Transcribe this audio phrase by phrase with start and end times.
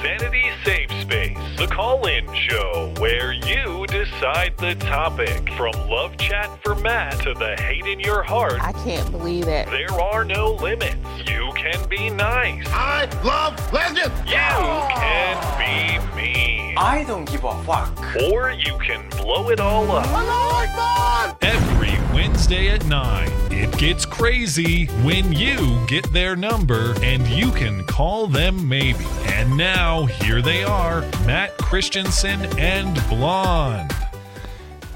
[0.00, 5.52] Insanity Safe Space, the call in show where you decide the topic.
[5.54, 9.66] From love chat for Matt to the hate in your heart, I can't believe it.
[9.66, 10.94] there are no limits.
[11.28, 12.64] You can be nice.
[12.68, 14.16] I love legends.
[14.24, 16.76] You can be mean.
[16.78, 17.98] I don't give a fuck.
[18.30, 20.06] Or you can blow it all up.
[20.06, 27.26] I like Every Wednesday at 9, it gets crazy when you get their number and
[27.26, 29.04] you can call them maybe.
[29.38, 33.92] And now, here they are Matt Christiansen and Blonde.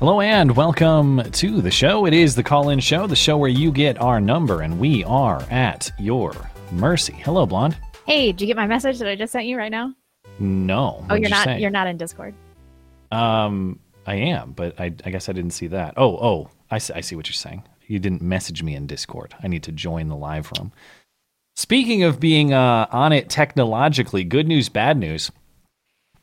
[0.00, 2.06] Hello and welcome to the show.
[2.06, 5.04] It is the call in show, the show where you get our number and we
[5.04, 6.34] are at your
[6.72, 7.12] mercy.
[7.12, 7.76] Hello, Blonde.
[8.04, 9.94] Hey, did you get my message that I just sent you right now?
[10.40, 11.06] No.
[11.08, 11.60] Oh, you're you not say?
[11.60, 12.34] you're not in Discord.
[13.12, 13.78] Um,
[14.08, 15.94] I am, but I, I guess I didn't see that.
[15.96, 17.62] Oh, oh, I see, I see what you're saying.
[17.86, 19.36] You didn't message me in Discord.
[19.40, 20.72] I need to join the live room.
[21.56, 25.30] Speaking of being uh, on it technologically, good news, bad news.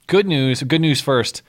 [0.07, 1.43] Good news, good news first.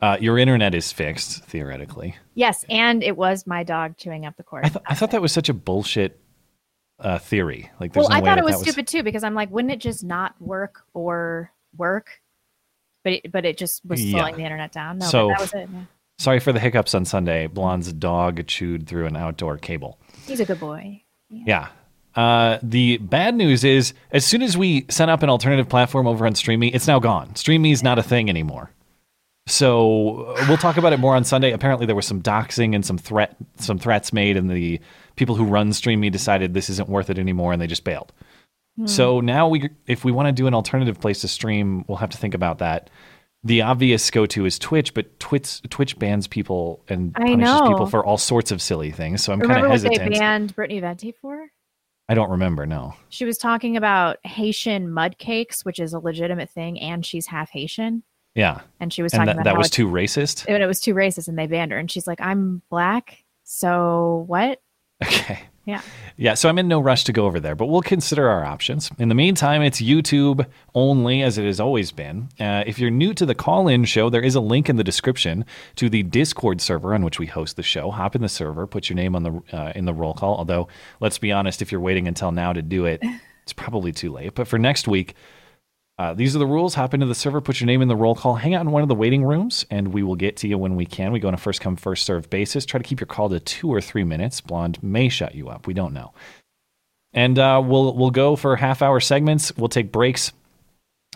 [0.00, 2.16] Uh, your internet is fixed, theoretically.
[2.34, 4.64] Yes, and it was my dog chewing up the cord.
[4.66, 6.20] I, th- I thought that was such a bullshit
[7.00, 7.70] uh, theory.
[7.80, 9.80] Like, there's well, no I thought it was stupid too because I'm like, wouldn't it
[9.80, 12.20] just not work or work?
[13.02, 14.18] But it, but it just was Yeah.
[14.18, 14.98] slowing the internet down.
[14.98, 15.68] No, So- but that was it.
[15.72, 15.80] yeah.
[16.18, 17.48] Sorry for the hiccups on Sunday.
[17.48, 19.98] Blonde's dog chewed through an outdoor cable.
[20.26, 21.02] He's a good boy.
[21.28, 21.68] Yeah.
[22.16, 26.26] Uh, the bad news is, as soon as we set up an alternative platform over
[26.26, 27.34] on Streamy, it's now gone.
[27.34, 28.70] Streamy is not a thing anymore.
[29.46, 31.52] So uh, we'll talk about it more on Sunday.
[31.52, 34.80] Apparently, there was some doxing and some threat, some threats made, and the
[35.16, 38.12] people who run Streamy decided this isn't worth it anymore, and they just bailed.
[38.86, 42.10] So now, we, if we want to do an alternative place to stream, we'll have
[42.10, 42.90] to think about that.
[43.44, 47.68] The obvious go-to is Twitch, but Twitch Twitch bans people and I punishes know.
[47.68, 49.22] people for all sorts of silly things.
[49.22, 50.12] So I'm kind Remember of what hesitant.
[50.12, 51.50] they banned Brittany Venti for?
[52.08, 52.66] I don't remember.
[52.66, 52.94] No.
[53.08, 57.50] She was talking about Haitian mud cakes, which is a legitimate thing, and she's half
[57.50, 58.02] Haitian.
[58.34, 60.44] Yeah, And she was and talking that, about that was it- too racist.
[60.48, 61.78] and it was too racist, and they banned her.
[61.78, 64.60] And she's like, "I'm black, so what?"
[65.04, 65.40] Okay.
[65.64, 65.80] Yeah.
[66.16, 68.90] Yeah, so I'm in no rush to go over there, but we'll consider our options.
[68.98, 72.28] In the meantime, it's YouTube only, as it has always been.
[72.38, 74.84] Uh, if you're new to the call in show, there is a link in the
[74.84, 75.44] description
[75.76, 77.90] to the Discord server on which we host the show.
[77.90, 80.36] Hop in the server, put your name on the uh, in the roll call.
[80.36, 80.68] Although,
[81.00, 83.02] let's be honest, if you're waiting until now to do it,
[83.42, 84.34] it's probably too late.
[84.34, 85.14] But for next week,
[85.98, 86.74] uh, these are the rules.
[86.74, 88.82] Hop into the server, put your name in the roll call, hang out in one
[88.82, 91.12] of the waiting rooms, and we will get to you when we can.
[91.12, 92.66] We go on a first come, first serve basis.
[92.66, 94.40] Try to keep your call to two or three minutes.
[94.40, 95.66] Blonde may shut you up.
[95.66, 96.12] We don't know.
[97.12, 99.56] And uh, we'll we'll go for half hour segments.
[99.56, 100.32] We'll take breaks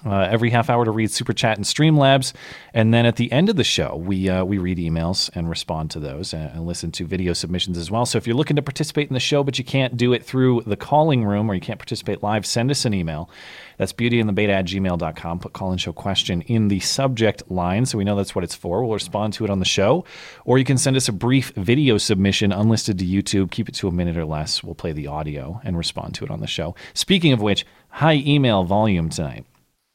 [0.07, 2.33] uh, every half hour to read super chat and Streamlabs,
[2.73, 5.91] and then at the end of the show, we uh, we read emails and respond
[5.93, 8.07] to those and, and listen to video submissions as well.
[8.07, 10.63] So if you're looking to participate in the show, but you can't do it through
[10.67, 13.29] the calling room or you can't participate live, send us an email.
[13.79, 15.39] That's beautyandthebeta at gmail.com.
[15.39, 18.55] Put call and show question in the subject line so we know that's what it's
[18.55, 18.85] for.
[18.85, 20.05] We'll respond to it on the show.
[20.45, 23.51] Or you can send us a brief video submission unlisted to YouTube.
[23.51, 24.63] Keep it to a minute or less.
[24.63, 26.75] We'll play the audio and respond to it on the show.
[26.93, 29.47] Speaking of which, high email volume tonight.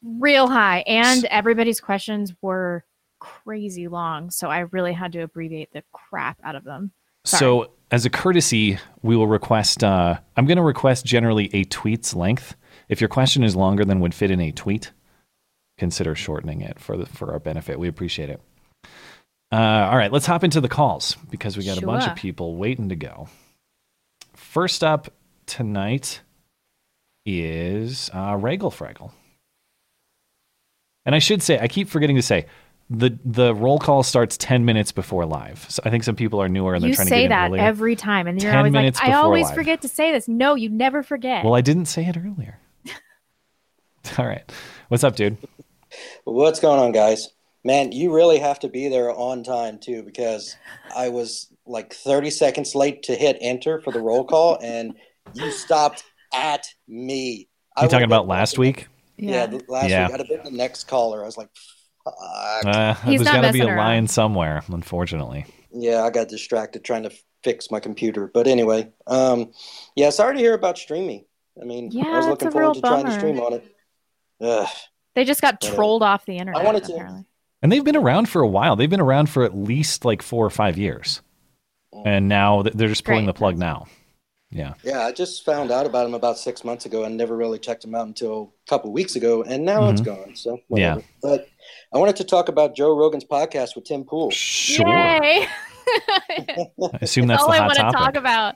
[0.02, 2.84] real high and everybody's questions were
[3.20, 6.90] crazy long so i really had to abbreviate the crap out of them
[7.24, 7.38] Sorry.
[7.38, 9.82] So, as a courtesy, we will request.
[9.82, 12.54] Uh, I'm going to request generally a tweet's length.
[12.94, 14.92] If your question is longer than would fit in a tweet,
[15.78, 17.76] consider shortening it for the, for our benefit.
[17.76, 18.40] We appreciate it.
[19.50, 22.54] Uh, all right, let's hop into the calls because we got a bunch of people
[22.54, 23.26] waiting to go.
[24.36, 25.12] First up
[25.46, 26.20] tonight
[27.26, 29.10] is uh, Regal Fraggle.
[31.04, 32.46] And I should say, I keep forgetting to say,
[32.88, 35.66] the the roll call starts 10 minutes before live.
[35.68, 37.96] So I think some people are newer and they're you trying to say that every
[37.96, 39.54] time and you're 10 always like i always live.
[39.56, 42.60] forget to say this no you never forget Well, I didn't say it earlier.
[44.18, 44.50] All right.
[44.88, 45.36] What's up, dude?
[46.24, 47.30] What's going on, guys?
[47.64, 50.56] Man, you really have to be there on time too, because
[50.94, 54.94] I was like 30 seconds late to hit enter for the roll call, and
[55.32, 56.04] you stopped
[56.34, 57.48] at me.
[57.76, 58.88] I You talking about last week?
[59.16, 60.06] Yeah, the- last Yeah.
[60.06, 60.14] week.
[60.14, 61.22] I'd have been the next caller.
[61.22, 61.48] I was like,
[62.04, 62.14] fuck.
[62.66, 63.78] Uh, He's there's not got to be a messing around.
[63.78, 65.46] line somewhere, unfortunately.
[65.72, 67.12] yeah, I got distracted trying to
[67.42, 68.30] fix my computer.
[68.32, 69.52] But anyway, um,
[69.96, 71.24] yeah, sorry to hear about streaming.
[71.60, 73.73] I mean, I was looking forward real to trying to stream on it.
[74.44, 74.68] Ugh.
[75.14, 75.76] they just got Whatever.
[75.76, 77.24] trolled off the internet I wanted to-
[77.62, 78.76] And they've been around for a while.
[78.76, 81.22] They've been around for at least like four or five years.
[81.94, 82.02] Mm.
[82.06, 83.34] And now they're just pulling Great.
[83.34, 83.86] the plug now.
[84.54, 84.74] Yeah.
[84.84, 87.82] Yeah, I just found out about them about six months ago and never really checked
[87.82, 90.22] them out until a couple weeks ago, and now it's mm-hmm.
[90.22, 90.36] gone.
[90.36, 91.00] So whatever.
[91.00, 91.06] Yeah.
[91.22, 91.48] But
[91.92, 94.30] I wanted to talk about Joe Rogan's podcast with Tim Pool.
[94.30, 94.86] Sure.
[94.86, 95.48] Yay!
[95.88, 97.98] I assume that's all the I hot want to topic.
[97.98, 98.54] talk about.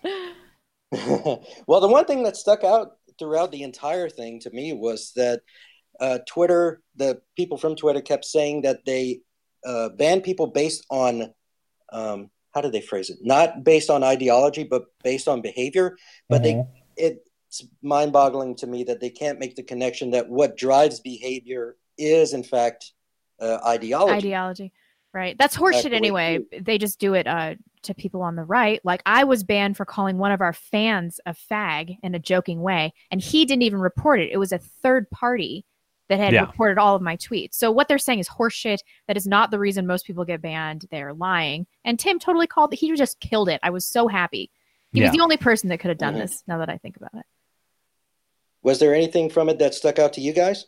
[1.66, 5.40] well, the one thing that stuck out throughout the entire thing to me was that
[6.00, 9.20] uh, Twitter, the people from Twitter kept saying that they
[9.66, 11.32] uh, ban people based on
[11.92, 13.18] um, how did they phrase it?
[13.22, 15.96] Not based on ideology, but based on behavior.
[16.28, 16.44] But Mhm.
[16.44, 16.64] they
[16.96, 22.34] it's mind-boggling to me that they can't make the connection that what drives behavior is
[22.34, 22.92] in fact
[23.40, 24.16] uh, ideology.
[24.16, 24.72] ideology.
[25.14, 25.38] Right.
[25.38, 26.60] That's That's horseshit the way anyway.
[26.60, 28.80] They just do it uh, to people on the right.
[28.84, 32.60] Like I was banned for calling one of our fans a fag in a joking
[32.60, 34.30] way, and he didn't even report it.
[34.32, 35.64] It was a third party
[36.08, 36.42] that had Yeah.
[36.42, 37.54] reported all of my tweets.
[37.54, 38.78] So what they're saying is horseshit.
[39.06, 40.86] That is not the reason most people get banned.
[40.90, 41.66] They're lying.
[41.84, 42.72] And Tim totally called.
[42.74, 43.60] He just killed it.
[43.62, 44.50] I was so happy.
[44.92, 45.06] He Yeah.
[45.08, 46.20] was the only person that could have done Mhm.
[46.20, 46.42] this.
[46.46, 47.26] Now that I think about it.
[48.62, 50.66] Was there anything from it that stuck out to you guys?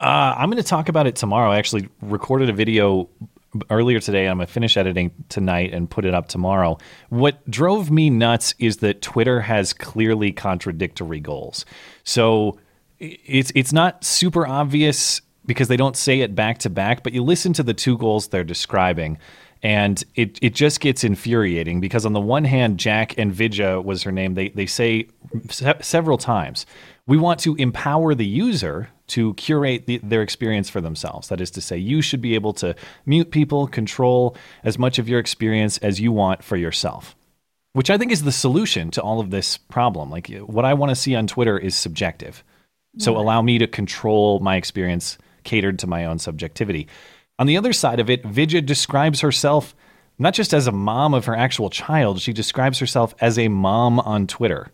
[0.00, 1.50] Uh, I'm going to talk about it tomorrow.
[1.50, 3.08] I actually recorded a video
[3.70, 4.28] earlier today.
[4.28, 6.78] I'm going to finish editing tonight and put it up tomorrow.
[7.08, 11.64] What drove me nuts is that Twitter has clearly contradictory goals.
[12.04, 12.58] So i-
[13.00, 17.22] it's it's not super obvious because they don't say it back to back, but you
[17.22, 19.18] listen to the two goals they're describing.
[19.60, 24.04] And it, it just gets infuriating because on the one hand, Jack and Vidya was
[24.04, 24.34] her name.
[24.34, 25.08] They they say
[25.50, 26.64] se- several times,
[27.08, 31.28] we want to empower the user to curate the, their experience for themselves.
[31.28, 35.08] That is to say, you should be able to mute people, control as much of
[35.08, 37.16] your experience as you want for yourself.
[37.72, 40.10] Which I think is the solution to all of this problem.
[40.10, 42.44] Like what I want to see on Twitter is subjective.
[42.96, 46.88] So allow me to control my experience catered to my own subjectivity.
[47.38, 49.74] On the other side of it, Vidya describes herself
[50.18, 54.00] not just as a mom of her actual child, she describes herself as a mom
[54.00, 54.72] on Twitter.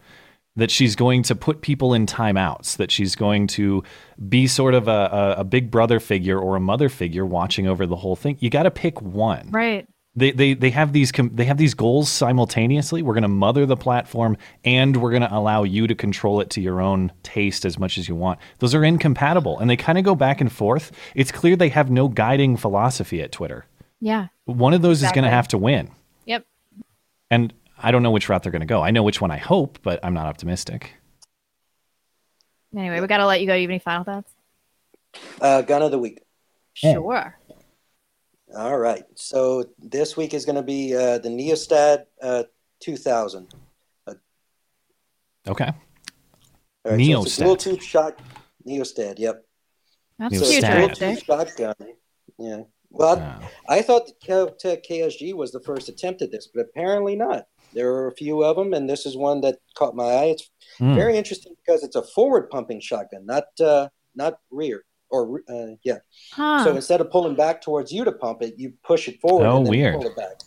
[0.57, 3.83] That she's going to put people in timeouts, that she's going to
[4.29, 7.87] be sort of a, a, a big brother figure or a mother figure watching over
[7.87, 8.37] the whole thing.
[8.39, 9.89] You got to pick one Right.
[10.17, 13.03] They they they have these com- they have these goals simultaneously.
[13.03, 16.51] We're going to mother the platform, and we're going to allow you to control it
[16.51, 18.39] to your own taste as much as you want.
[18.61, 20.93] Those are incompatible, and they kind of go back and forth.
[21.15, 23.67] It's clear they have no guiding philosophy at Twitter.
[24.01, 24.29] Yeah.
[24.45, 25.91] One of those is going to have to win,
[26.27, 26.45] Yep.
[27.31, 27.53] and
[27.83, 28.83] I don't know which route they're going to go.
[28.83, 30.93] I know which one I hope, but I'm not optimistic.
[32.77, 33.55] Anyway, we got to let you go.
[33.55, 34.31] Do You have any final thoughts?
[35.41, 36.23] Uh, gun of the week.
[36.75, 37.39] Sure.
[38.57, 39.05] All right.
[39.17, 42.45] So this week is going to be uh, the Neostead uh,
[42.81, 43.53] 2000.
[45.47, 45.67] Okay,
[46.87, 48.19] All right, so it's dual tube shot.
[48.67, 49.19] Neostead.
[49.19, 49.45] Yep.
[50.19, 51.27] That's So it's a dual tube futuristic.
[51.27, 51.75] shotgun.
[52.39, 52.61] Yeah.
[52.91, 57.15] Well, Uh, I thought the Kel-Tec KSG was the first attempt at this, but apparently
[57.15, 57.47] not.
[57.75, 60.25] There are a few of them, and this is one that caught my eye.
[60.27, 60.49] It's
[60.79, 60.95] hmm.
[60.95, 65.99] very interesting because it's a forward pumping shotgun, not uh, not rear or uh, yeah.
[66.33, 66.65] Huh.
[66.65, 69.47] So instead of pulling back towards you to pump it, you push it forward.
[69.47, 69.95] Oh, and then weird.
[69.97, 70.41] Pull it back.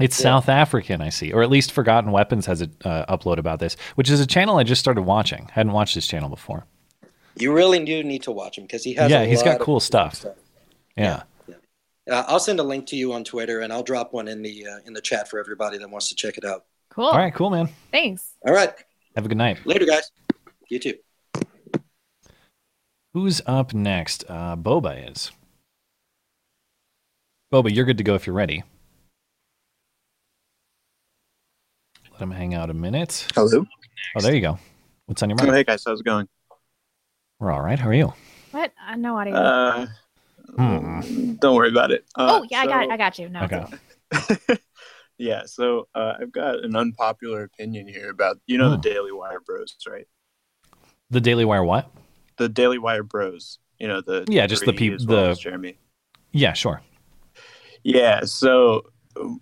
[0.00, 0.22] It's Yeah.
[0.24, 3.76] South African, I see, or at least Forgotten Weapons has a uh, upload about this,
[3.96, 5.46] which is a channel I just started watching.
[5.48, 6.66] I Hadn't watched this channel before.
[7.36, 9.10] You really do need to watch him because he has.
[9.10, 10.24] Yeah, a he's got of cool stuff.
[10.96, 11.22] Yeah.
[12.10, 14.66] Uh, I'll send a link to you on Twitter, and I'll drop one in the
[14.66, 16.64] uh, in the chat for everybody that wants to check it out.
[16.90, 17.06] cool.
[17.06, 17.68] All right, cool, man.
[17.92, 18.34] Thanks.
[18.46, 18.72] All right,
[19.14, 19.64] Have a good night.
[19.66, 20.10] later, guys.
[20.70, 20.94] You too.
[23.14, 24.24] Who's up next?
[24.28, 25.30] Uh, Boba is.
[27.52, 28.62] Boba, you're good to go if you're ready.
[32.12, 33.26] Let him hang out a minute.
[33.34, 33.64] Hello.
[34.16, 34.58] Oh, there you go.
[35.06, 35.48] What's on your mind?
[35.48, 35.58] Oh, mind?
[35.58, 36.28] hey guys, how's it going?
[37.38, 37.78] We're all right.
[37.78, 38.12] How are you?
[38.50, 38.72] What?
[38.86, 39.34] Uh, no audio.
[39.34, 39.86] Uh,
[40.56, 41.34] Hmm.
[41.34, 42.04] Don't worry about it.
[42.16, 42.90] Uh, oh yeah, I got it.
[42.90, 43.28] I got you.
[43.28, 43.42] No.
[43.42, 44.56] Okay.
[45.18, 48.80] yeah, so uh, I've got an unpopular opinion here about you know Hmm.
[48.80, 50.06] the Daily Wire Bros, right?
[51.10, 51.90] The Daily Wire what?
[52.38, 53.58] The Daily Wire Bros.
[53.78, 54.98] You know the Yeah, just the people.
[54.98, 55.78] peop- well the- Jeremy.
[56.32, 56.82] Yeah, sure.
[57.84, 58.20] Yeah.
[58.24, 58.82] So,
[59.18, 59.40] um,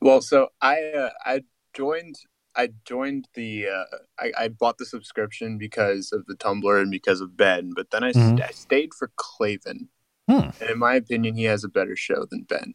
[0.00, 2.16] well, so I uh, I joined
[2.56, 3.84] I joined the uh,
[4.18, 8.04] I, I bought the subscription because of the tumbler and because of Ben, but then
[8.04, 8.42] I, s- Mhm.
[8.42, 9.88] I stayed for Klavan,
[10.28, 10.50] Hmm.
[10.60, 12.74] and in my opinion, he has a better show than Ben.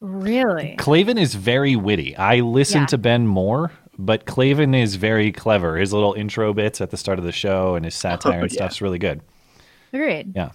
[0.00, 0.76] Really?
[0.78, 2.16] Klavan is very witty.
[2.16, 2.86] I listen Yeah.
[2.86, 3.70] to Ben more,
[4.04, 5.76] but Klavan is very clever.
[5.76, 8.52] His little intro bits at the start of the show and his satire Oh, and
[8.52, 8.56] yeah.
[8.56, 9.20] stuff's really good.
[9.92, 10.32] Agreed.
[10.34, 10.50] Yeah,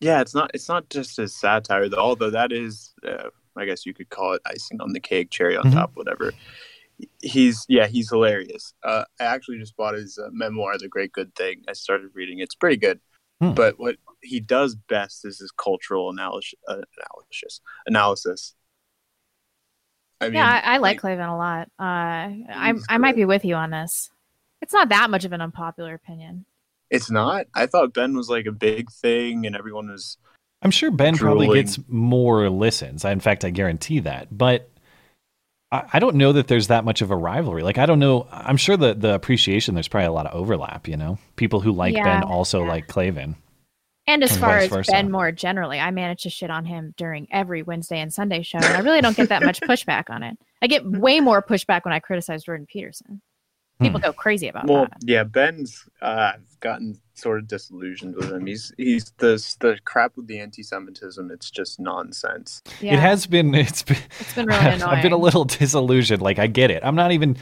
[0.00, 3.86] Yeah, it's not it's not just his satire though, although that is uh, I guess
[3.86, 5.72] you could call it icing on the cake, cherry on Mhm.
[5.72, 6.32] top, whatever.
[7.22, 8.72] He's yeah, he's hilarious.
[8.82, 11.62] Uh, I actually just bought his uh, memoir, The Great Good Thing.
[11.68, 12.38] I started reading.
[12.38, 13.00] It's pretty good.
[13.40, 13.52] Hmm.
[13.52, 16.54] But what he does best is his cultural analysis.
[16.66, 17.60] Uh, analysis.
[17.86, 18.54] Analysis.
[20.20, 21.68] I mean, yeah, I, I like Klavan a lot.
[21.78, 21.82] Uh,
[22.48, 24.10] I I might be with you on this.
[24.62, 26.46] It's not that much of an unpopular opinion.
[26.90, 27.46] It's not.
[27.54, 30.16] I thought Ben was like a big thing, and everyone was.
[30.62, 33.04] I'm sure Ben probably gets more listens.
[33.04, 34.36] In fact, I guarantee that.
[34.36, 34.70] But
[35.70, 37.62] I, I don't know that there's that much of a rivalry.
[37.62, 38.26] Like, I don't know.
[38.30, 40.88] I'm sure the the appreciation there's probably a lot of overlap.
[40.88, 42.68] You know, people who like Yeah, Ben also yeah.
[42.68, 43.36] like Klavan.
[44.08, 44.92] And as And far as versa.
[44.92, 48.58] Ben Moore generally, I manage to shit on him during every Wednesday and Sunday show,
[48.58, 50.38] and I really don't get that much pushback on it.
[50.62, 53.20] I get way more pushback when I criticize Jordan Peterson.
[53.80, 54.06] People Hmm.
[54.06, 54.72] go crazy about that.
[54.72, 54.98] Well, that.
[55.02, 55.86] yeah, Ben's.
[56.00, 58.46] Uh, I've gotten sort of disillusioned with him.
[58.46, 61.30] He's he's the the crap with the anti-Semitism.
[61.30, 62.62] It's just nonsense.
[62.80, 63.54] Yeah, It has been.
[63.54, 63.98] It's been.
[64.20, 66.22] It's been really I've, I've been a little disillusioned.
[66.22, 66.82] Like I get it.
[66.84, 67.36] I'm not even.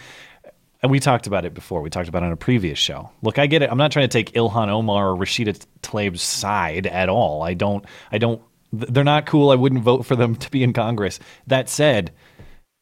[0.85, 1.81] And we talked about it before.
[1.81, 3.09] We talked about it on a previous show.
[3.23, 3.71] Look, I get it.
[3.71, 7.43] I'm not trying to take Ilhan Omar or Rashida Tlaib's side at all.
[7.43, 7.87] I don't.
[8.13, 8.43] I don't.
[8.71, 9.49] They're not cool.
[9.49, 11.21] I wouldn't vote for them to be in Congress.
[11.47, 12.13] That said,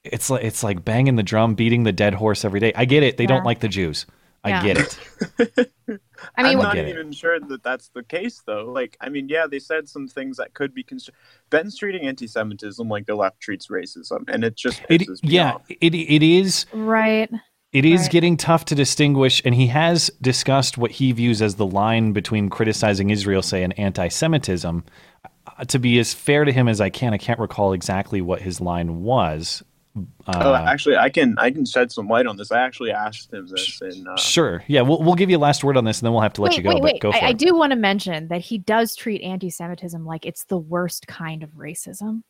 [0.02, 2.73] it's like it's like banging the drum, beating the dead horse every day.
[2.75, 3.18] I get it.
[3.18, 4.04] They don't like the Jews.
[4.42, 4.62] I Yeah.
[4.64, 5.71] get it.
[6.37, 6.88] I mean, I'm not get it.
[6.88, 8.64] even sure that that's the case, though.
[8.64, 11.14] Like, I mean, yeah, they said some things that could be construed.
[11.50, 15.62] Ben's treating anti-Semitism like the left treats racism, and it just It, me yeah, off.
[15.68, 16.66] it it is.
[16.73, 17.30] right?
[17.73, 18.11] It is Right.
[18.11, 22.50] getting tough to distinguish, and he has discussed what he views as the line between
[22.50, 24.85] criticizing Israel, say, and anti Semitism.
[25.25, 28.43] Uh, to be as fair to him as I can, I can't recall exactly what
[28.43, 29.62] his line was.
[29.97, 32.52] oh, Uh, actually, I can I can shed some light on this.
[32.52, 34.62] I actually asked him this, and uh, sure.
[34.67, 36.43] Yeah, we'll, we'll give you a last word on this, and then we'll have to
[36.43, 36.69] let wait, you go.
[36.71, 37.00] wait, but wait.
[37.00, 40.45] go for I, I do want to mention that he does treat anti-Semitism like it's
[40.45, 42.23] the worst kind of racism.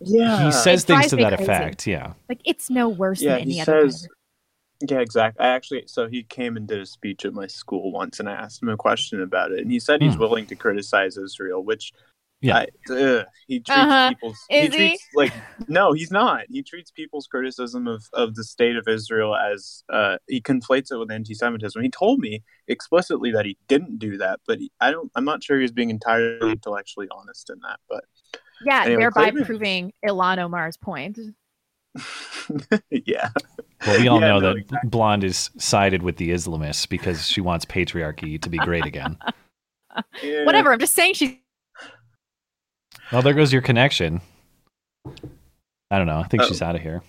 [0.00, 1.42] yeah, he says It things to that crazy.
[1.44, 1.86] effect.
[1.86, 2.12] Yeah.
[2.28, 3.80] Like it's no worse yeah, than any he other.
[3.80, 4.04] kind says.
[4.04, 4.10] of-
[4.88, 5.44] Yeah, exactly.
[5.44, 8.32] I actually, so he came and did a speech at my school once, and I
[8.32, 10.20] asked him a question about it, and he said he's Hmm.
[10.20, 11.92] willing to criticize Israel, which
[12.42, 12.56] Yeah.
[12.60, 14.08] I, ugh, he treats Uh-huh.
[14.08, 14.88] people's Is he?
[14.88, 15.32] treats like
[15.68, 16.46] no, he's not.
[16.48, 20.96] He treats people's criticism of, of the state of Israel as uh, he conflates it
[20.96, 21.82] with anti-Semitism.
[21.82, 25.12] He told me explicitly that he didn't do that, but he, I don't.
[25.14, 27.80] I'm not sure he was being entirely intellectually honest in that.
[27.90, 28.04] But
[28.64, 31.18] yeah, Anyway, thereby Clayton- proving Ilhan Omar's point.
[32.90, 33.30] yeah,
[33.86, 34.88] Well, we all Yeah, know no, that exactly.
[34.90, 39.16] Blonde is sided with the Islamists because she wants patriarchy to be great again.
[40.22, 40.44] Yeah.
[40.44, 40.72] Whatever.
[40.72, 41.34] I'm just saying she's
[43.10, 44.20] well, there goes your connection.
[45.90, 46.20] I don't know.
[46.20, 46.46] I think Oh.
[46.46, 47.02] she's out of here.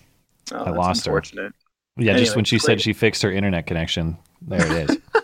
[0.50, 1.12] Oh, I lost her.
[1.12, 1.52] unfortunate.
[1.96, 4.98] Yeah, just when she said she fixed her internet connection, there it is.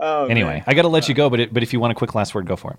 [0.00, 0.64] Oh, anyway, man.
[0.66, 1.16] I got to let you uh.
[1.16, 2.78] go, but it, but if you want a quick last word, go for it.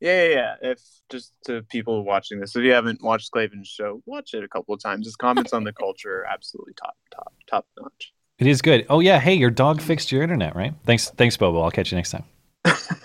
[0.00, 0.54] Yeah, yeah, yeah.
[0.72, 4.48] If just to people watching this, if you haven't watched Klavan's show, watch it a
[4.48, 5.06] couple of times.
[5.06, 8.12] His comments on the culture are absolutely top, top, top notch.
[8.38, 8.84] It is good.
[8.90, 10.74] Oh yeah, hey, your dog fixed your internet, right?
[10.84, 11.62] Thanks, thanks, Bobo.
[11.62, 12.24] I'll catch you next time.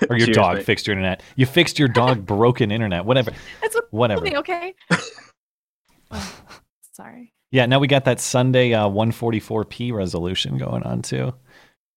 [0.09, 0.65] Or your Cheers, dog mate.
[0.65, 1.23] fixed your internet.
[1.37, 3.05] You fixed your dog broken internet.
[3.05, 3.31] Whatever,
[3.61, 4.27] that's what whatever.
[4.39, 4.75] okay.
[6.11, 6.35] Oh,
[6.91, 7.31] sorry.
[7.51, 11.33] Yeah, now we got that Sunday uh, 144p resolution going on too.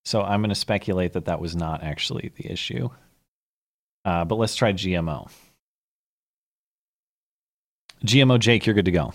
[0.04, 2.90] So I'm going to speculate that that was not actually the issue.
[4.04, 5.30] Uh, but let's try GMO.
[8.04, 9.14] GMO Jake, you're good to go.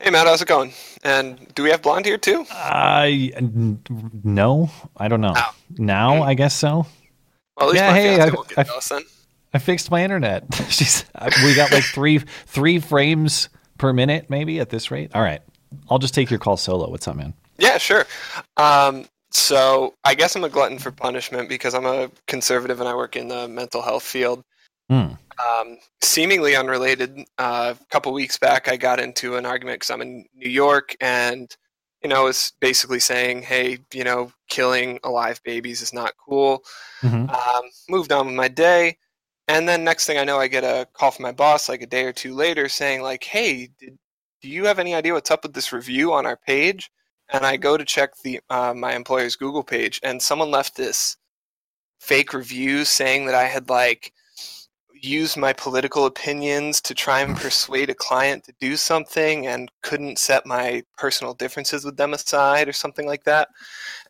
[0.00, 0.72] Hey Matt, how's it going?
[1.02, 2.44] And do we have blonde here too?
[2.50, 3.80] I n-
[4.22, 5.34] no, I don't know.
[5.78, 6.22] Now Hmm.
[6.22, 6.86] I guess so.
[7.56, 9.02] Well, at least Yeah, my hey, I- I-.
[9.54, 10.44] I fixed my internet.
[10.68, 15.10] She's uh, we got like three three frames per minute maybe at this rate.
[15.14, 15.40] All right,
[15.88, 16.90] I'll just take your call solo.
[16.90, 17.34] What's up, man?
[17.58, 18.04] Yeah, sure.
[18.56, 22.94] Um, so I guess I'm a glutton for punishment because I'm a conservative and I
[22.94, 24.44] work in the mental health field.
[24.88, 25.14] Hmm.
[25.38, 27.18] Um, seemingly unrelated.
[27.36, 30.96] Uh, a couple weeks back, I got into an argument because I'm in New York
[31.00, 31.54] and
[32.02, 36.62] you know was basically saying, hey, you know, killing alive babies is not cool.
[37.02, 37.28] Mhm.
[37.28, 38.96] Um, moved on with my day.
[39.48, 41.86] And then next thing I know, I get a call from my boss like a
[41.86, 43.98] day or two later saying like, "Hey, did,
[44.42, 46.90] do you have any idea what's up with this review on our page?"
[47.32, 51.16] And I go to check the uh, my employer's Google page, and someone left this
[52.00, 54.12] fake review saying that I had like
[55.04, 60.18] used my political opinions to try and persuade a client to do something and couldn't
[60.18, 63.48] set my personal differences with them aside or something like that.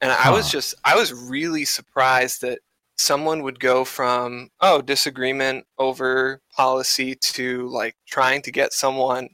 [0.00, 2.60] And I was just I was really surprised that
[2.96, 9.28] someone would go from oh disagreement over policy to like trying to get someone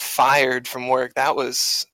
[0.00, 1.14] fired from work.
[1.14, 1.86] That was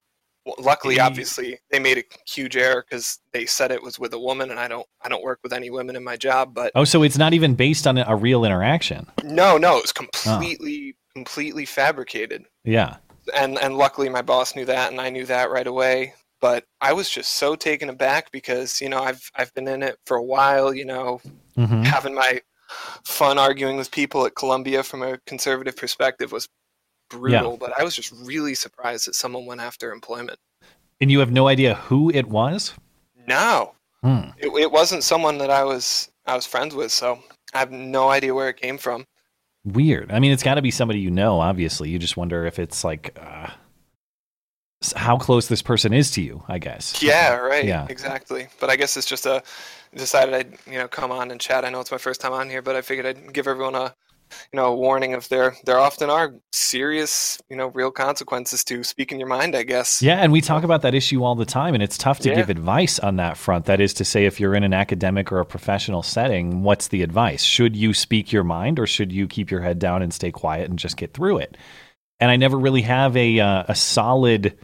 [0.49, 4.13] well, luckily Ye- obviously they made a huge error because they said it was with
[4.15, 6.73] a woman and i don't i don't work with any women in my job but
[6.75, 9.07] Oh, so it's not even based on a, real interaction.
[9.23, 12.97] no no it was completely completely fabricated Yeah.
[13.35, 16.15] and and luckily my boss knew that and I knew that right away.
[16.41, 19.97] But I was just so taken aback because you know I've I've been in it
[20.07, 20.73] for a while.
[20.73, 21.21] You know,
[21.57, 22.41] hmm having my
[23.05, 26.49] fun arguing with people at Columbia from a conservative perspective was
[27.09, 27.57] brutal.
[27.57, 30.39] But I was just really surprised that someone went after employment.
[31.01, 32.75] And you have no idea who it was.
[33.27, 34.31] No, Hmm.
[34.39, 37.19] it, it wasn't someone that I was I was friends with, so
[37.55, 39.07] I have no idea where it came from.
[39.65, 40.13] Weird.
[40.13, 41.41] I mean, it's got to be somebody you know.
[41.41, 43.51] Obviously, you just wonder if it's like, uh,
[44.95, 46.43] how close this person is to you.
[46.49, 47.03] I guess.
[47.03, 47.65] Yeah, right.
[47.65, 47.87] Yeah.
[47.91, 48.47] exactly.
[48.61, 49.43] But I guess it's just a
[49.95, 51.65] decided I'd you know come on and chat.
[51.65, 53.95] I know it's my first time on here, but I figured I'd give everyone a
[54.53, 58.83] you know a warning of there there often are serious you know real consequences to
[58.85, 59.55] speaking your mind.
[59.57, 60.03] I guess.
[60.03, 62.37] Yeah, and we talk about that issue all the time, and it's tough to Yeah.
[62.37, 63.65] give advice on that front.
[63.67, 67.03] That is to say, if you're in an academic or a professional setting, what's the
[67.03, 67.43] advice?
[67.43, 70.69] Should you speak your mind, or should you keep your head down and stay quiet
[70.71, 71.57] and just get through it?
[72.21, 74.57] And I never really have a uh, a solid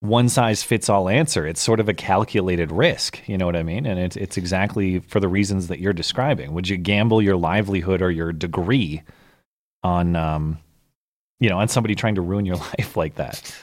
[0.00, 1.46] one size fits all answer.
[1.46, 3.20] It's sort of a calculated risk.
[3.28, 3.86] You know what I mean?
[3.86, 6.52] And it's it's exactly for the reasons that you're describing.
[6.54, 9.02] Would you gamble your livelihood or your degree
[9.82, 10.58] on um,
[11.40, 13.54] you know, on somebody trying to ruin your life like that?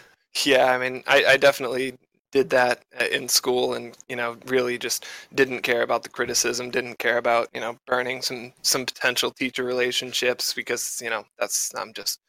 [0.46, 1.96] Yeah, I mean, I, I definitely
[2.38, 6.70] did that uh, in school, and you know, really just didn't care about the criticism,
[6.72, 11.74] didn't care about you know burning some some potential teacher relationships because you know that's
[11.75, 12.20] I'm just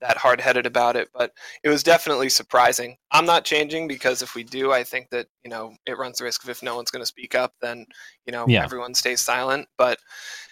[0.00, 1.08] that hard headed about it.
[1.14, 1.32] But
[1.64, 2.96] it was definitely surprising.
[3.10, 6.24] I'm not changing because if we do, I think that you know it runs the
[6.24, 7.86] risk of if no one's going to speak up, then
[8.26, 8.62] you know Yeah.
[8.62, 9.68] everyone stays silent.
[9.78, 9.98] But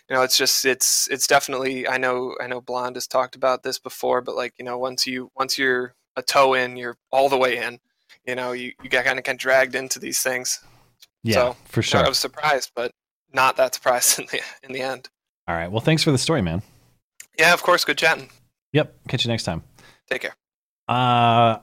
[0.09, 3.63] you know, it's just it's it's definitely I know I know Blonde has talked about
[3.63, 7.29] this before, but like you know once you once you're a toe in, you're all
[7.29, 7.79] the way in.
[8.27, 10.61] You know, you, you get kind of get dragged into these things.
[11.23, 12.09] Yeah, So, for I sure.
[12.09, 12.91] was surprised, but
[13.33, 15.09] not that surprised in the in the end.
[15.47, 15.71] All right.
[15.71, 16.63] Well, thanks for the story, man.
[17.39, 17.85] Yeah, of course.
[17.85, 18.31] Good chatting.
[18.73, 18.95] Yep.
[19.09, 19.63] Catch you next time.
[20.11, 20.35] Take care.
[20.89, 21.59] Uh,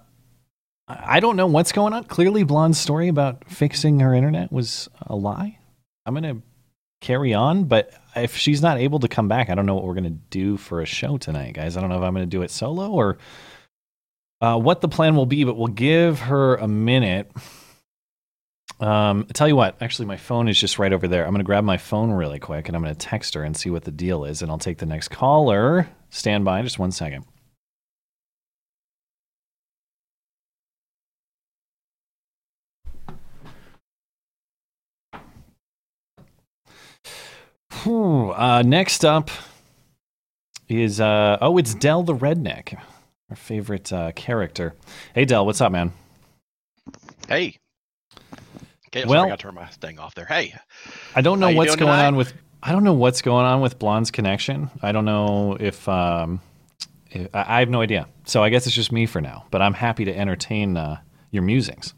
[0.88, 2.03] I don't know what's going on.
[2.06, 5.58] Clearly, Blonde's story about fixing her internet was a lie.
[6.06, 6.41] I'm going to
[7.01, 9.94] carry on, but if she's not able to come back, I don't know what we're
[9.94, 11.77] going to do for a show tonight, guys.
[11.77, 13.18] I don't know if I'm going to do it solo or
[14.42, 17.32] uh, what the plan will be, but we'll give her a minute.
[18.80, 21.24] Um, tell you what, actually, my phone is just right over there.
[21.24, 23.56] I'm going to grab my phone really quick and I'm going to text her and
[23.56, 25.88] see what the deal is, and I'll take the next caller.
[26.10, 27.26] Stand by just one second.
[38.42, 39.30] Uh, next up
[40.68, 42.80] is uh, oh, it's Dell the Redneck,
[43.31, 44.75] our favorite uh, character.
[45.15, 45.94] Hey, Dell, what's up, man?
[47.27, 47.57] Hey.
[48.87, 50.25] Okay, Well- I got to turn my thing off there.
[50.25, 50.53] Hey,
[51.15, 52.07] I don't know How what's going tonight?
[52.07, 54.70] on with I don't know what's going on with Blonde's connection.
[54.83, 56.41] I don't know if um,
[57.09, 58.07] if- I I have no idea.
[58.25, 59.46] So I guess it's just me for now.
[59.50, 61.00] But I'm happy to entertain uh,
[61.31, 61.94] your musings.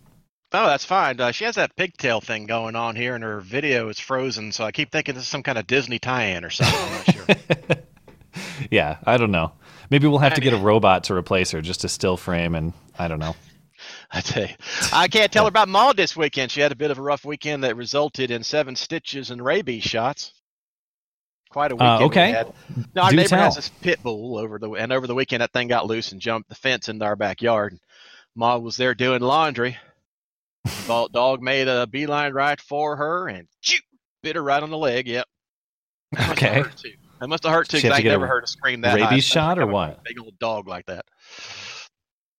[0.54, 1.20] oh, that's fine.
[1.20, 4.64] Uh, she has that pigtail thing going on here, and her video is frozen, so
[4.64, 6.80] I keep thinking this is some kind of Disney tie-in or something.
[6.80, 7.76] I'm not sure.
[8.72, 9.52] yeah, I don't know.
[9.94, 12.74] Maybe we'll have to get a robot to replace her, just a still frame, and
[12.98, 13.36] I don't know.
[14.12, 14.56] I tell you,
[14.92, 16.50] I can't tell her about Maud this weekend.
[16.50, 19.84] She had a bit of a rough weekend that resulted in seven stitches and rabies
[19.84, 20.34] shots.
[21.52, 22.00] Quite a Uh, weekend.
[22.00, 22.32] we okay.
[22.32, 22.54] had.
[22.96, 23.56] No, our Do neighbor has tell.
[23.62, 26.50] this pit bull over the and over the weekend that thing got loose and jumped
[26.50, 27.78] the fence into our backyard.
[28.36, 29.78] Maud was there doing laundry.
[30.88, 33.84] The dog made a beeline right for her and shoot,
[34.24, 35.08] bit her right on the leg.
[35.08, 35.28] Yep.
[36.14, 36.70] That must have Okay.
[37.24, 37.78] That must have hurt too.
[37.78, 39.92] I get a never heard a scream that high, rabies especially shot or what?
[39.92, 41.06] a Big old dog like that.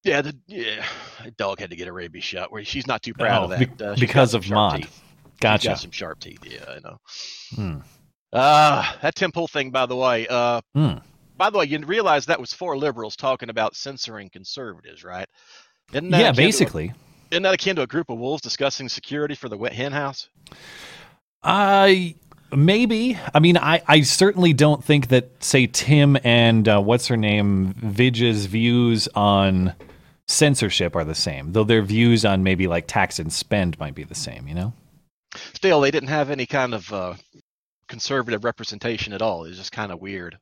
[0.03, 0.85] Yeah, the yeah,
[1.25, 2.53] the dog had to get a rabies shot.
[2.53, 4.83] Where she's not too proud Oh, of that uh, because of some sharp Maud.
[4.83, 5.03] teeth.
[5.41, 5.69] Gotcha.
[5.69, 6.41] got some sharp teeth.
[6.45, 6.97] Yeah, I know.
[7.55, 7.79] Hmm.
[8.31, 10.27] Uh, that Tim Pool thing, by the way.
[10.29, 10.99] Uh, Hmm.
[11.39, 15.27] by the way, you realize that was four liberals talking about censoring conservatives, right?
[15.95, 16.93] Isn't that Yeah, akin to basically.
[17.31, 20.29] isn't that akin to a group of wolves discussing security for the wet hen house?
[21.43, 22.17] I
[22.57, 23.19] maybe.
[23.33, 27.75] I mean, I, I certainly don't think that say Tim and uh, what's her name
[27.75, 29.75] Vidge's views on
[30.27, 31.53] censorship are the same.
[31.53, 34.49] Though their views on maybe like tax and spend might be the same.
[34.49, 34.73] You know.
[35.55, 37.15] Still, they didn't have any kind of uh,
[37.89, 39.45] conservative representation at all.
[39.45, 40.39] It was just kind of weird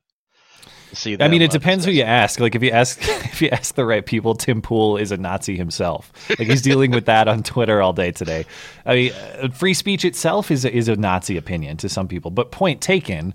[0.93, 1.17] see.
[1.19, 2.39] I mean, it depends who you ask.
[2.39, 5.55] Like if you ask if you ask the right people, Tim Pool is a Nazi
[5.57, 6.11] himself.
[6.29, 8.45] Like he's dealing with that on Twitter all day today.
[8.85, 12.31] I mean, uh, free speech itself is a, is a Nazi opinion to some people.
[12.31, 13.33] But point taken,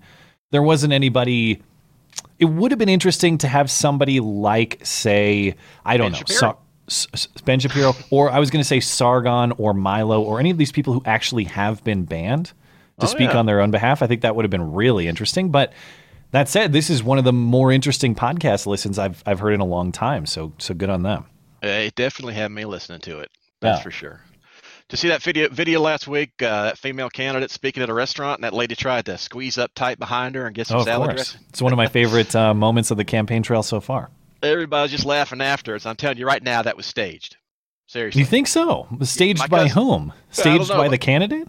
[0.51, 1.63] there wasn't anybody.
[2.39, 6.39] It would have been interesting to have somebody like, say, I don't Ben know, Shapiro.
[6.39, 10.41] Sar- S- S- Ben Shapiro, or I was going to say Sargon or Milo, or
[10.41, 12.53] any of these people who actually have been banned to
[13.01, 13.39] Oh, speak yeah.
[13.39, 14.03] on their own behalf.
[14.03, 15.51] I think that would have been really interesting.
[15.51, 15.73] But
[16.33, 19.61] that said, this is one of the more interesting podcast listens I've I've heard in
[19.61, 20.27] a long time.
[20.27, 21.25] So so good on them.
[21.65, 23.31] Uh, It definitely had me listening to it.
[23.61, 23.83] That's Yeah.
[23.83, 24.21] for sure.
[24.91, 28.39] To see that video video last week, uh, that female candidate speaking at a restaurant,
[28.39, 31.11] and that lady tried to squeeze up tight behind her and get some Oh, salad
[31.17, 31.41] dressing.
[31.51, 34.11] it's one of my favorite uh, moments of the campaign trail so far.
[34.43, 35.85] Everybody's just laughing afterwards.
[35.85, 37.37] I'm telling you right now, that was staged.
[37.87, 38.87] Seriously, You think so?
[39.03, 40.13] Staged my by cousin- whom?
[40.31, 41.49] Staged by the candidate?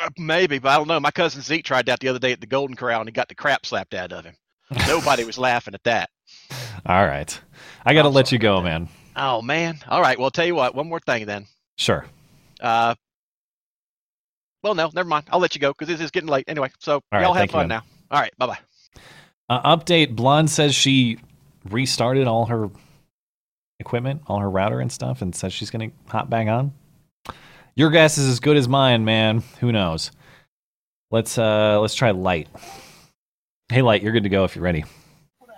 [0.00, 1.00] Uh, maybe, but I don't know.
[1.00, 3.28] My cousin Zeke tried that the other day at the Golden Corral, and he got
[3.28, 4.34] the crap slapped out of him.
[4.86, 6.10] Nobody was laughing at that.
[6.86, 7.40] All right,
[7.84, 8.88] I got to let you go, man.
[9.16, 9.78] Oh man.
[9.88, 10.18] All right.
[10.18, 10.74] Well, tell you what.
[10.74, 11.46] One more thing then.
[11.76, 12.06] Sure.
[12.60, 12.94] Uh,
[14.62, 15.26] well, no, never mind.
[15.30, 16.70] I'll let you go because this is getting late anyway.
[16.78, 17.82] So All right, y'all have thank you, fun now.
[18.10, 18.32] All right.
[18.38, 18.58] Bye bye.
[19.48, 21.18] Uh, update: Blonde says she
[21.68, 22.70] restarted all her
[23.78, 26.72] equipment, all her router and stuff, and says she's going to hop back on.
[27.74, 29.42] Your guess is as good as mine, man.
[29.60, 30.10] Who knows?
[31.10, 32.48] Let's uh let's try light.
[33.68, 34.84] Hey, light, you're good to go if you're ready.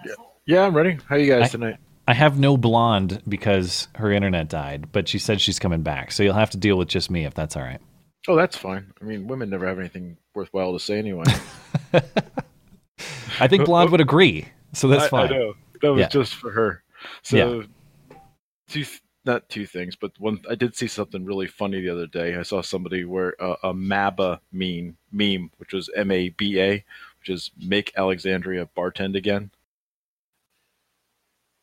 [0.05, 0.15] Yeah,
[0.47, 0.99] yeah I'm ready.
[1.09, 1.77] How you guys I- tonight?
[2.07, 6.23] I have no blonde because her internet died, but she said she's coming back, so
[6.23, 7.81] you'll have to deal with just me if that's all right.
[8.29, 8.93] Oh, that's fine.
[9.01, 11.25] I mean, women never have anything worthwhile to say anyway.
[13.41, 15.33] I think blonde would agree, so that's fine.
[15.33, 16.09] I know that was Yeah.
[16.09, 16.83] just for her.
[17.23, 17.65] So,
[18.69, 20.41] th- not two things, but one.
[20.49, 22.37] I did see something really funny the other day.
[22.37, 26.85] I saw somebody wear a, a MABA meme, meme, which was M A B A,
[27.21, 29.51] which is make Alexandria bartend again.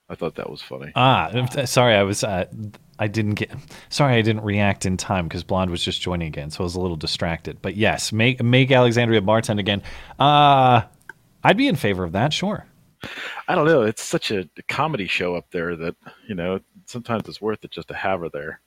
[0.09, 0.91] I thought that was funny.
[0.95, 1.31] Ah,
[1.65, 2.45] sorry, I was uh,
[2.99, 3.49] I didn't get
[3.89, 6.75] sorry I didn't react in time because Blonde was just joining again, so I was
[6.75, 7.61] a little distracted.
[7.61, 9.81] But yes, make make Alexandria bartend again.
[10.19, 10.81] Uh
[11.43, 12.65] I'd be in favor of that, sure.
[13.47, 13.81] I don't know.
[13.81, 15.95] It's such a comedy show up there that
[16.27, 18.61] you know sometimes it's worth it just to have her there.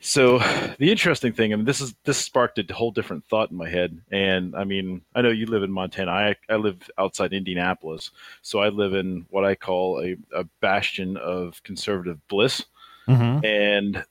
[0.00, 0.38] So
[0.78, 3.68] the interesting thing, I mean, this is this sparked a whole different thought in my
[3.68, 4.00] head.
[4.12, 6.10] And I mean, I know you live in Montana.
[6.10, 8.10] I I live outside Indianapolis,
[8.42, 12.64] so I live in what I call a, a bastion of conservative bliss.
[13.08, 13.44] Mm-hmm.
[13.44, 14.04] And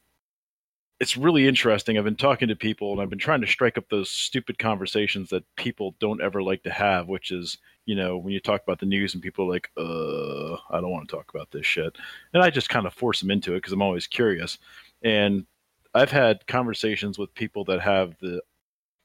[1.04, 1.98] it's really interesting.
[1.98, 5.30] I've been talking to people and I've been trying to strike up those stupid conversations
[5.32, 8.80] that people don't ever like to have, which is, you know, when you talk about
[8.80, 11.98] the news and people are like, uh, I don't want to talk about this shit.
[12.34, 14.60] And I just kind of force them into it because I'm always curious.
[15.02, 15.46] And
[15.94, 18.42] I've had conversations with people that have the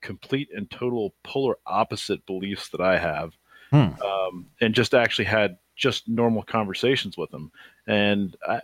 [0.00, 3.32] complete and total polar opposite beliefs that I have.
[3.72, 4.00] Hmm.
[4.00, 7.50] Um, and just actually had just normal conversations with them.
[7.88, 8.60] And I,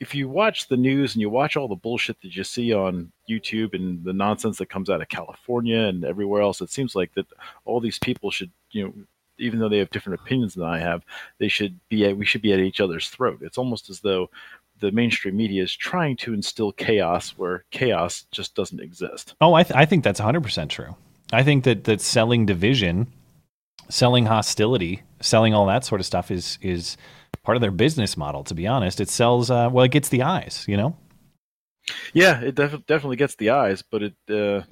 [0.00, 3.12] if you watch the news and you watch all the bullshit that you see on
[3.28, 7.12] YouTube and the nonsense that comes out of California and everywhere else, it seems like
[7.14, 7.26] that
[7.64, 8.94] all these people should, you know,
[9.38, 11.02] even though they have different opinions than I have,
[11.38, 13.40] they should be at, we should be at each other's throat.
[13.42, 14.30] It's almost as though
[14.80, 19.34] the mainstream media is trying to instill chaos where chaos just doesn't exist.
[19.40, 20.96] Oh, I, th- I think that's 100% true.
[21.32, 23.08] I think that, that selling division,
[23.88, 26.96] selling hostility, selling all that sort of stuff is is
[27.44, 29.00] part of their business model, to be honest.
[29.00, 30.96] It sells, uh, well, it gets the eyes, you know?
[32.12, 34.62] Yeah, it def- definitely gets the eyes, but it uh,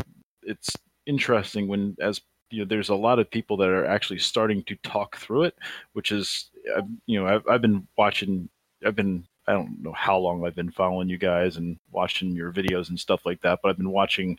[0.43, 0.75] it's
[1.07, 4.77] interesting when as you know, there's a lot of people that are actually starting to
[4.77, 5.55] talk through it,
[5.93, 6.51] which is
[7.07, 8.49] you know I've, I've been watching,
[8.85, 12.53] I've been I don't know how long I've been following you guys and watching your
[12.53, 14.39] videos and stuff like that, but I've been watching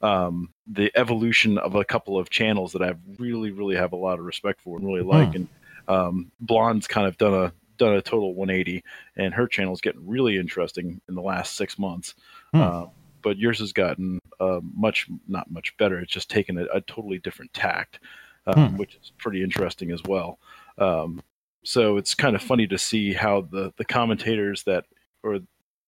[0.00, 4.18] um, the evolution of a couple of channels that I really really have a lot
[4.18, 5.48] of respect for and really like, and
[5.88, 8.82] um, Blonde's kind of done a done a total 180,
[9.16, 12.14] and her channel's getting really interesting in the last six months.
[12.52, 12.60] Hmm.
[12.60, 12.86] Uh,
[13.22, 15.98] but yours has gotten uh, much not much better.
[16.00, 18.00] It's just taken a, a totally different tact,
[18.46, 18.76] um, Hmm.
[18.76, 20.38] which is pretty interesting as well.
[20.78, 21.22] Um,
[21.62, 24.84] so it's kind of funny to see how the the commentators that,
[25.22, 25.36] or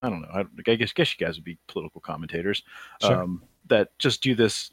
[0.03, 2.63] I don't know, I, I guess guess you guys would be political commentators
[3.03, 3.23] Sure.
[3.23, 4.71] um, that just do this.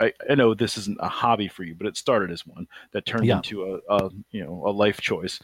[0.00, 3.06] I, I know this isn't a hobby for you, but it started as one that
[3.06, 3.36] turned Yeah.
[3.36, 5.40] into a, a you know a life choice.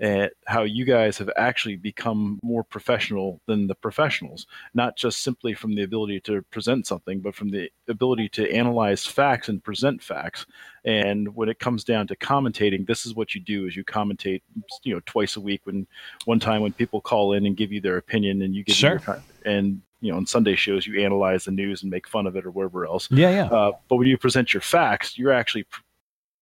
[0.00, 5.54] And how you guys have actually become more professional than the professionals, not just simply
[5.54, 10.02] from the ability to present something, but from the ability to analyze facts and present
[10.02, 10.46] facts.
[10.84, 14.42] And when it comes down to commentating, this is what you do: is you commentate,
[14.82, 15.60] you know, twice a week.
[15.64, 15.86] When
[16.24, 18.90] one time when people call in and give you their opinion, and you give Sure.
[18.90, 22.26] your time, and you know, on Sunday shows you analyze the news and make fun
[22.26, 23.08] of it or wherever else.
[23.10, 23.46] Yeah, yeah.
[23.46, 25.64] Uh, but when you present your facts, you're actually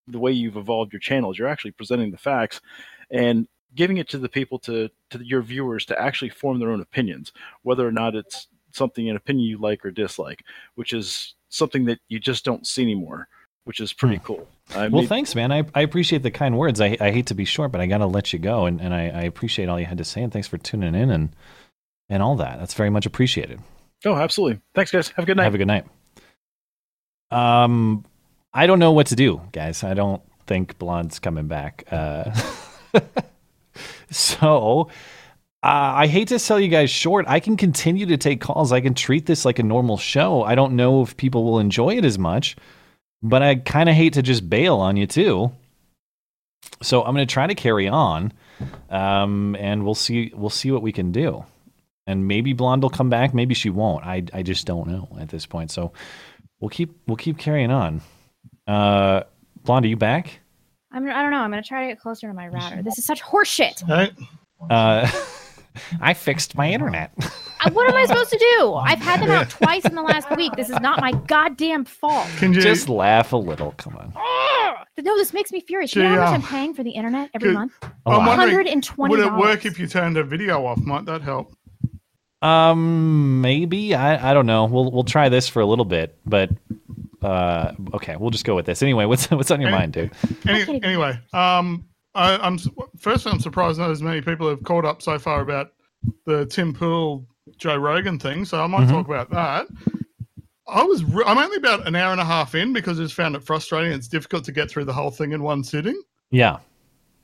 [0.09, 1.39] the way you've evolved your channels.
[1.39, 2.61] You're actually presenting the facts
[3.13, 6.81] and giving it to the people to to your viewers to actually form their own
[6.81, 10.45] opinions, whether or not it's something an opinion you like or dislike,
[10.75, 13.29] which is something that you just don't see anymore,
[13.65, 14.49] which is pretty cool.
[14.75, 15.53] I well, mean, thanks, man.
[15.53, 16.81] I, I appreciate the kind words.
[16.81, 18.67] I, I hate to be short, but I got to let you go.
[18.67, 20.23] And, and I, I appreciate all you had to say.
[20.23, 21.37] And thanks for tuning in and,
[22.09, 22.59] and all that.
[22.59, 23.61] That's very much appreciated.
[24.07, 24.61] oh, absolutely.
[24.75, 25.09] Thanks, guys.
[25.09, 25.45] Have a good night.
[25.45, 25.85] Have a good night.
[27.31, 28.05] Um,
[28.53, 29.85] I don't know what to do, guys.
[29.85, 31.85] I don't think Blonde's coming back.
[31.91, 32.31] Uh,
[34.11, 34.89] so
[35.63, 37.25] uh, I hate to sell you guys short.
[37.29, 38.73] I can continue to take calls.
[38.73, 40.43] I can treat this like a normal show.
[40.43, 42.57] I don't know if people will enjoy it as much,
[43.23, 45.53] but I kind of hate to just bail on you too.
[46.83, 48.33] So I'm going to try to carry on,
[48.91, 50.33] um, and we'll see.
[50.35, 51.45] We'll see what we can do.
[52.09, 53.33] And maybe Blonde will come back.
[53.33, 54.05] Maybe she won't.
[54.05, 55.71] I I just don't know at this point.
[55.71, 55.93] So
[56.61, 58.01] we'll keep we'll keep carrying on.
[58.67, 59.23] Uh,
[59.63, 60.41] Blonde, are you back?
[60.93, 61.39] I'm, I don't know.
[61.39, 62.83] I'm going to try to get closer to my router.
[62.83, 63.83] This is such horseshit.
[64.71, 65.11] Uh,
[66.01, 67.13] I fixed my internet.
[67.65, 68.75] Uh, what am I supposed to do?
[68.83, 70.53] I've had them out twice in the last week.
[70.57, 72.27] This is not my goddamn fault.
[72.39, 73.71] Can you Just laugh a little.
[73.77, 74.13] Come on.
[74.17, 74.87] Ugh.
[75.01, 75.95] No, this makes me furious.
[75.95, 77.55] You know how much uh, I'm paying for the internet every Good.
[77.55, 77.73] month?
[77.83, 79.09] A I'm wondering, $120.
[79.09, 80.79] would it work if you turned the video off?
[80.79, 81.53] Might that help?
[82.43, 84.65] Um, maybe I I don't know.
[84.65, 86.51] We'll we'll try this for a little bit, but
[87.25, 89.05] uh, okay, we'll just go with this anyway.
[89.05, 90.11] What's what's on your Any- mind, dude?
[90.47, 93.27] Any, anyway, um, I, I'm s- first.
[93.27, 95.73] I'm surprised not as many people have caught up so far about
[96.27, 97.27] the Tim Pool
[97.59, 98.45] Joe Rogan thing.
[98.45, 98.91] So I might Mhm.
[98.91, 99.67] talk about that.
[100.69, 101.05] I was.
[101.05, 103.43] Re- I'm only about an hour and a half in because I just found it
[103.43, 103.93] frustrating.
[103.93, 106.01] It's difficult to get through the whole thing in one sitting.
[106.31, 106.59] Yeah,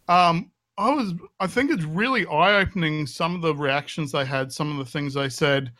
[0.08, 1.12] Um, I was.
[1.40, 3.06] I think it's really eye-opening.
[3.06, 5.72] Some of the reactions they had, some of the things they said.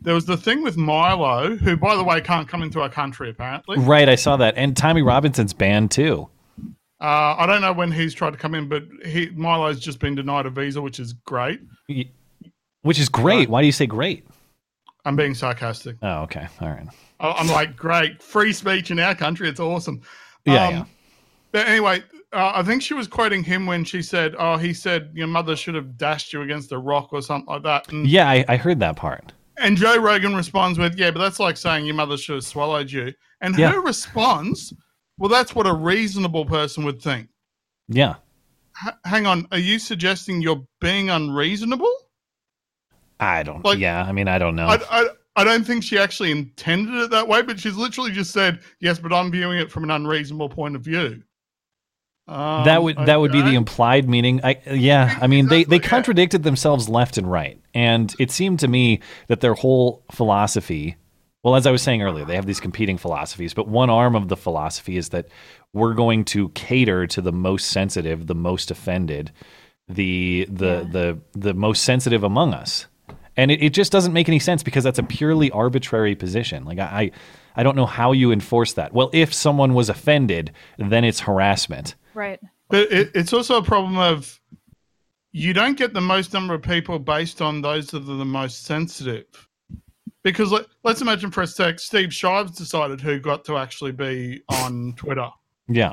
[0.00, 3.28] There was the thing with Milo, who, by the way, can't come into our country
[3.30, 3.78] apparently.
[3.78, 4.08] right.
[4.08, 6.28] I saw that, and Tommy Robinson's banned too.
[7.00, 10.14] Uh, I don't know when he's tried to come in, but he Milo's just been
[10.14, 11.60] denied a visa, which is great.
[12.82, 13.48] Which is great.
[13.48, 14.26] Why do you say great?
[15.04, 15.96] I'm being sarcastic.
[16.02, 16.48] Oh, okay.
[16.60, 16.86] All right.
[17.20, 19.48] I'm like, great, free speech in our country.
[19.48, 20.00] It's awesome.
[20.44, 20.84] Yeah, Um, yeah.
[21.52, 25.10] But anyway, uh, I think she was quoting him when she said, "Oh, he said
[25.14, 28.28] your mother should have dashed you against a rock or something like that." And, Yeah,
[28.28, 29.32] I, I heard that part.
[29.58, 32.90] and Joe Rogan responds with, "Yeah, but that's like saying your mother should have swallowed
[32.90, 33.72] you." And Yeah.
[33.72, 34.72] her response,
[35.18, 37.28] "Well, that's what a reasonable person would think."
[37.88, 38.16] Yeah.
[38.86, 41.92] H- hang on, are you suggesting you're being unreasonable?
[43.20, 43.64] I don't.
[43.64, 44.66] Like- yeah, I mean, I don't know.
[44.68, 48.32] I, I, I don't think she actually intended it that way, but she's literally just
[48.32, 51.22] said, yes, but I'm viewing it from an unreasonable point of view.
[52.28, 54.40] Um, that would that would be the implied meaning.
[54.44, 55.88] I yeah, I mean they they Exactly, yeah.
[55.88, 60.96] contradicted themselves left and right, and it seemed to me that their whole philosophy.
[61.42, 64.28] Well, as I was saying earlier, they have these competing philosophies, but one arm of
[64.28, 65.28] the philosophy is that
[65.72, 69.32] we're going to cater to the most sensitive, the most offended,
[69.88, 72.86] the the the the most sensitive among us.
[73.38, 76.64] And it, it just doesn't make any sense because that's a purely arbitrary position.
[76.64, 77.12] Like I,
[77.54, 78.92] I don't know how you enforce that.
[78.92, 81.94] Well, if someone was offended, then it's harassment.
[82.18, 82.40] Right.
[82.68, 84.40] But it, it's also a problem of
[85.30, 88.64] you don't get the most number of people based on those that are the most
[88.64, 89.26] sensitive.
[90.24, 94.42] Because let, let's imagine for a sec, Steve Shives decided who got to actually be
[94.48, 95.28] on Twitter.
[95.68, 95.92] Yeah.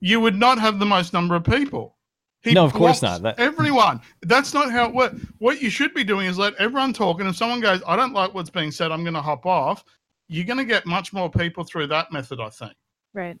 [0.00, 1.96] You would not have the most number of people.
[2.42, 3.22] He No, of course not.
[3.22, 4.02] That- everyone.
[4.20, 5.18] That's not how it works.
[5.38, 7.20] What you should be doing is let everyone talk.
[7.20, 9.82] And if someone goes, I don't like what's being said, I'm going to hop off,
[10.28, 12.74] you're going to get much more people through that method, I think.
[13.14, 13.38] Right.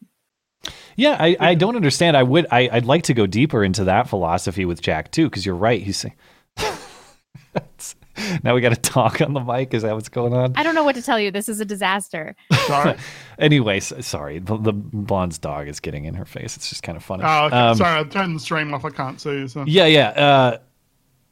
[0.96, 2.16] Yeah, I, I don't understand.
[2.16, 5.44] I would I, I'd like to go deeper into that philosophy with Jack too, because
[5.44, 5.82] you're right.
[5.82, 6.14] He's saying
[8.42, 9.74] now we got to talk on the mic.
[9.74, 10.52] Is that what's going on?
[10.56, 11.30] I don't know what to tell you.
[11.30, 12.36] This is a disaster.
[12.66, 12.96] Sorry.
[13.38, 14.38] anyway, s- sorry.
[14.38, 16.56] The, the blonde's dog is getting in her face.
[16.56, 17.24] It's just kind of funny.
[17.24, 17.56] Oh, okay.
[17.56, 18.84] Um, Sorry, I turned the stream off.
[18.84, 19.48] I can't see you.
[19.48, 19.64] So.
[19.66, 20.08] Yeah, yeah.
[20.08, 20.58] Uh,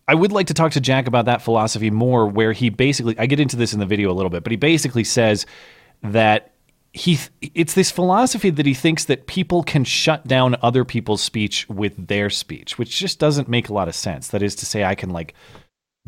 [0.09, 3.27] I would like to talk to Jack about that philosophy more, where he basically, I
[3.27, 5.47] get into this in the video a little bit, but he basically says
[6.03, 6.53] that
[6.93, 11.69] he, it's this philosophy that he thinks that people can shut down other people's speech
[11.69, 14.29] with their speech, which just doesn't make a lot of sense.
[14.29, 15.35] That is to say, I can like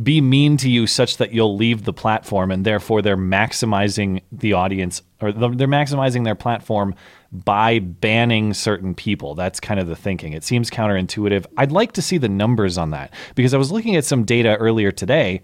[0.02, 4.54] be mean to you such that you'll leave the platform and therefore they're maximizing the
[4.54, 6.94] audience or they're maximizing their platform
[7.30, 9.34] by banning certain people.
[9.34, 10.32] That's kind of the thinking.
[10.32, 11.46] It seems counterintuitive.
[11.56, 14.56] I'd like to see the numbers on that because i was looking at some data
[14.56, 15.42] earlier today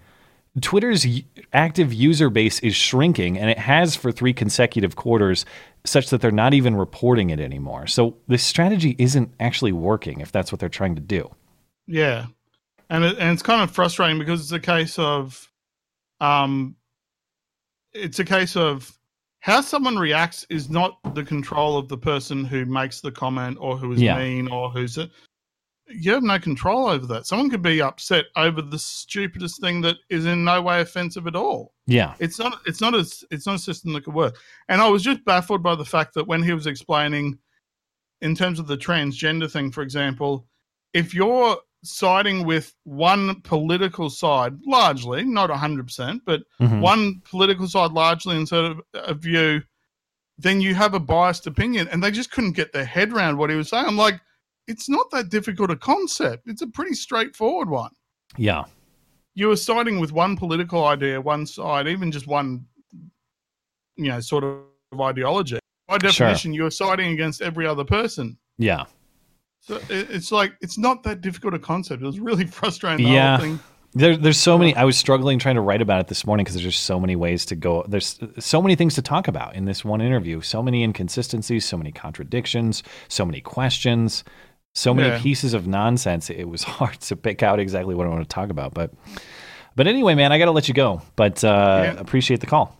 [0.62, 1.06] twitter's
[1.52, 5.44] active user base is shrinking and it has for three consecutive quarters
[5.84, 7.86] such that they're not even reporting it anymore.
[7.86, 11.30] So this strategy isn't actually working if that's what they're trying to do.
[11.86, 12.26] Yeah,
[12.90, 15.50] and it, and it's kind of frustrating because it's a case of,
[16.20, 16.76] um,
[17.92, 18.98] it's a case of
[19.40, 23.76] how someone reacts is not the control of the person who makes the comment or
[23.76, 24.18] who is Yeah.
[24.18, 24.98] mean or who's
[25.90, 27.26] you have no control over that.
[27.26, 31.34] Someone could be upset over the stupidest thing that is in no way offensive at
[31.36, 31.72] all.
[31.86, 32.60] yeah It's not.
[32.66, 33.00] It's not a.
[33.30, 34.36] It's not a system that could work.
[34.68, 37.38] And I was just baffled by the fact that when he was explaining,
[38.20, 40.46] in terms of the transgender thing, for example,
[40.92, 46.80] if you're siding with one political side, largely, not hundred percent, but Mhm.
[46.80, 49.62] one political side largely instead of a view,
[50.38, 51.88] then you have a biased opinion.
[51.88, 53.86] And they just couldn't get their head around what he was saying.
[53.86, 54.20] I'm like,
[54.68, 56.46] it's not that difficult a concept.
[56.46, 57.90] It's a pretty straightforward one
[58.36, 58.64] yeah
[59.34, 62.66] you were siding with one political idea, one side, even just one,
[63.96, 65.60] you know, sort of ideology.
[65.86, 66.10] By Sure.
[66.10, 68.36] definition, you're siding against every other person.
[68.58, 68.84] yeah
[69.60, 72.02] So it's like it's not that difficult a concept.
[72.02, 73.06] It was really frustrating.
[73.06, 73.36] The Yeah.
[73.36, 73.60] whole thing.
[73.94, 74.74] There, there's so many.
[74.76, 77.16] I was struggling trying to write about it this morning because there's just so many
[77.16, 77.84] ways to go.
[77.88, 80.40] There's so many things to talk about in this one interview.
[80.42, 84.24] So many inconsistencies, so many contradictions, so many questions,
[84.78, 85.20] So many Yeah.
[85.20, 86.30] pieces of nonsense.
[86.30, 88.74] It was hard to pick out exactly what I want to talk about.
[88.74, 88.92] But
[89.74, 91.02] but anyway, man, I got to let you go.
[91.16, 92.00] But uh, Yeah.
[92.00, 92.76] appreciate the call.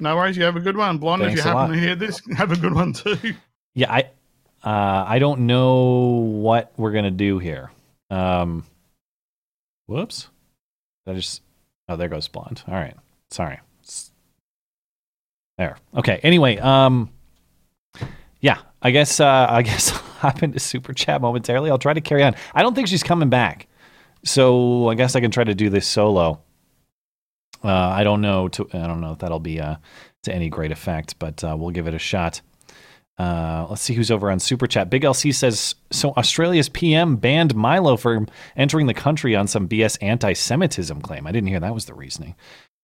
[0.00, 0.36] No worries.
[0.36, 1.22] You have a good one, Blonde.
[1.22, 1.74] Thanks if you happen lot.
[1.74, 3.34] to hear this, have a good one too.
[3.74, 4.00] Yeah, I
[4.64, 5.74] uh, I don't know
[6.40, 7.70] what we're gonna do here.
[8.10, 8.64] Um,
[9.86, 10.28] whoops.
[11.06, 11.42] Did I just
[11.88, 12.62] oh there goes blonde.
[12.68, 12.96] All right,
[13.30, 13.58] sorry.
[15.58, 15.76] There.
[15.96, 16.18] Okay.
[16.24, 17.10] Anyway, um,
[18.40, 21.70] yeah, I guess uh, I guess I'll hop into super chat momentarily.
[21.70, 22.36] I'll try to carry on.
[22.54, 23.66] I don't think she's coming back,
[24.24, 26.40] so I guess I can try to do this solo.
[27.64, 28.48] Uh, I don't know.
[28.48, 29.76] To, I don't know if that'll be uh,
[30.24, 32.42] to any great effect, but uh, we'll give it a shot.
[33.16, 34.90] Uh, let's see who's over on Super Chat.
[34.90, 36.10] Big LC says so.
[36.10, 41.26] Australia's PM banned Milo for entering the country on some BS anti-Semitism claim.
[41.26, 42.34] I didn't hear that was the reasoning.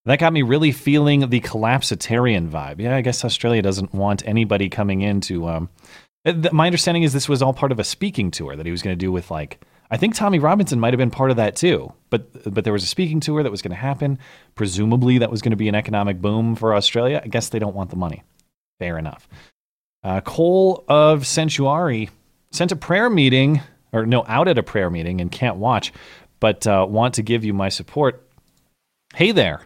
[0.05, 2.79] That got me really feeling the collapsitarian vibe.
[2.79, 5.47] Yeah, I guess Australia doesn't want anybody coming in to.
[5.47, 5.69] Um,
[6.25, 8.71] uh, th- my understanding is this was all part of a speaking tour that he
[8.71, 9.63] was going to do with like.
[9.91, 12.83] I think Tommy Robinson might have been part of that too, but but there was
[12.83, 14.17] a speaking tour that was going to happen.
[14.55, 17.21] Presumably, that was going to be an economic boom for Australia.
[17.23, 18.23] I guess they don't want the money.
[18.79, 19.27] Fair enough.
[20.03, 22.09] Uh, Cole of Sensuari
[22.51, 23.61] sent a prayer meeting,
[23.91, 25.93] or no, out at a prayer meeting and can't watch,
[26.39, 28.27] but uh, want to give you my support.
[29.13, 29.61] Hey there.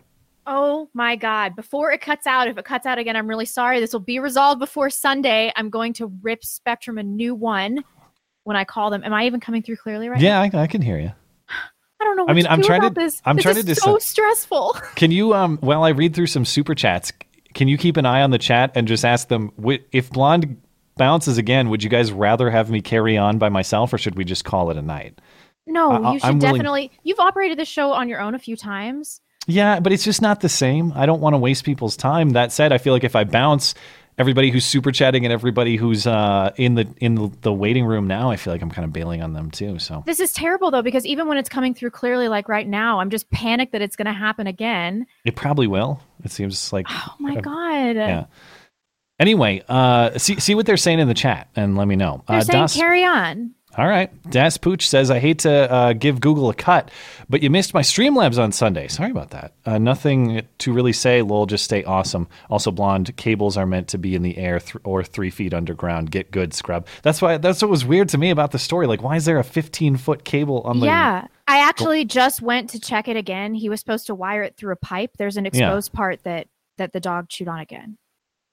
[0.47, 1.55] Oh my God.
[1.55, 3.79] Before it cuts out, if it cuts out again, I'm really sorry.
[3.79, 5.51] This will be resolved before Sunday.
[5.55, 7.83] I'm going to rip Spectrum a new one
[8.43, 9.03] when I call them.
[9.03, 11.11] Am I even coming through clearly right Yeah, I, I can hear you.
[11.49, 13.21] I don't know what I mean, to I'm do trying to- this.
[13.25, 14.77] I'm this trying is to so stressful.
[14.95, 17.11] Can you, um, while I read through some super chats,
[17.55, 20.61] can you keep an eye on the chat and just ask them "Wi- if Blonde
[20.97, 21.69] bounces again?
[21.69, 24.69] Would you guys rather have me carry on by myself, or should we just call
[24.71, 25.19] it a night?
[25.65, 26.91] No, I- you should I'm willing- definitely.
[27.03, 29.21] You've operated the show on your own a few times.
[29.47, 30.91] Yeah, but it's just not the same.
[30.95, 32.31] I don't want to waste people's time.
[32.31, 33.75] That said, I feel like if I bounce
[34.17, 38.31] everybody who's super chatting and everybody who's uh, in the in the, waiting room now,
[38.31, 39.77] I feel like I'm kind of bailing on them too.
[39.77, 42.99] So This is terrible though, because even when it's coming through clearly, like right now,
[43.01, 45.05] I'm just panicked that it's going to happen again.
[45.25, 46.01] it probably will.
[46.23, 47.95] It seems like Oh my God.
[47.95, 48.25] yeah.
[49.19, 52.23] Anyway, uh, see see what they're saying in the chat and let me know.
[52.27, 53.51] They're uh, saying Das- carry on.
[53.77, 54.09] All right.
[54.31, 56.89] Das Pooch says, I hate to uh, give Google a cut,
[57.27, 58.87] but you missed my Streamlabs on Sunday.
[58.87, 59.53] Sorry about that.
[59.65, 61.21] Uh, nothing to really say.
[61.21, 62.29] Lol, just stay awesome.
[62.49, 66.09] Also, blonde cables are meant to be in the air th- or three feet underground.
[66.09, 66.87] Get good, scrub.
[67.03, 67.37] That's why.
[67.37, 68.87] That's what was weird to me about the story.
[68.87, 70.85] Like, why is there a 15 foot cable on the?
[70.85, 71.27] Yeah.
[71.47, 73.53] I actually just went to check it again.
[73.53, 75.11] He was supposed to wire it through a pipe.
[75.17, 77.97] There's an exposed part that that the dog chewed on again.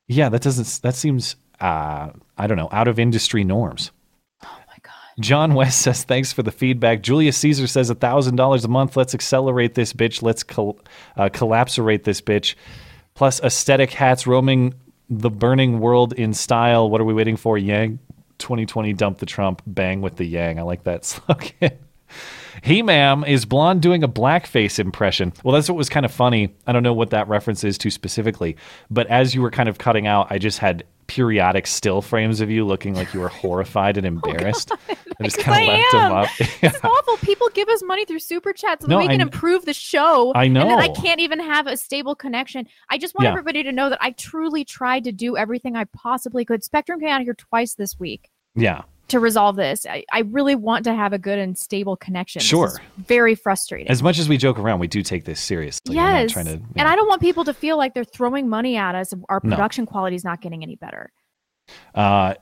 [0.08, 0.82] Yeah, that doesn't.
[0.82, 1.36] That seems.
[1.60, 2.68] Uh, I don't know.
[2.72, 3.92] Out of industry norms.
[5.18, 5.22] Oh.
[5.22, 7.02] John West says, thanks for the feedback.
[7.02, 8.96] Julius Caesar says, $1,000 a month.
[8.96, 10.22] Let's accelerate this bitch.
[10.22, 10.78] Let's col-
[11.16, 12.54] uh, collapserate this bitch.
[13.14, 14.74] Plus, aesthetic hats roaming
[15.10, 16.88] the burning world in style.
[16.88, 17.58] What are we waiting for?
[17.58, 17.98] Yang
[18.38, 20.58] 2020, dump the Trump, bang with the Yang.
[20.58, 21.78] I like that slogan.
[22.62, 25.32] He ma'am is blonde doing a blackface impression.
[25.42, 26.54] Well, that's what was kind of funny.
[26.66, 28.56] I don't know what that reference is to specifically,
[28.90, 32.50] but as you were kind of cutting out, I just had periodic still frames of
[32.50, 34.72] you looking like you were horrified and oh embarrassed.
[35.20, 36.28] I just kind of left them up.
[36.62, 37.16] It's awful.
[37.18, 39.66] People give us money through super chats so that No, we can I kn- improve
[39.66, 40.32] the show.
[40.34, 40.62] I know.
[40.62, 42.66] And then I can't even have a stable connection.
[42.88, 43.30] I just want Yeah.
[43.32, 46.64] everybody to know that I truly tried to do everything I possibly could.
[46.64, 48.82] Spectrum came out here twice this week yeah.
[49.12, 49.86] To resolve this.
[49.86, 52.42] I, I really want to have a good and stable connection.
[52.42, 52.80] Sure.
[52.98, 53.88] very frustrating.
[53.88, 55.94] As much as we joke around, we do take this seriously.
[55.94, 56.32] Yes.
[56.32, 56.86] trying to, And know.
[56.86, 59.12] I don't want people to feel like they're throwing money at us.
[59.12, 59.54] and Our No.
[59.54, 61.10] production quality is not getting any better.
[61.94, 62.34] Uh,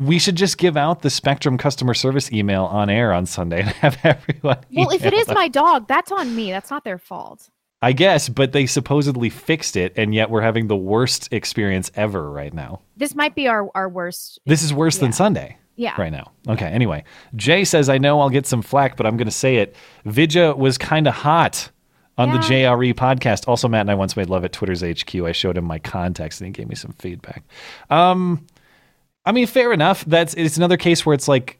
[0.00, 3.68] we should just give out the Spectrum customer service email on air on Sunday and
[3.70, 4.58] have everyone.
[4.72, 5.34] Well, if it is them.
[5.34, 6.50] my dog, that's on me.
[6.50, 7.48] That's not their fault.
[7.82, 12.30] I guess, but they supposedly fixed it, and yet we're having the worst experience ever
[12.30, 12.80] right now.
[12.96, 14.40] This might be our, our worst.
[14.46, 15.94] This is worse than Sunday Yeah.
[16.00, 16.30] right now.
[16.48, 17.04] Okay, anyway.
[17.36, 19.74] Jay says, I know I'll get some flack, but I'm going to say it.
[20.04, 21.70] Vijaya was kind of hot
[22.16, 23.48] on the JRE podcast.
[23.48, 25.14] Also, Matt and I once made love at Twitter's HQ.
[25.16, 27.42] I showed him my contacts, and he gave me some feedback.
[27.90, 28.46] Um,
[29.24, 30.04] I mean, fair enough.
[30.04, 31.58] That's it's another case where it's like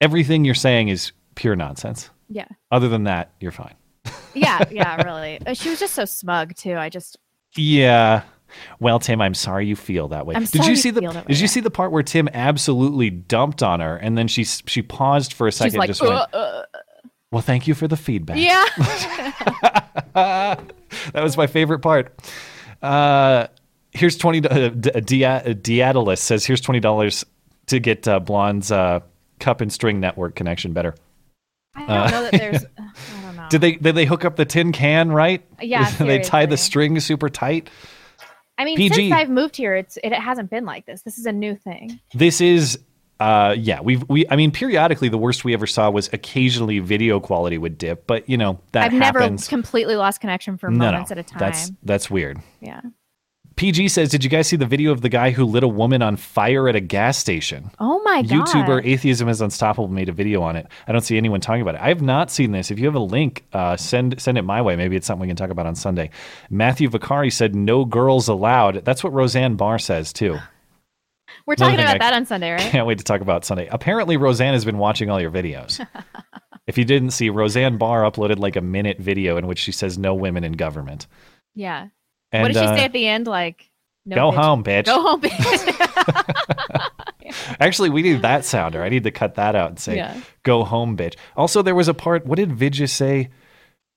[0.00, 2.10] everything you're saying is pure nonsense.
[2.28, 2.48] Yeah.
[2.72, 3.74] Other than that, you're fine.
[4.34, 4.64] Yeah.
[4.70, 5.02] Yeah.
[5.04, 5.38] Really.
[5.46, 6.74] Uh, She was just so smug too.
[6.76, 7.16] I just.
[7.54, 8.22] Yeah.
[8.80, 10.34] Well, Tim, I'm sorry you feel that way.
[10.34, 12.28] I'm did sorry you see the that way, Did you see the part where Tim
[12.32, 16.02] absolutely dumped on her, and then she she paused for a second, She's like, just
[16.02, 16.62] went, "Uh, uh."
[17.32, 18.64] "Well, thank you for the feedback." yeah.
[20.14, 22.14] that was my favorite part.
[22.82, 23.46] Uh,
[23.92, 24.46] here's twenty.
[24.46, 27.24] Uh, D- Dia- Diadalis says, "Here's twenty dollars
[27.66, 29.00] to get uh, Blonde's uh,
[29.40, 30.94] cup and string network connection better."
[31.74, 32.64] I don't Uh, know that there's.
[32.78, 33.46] I don't know.
[33.50, 35.44] Did they did they hook up the tin can right?
[35.60, 37.68] Yeah, they tie the string super tight.
[38.58, 38.94] I mean, PG.
[38.94, 41.02] since I've moved here, it's it hasn't been like this.
[41.02, 42.00] This is a new thing.
[42.14, 42.78] This is
[43.18, 44.26] Uh, yeah, we've we.
[44.28, 48.28] I mean, periodically, the worst we ever saw was occasionally video quality would dip, but
[48.28, 49.50] you know that I've happens.
[49.50, 51.38] never completely lost connection for no, moments no, at a time.
[51.38, 52.38] that's that's weird.
[52.60, 52.80] yeah.
[53.56, 56.02] PG says, "Did you guys see the video of the guy who lit a woman
[56.02, 58.46] on fire at a gas station?" Oh my god.
[58.46, 60.66] YouTuber Atheism is Unstoppable made a video on it.
[60.86, 61.80] I don't see anyone talking about it.
[61.80, 62.70] I have not seen this.
[62.70, 64.76] If you have a link, uh, send send it my way.
[64.76, 66.10] Maybe it's something we can talk about on Sunday.
[66.50, 70.38] Matthew Vicari said, "No girls allowed." That's what Roseanne Barr says too.
[71.46, 72.60] We're talking about I that on Sunday, right?
[72.60, 73.68] Can't wait to talk about Sunday.
[73.70, 75.84] Apparently, Roseanne has been watching all your videos.
[76.66, 79.96] if you didn't see, Roseanne Barr uploaded like a minute video in which she says,
[79.96, 81.06] "No women in government."
[81.54, 81.88] Yeah.
[82.32, 83.26] And, what did she uh, say at the end?
[83.26, 83.70] Like,
[84.04, 84.42] no, go bitch.
[84.42, 84.84] home, bitch.
[84.86, 86.90] Go home, bitch.
[87.60, 88.82] Actually, we need that sounder.
[88.82, 90.20] I need to cut that out and say, Yeah.
[90.42, 92.26] "Go home, bitch." Also, there was a part.
[92.26, 93.30] What did Vijaya say?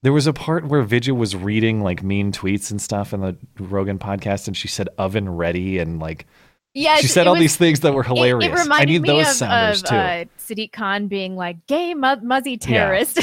[0.02, 3.38] There was a part where Vijaya was reading like mean tweets and stuff in the
[3.60, 6.26] Rogan podcast, and she said "oven ready" and like
[6.74, 6.98] yeah.
[6.98, 8.46] she said all was- these things that were hilarious.
[8.46, 9.96] it reminded I need me those of, sounders of too.
[9.96, 13.20] Uh, Sadiq Khan being like, "Gay mu- muzzy terrorist."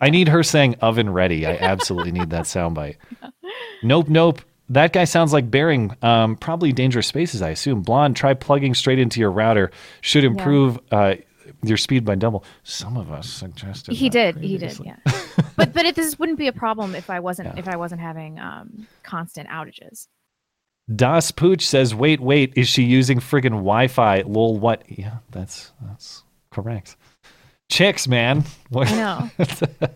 [0.00, 2.96] I need her saying "oven ready." I absolutely need that soundbite.
[3.82, 4.42] Nope, nope.
[4.70, 5.94] That guy sounds like Bering.
[6.02, 7.82] Um, probably dangerous spaces, I assume.
[7.82, 9.70] Blonde, try plugging straight into your router.
[10.00, 11.16] Should improve uh,
[11.62, 12.44] your speed by double.
[12.62, 14.36] Some of us suggested he did.
[14.36, 14.78] He did.
[14.84, 14.96] Yeah.
[15.56, 18.38] but but it, this wouldn't be a problem if I wasn't if I wasn't having
[18.38, 20.06] um, constant outages.
[20.94, 24.22] Das Pooch says, "Wait, wait, is she using friggin' Wi-Fi?
[24.22, 24.82] Lol, what?
[24.88, 26.96] Yeah, that's that's correct.
[27.70, 28.44] Chicks, man.
[28.70, 28.90] What?
[28.90, 29.30] I know.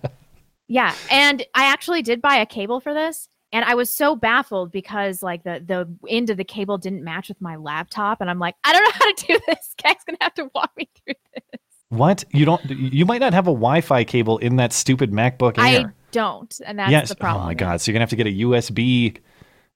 [0.66, 4.72] Yeah, and I actually did buy a cable for this, and I was so baffled
[4.72, 8.40] because like the the end of the cable didn't match with my laptop, and I'm
[8.40, 9.74] like, I don't know how to do this.
[9.82, 11.60] Guy's gonna have to walk me through this.
[11.88, 12.24] What?
[12.32, 12.68] You don't?
[12.68, 15.86] You might not have a Wi-Fi cable in that stupid MacBook Air.
[15.86, 17.08] I don't, and that's yes.
[17.08, 17.44] the problem.
[17.44, 17.80] Oh my god.
[17.80, 19.18] So you're gonna have to get a USB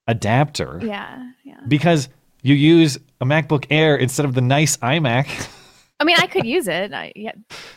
[0.09, 1.61] adapter Yeah, yeah.
[1.69, 2.09] because
[2.43, 5.49] you use a MacBook Air instead of the nice iMac.
[6.01, 6.93] I mean, I could use it.
[6.93, 7.33] I yeah,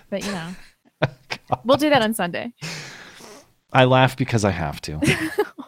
[0.09, 0.55] but you know,
[1.63, 2.53] we'll do that on Sunday.
[3.71, 4.99] I laugh because I have to.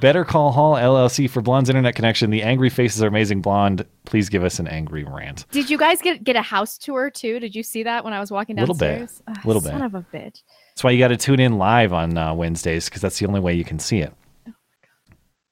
[0.00, 2.30] Better Call Hall LLC for Blonde's internet connection.
[2.30, 3.40] The angry faces are amazing.
[3.42, 5.44] Blonde, please give us an angry rant.
[5.50, 7.40] Did you guys get get a house tour too?
[7.40, 9.20] Did you see that when I was walking downstairs?
[9.26, 9.38] Little bit.
[9.38, 9.84] Ugh, Little son bit.
[9.84, 10.42] of a bitch.
[10.74, 13.40] That's why you got to tune in live on uh, Wednesdays because that's the only
[13.40, 14.12] way you can see it.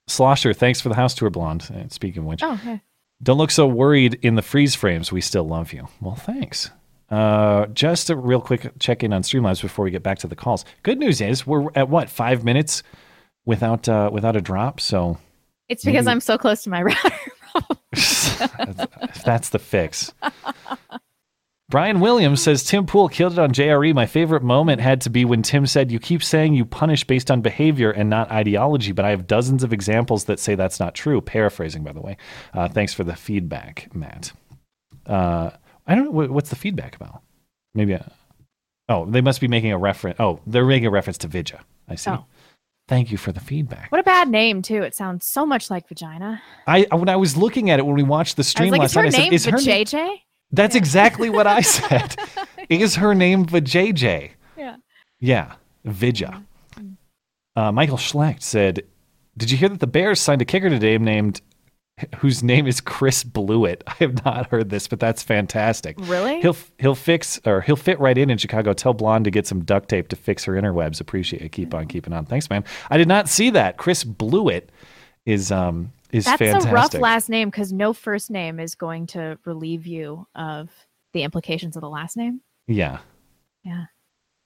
[0.07, 1.69] Slosher, thanks for the house tour, Blonde.
[1.75, 2.79] Uh, Speaking of which, Oh,
[3.23, 5.11] don't look so worried in the freeze frames.
[5.11, 5.89] We still love you.
[6.01, 6.71] Well, thanks.
[7.11, 10.35] Uh, just a real quick check in on Streamlabs before we get back to the
[10.37, 10.65] calls.
[10.83, 12.83] Good news is we're at what five minutes
[13.45, 14.81] without uh, without a drop.
[14.81, 15.19] So
[15.69, 17.11] It's because Maybe- I'm so close to my router.
[19.25, 20.13] that's the fix.
[21.69, 23.93] Brian Williams says Tim Pool killed it on JRE.
[23.93, 27.29] My favorite moment had to be when Tim said, You keep saying you punish based
[27.31, 30.95] on behavior and not ideology, but I have dozens of examples that say that's not
[30.95, 31.21] true.
[31.21, 32.17] Paraphrasing, by the way.
[32.55, 34.33] Uh, thanks for the feedback, Matt.
[35.87, 36.27] Uh, I don't know.
[36.33, 37.23] What's the feedback about?
[37.75, 37.95] Maybe.
[37.95, 38.01] uh
[38.89, 40.19] oh, they must be making a reference.
[40.21, 41.61] Oh, they're making a reference to Vijaya.
[41.89, 42.11] I see.
[42.11, 42.25] Oh.
[42.89, 43.91] Thank you for the feedback.
[43.91, 44.83] What a bad name too.
[44.83, 46.41] It sounds so much like vagina.
[46.69, 48.95] I when I was looking at it when we watched the stream like, last is
[48.95, 50.15] her night, I said, "Is her name?" JJ?
[50.53, 52.15] That's exactly what I said.
[52.69, 54.31] Is her name Vajayjay?
[54.57, 54.77] Yeah.
[55.19, 56.43] Yeah, Vijaya.
[57.57, 58.83] Uh, Michael Schlecht said,
[59.37, 61.41] "Did you hear that the Bears signed a kicker today named
[62.17, 63.83] whose name is Chris Blewitt?
[63.87, 65.97] I have not heard this, but that's fantastic.
[66.01, 66.41] Really?
[66.41, 68.73] He'll he'll fix or he'll fit right in in Chicago.
[68.73, 71.01] Tell Blonde to get some duct tape to fix her interwebs.
[71.01, 71.53] Appreciate it.
[71.53, 72.27] Keep on keeping on.
[72.27, 72.65] Thanks, man.
[72.91, 73.77] I did not see that.
[73.77, 74.69] Chris Blewitt
[75.25, 76.71] is um is That's fantastic.
[76.71, 80.71] a rough last name because no first name is going to relieve you of
[81.13, 82.41] the implications of the last name.
[82.69, 82.99] Yeah.
[83.65, 83.87] Yeah.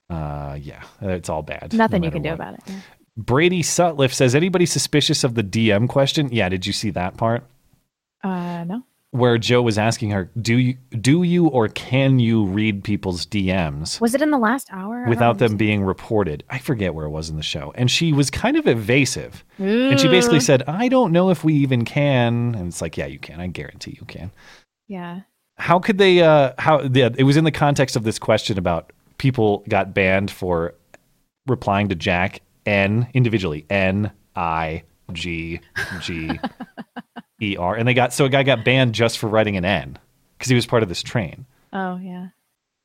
[0.09, 1.73] Uh, yeah, it's all bad.
[1.73, 2.35] Nothing no you can do what.
[2.35, 2.59] about it.
[2.67, 2.79] yeah.
[3.17, 6.29] Brady Sutliff says, anybody suspicious of the DM question?
[6.31, 7.43] Yeah, did you see that part
[8.23, 8.83] Uh, no.
[9.11, 13.99] where Joe was asking her, do you do you or can you read people's DMs
[13.99, 15.05] Was it in the last hour?
[15.09, 16.43] Without them being reported?
[16.49, 19.99] I forget where it was in the show, and she was kind of evasive, and
[19.99, 20.41] she basically Ooh.
[20.41, 23.41] said, I don't know if we even can, and it's like, yeah, you can.
[23.41, 24.31] I guarantee you can.
[24.87, 25.21] Yeah.
[25.57, 28.91] how could they uh how the, it was in the context of this question about
[29.17, 30.73] people got banned for
[31.47, 34.83] replying to jack n individually n i
[35.13, 35.59] g
[36.01, 36.29] g
[37.41, 39.97] e r and they got so a guy got banned just for writing an n
[40.37, 42.27] because he was part of this train Oh, yeah.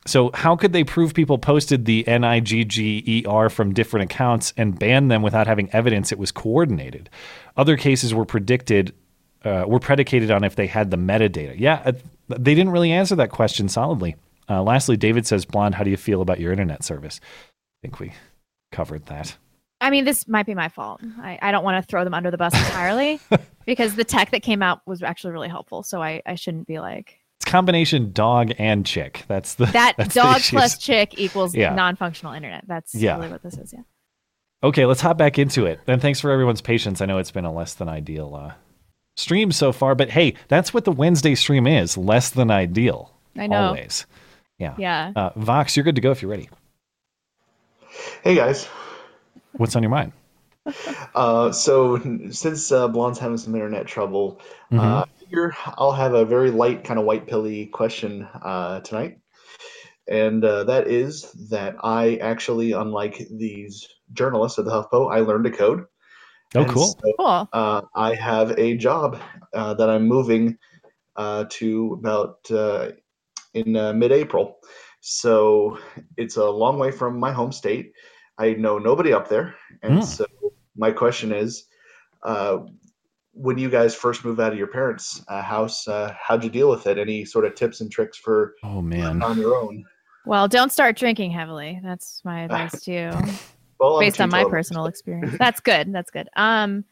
[0.07, 5.23] so how could they prove people posted the N-I-G-G-E-R from different accounts and ban them
[5.23, 7.11] without having evidence it was coordinated?
[7.57, 8.95] Other cases were predicted,
[9.45, 11.55] uh, were predicated on if they had the metadata.
[11.59, 11.93] Yeah, uh,
[12.29, 14.15] they didn't really answer that question solidly.
[14.49, 17.99] Uh, lastly, David says, "Blonde, how do you feel about your internet service?" I think
[17.99, 18.13] we
[18.71, 19.37] covered that.
[19.87, 21.01] I mean, this might be my fault.
[21.23, 23.21] I, I don't want to throw them under the bus entirely
[23.67, 25.85] because the tech that came out was actually really helpful.
[25.85, 29.23] So I, I shouldn't be like It's combination dog and chick.
[29.29, 30.51] That's the that that's dog issues.
[30.51, 31.73] plus chick equals Yeah.
[31.75, 32.65] non-functional internet.
[32.67, 33.17] That's Yeah.
[33.17, 33.73] really what this is.
[33.73, 33.83] Yeah.
[34.65, 35.79] Okay, let's hop back into it.
[35.87, 37.01] And thanks for everyone's patience.
[37.01, 38.55] I know it's been a less than ideal uh,
[39.15, 43.13] stream so far, but hey, that's what the Wednesday stream is less than ideal.
[43.39, 43.69] I know.
[43.69, 44.05] Always.
[44.59, 44.75] Yeah.
[44.79, 45.13] Yeah.
[45.15, 46.49] Uh, Vox, you're good to go if you're ready.
[48.25, 48.67] Hey guys.
[49.57, 50.13] What's on your mind?
[51.15, 51.99] Uh, so
[52.31, 54.41] since uh, Blonde's having some internet trouble,
[54.73, 59.19] uh, I figure I'll have a very light kind of white pilly question uh, tonight,
[60.09, 65.45] and uh, that is that I actually, unlike these journalists at the HuffPo, I learned
[65.45, 65.85] to code.
[66.55, 66.87] Oh, And cool.
[66.87, 67.49] so, Cool.
[67.53, 69.21] uh, I have a job
[69.55, 70.59] uh, that I'm moving
[71.17, 72.91] uh, to about uh,
[73.55, 74.59] in uh, mid-April.
[75.01, 75.79] So
[76.17, 77.93] it's a long way from my home state.
[78.39, 80.03] I know nobody up there, and Hmm.
[80.03, 80.27] so
[80.77, 81.67] my question is,
[82.23, 82.59] uh,
[83.33, 86.71] when you guys first moved out of your parents' uh, house, uh, how'd you deal
[86.71, 86.99] with it?
[86.99, 89.23] Any sort of tips and tricks for Oh, man.
[89.23, 89.85] on your own?
[90.25, 91.81] Well, don't start drinking heavily.
[91.83, 93.11] That's my advice to you.
[93.79, 95.37] Well, based on my teetotal, personal experience.
[95.39, 95.93] That's good.
[95.93, 96.29] That's good.
[96.37, 96.85] Um,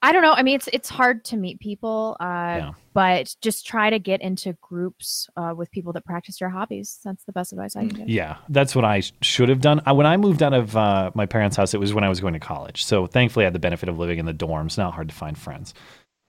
[0.00, 0.32] I don't know.
[0.32, 4.52] I mean, it's it's hard to meet people, uh, but just try to get into
[4.60, 7.00] groups uh, with people that practice your hobbies.
[7.04, 8.08] That's the best advice I can give.
[8.08, 9.80] Yeah, that's what I should have done.
[9.86, 12.20] I, when I moved out of uh, my parents' house, it was when I was
[12.20, 12.84] going to college.
[12.84, 14.78] So thankfully, I had the benefit of living in the dorms.
[14.78, 15.74] Not hard to find friends.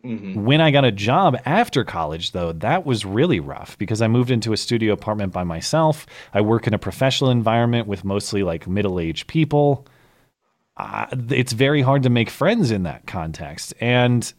[0.04, 0.36] Mhm.
[0.44, 4.32] When I got a job after college, though, that was really rough because I moved
[4.32, 6.08] into a studio apartment by myself.
[6.34, 9.86] I work in a professional environment with mostly like middle aged people.
[10.80, 13.74] Uh, it's very hard to make friends in that context.
[13.82, 14.32] And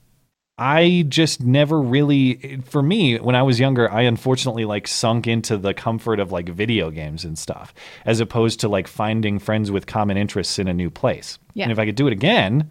[0.57, 5.59] I just never really, for me, when I was younger, I unfortunately like sunk into
[5.59, 7.75] the comfort of like video games and stuff,
[8.07, 11.39] as opposed to like finding friends with common interests in a new place.
[11.53, 11.65] Yeah.
[11.65, 12.71] And if I could do it again,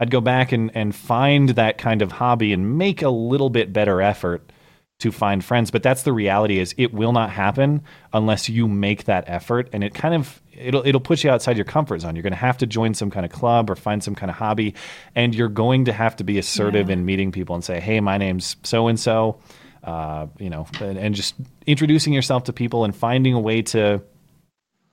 [0.00, 3.72] I'd go back and, and find that kind of hobby and make a little bit
[3.72, 4.50] better effort
[4.98, 5.70] to find friends.
[5.70, 7.82] But that's the reality is it will not happen
[8.12, 9.68] unless you make that effort.
[9.72, 12.16] And it kind of it'll it'll put you outside your comfort zone.
[12.16, 14.74] You're gonna have to join some kind of club or find some kind of hobby.
[15.14, 18.18] And you're going to have to be assertive in meeting people and say, Hey, my
[18.18, 19.38] name's so and so.
[19.84, 21.36] Uh, you know, and, and just
[21.66, 24.02] introducing yourself to people and finding a way to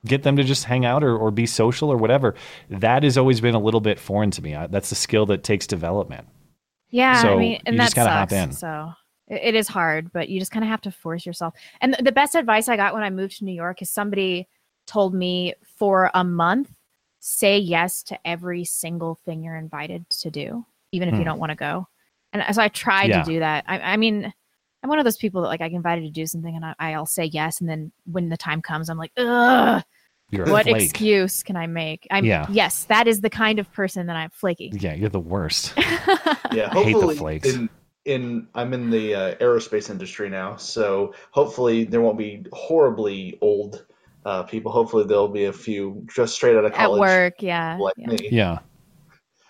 [0.06, 2.34] get them to just hang out or, or be social or whatever.
[2.70, 4.54] That has always been a little bit foreign to me.
[4.54, 6.28] I, that's a skill that takes development.
[6.90, 8.52] Yeah, So I mean, and you just gotta hop in.
[8.52, 8.92] So
[9.28, 11.54] it, it is hard, but you just kind of have to force yourself.
[11.80, 14.48] And the, the best advice I got when I moved to New York is somebody
[14.86, 16.70] told me for a month,
[17.20, 21.20] say yes to every single thing you're invited to do, even if Hmm.
[21.20, 21.88] you don't want to go.
[22.32, 23.22] And so I tried Yeah.
[23.22, 23.64] to do that.
[23.66, 24.32] I, I mean,
[24.82, 26.92] I'm one of those people that like I get invited to do something and I,
[26.92, 29.82] I'll say yes, and then when the time comes, I'm like, ugh.
[30.30, 30.82] You're what flake.
[30.82, 32.06] excuse can I make?
[32.10, 32.46] I'm Yeah.
[32.50, 34.72] yes, that is the kind of person that I'm flaky.
[34.74, 35.72] Yeah, you're the worst.
[36.52, 37.48] Yeah, I hate the flakes.
[37.48, 37.68] in
[38.06, 43.84] in I'm in the uh, aerospace industry now, so hopefully there won't be horribly old
[44.24, 44.72] uh, people.
[44.72, 46.80] Hopefully there'll be a few just straight out of college.
[46.80, 47.76] At college work, yeah.
[47.78, 48.06] like yeah.
[48.08, 48.28] me.
[48.30, 48.58] Yeah.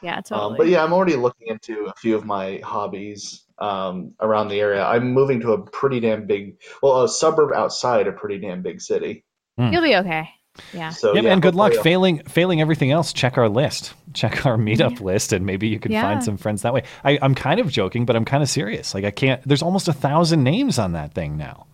[0.03, 0.57] Yeah, Um, totally.
[0.59, 4.85] but yeah, I'm already looking into a few of my hobbies um, around the area.
[4.85, 8.81] I'm moving to a pretty damn big, well, a suburb outside a pretty damn big
[8.81, 9.25] city.
[9.59, 10.29] You'll be okay.
[10.73, 10.91] Yeah.
[10.91, 11.41] So yeah, man.
[11.41, 11.73] Good luck.
[11.75, 13.13] I'll- Failing, failing everything else.
[13.13, 13.95] Check our list.
[14.15, 16.03] Check our meetup list, and maybe you can Yeah.
[16.03, 16.83] find some friends that way.
[17.05, 18.95] I, I'm kind of joking, but I'm kind of serious.
[18.95, 19.43] Like I can't.
[19.47, 21.67] There's almost a thousand names on that thing now.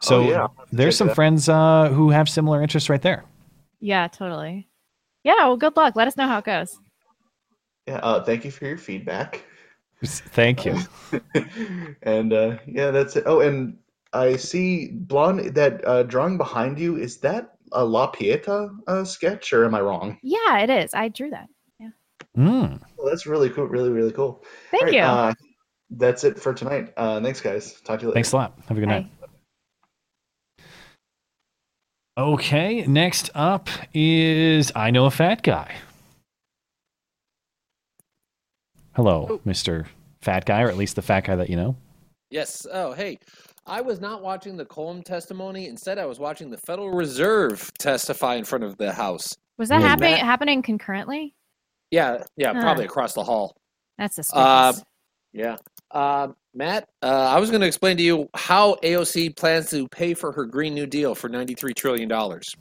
[0.00, 0.46] So Oh, yeah.
[0.72, 1.14] there's some it out.
[1.16, 3.24] friends uh, who have similar interests right there.
[3.80, 4.68] Yeah, totally.
[5.24, 5.96] Yeah, well, good luck.
[5.96, 6.78] Let us know how it goes.
[7.86, 9.42] Yeah, uh, thank you for your feedback.
[10.04, 10.78] Thank you.
[12.02, 13.24] and uh, yeah, that's it.
[13.26, 13.78] Oh, and
[14.12, 16.96] I see blonde that uh, drawing behind you.
[16.96, 20.18] Is that a La Pieta uh, sketch, or am I wrong?
[20.22, 20.94] Yeah, it is.
[20.94, 21.48] I drew that.
[21.78, 21.90] Yeah.
[22.36, 22.80] Mm.
[22.96, 23.66] Well, that's really cool.
[23.66, 24.44] Really, really cool.
[24.70, 25.02] Thank All right, you.
[25.02, 25.34] Uh,
[25.90, 26.92] that's it for tonight.
[26.96, 27.80] Uh, thanks, guys.
[27.80, 28.14] Talk to you later.
[28.14, 28.58] Thanks a lot.
[28.68, 29.06] Have a good night.
[32.18, 35.76] Okay, next up is I know a fat guy.
[38.94, 39.86] Hello, Mr.
[40.20, 41.76] Fat Guy, or at least the fat guy that you know.
[42.30, 42.66] Yes.
[42.72, 43.20] Oh, hey.
[43.68, 45.66] I was not watching the Cohen testimony.
[45.68, 49.36] Instead, I was watching the Federal Reserve testify in front of the House.
[49.58, 51.34] Was that And happening Matt- happening concurrently?
[51.90, 52.60] Yeah, yeah, Huh.
[52.62, 53.56] probably across the hall.
[53.98, 54.44] That's suspicious.
[54.46, 54.72] Uh,
[55.32, 55.56] yeah.
[55.90, 60.14] Uh, Matt, uh, I was going to explain to you how AOC plans to pay
[60.14, 62.10] for her Green New Deal for $93 trillion.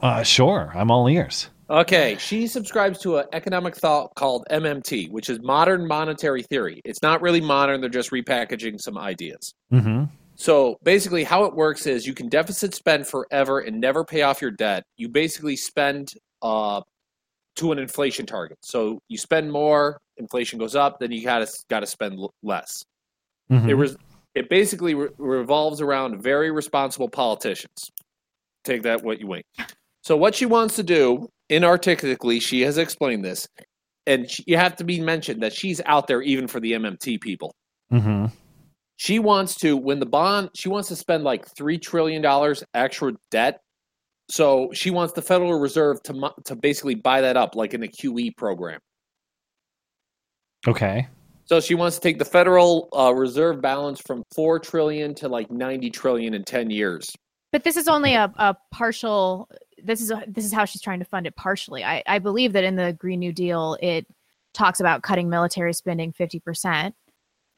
[0.01, 1.49] Uh, sure, I'm all ears.
[1.69, 6.79] Okay, she subscribes to an economic thought called MMT, which is modern monetary theory.
[6.85, 9.53] It's not really modern, they're just repackaging some ideas.
[9.73, 10.05] Mm-hmm.
[10.37, 14.39] So basically, how it works is you can deficit spend forever and never pay off
[14.39, 14.83] your debt.
[14.95, 16.13] You basically spend
[16.43, 16.81] uh,
[17.55, 18.59] to an inflation target.
[18.61, 22.83] So you spend more, inflation goes up, then you gotta gotta spend less.
[23.51, 23.67] Mhm.
[23.67, 23.97] It was
[24.35, 27.89] it basically re- revolves around very responsible politicians.
[28.63, 29.43] Take that what you want.
[30.03, 33.47] So what she wants to do, inarticulately, she has explained this,
[34.05, 37.19] and she, you have to be mentioned that she's out there even for the MMT
[37.19, 37.55] people.
[37.91, 38.27] Mm-hmm.
[38.97, 40.49] She wants to when the bond.
[40.55, 43.61] She wants to spend like three trillion dollars extra debt.
[44.29, 47.87] So she wants the Federal Reserve to to basically buy that up like in a
[47.87, 48.79] QE program.
[50.67, 51.07] Okay.
[51.45, 55.49] So she wants to take the Federal uh, Reserve balance from four trillion to like
[55.51, 57.09] ninety trillion in ten years.
[57.51, 59.47] But this is only a, a partial.
[59.81, 61.83] This is a, this is how she's trying to fund it partially.
[61.83, 64.07] I, I believe that in the Green New Deal, it
[64.53, 66.95] talks about cutting military spending fifty percent.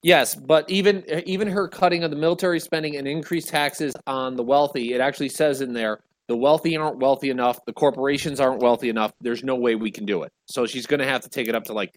[0.02, 4.44] Yes, but even even her cutting of the military spending and increased taxes on the
[4.44, 8.90] wealthy, it actually says in there the wealthy aren't wealthy enough, the corporations aren't wealthy
[8.90, 9.12] enough.
[9.20, 10.32] There's no way we can do it.
[10.46, 11.94] So she's going to have to take it up to like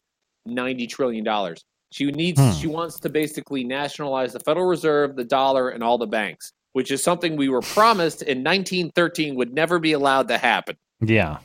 [0.46, 1.62] ninety trillion dollars.
[1.92, 2.50] She needs Hmm.
[2.52, 6.90] she wants to basically nationalize the Federal Reserve, the dollar, and all the banks, which
[6.90, 10.76] is something we were promised in 1913 would never be allowed to happen.
[11.00, 11.38] Yeah.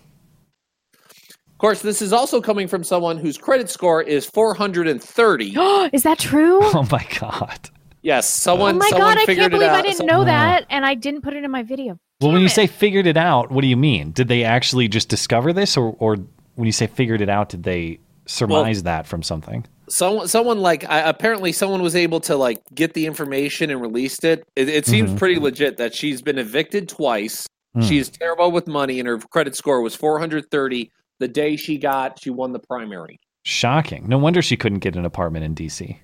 [1.57, 5.55] Of course, this is also coming from someone whose credit score is 430.
[5.91, 6.59] is that true?
[6.61, 7.71] Oh my god.
[8.03, 8.75] Yes, someone.
[8.75, 9.17] oh my someone god!
[9.17, 9.79] I figured can't it believe out.
[9.79, 11.97] I didn't know that, and I didn't put it in my video.
[12.21, 14.11] Well, when you say figured it out, what do you mean?
[14.11, 16.17] Did they actually just discover this, or, or
[16.53, 19.65] when you say figured it out, did they surmise that from something?
[19.89, 24.23] Someone, someone like I, apparently someone was able to like get the information and released
[24.23, 24.43] it.
[24.55, 25.17] It, it seems Mhm.
[25.17, 27.47] pretty legit that she's been evicted twice.
[27.81, 30.89] She is terrible with money, and her credit score was 430
[31.19, 33.19] the day she got she won the primary.
[33.43, 34.07] Shocking.
[34.07, 35.99] No wonder she couldn't get an apartment in D.C.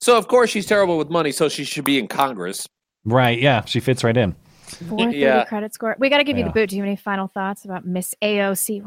[0.00, 2.66] So of course she's terrible with money, so she should be in Congress.
[3.04, 3.38] Right?
[3.40, 4.34] Yeah, she fits right in.
[4.88, 5.44] 430 Yeah.
[5.44, 5.94] credit score.
[5.98, 6.48] We got to give you Yeah.
[6.48, 6.70] the boot.
[6.70, 8.82] Do you have any final thoughts about Miss AOC?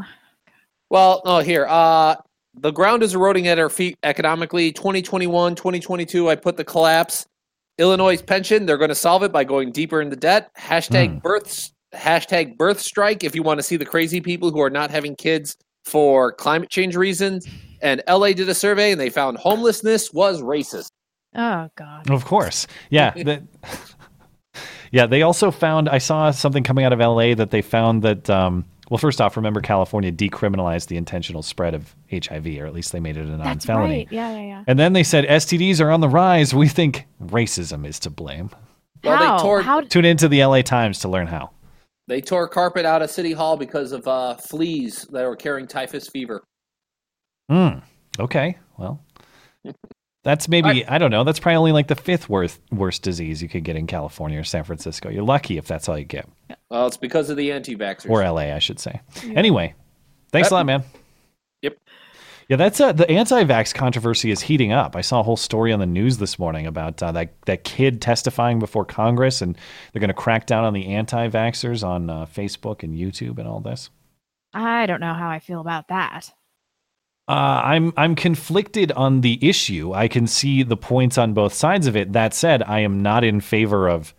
[0.90, 1.66] Well, no, here.
[1.70, 2.16] Uh
[2.56, 4.72] the ground is eroding at our feet economically.
[4.72, 7.26] 2021, 2022, I put the collapse.
[7.78, 10.50] Illinois' pension, they're going to solve it by going deeper into debt.
[10.58, 11.18] Hashtag Hmm.
[11.20, 14.90] births, hashtag birth strike if you want to see the crazy people who are not
[14.92, 15.56] having kids
[15.90, 17.48] for climate change reasons.
[17.82, 20.92] And LA did a survey and they found homelessness was racist.
[21.36, 22.10] Oh God.
[22.10, 22.68] Of course.
[22.90, 23.12] Yeah.
[23.24, 23.44] that-
[24.92, 25.06] yeah.
[25.06, 28.66] They also found, I saw something coming out of LA that they found that, um,
[28.90, 33.00] well, first off, remember California decriminalized the intentional spread of HIV, or at least they
[33.00, 33.98] made it a non That's felony.
[34.00, 34.08] right.
[34.10, 34.64] Yeah, yeah, yeah.
[34.66, 36.56] And then they said STDs are on the rise.
[36.56, 38.50] We think racism is to blame.
[39.04, 39.38] Well, How?
[39.38, 39.82] they tore How?
[39.82, 41.52] Tune into the LA Times to learn how.
[42.10, 46.10] They tore carpet out of City Hall because of uh, fleas that were carrying typhus
[46.10, 46.44] fever.
[47.50, 47.80] Hmm.
[48.20, 48.58] Okay.
[48.78, 49.02] Well,
[50.24, 51.24] that's maybe, I don't know.
[51.24, 54.44] That's probably only like the fifth worst, worst disease you could get in California or
[54.44, 55.10] San Francisco.
[55.10, 56.28] You're lucky if that's all you get.
[56.70, 58.10] Well, it's because of the anti-vaxxers.
[58.10, 59.02] or LA, I should say.
[59.24, 59.76] Anyway,
[60.32, 60.84] thanks a lot, man.
[62.50, 64.96] Yeah, that's uh, the anti-vax controversy is heating up.
[64.96, 68.02] I saw a whole story on the news this morning about uh, that that kid
[68.02, 69.56] testifying before Congress, and
[69.94, 73.60] they're going to crack down on the anti-vaxxers on uh, Facebook and YouTube and all
[73.60, 73.92] this.
[74.52, 76.32] I don't know how I feel about that.
[77.28, 79.94] Uh, I'm I'm conflicted on the issue.
[79.94, 82.14] I can see the points on both sides of it.
[82.14, 84.16] That said, I am not in favor of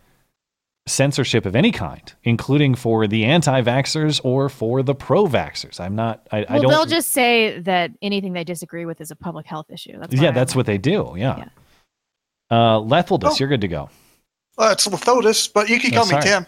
[0.91, 5.81] censorship of any kind, including for the anti-vaxxers or for the pro-vaxxers.
[5.81, 6.27] I'm not.
[6.33, 6.71] I, I don't.
[6.71, 9.99] they'll just say that anything they disagree with is a public health issue.
[9.99, 11.15] That's yeah, why that's I'm what they do.
[11.17, 11.47] Yeah.
[12.51, 13.37] Uh, Letheldus, Oh.
[13.39, 13.89] you're good to go.
[14.59, 16.23] Uh, it's Lithodus, but you can Oh, call me.
[16.23, 16.47] Tim.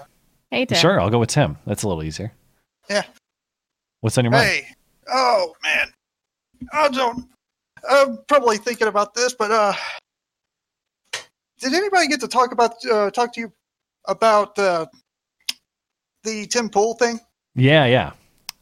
[0.50, 0.76] Hey, Tim.
[0.78, 1.56] Sure, I'll go with Tim.
[1.64, 2.32] That's a little easier.
[2.90, 3.04] Yeah.
[4.00, 4.48] What's on your mind?
[4.48, 4.66] Hey.
[5.08, 5.92] Oh man.
[6.72, 7.28] I don't.
[7.88, 9.72] I'm probably thinking about this, but uh,
[11.58, 13.52] did anybody get to talk about uh, talk to you
[14.06, 14.86] about uh,
[16.24, 17.20] the Tim Pool thing?
[17.54, 18.12] Yeah, yeah.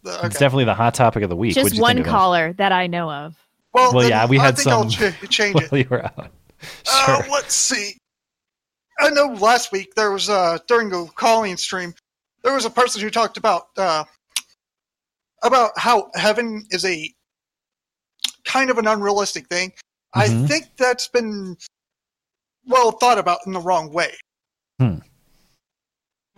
[0.02, 1.54] The- It's definitely the hot topic of the week.
[1.54, 2.14] Just you one think of it?
[2.14, 3.36] caller that I know of.
[3.72, 5.70] Well, Well, then yeah, we I had think I'll some ch- change it.
[5.70, 6.30] while you were out.
[6.90, 7.96] Uh, let's see.
[8.98, 11.94] I know last week there was uh during the calling stream
[12.42, 14.04] there was a person who talked about uh
[15.42, 17.10] about how heaven is a
[18.44, 19.72] kind of an unrealistic thing.
[20.12, 20.48] I Mhm.
[20.48, 21.56] think that's been
[22.66, 24.12] well thought about in the wrong way.
[24.78, 24.96] Hmm.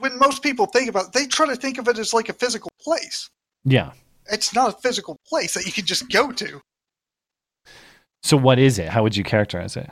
[0.02, 2.32] When most people think about it, they try to think of it as like a
[2.32, 3.30] physical place.
[3.64, 3.92] Yeah.
[4.32, 6.60] It's not a physical place that you can just go to.
[8.24, 8.88] So what is it?
[8.88, 9.88] How would you characterize it?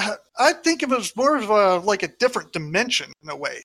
[0.00, 3.36] Uh, I think of it as more of a like a different dimension in a
[3.36, 3.62] way.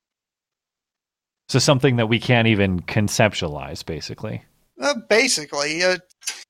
[1.48, 4.44] So something that we can't even conceptualize, basically.
[4.82, 5.98] Uh, basically, uh,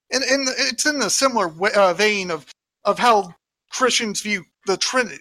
[0.10, 2.46] and, and it's in the similar wa- uh, vein of
[2.86, 3.36] of how
[3.72, 5.20] Christians view the Trinity.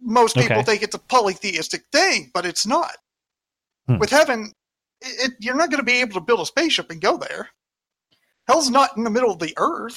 [0.00, 0.62] Most people Okay.
[0.62, 2.96] think it's a polytheistic thing, but it's not.
[3.86, 3.98] Hmm.
[3.98, 4.52] With heaven,
[5.00, 7.50] it, you're not going to be able to build a spaceship and go there.
[8.46, 9.96] Hell's not in the middle of the earth.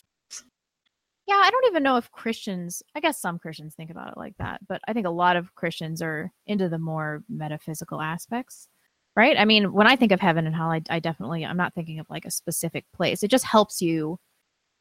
[1.26, 4.36] Yeah, I don't even know if Christians, I guess some Christians think about it like
[4.40, 8.68] that, but I think a lot of Christians are into the more metaphysical aspects,
[9.16, 9.38] right?
[9.38, 12.00] I mean, when I think of heaven and hell, I, I definitely, I'm not thinking
[12.00, 13.24] of like a specific place.
[13.24, 14.20] It just helps you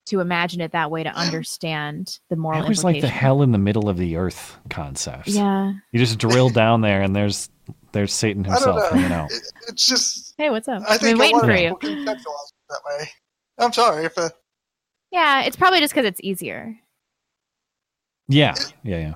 [0.07, 3.53] to imagine it that way to understand the moral It was like the hell in
[3.53, 5.29] the middle of the earth concept.
[5.29, 5.73] Yeah.
[5.93, 7.49] You just drill down there and there's
[7.93, 8.99] there's Satan I don't himself know.
[8.99, 9.31] hanging out.
[9.31, 10.83] It, it's just, Hey, what's up?
[10.89, 11.77] I I've been waiting for you.
[11.77, 13.09] people conceptualize it that way.
[13.59, 14.31] I'm sorry if uh,
[15.11, 16.77] Yeah, it's probably just because it's easier.
[18.29, 19.15] Yeah, yeah, yeah.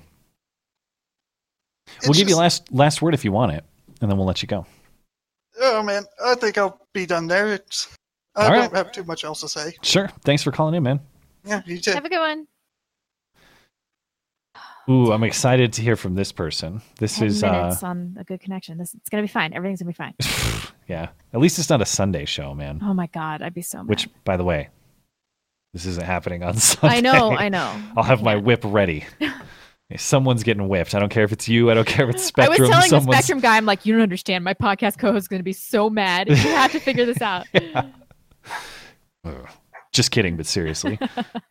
[2.05, 3.65] We'll give you last last word if you want it,
[4.01, 4.67] and then we'll let you go.
[5.61, 7.55] Oh man, I think I'll be done there.
[7.55, 7.89] It's
[8.37, 8.73] I All don't right.
[8.73, 9.75] have too much else to say.
[9.83, 10.09] Sure.
[10.23, 11.01] Thanks for calling in, man.
[11.45, 11.93] Yeah, you too.
[11.93, 12.47] Have a good one.
[14.89, 16.81] Ooh, I'm excited to hear from this person.
[16.99, 18.79] This 10 is uh minutes on a good connection.
[18.79, 19.53] This it's gonna be fine.
[19.53, 20.15] Everything's gonna be fine.
[20.89, 21.09] yeah.
[21.33, 22.81] At least it's not a Sunday show, man.
[22.83, 23.89] Oh my god, I'd be so mad.
[23.89, 24.69] Which, by the way,
[25.73, 26.99] this isn't happening on Sunday.
[26.99, 27.75] I know, I know.
[27.97, 29.05] I'll have my whip ready.
[29.97, 30.95] Someone's getting whipped.
[30.95, 31.71] I don't care if it's you.
[31.71, 32.57] I don't care if it's Spectrum.
[32.57, 34.43] I was telling the Spectrum guy, I'm like, you don't understand.
[34.43, 36.29] My podcast co-host is gonna be so mad.
[36.29, 37.47] You have to figure this out.
[39.93, 40.99] Just kidding, but seriously.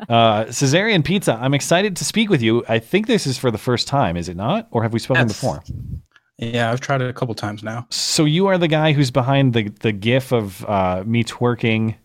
[0.07, 2.63] uh, Caesarean Pizza, I'm excited to speak with you.
[2.69, 4.67] I think this is for the first time, is it not?
[4.71, 5.33] Or have we spoken Yes.
[5.39, 5.63] before?
[6.37, 7.87] Yeah, I've tried it a couple times now.
[7.89, 11.95] So you are the guy who's behind the, the gif of uh, me twerking,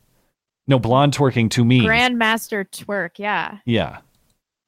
[0.66, 1.80] no, blonde twerking to me.
[1.80, 3.58] Grandmaster twerk, yeah.
[3.66, 3.98] yeah.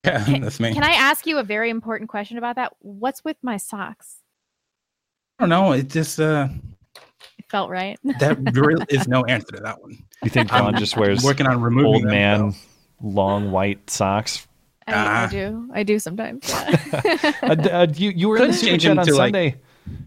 [0.04, 0.74] Yeah, that's me.
[0.74, 2.74] Can I ask you a very important question about that?
[2.80, 4.16] What's with my socks?
[5.38, 5.72] I don't know.
[5.72, 6.71] It just uh, It
[7.52, 7.98] felt right.
[8.18, 9.96] that really is no answer to that one.
[10.24, 12.54] You think I'm just wears working on removing old them, man
[13.02, 14.46] long white socks?
[14.86, 15.26] I, Ah.
[15.26, 15.70] I do.
[15.72, 16.48] I do sometimes.
[16.50, 17.32] yeah.
[17.42, 19.26] uh, uh, you, you were in Could the super change chat him on to, like,
[19.34, 19.56] Sunday.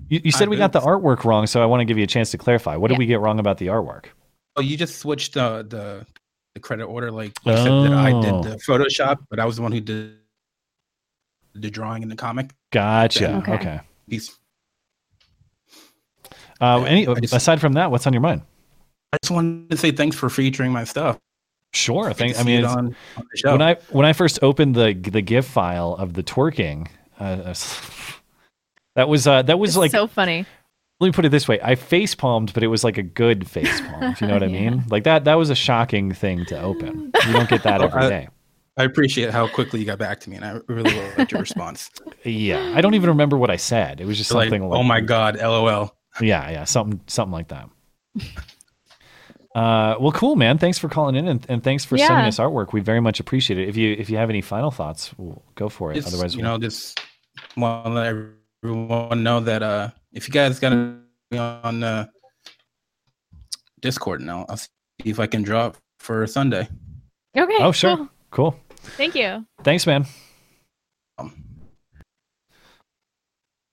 [0.09, 2.03] you, you said high we got the artwork wrong, so I want to give you
[2.03, 2.75] a chance to clarify.
[2.75, 4.05] What did we get wrong about the artwork?
[4.57, 6.05] Oh, you just switched the the,
[6.55, 7.09] the credit order.
[7.11, 8.21] Like you said that I Oh.
[8.21, 10.15] did the Photoshop, but I was the one who did
[11.53, 12.51] the drawing in the comic.
[12.71, 13.37] Gotcha.
[13.37, 13.53] Okay.
[13.53, 13.79] Okay.
[14.09, 14.37] Piece.
[16.65, 18.41] Uh, any, just- aside from that, what's on your mind?
[19.13, 21.17] I just wanted to say thanks for featuring my stuff.
[21.73, 22.07] Sure.
[22.07, 25.45] Good Thank, I mean, on, on when I when I first opened the the GIF
[25.45, 26.87] file of the twerking,
[27.19, 27.53] uh,
[28.95, 30.45] that was uh, that was It's like so funny.
[30.99, 33.49] let me put it this way: I face palmed, but it was like a good
[33.49, 34.03] face palm.
[34.03, 34.69] If you know what I Yeah.
[34.69, 34.83] mean?
[34.89, 37.11] Like that that was a shocking thing to open.
[37.27, 38.29] You don't get that Well, every
[38.77, 41.89] I- appreciate how quickly you got back to me, and I really liked your response.
[42.23, 44.01] Yeah, I don't even remember what I said.
[44.01, 45.93] It was just You're like, something like, oh my god, lol.
[46.21, 47.69] Yeah, yeah, something something like that.
[49.55, 50.57] Uh, well, cool, man.
[50.57, 52.27] Thanks for calling in and, and thanks for sending Yeah.
[52.27, 52.73] us artwork.
[52.73, 53.69] We very much appreciate it.
[53.69, 55.95] If you if you have any final thoughts, we'll go for it.
[55.95, 56.99] Just, Otherwise, you we'll- know, just
[57.55, 58.07] want to let
[58.61, 60.97] everyone know that uh, if you guys got to
[61.31, 62.07] be on uh,
[63.81, 64.67] Discord now, I'll see
[65.05, 66.67] if I can drop for Sunday.
[67.37, 67.55] Okay.
[67.59, 68.09] oh sure, cool.
[68.31, 68.59] cool.
[68.97, 69.45] Thank you.
[69.63, 70.05] Thanks, man.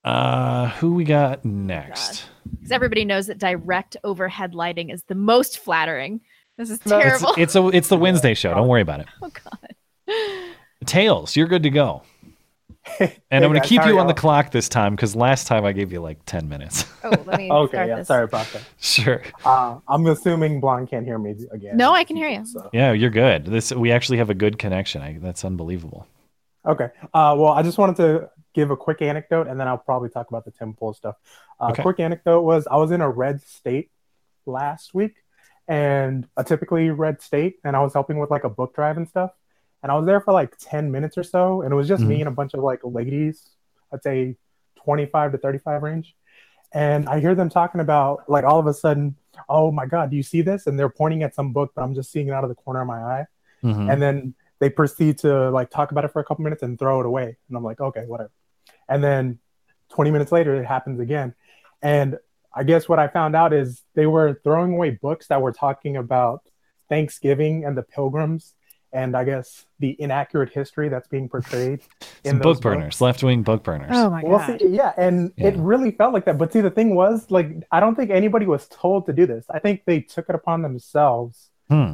[0.03, 2.25] Uh, who we got next?
[2.51, 6.21] Because everybody knows that direct overhead lighting is the most flattering.
[6.57, 7.41] This is No, it's- terrible.
[7.41, 8.53] It's, a it's the Wednesday show.
[8.53, 9.07] Don't worry about it.
[9.21, 9.75] oh god.
[10.85, 12.03] Tails, you're good to go.
[12.99, 14.19] And Hey, I'm going to guys, keep you on the y'all?
[14.19, 16.85] clock this time because last time I gave you like 10 minutes.
[17.05, 18.07] Oh, let me Okay, yeah, this.
[18.09, 18.61] sorry about that.
[18.81, 19.21] sure.
[19.45, 21.77] Uh, I'm assuming Blonde can't hear me again.
[21.77, 22.45] No, I can hear you.
[22.45, 23.45] So, Yeah, you're good.
[23.45, 25.01] This we actually have a good connection.
[25.01, 26.05] I, that's unbelievable.
[26.65, 26.89] okay.
[27.13, 30.29] Uh, well, I just wanted to give a quick anecdote, and then I'll probably talk
[30.29, 31.15] about the Tim Pool stuff.
[31.59, 31.81] Uh, Okay.
[31.81, 33.89] Quick anecdote was I was in a red state
[34.45, 35.15] last week,
[35.67, 39.07] and a typically red state, and I was helping with like a book drive and
[39.07, 39.31] stuff.
[39.81, 42.17] And I was there for like 10 minutes or so, and it was just me
[42.17, 42.21] Mhm.
[42.21, 43.49] and a bunch of like ladies,
[43.91, 44.37] I'd say
[44.75, 46.15] 25 to 35 range.
[46.73, 49.15] And I hear them talking about like all of a sudden,
[49.47, 50.67] oh my God, do you see this?
[50.67, 52.81] And they're pointing at some book, but I'm just seeing it out of the corner
[52.81, 53.25] of my eye.
[53.63, 53.91] Mhm.
[53.91, 56.99] And then they proceed to like talk about it for a couple minutes and throw
[56.99, 57.37] it away.
[57.47, 58.31] And I'm like, okay, whatever.
[58.93, 59.39] And then
[59.89, 61.33] 20 minutes later, it happens again.
[61.81, 62.17] And
[62.53, 65.97] I guess what I found out is they were throwing away books that were talking
[65.97, 66.41] about
[66.89, 68.53] Thanksgiving and the pilgrims
[68.91, 71.79] and I guess the inaccurate history that's being portrayed
[72.23, 73.89] Some in book burners, left wing book burners.
[73.91, 74.61] Oh my Well, god.
[74.61, 76.37] see, yeah, and it really felt like that.
[76.37, 79.45] But see, the thing was, like, I don't think anybody was told to do this.
[79.49, 81.93] I think they took it upon themselves Hmm.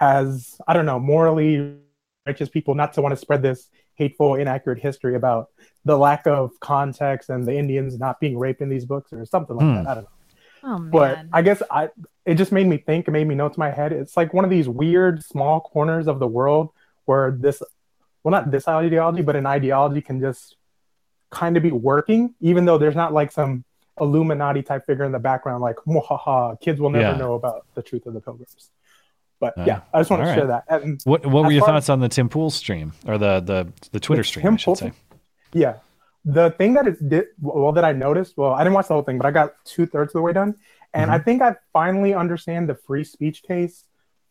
[0.00, 1.76] as I don't know, morally
[2.26, 5.50] righteous people not to want to spread this hateful, inaccurate history about
[5.84, 9.56] the lack of context and the Indians not being raped in these books or something
[9.56, 9.74] like Hmm.
[9.74, 9.86] that.
[9.88, 10.10] I don't know.
[10.64, 10.90] Oh man.
[10.90, 11.90] But I guess I
[12.24, 13.92] it just made me think, it made me know to my head.
[13.92, 16.70] It's like one of these weird small corners of the world
[17.04, 17.62] where this
[18.24, 20.56] well not this ideology, but an ideology can just
[21.30, 23.64] kind of be working, even though there's not like some
[24.00, 27.16] Illuminati type figure in the background, like "Mwahaha, kids will never Yeah.
[27.16, 28.70] know about the truth of the pilgrims."
[29.38, 30.64] But Uh, yeah, I just want to all share that.
[30.68, 34.00] And What What were your thoughts on the Tim Pool stream or the the the
[34.00, 34.42] Twitter With stream?
[34.42, 34.76] Tim I should Pool?
[34.76, 34.92] say.
[35.52, 35.74] Yeah.
[36.24, 39.02] The thing that is did well that I noticed, well, I didn't watch the whole
[39.02, 40.56] thing, but I got two thirds of the way done.
[40.92, 43.84] And I think I finally understand the free speech case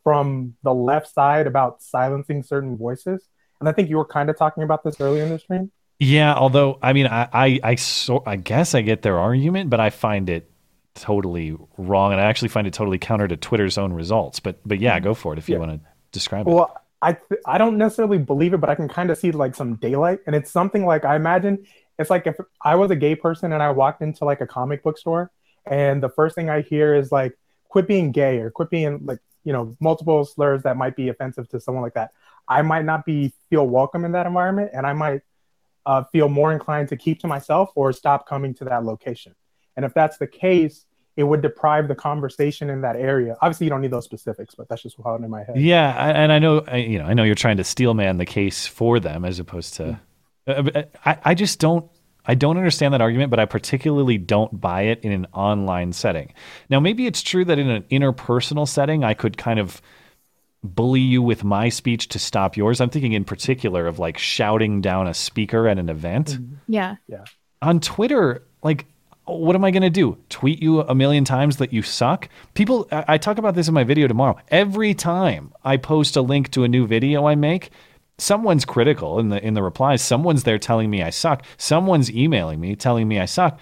[0.04, 3.28] from the left side about silencing certain voices.
[3.60, 5.72] And I think you were kind of talking about this earlier in the stream.
[6.00, 9.80] Yeah, although I mean, I I I, so, I guess I get their argument, but
[9.80, 10.50] I find it
[10.96, 14.40] totally wrong, and I actually find it totally counter to Twitter's own results.
[14.40, 15.60] But but yeah, go for it if you Yeah.
[15.60, 16.52] want to describe it.
[16.52, 19.56] Well, I th- I don't necessarily believe it, but I can kind of see like
[19.56, 21.66] some daylight, and it's something like I imagine
[22.00, 24.82] it's like if I was a gay person and I walked into like a comic
[24.84, 25.32] book store,
[25.66, 27.38] and the first thing I hear is like
[27.70, 31.48] quit being gay or quit being like you know multiple slurs that might be offensive
[31.50, 32.12] to someone like that.
[32.48, 35.22] I might not be feel welcome in that environment, and I might
[35.86, 39.36] uh, feel more inclined to keep to myself or stop coming to that location.
[39.76, 40.86] And if that's the case,
[41.18, 43.38] it would deprive the conversation in that area.
[43.42, 45.58] Obviously, you don't need those specifics, but that's just how in my head.
[45.58, 48.26] Yeah, I- and I know I, you know I know you're trying to steelman the
[48.26, 49.84] case for them as opposed to.
[49.84, 50.52] Mm-hmm.
[50.52, 51.90] Uh, but uh, I I just don't
[52.28, 56.34] I don't understand that argument, but I particularly don't buy it in an online setting.
[56.70, 59.82] Now, maybe it's true that in an interpersonal setting, I could kind of
[60.64, 62.82] bully you with my speech to stop yours.
[62.82, 66.56] I'm thinking in particular of like shouting down a speaker at an event mm-hmm.
[66.68, 66.96] Yeah.
[67.08, 67.26] Yeah.
[67.62, 68.86] on Twitter, like,
[69.26, 70.18] what am I going to do?
[70.30, 72.30] Tweet you a million times that you suck?
[72.54, 74.38] People, I, I talk about this in my video tomorrow.
[74.50, 77.72] Every time I post a link to a new video I make,
[78.18, 80.02] someone's critical in the in the replies.
[80.02, 81.44] Someone's there telling me I suck.
[81.58, 83.60] Someone's emailing me telling me I suck.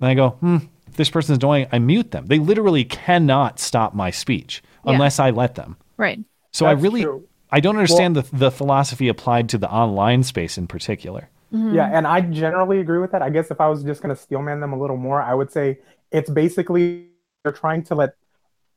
[0.00, 0.56] And I go, hmm,
[0.88, 1.68] if this person's annoying.
[1.72, 2.26] I mute them.
[2.26, 4.92] They literally cannot stop my speech Yeah.
[4.92, 5.76] unless I let them.
[5.96, 6.20] Right.
[6.52, 7.26] So I really, true.
[7.50, 11.30] I don't understand the the philosophy applied to the online space in particular.
[11.54, 11.74] Mm-hmm.
[11.74, 13.22] Yeah, and I generally agree with that.
[13.22, 15.52] I guess if I was just going to steelman them a little more, I would
[15.52, 15.78] say
[16.10, 17.10] it's basically
[17.44, 18.16] they're trying to let.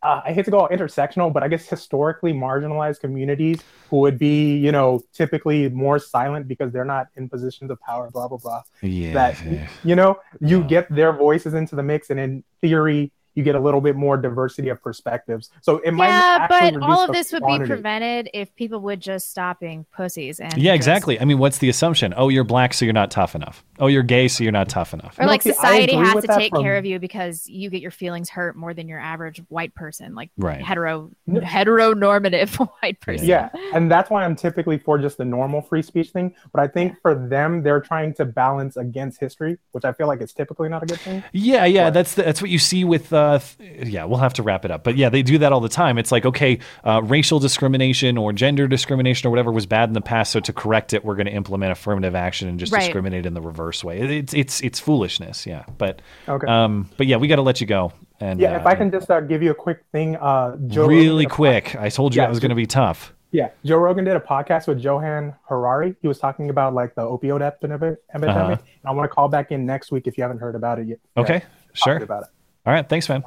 [0.04, 4.20] Uh, I hate to go all intersectional, but I guess historically marginalized communities who would
[4.20, 8.38] be, you know, typically more silent because they're not in positions of power, blah blah
[8.38, 8.62] blah.
[8.84, 9.14] Yeah.
[9.14, 13.54] That you know, you get their voices into the mix, and in theory, you get
[13.54, 15.52] a little bit more diversity of perspectives.
[15.62, 17.66] So it might actually be Yeah, actually but all of this would quantity.
[17.66, 21.22] be prevented if people would just stop being pussies and Yeah, just- exactly.
[21.22, 22.16] I mean, what's the assumption?
[22.18, 23.64] Oh, you're black, so you're not tough enough.
[23.80, 25.20] Oh, you're gay, so you're not tough enough.
[25.20, 27.80] Or like see, society agree has to take from- care of you because you get
[27.82, 30.60] your feelings hurt more than your average white person, like Right.
[30.60, 33.28] hetero heteronormative white person.
[33.28, 36.34] Yeah, and that's why I'm typically for just the normal free speech thing.
[36.52, 40.22] But I think for them, they're trying to balance against history, which I feel like
[40.22, 41.24] is typically not a good thing.
[41.34, 43.14] Yeah, yeah, that's the, that's what you see with.
[43.14, 45.60] Uh, th- yeah, we'll have to wrap it up, but yeah, they do that all
[45.60, 45.98] the time.
[45.98, 50.02] It's like, okay, uh, racial discrimination or gender discrimination or whatever was bad in the
[50.02, 52.80] past, so to correct it, we're going to implement affirmative action and just Right.
[52.82, 54.00] discriminate in the reverse way.
[54.00, 55.46] It's it's it's foolishness.
[55.46, 56.48] Yeah, but Okay.
[56.48, 57.92] um, but yeah, we got to let you go.
[58.20, 60.88] And yeah, uh, if I can just uh, give you a quick thing, uh, Joe
[60.88, 63.14] really did quick, I told you Yeah, that was going to be tough.
[63.32, 65.96] Yeah, Joe Rogan did a podcast with Johan Harari.
[66.02, 68.00] He was talking about like the opioid epidemic.
[68.14, 68.36] epidemic.
[68.36, 68.52] Uh-huh.
[68.54, 70.88] And I want to call back in next week if you haven't heard about it
[70.88, 71.00] yet.
[71.18, 71.42] Okay, Yeah,
[71.74, 71.98] sure.
[71.98, 72.30] About it.
[72.68, 73.24] All right, thanks, man.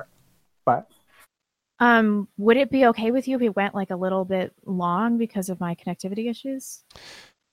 [0.66, 0.82] Bye.
[1.78, 5.16] Um, would it be okay with you if we went like a little bit long
[5.16, 6.84] because of my connectivity issues?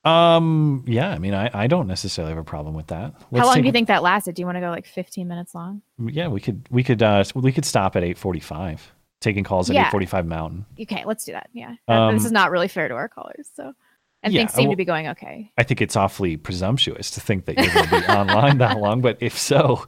[0.03, 3.13] Um, yeah, I mean, I, I don't necessarily have a problem with that.
[3.13, 4.35] How Let's long take- do you think that lasted?
[4.35, 5.81] Do you want to go like 15 minutes long?
[5.97, 9.69] Yeah, we could we could uh we could stop at eight forty five, taking calls
[9.69, 9.87] at Yeah.
[9.87, 10.65] eight forty five Mountain.
[10.79, 11.49] Okay, let's do that.
[11.53, 11.75] Yeah.
[11.87, 13.49] Uh, this Um, is not really fair to our callers.
[13.55, 13.73] So,
[14.23, 15.51] and yeah, things seem well- to be going okay.
[15.57, 18.99] I think it's awfully presumptuous to think that you're going to be online that long,
[19.01, 19.85] but if so,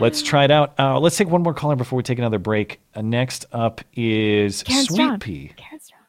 [0.00, 0.74] let's try it out.
[0.78, 2.80] Uh, let's take one more caller before we take another break.
[2.94, 5.20] Uh, next up is Karen Sweet Strong.
[5.20, 5.52] Pea.
[5.56, 6.02] Karen Strong.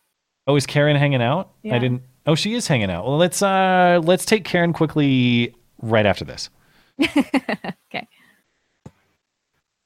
[0.48, 1.52] Oh, is Karen hanging out?
[1.64, 1.76] Yeah.
[1.76, 2.04] I didn't.
[2.26, 3.06] Oh, she is hanging out.
[3.06, 6.50] Well, let's uh let's take Karen quickly right after this.
[7.02, 8.08] okay.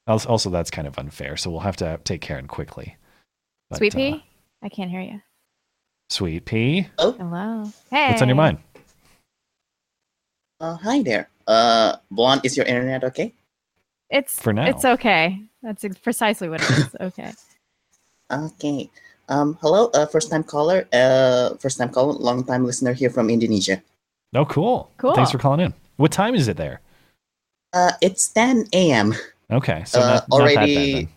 [0.07, 2.97] Also, also, that's kind of unfair, so we'll have to take Karen quickly.
[3.69, 4.25] But, Sweet uh, pea?
[4.63, 5.21] I can't hear you.
[6.09, 6.87] Sweet Pea.
[6.97, 7.13] Oh.
[7.13, 7.71] Hello.
[7.89, 8.09] Hey.
[8.09, 8.57] What's on your mind?
[10.59, 11.29] Uh, hi there.
[11.47, 13.33] Uh, Blonde, is your internet okay?
[14.11, 14.65] It's For now.
[14.67, 15.41] It's okay.
[15.63, 16.95] That's precisely what it is.
[17.01, 17.31] Okay.
[18.31, 18.89] Okay.
[19.29, 20.87] Um, hello, uh, first time caller.
[20.91, 23.81] Uh, first time caller, long time listener here from Indonesia.
[24.35, 24.89] Oh, cool.
[24.97, 25.15] Cool.
[25.15, 25.73] Thanks for calling in.
[25.97, 26.81] What time is it there?
[27.73, 29.13] Uh, it's 10 a.m.
[29.51, 31.07] Okay, so uh, not, not that bad already.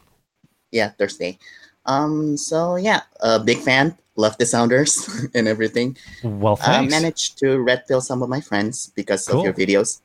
[0.71, 1.39] yeah, Thursday.
[1.87, 3.97] Um, so yeah, uh, big fan.
[4.17, 5.97] Love the sounders and everything.
[6.23, 6.91] Well, Uh, thanks.
[6.91, 9.41] managed to red pill some of my friends because Cool.
[9.41, 10.01] of your videos.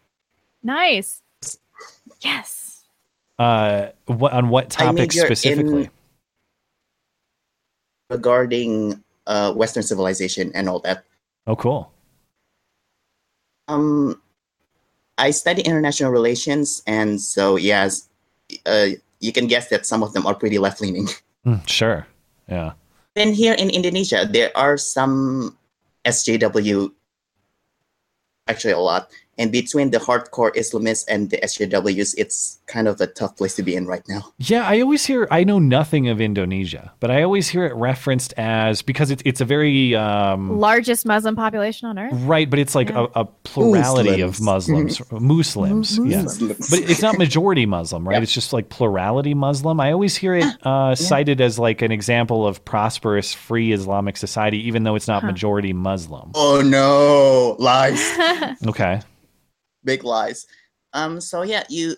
[0.63, 1.21] Nice.
[2.21, 2.68] Yes.
[3.39, 5.89] Uh, what on what I topic in- specifically?
[8.09, 11.05] regarding uh, Western civilization and all that.
[11.47, 11.91] Oh, cool.
[13.67, 14.19] Um,
[15.17, 18.09] I study international relations, and so yes,
[18.65, 18.87] uh,
[19.19, 21.07] you can guess that some of them are pretty left leaning.
[21.45, 22.05] Mm, sure.
[22.49, 22.73] Yeah.
[23.15, 25.57] Then here in Indonesia, there are some
[26.03, 26.91] SJW,
[28.49, 29.09] actually a lot.
[29.37, 33.63] And between the hardcore Islamists and the SJWs, it's kind of a tough place to
[33.63, 34.31] be in right now.
[34.37, 35.27] Yeah, I always hear.
[35.31, 39.41] I know nothing of Indonesia, but I always hear it referenced as because it's it's
[39.41, 42.13] a very um, Largest Muslim population on earth.
[42.13, 45.97] right, but it's like a, a plurality of Muslims, Muslims.
[45.97, 46.69] Yeah, Muslims.
[46.69, 48.21] but it's not majority Muslim, right?
[48.21, 49.79] It's just like plurality Muslim.
[49.79, 54.67] I always hear it uh, cited as like an example of prosperous, free Islamic society,
[54.67, 56.31] even though it's not majority Muslim.
[56.35, 57.99] Oh no, lies.
[58.67, 59.01] Okay.
[59.83, 60.45] big lies.
[60.93, 61.95] Um, so yeah, you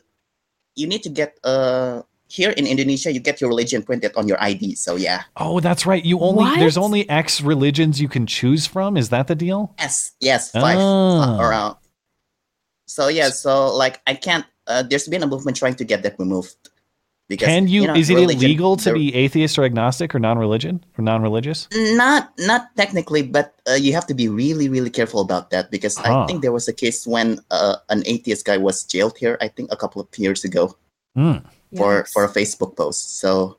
[0.75, 4.41] you need to get uh here in Indonesia, you get your religion printed on your
[4.41, 4.75] ID.
[4.75, 6.03] So yeah, Oh, that's right.
[6.03, 6.59] You only What?
[6.59, 8.95] there's only X religions you can choose from.
[8.95, 9.75] Is that the deal?
[9.79, 11.75] yes, yes, five uh, around.
[12.87, 14.45] So yeah, so like I can't.
[14.67, 16.55] Uh, there's been a movement trying to get that removed.
[17.29, 17.87] Because Can you?
[17.95, 21.69] is it religion- illegal to be atheist or agnostic or non-religion or non-religious?
[21.95, 25.95] Not not technically, but uh, you have to be really really careful about that because
[25.95, 26.23] Huh.
[26.23, 29.37] I think there was a case when uh, an atheist guy was jailed here.
[29.39, 30.75] I think a couple of years ago
[31.15, 31.39] Hmm.
[31.77, 33.19] for for a Facebook post.
[33.23, 33.55] So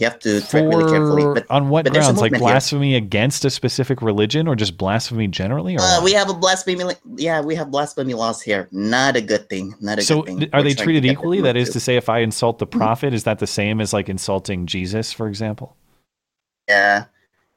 [0.00, 1.24] you have to tread really carefully.
[1.34, 2.18] But on what but grounds?
[2.20, 2.52] Like movement here.
[2.52, 5.76] blasphemy against a specific religion or just blasphemy generally?
[5.76, 6.94] Or Uh, we have a blasphemy.
[7.16, 8.68] Yeah, we have blasphemy laws here.
[8.72, 9.74] Not a good thing.
[9.80, 10.38] Not a so good thing.
[10.40, 11.40] th- are We're they treated equally?
[11.40, 11.74] That is too.
[11.74, 15.12] to say, if I insult the prophet, is that the same as like insulting Jesus,
[15.12, 15.76] for example?
[16.68, 17.04] Yeah.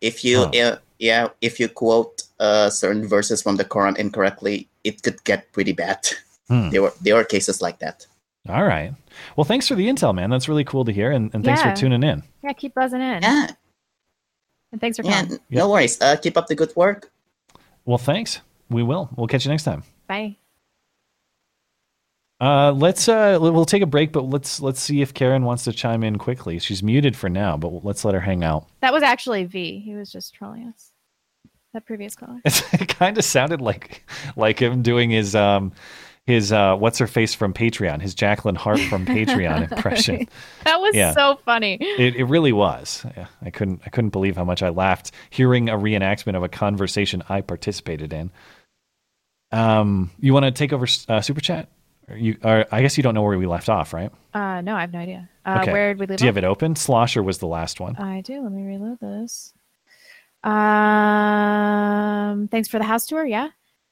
[0.01, 5.01] If you uh, yeah, if you quote uh, certain verses from the Quran incorrectly, it
[5.03, 5.99] could get pretty bad.
[6.49, 6.69] Hmm.
[6.71, 8.05] There were there are cases like that.
[8.49, 8.93] All right.
[9.35, 10.29] Well, thanks for the intel, man.
[10.29, 11.73] That's really cool to hear, and, and thanks Yeah.
[11.73, 12.23] for tuning in.
[12.43, 13.21] Yeah, keep buzzing in.
[13.23, 13.47] Yeah.
[14.71, 15.33] And thanks for Yeah, calling.
[15.33, 16.01] n- no worries.
[16.01, 17.11] Uh, keep up the good work.
[17.85, 18.41] Well, thanks.
[18.69, 19.09] We will.
[19.15, 19.83] We'll catch you next time.
[20.07, 20.37] Bye.
[22.41, 25.71] Uh, let's uh, we'll take a break, but let's let's see if Karen wants to
[25.71, 26.59] chime in quickly.
[26.59, 28.67] She's muted for now, but let's let her hang out.
[28.81, 29.79] That was actually V.
[29.79, 30.91] He was just trolling us.
[31.73, 32.41] That previous caller.
[32.45, 34.03] it kind of sounded like
[34.35, 35.71] like him doing his um
[36.25, 40.27] his uh what's her face from Patreon, his Jacqueline Hart from Patreon impression.
[40.63, 41.11] that was Yeah.
[41.13, 41.77] so funny.
[41.81, 43.05] It, it really was.
[43.17, 46.49] Yeah, I couldn't I couldn't believe how much I laughed hearing a reenactment of a
[46.49, 48.31] conversation I participated in.
[49.51, 51.69] Um, you want to take over uh, super chat?
[52.13, 54.11] You, or I guess you don't know where we left off, right?
[54.33, 55.29] Uh, no, I have no idea.
[55.45, 56.35] Uh, Where did we leave Do you off?
[56.35, 56.75] have it open?
[56.75, 57.95] Slosher was the last one.
[57.97, 58.41] I do.
[58.41, 59.53] Let me reload this.
[61.13, 63.25] Um, thanks for the house tour.
[63.25, 63.49] Yeah.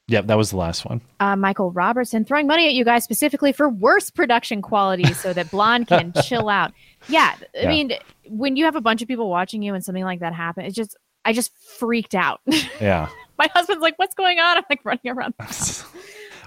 [0.08, 1.00] Yep, that was the last one.
[1.20, 5.50] Uh, Michael Robertson throwing money at you guys specifically for worse production quality so that
[5.52, 6.74] Blonde can chill out.
[7.08, 7.34] Yeah.
[7.56, 7.70] I Yeah.
[7.70, 7.94] mean,
[8.28, 10.76] when you have a bunch of people watching you and something like that happen, it's
[10.76, 12.42] just, I just freaked out.
[12.82, 13.10] Yeah.
[13.38, 14.58] My husband's like, what's going on?
[14.58, 15.34] I'm like running around.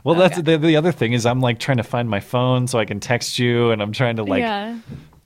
[0.04, 2.78] Well, that's the, the other thing is I'm like trying to find my phone so
[2.78, 4.76] I can text you, and I'm trying to like yeah.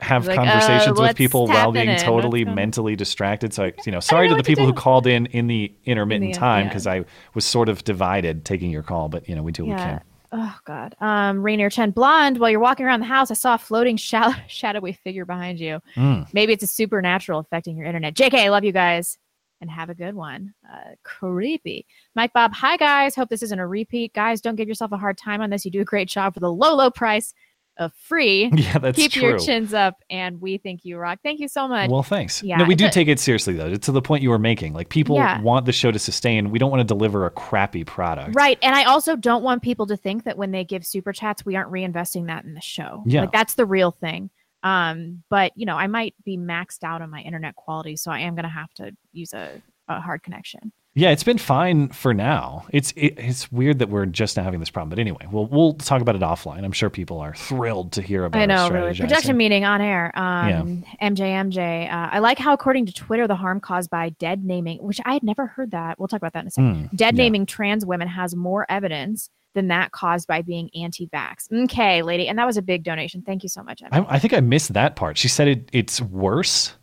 [0.00, 3.52] Have Like, uh, conversations with people while being totally What's going mentally distracted.
[3.52, 5.72] So, I, you know, sorry to the what to people who called in in the
[5.84, 6.68] intermittent the- time yeah.
[6.68, 9.76] because I was sort of divided taking your call, but you know, we do what
[9.76, 10.00] we can.
[10.30, 10.94] Oh God.
[11.00, 12.38] Um, Rainier Chen, blonde.
[12.38, 15.80] While you're walking around the house, I saw a floating shadow- shadowy figure behind you.
[15.96, 16.28] Mm.
[16.32, 18.14] Maybe it's a supernatural affecting your internet.
[18.14, 19.16] JK, I love you guys,
[19.60, 20.52] and have a good one.
[20.70, 21.86] Uh, creepy.
[22.14, 23.16] Mike Bob, hi guys.
[23.16, 24.12] Hope this isn't a repeat.
[24.12, 25.64] Guys, don't give yourself a hard time on this.
[25.64, 27.32] You do a great job for the low, low price
[27.78, 28.50] of free.
[28.58, 31.20] Yeah, that's Keep your chins up, and we think you rock.
[31.22, 31.90] Thank you so much.
[31.90, 32.42] Well, thanks.
[32.42, 33.74] Yeah, no, we do the- take it seriously though.
[33.76, 35.40] To the point you were making, like people Yeah.
[35.40, 36.50] want the show to sustain.
[36.50, 38.34] We don't want to deliver a crappy product.
[38.34, 38.58] Right.
[38.62, 41.56] And I also don't want people to think that when they give super chats, we
[41.56, 43.02] aren't reinvesting that in the show.
[43.06, 43.22] Yeah.
[43.22, 44.30] Like that's the real thing.
[44.64, 48.20] Um, but you know, I might be maxed out on my internet quality, so I
[48.20, 49.50] am gonna have to use a,
[49.86, 50.72] a hard connection.
[50.98, 52.66] Yeah, it's been fine for now.
[52.72, 55.74] It's it, it's weird that we're just now having this problem, but anyway, we'll we'll
[55.74, 56.64] talk about it offline.
[56.64, 58.42] I'm sure people are thrilled to hear about.
[58.42, 58.98] I know, really.
[58.98, 60.10] Production meeting on air.
[60.18, 61.88] Um, MJ, MJ.
[61.88, 65.12] Uh, I like how, according to Twitter, the harm caused by dead naming, which I
[65.12, 66.00] had never heard that.
[66.00, 66.88] We'll talk about that in a second.
[66.88, 67.22] Hmm, dead yeah.
[67.22, 71.52] naming trans women has more evidence than that caused by being anti-vax.
[71.64, 73.22] Okay, lady, and that was a big donation.
[73.22, 73.82] Thank you so much.
[73.92, 75.16] I, I think I missed that part.
[75.16, 76.74] She said it, it's worse.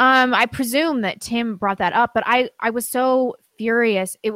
[0.00, 4.16] Um, I presume that Tim brought that up, but I I was so furious.
[4.22, 4.32] It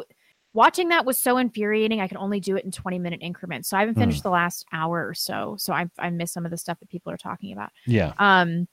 [0.52, 1.98] watching that was so infuriating.
[2.02, 3.70] I could only do it in 20 minute increments.
[3.70, 5.56] So I haven't finished the last hour or so.
[5.58, 7.70] So I I missed some of the stuff that people are talking about.
[7.86, 8.12] Yeah.
[8.18, 8.68] Um,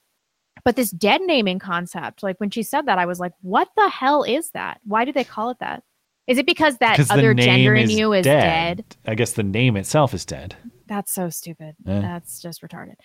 [0.66, 3.88] but this dead naming concept, like when she said that, I was like, what the
[3.88, 4.82] hell is that?
[4.84, 5.84] Why do they call it that?
[6.28, 8.84] Is it because that other gender in you is dead?
[9.08, 10.56] I guess the name itself is dead.
[10.88, 11.76] That's so stupid.
[11.88, 12.02] Eh.
[12.02, 12.95] That's just retarded.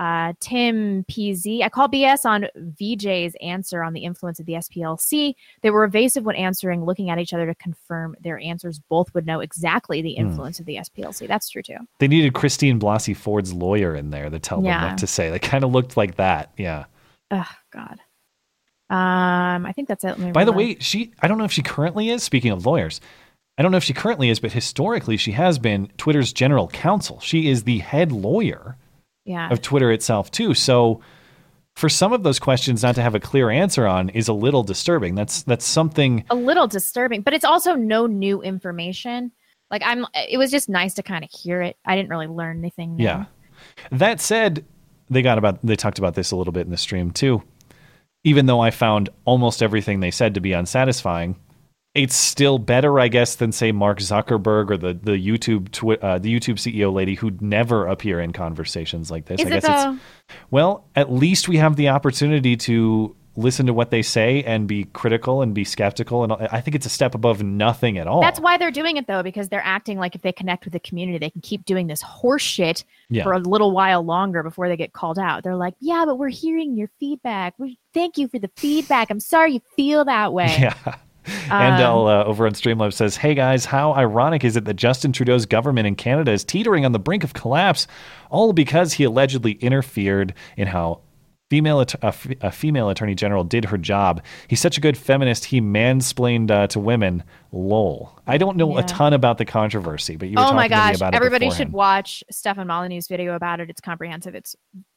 [0.00, 2.46] Uh, Tim PZ, I call BS on
[2.80, 5.34] VJ's answer on the influence of the SPLC.
[5.60, 8.78] They were evasive when answering, looking at each other to confirm their answers.
[8.88, 10.22] Both would know exactly the Hmm.
[10.22, 11.26] influence of the SPLC.
[11.26, 11.76] That's true too.
[11.98, 15.28] They needed Christine Blasey Ford's lawyer in there to tell them what to say.
[15.28, 16.50] They kind of looked like that.
[16.56, 16.86] Yeah.
[17.30, 18.00] Oh God.
[18.88, 20.32] Um, I think that's it.
[20.32, 23.00] By the way, she I don't know if she currently is, speaking of lawyers,
[23.58, 27.20] I don't know if she currently is, but historically she has been Twitter's general counsel.
[27.20, 28.78] She is the head lawyer
[29.30, 29.50] Yeah.
[29.50, 30.54] of Twitter itself too.
[30.54, 31.00] So
[31.76, 34.62] for some of those questions not to have a clear answer on is a little
[34.62, 35.14] disturbing.
[35.14, 39.32] That's that's something a little disturbing, but it's also no new information.
[39.70, 41.76] Like I'm, it was just nice to kind of hear it.
[41.84, 42.96] I didn't really learn anything.
[42.96, 43.04] new.
[43.04, 43.26] Yeah.
[43.92, 44.64] That said,
[45.08, 47.42] they got about they talked about this a little bit in the stream too.
[48.24, 51.36] Even though I found almost everything they said to be unsatisfying,
[51.94, 56.18] it's still better, I guess, than say Mark Zuckerberg or the the YouTube twi- uh,
[56.18, 59.40] the YouTube CEO lady who'd never appear in conversations like this.
[59.40, 59.92] Is I it guess though?
[59.94, 60.00] it's
[60.50, 64.84] well, at least we have the opportunity to listen to what they say and be
[64.92, 68.20] critical and be skeptical, and I think it's a step above nothing at all.
[68.20, 70.80] That's why they're doing it though, because they're acting like if they connect with the
[70.80, 73.22] community, they can keep doing this horse shit Yeah.
[73.22, 75.42] for a little while longer before they get called out.
[75.44, 77.54] They're like, yeah, but we're hearing your feedback.
[77.58, 79.10] We thank you for the feedback.
[79.10, 80.54] I'm sorry you feel that way.
[80.60, 80.96] Yeah.
[81.26, 85.12] Um, Andel uh, over on Streamlabs says, "Hey guys, how ironic is it that Justin
[85.12, 87.86] Trudeau's government in Canada is teetering on the brink of collapse,
[88.30, 91.00] all because he allegedly interfered in how
[91.50, 94.22] female a, f- a female attorney general did her job.
[94.46, 95.44] He's such a good feminist.
[95.46, 97.24] He mansplained uh, to women.
[97.52, 98.16] Lol.
[98.26, 98.84] I don't know Yeah.
[98.84, 101.14] a ton about the controversy, but you were oh talking my to me gosh about
[101.14, 104.54] it everybody should watch stefan molyneux's video about it it's comprehensive it's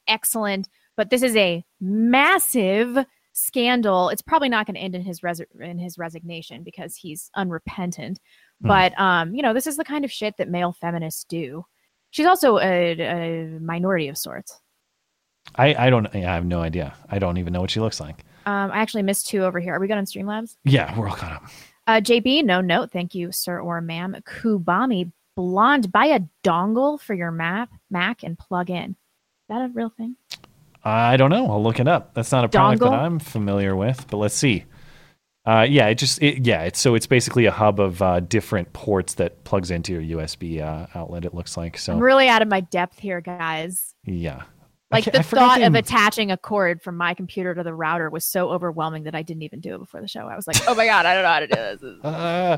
[0.07, 3.03] excellent but this is a massive
[3.33, 7.29] scandal it's probably not going to end in his res- in his resignation because he's
[7.35, 8.19] unrepentant
[8.61, 8.67] Hmm.
[8.67, 11.65] but um you know this is the kind of shit that male feminists do
[12.11, 14.59] she's also a, a minority of sorts
[15.55, 16.07] I, I don't.
[16.15, 16.93] Yeah, I have no idea.
[17.09, 18.23] I don't even know what she looks like.
[18.45, 21.15] um i actually missed two over here are we going on streamlabs Yeah, we're all
[21.15, 21.43] caught up.
[21.85, 22.91] Uh, JB, no note.
[22.91, 24.15] Thank you, sir or ma'am.
[24.25, 25.91] Kubami, blonde.
[25.91, 28.91] Buy a dongle for your map, Mac and plug in.
[28.91, 28.95] Is
[29.49, 30.15] that a real thing?
[30.83, 31.49] I don't know.
[31.49, 32.13] I'll look it up.
[32.13, 34.65] That's not a product that I'm familiar with, but let's see.
[35.45, 38.71] Uh, yeah, it just it, yeah, it's so it's basically a hub of uh, different
[38.73, 41.25] ports that plugs into your USB uh, outlet.
[41.25, 41.93] It looks like so.
[41.93, 43.93] I'm really out of my depth here, guys.
[44.05, 44.43] yeah,
[44.89, 48.51] Like the thought of attaching a cord from my computer to the router was so
[48.51, 50.27] overwhelming that I didn't even do it before the show.
[50.27, 51.99] I was like, oh my god, I don't know how to do this.
[52.03, 52.57] Uh,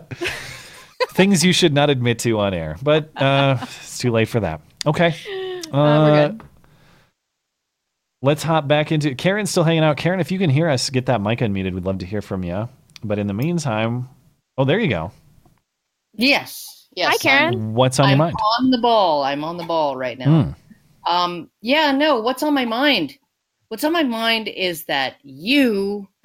[1.10, 4.62] things you should not admit to on air, but uh, it's too late for that.
[4.86, 5.16] Okay.
[5.74, 6.42] we're Uh, good.
[8.26, 9.98] Let's hop back into Karen's still hanging out.
[9.98, 11.76] Karen, if you can hear us, get that mic unmuted.
[11.76, 12.68] We'd love to hear from you.
[13.04, 14.10] But in the meantime,
[14.58, 15.12] oh, there you go.
[16.16, 16.88] Yes.
[16.96, 17.12] Yes.
[17.12, 17.54] Hi, Karen.
[17.54, 18.36] I'm- What's on your I'm mind?
[18.60, 19.24] On the ball.
[19.24, 20.56] I'm on the ball right now.
[21.06, 21.12] Hmm.
[21.14, 23.16] Um, yeah, no, what's on my mind?
[23.68, 26.08] What's on my mind is that you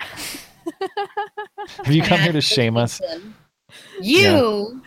[1.85, 2.99] Have you come here to shame us?
[4.01, 4.81] you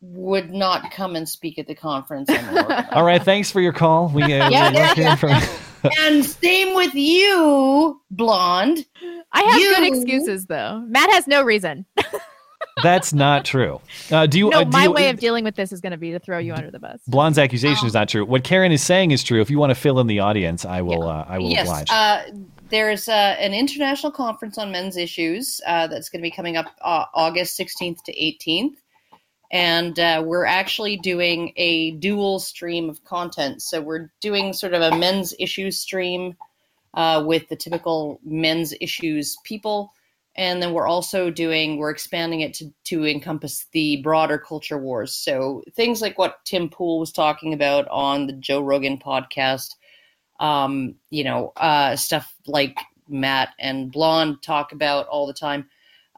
[0.00, 2.86] would not come and speak at the conference I'm.
[2.92, 4.08] All right, thanks for your call.
[4.08, 5.30] We, uh, Yeah, we yeah, love hearing from
[6.00, 8.86] and same with you, blonde.
[9.32, 10.84] I have You- good excuses though.
[10.88, 11.86] Matt has no reason.
[12.82, 13.80] That's not true.
[14.10, 14.50] Uh, do you?
[14.50, 16.18] no, uh, do my you, way of dealing with this is going to be to
[16.18, 17.00] throw you under the bus.
[17.06, 18.24] Blonde's accusation is not true.
[18.24, 19.40] What Karen is saying is true.
[19.40, 21.04] If you want to fill in the audience, I will.
[21.04, 21.88] Uh, I will yes, oblige.
[21.90, 22.22] Uh,
[22.68, 26.66] there's uh, an international conference on men's issues uh, that's going to be coming up
[26.82, 28.74] uh, August 16th to 18th.
[29.50, 33.62] And uh, we're actually doing a dual stream of content.
[33.62, 36.36] So we're doing sort of a men's issues stream
[36.94, 39.92] uh, with the typical men's issues people.
[40.34, 45.14] And then we're also doing, we're expanding it to, to encompass the broader culture wars.
[45.14, 49.74] So things like what Tim Pool was talking about on the Joe Rogan podcast
[50.40, 52.78] um, you know, uh, stuff like
[53.08, 55.68] Matt and Blonde talk about all the time.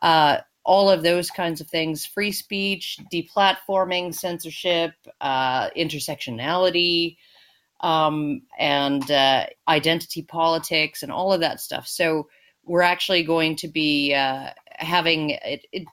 [0.02, 0.38] Uh,
[0.68, 4.92] all of those kinds of things free speech, deplatforming, censorship,
[5.22, 7.16] uh, intersectionality,
[7.80, 11.88] um, and uh, identity politics, and all of that stuff.
[11.88, 12.28] So,
[12.64, 15.84] we're actually going to be uh, having it, it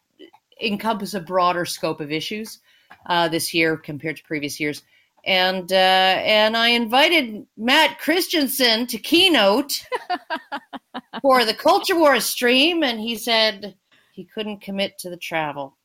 [0.61, 2.59] encompass a broader scope of issues
[3.05, 4.83] uh, this year compared to previous years
[5.25, 9.73] and uh, and I invited Matt Christiansen to keynote
[11.21, 13.75] for the Culture War stream, and he said
[14.15, 15.77] he couldn't commit to the travel,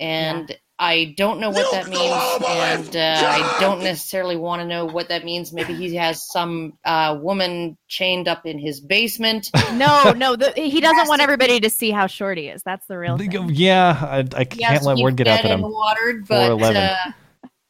[0.00, 4.84] and I don't know what that means, and uh, I don't necessarily want to know
[4.86, 5.52] what that means.
[5.52, 9.50] Maybe he has some uh, woman chained up in his basement.
[9.74, 12.62] No, no, the, he doesn't want everybody to see how short he is.
[12.64, 13.50] That's the real thing.
[13.52, 16.50] yeah, I, I can't to let word get out fed that I'm and watered, but
[16.58, 16.76] 4'11".
[16.76, 17.10] uh,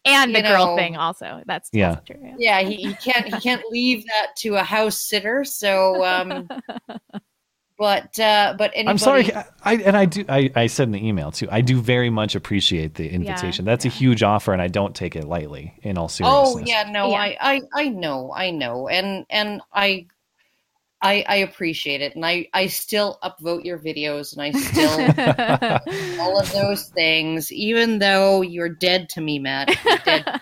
[0.07, 1.43] and the you girl know- thing also.
[1.47, 1.97] That's Yeah.
[2.07, 2.17] true.
[2.23, 2.35] yeah.
[2.39, 5.45] Yeah, he, he can't he can't leave that to a house sitter.
[5.45, 6.47] So, um,
[7.85, 9.31] but uh, but anybody, I'm sorry.
[9.63, 10.25] I and I do.
[10.27, 11.47] I, I said in the email too.
[11.51, 13.67] I do very much appreciate the invitation.
[13.67, 15.75] Yeah, That's a huge offer, and I don't take it lightly.
[15.83, 16.55] In all seriousness.
[16.57, 20.07] Oh yeah, no, I, I I know, I know, and and I.
[21.03, 26.41] I, I appreciate it, and I, I still upvote your videos, and I still all
[26.41, 29.69] of those things, even though you're dead to me, Matt.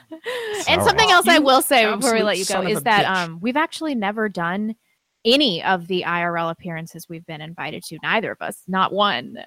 [0.68, 1.14] And something right.
[1.14, 4.28] else I will say before we let you go is that um, we've actually never
[4.28, 4.76] done
[5.24, 7.98] any of the IRL appearances we've been invited to.
[8.02, 9.38] Neither of us, not one.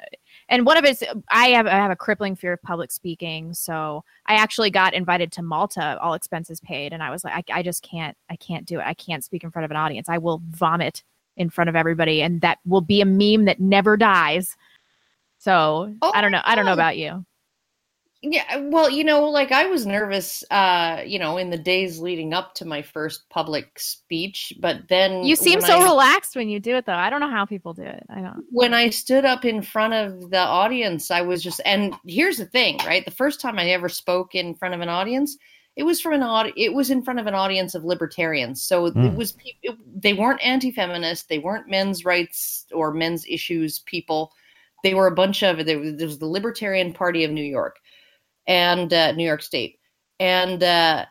[0.50, 4.04] And one of it's I have I have a crippling fear of public speaking, so
[4.28, 7.64] I actually got invited to Malta, all expenses paid, and I was like, I, I
[7.64, 8.86] just can't, I can't do it.
[8.86, 10.10] I can't speak in front of an audience.
[10.10, 11.04] I will vomit
[11.38, 14.56] in front of everybody, and that will be a meme that never dies.
[15.40, 16.42] So I don't know.
[16.44, 16.76] I don't know oh.
[16.76, 17.26] about you.
[18.28, 22.34] Yeah, well, you know, like I was nervous, uh, you know, in the days leading
[22.34, 26.60] up to my first public speech, but then You seem so I- relaxed when you
[26.60, 26.94] do it, though.
[26.94, 28.04] I don't know how people do it.
[28.10, 28.44] I don't.
[28.52, 32.46] when I stood up in front of the audience, I was just and here's the
[32.48, 33.06] thing, right?
[33.06, 35.38] The first time I ever spoke in front of an audience,
[35.76, 38.64] it was from an aud- it was in front of an audience of libertarians.
[38.64, 39.06] So Hmm.
[39.06, 44.32] it was pe- it, they weren't anti-feminist, they weren't men's rights or men's issues people.
[44.84, 47.78] They were a bunch of there was the Libertarian Party of New York
[48.48, 49.80] and uh, New York State.
[50.20, 51.06] And uh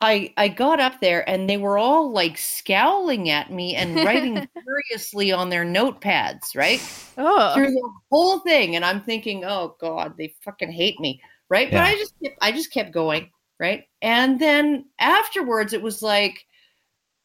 [0.00, 4.34] I I got up there and they were all like scowling at me and writing
[4.90, 6.80] furiously on their notepads, right?
[7.16, 7.54] Oh.
[7.54, 8.76] Through the whole thing.
[8.76, 11.20] And I'm thinking, oh God, they fucking hate me.
[11.48, 11.70] Right.
[11.70, 13.30] But I just kept, I just kept going.
[13.58, 13.84] Right.
[14.02, 16.44] And then afterwards it was like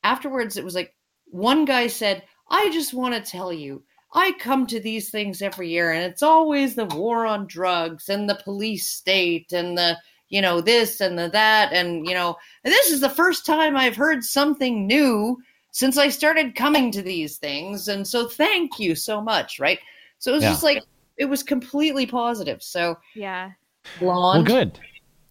[0.04, 0.94] afterwards it was like
[1.26, 3.84] one guy said, I just want to tell you,
[4.14, 8.30] I come to these things every year and it's always the war on drugs and
[8.30, 9.98] the police state and the
[10.30, 13.76] you know this and the that and you know and this is the first time
[13.78, 15.38] I've heard something new
[15.72, 19.80] since I started coming to these things and so thank you so much right
[20.20, 20.52] so it was Yeah.
[20.52, 20.84] just like
[21.18, 23.52] it was completely positive so Yeah.
[23.98, 24.80] blonde Well, good.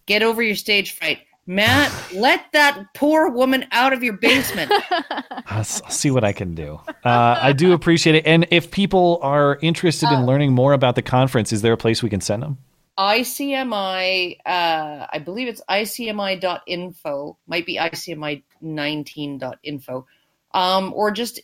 [0.07, 4.71] get over your stage fright Matt let that poor woman out of your basement
[5.47, 6.79] I'll, see what I can do.
[7.03, 8.25] Uh, I do appreciate it.
[8.25, 11.77] And if people are interested Uh, in learning more about the conference, is there a
[11.77, 12.57] place we can send them?
[12.97, 20.05] ICMI, uh, I believe it's ICMI.info, might be ICMI19.info,
[20.53, 21.39] um, or just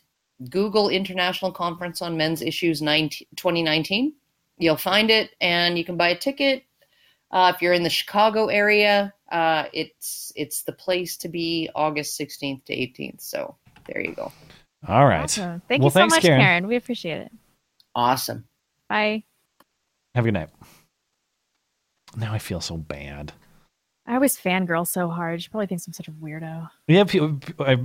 [0.49, 4.13] Google International Conference on Men's Issues 19, 2019.
[4.59, 6.63] You'll find it and you can buy a ticket.
[7.31, 12.19] Uh, if you're in the Chicago area, uh, it's it's the place to be August
[12.19, 13.21] 16th to 18th.
[13.21, 13.55] So
[13.87, 14.31] there you go.
[14.87, 15.23] All right.
[15.23, 15.61] Awesome.
[15.67, 16.41] Thank well, you so thanks, much, Karen.
[16.41, 16.67] Karen.
[16.67, 17.31] We appreciate it.
[17.95, 18.45] Awesome.
[18.89, 19.23] Bye.
[20.15, 20.49] Have a good night.
[22.15, 23.33] Now I feel so bad.
[24.05, 25.43] I always fangirl so hard.
[25.43, 26.69] She probably thinks I'm such a weirdo.
[26.87, 27.03] Yeah,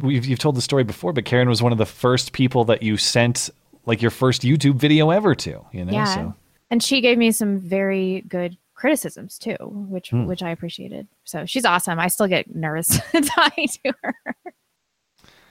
[0.01, 2.83] we've, you've told the story before, but Karen was one of the first people that
[2.83, 3.51] you sent
[3.87, 5.67] like your first YouTube video ever to.
[5.73, 6.05] You know, yeah.
[6.05, 6.35] so
[6.71, 10.27] And she gave me some very good criticisms too, which Hmm.
[10.27, 11.07] which I appreciated.
[11.25, 11.99] So she's awesome.
[11.99, 12.89] I still get nervous
[13.25, 14.15] talking to her.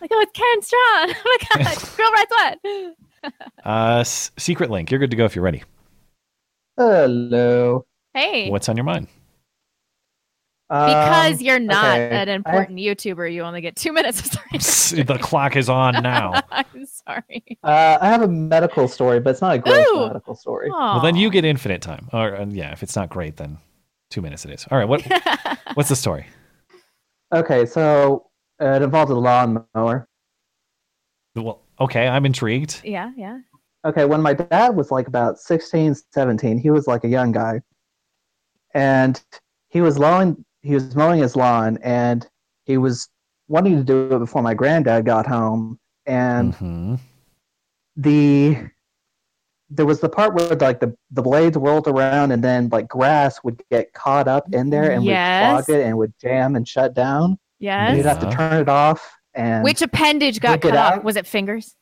[0.02, 1.16] Like, oh, it's Karen Straughan.
[1.26, 2.32] Oh my god, girl writes
[3.24, 3.34] what?
[3.66, 5.64] uh, S- Secret Link, you're good to go if you're ready.
[6.78, 7.86] Hello.
[8.14, 8.50] Hey.
[8.50, 9.08] What's on your mind?
[10.72, 12.22] Because Um, you're not okay.
[12.22, 15.04] an I- important YouTuber, you only get two minutes of story.
[15.04, 16.42] the clock is on now.
[16.50, 17.44] I'm sorry.
[17.62, 20.08] Uh, I have a medical story, but it's not a gross Ooh.
[20.08, 20.70] medical story.
[20.72, 22.08] Well, then you get infinite time.
[22.14, 23.58] Or uh, yeah, if it's not great, then
[24.10, 24.66] two minutes it is.
[24.72, 25.06] All right, what
[25.74, 26.26] what's the story?
[27.34, 28.28] Okay, so
[28.62, 30.08] uh, it involves a lawnmower.
[31.36, 32.80] Well, okay, I'm intrigued.
[32.86, 33.40] Yeah, yeah.
[33.84, 37.62] Okay, when my dad was like about 16, 17, he was like a young guy.
[38.74, 39.22] And
[39.70, 42.28] he was mowing he was mowing his lawn and
[42.66, 43.10] he was
[43.48, 45.80] wanting to do it before my granddad got home.
[46.06, 47.00] And Mhm.
[47.96, 48.58] the
[49.74, 53.40] there was the part where like the, the blades whirled around and then like grass
[53.44, 55.42] would get caught up in there and Yes.
[55.56, 57.38] would clog it and would jam and shut down.
[57.62, 60.94] And you'd have to turn it off and Which appendage got cut off?
[60.96, 61.04] out.
[61.06, 61.76] Was it fingers?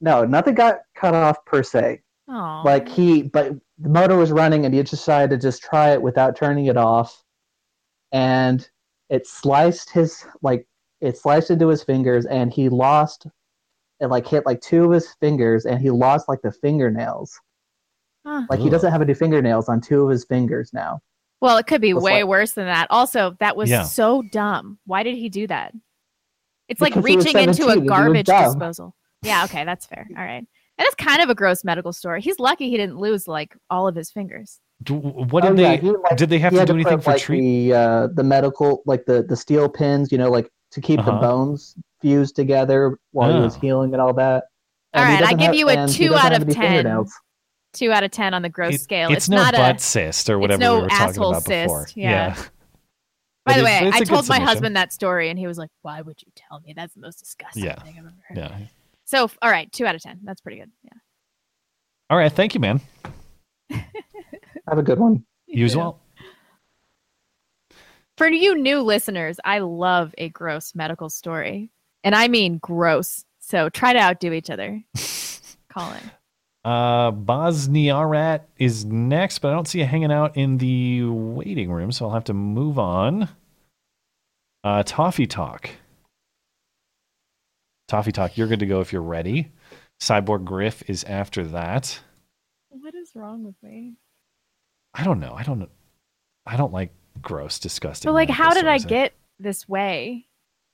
[0.00, 2.00] no, nothing got cut off per se.
[2.28, 2.62] Oh.
[2.64, 6.36] Like he, but the motor was running, and he decided to just try it without
[6.36, 7.20] turning it off,
[8.12, 8.68] and
[9.10, 10.66] it sliced his like
[11.00, 13.26] it sliced into his fingers, and he lost.
[14.00, 17.38] It like hit like two of his fingers, and he lost like the fingernails.
[18.26, 18.46] Huh.
[18.48, 21.00] Like he doesn't have any fingernails on two of his fingers now.
[21.40, 22.86] Well, it could be It's way like- worse than that.
[22.90, 23.84] Also, that was Yeah.
[23.84, 24.78] so dumb.
[24.86, 25.72] Why did he do that?
[26.68, 28.94] It's like Because he reaching into a and he was garbage disposal.
[29.22, 30.06] Yeah, okay, that's fair.
[30.16, 30.44] all right
[30.78, 32.22] and it's kind of a gross medical story.
[32.22, 34.60] He's lucky he didn't lose like all of his fingers.
[34.84, 35.62] Do, what did Oh, they?
[35.62, 37.40] yeah, he, like, did they have to had do anything put, for like, treat?
[37.70, 41.10] the uh, the medical like the the steel pins, you know, like to keep Uh-huh.
[41.10, 43.60] the bones fused together while he was Oh.
[43.60, 44.44] healing and all that.
[44.94, 46.54] All And he right, I give have- you a and two out of ten.
[46.54, 47.12] fingernails.
[47.72, 49.10] Two out of ten on the gross It- scale.
[49.12, 49.78] it's, no not butt a.
[49.80, 51.84] cyst or it's whatever no we were talking asshole about before.
[51.86, 52.36] cyst, yeah.
[53.44, 54.46] By the way, it's I a good told my submission.
[54.46, 56.72] husband that story, and he was like, "Why would you tell me?
[56.76, 58.66] That's the most disgusting Yeah, thing I've ever heard." yeah.
[59.06, 60.20] So, all right, two out of ten.
[60.22, 60.70] That's pretty good.
[60.84, 60.92] Yeah.
[62.10, 62.80] All right, thank you, man.
[64.68, 65.24] Have a good one.
[65.46, 66.00] You as well.
[68.18, 71.70] For you new listeners, I love a gross medical story,
[72.04, 73.24] and I mean gross.
[73.38, 74.82] So try to outdo each other.
[75.70, 76.10] Colin.
[76.64, 81.92] Uh, Bosniarat is next, but I don't see you hanging out in the waiting room,
[81.92, 83.28] so I'll have to move on.
[84.64, 85.70] Uh, Toffee Talk.
[87.86, 89.50] Toffee Talk, you're good to go if you're ready.
[90.00, 92.00] Cyborg Griff is after that.
[92.68, 93.94] What is wrong with me?
[94.94, 95.34] I don't know.
[95.34, 95.68] I don't.
[96.46, 98.08] I don't like gross, disgusting.
[98.08, 100.26] But like, how did I get this way?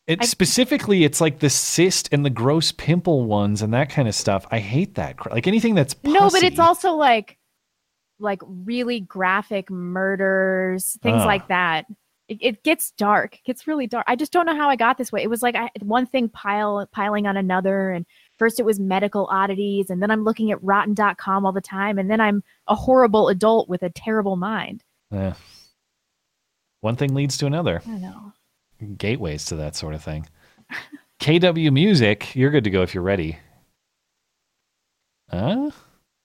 [0.06, 4.06] It I- specifically, it's like the cyst and the gross pimple ones and that kind
[4.06, 4.46] of stuff.
[4.50, 5.16] I hate that.
[5.30, 7.38] Like anything that's No, but it's also like,
[8.18, 11.26] like really graphic murders, things Ah.
[11.26, 11.86] like that.
[12.28, 13.34] It, it gets dark.
[13.36, 14.04] It gets really dark.
[14.06, 15.22] I just don't know how I got this way.
[15.22, 18.06] It was like I, one thing pile piling on another, and
[18.39, 22.11] first it was medical oddities, and then I'm looking at Rotten.com all the time, and
[22.11, 24.82] then I'm a horrible adult with a terrible mind.
[25.12, 25.32] Eh.
[26.81, 27.82] One thing leads to another.
[27.86, 28.32] I know.
[28.98, 30.27] Gateways to that sort of thing.
[31.20, 33.39] KW Music, you're good to go if you're ready.
[35.31, 35.70] Huh?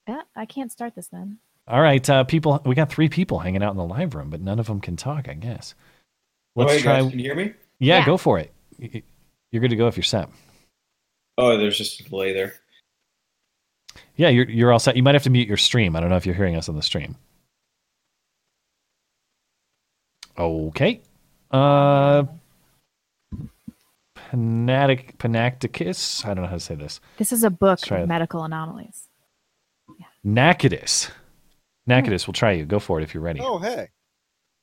[0.08, 1.38] Yeah, I can't start this then.
[1.68, 2.60] All right, uh, people.
[2.66, 4.96] We got three people hanging out in the live room, but none of them can
[4.96, 5.28] talk.
[5.28, 5.74] I guess.
[6.56, 7.00] Let's Oh, hey, try.
[7.00, 7.54] guys, can you hear me?
[7.78, 8.06] Yeah, Yeah.
[8.06, 8.52] go for it.
[8.78, 9.02] Y- y-
[9.52, 10.28] You're good to go if you're set.
[11.40, 12.54] Oh, there's just a delay there.
[14.16, 14.96] Yeah, you're you're all set.
[14.96, 15.96] You might have to mute your stream.
[15.96, 17.16] I don't know if you're hearing us on the stream.
[20.38, 21.00] Okay.
[21.50, 22.24] Uh
[24.30, 26.24] Panatic Panacticus.
[26.24, 27.00] I don't know how to say this.
[27.16, 29.08] This is a book of medical anomalies.
[30.24, 31.10] Nacadus.
[31.88, 32.64] Nacadus, we'll try you.
[32.66, 33.40] Go for it if you're ready.
[33.42, 33.88] Oh, hey.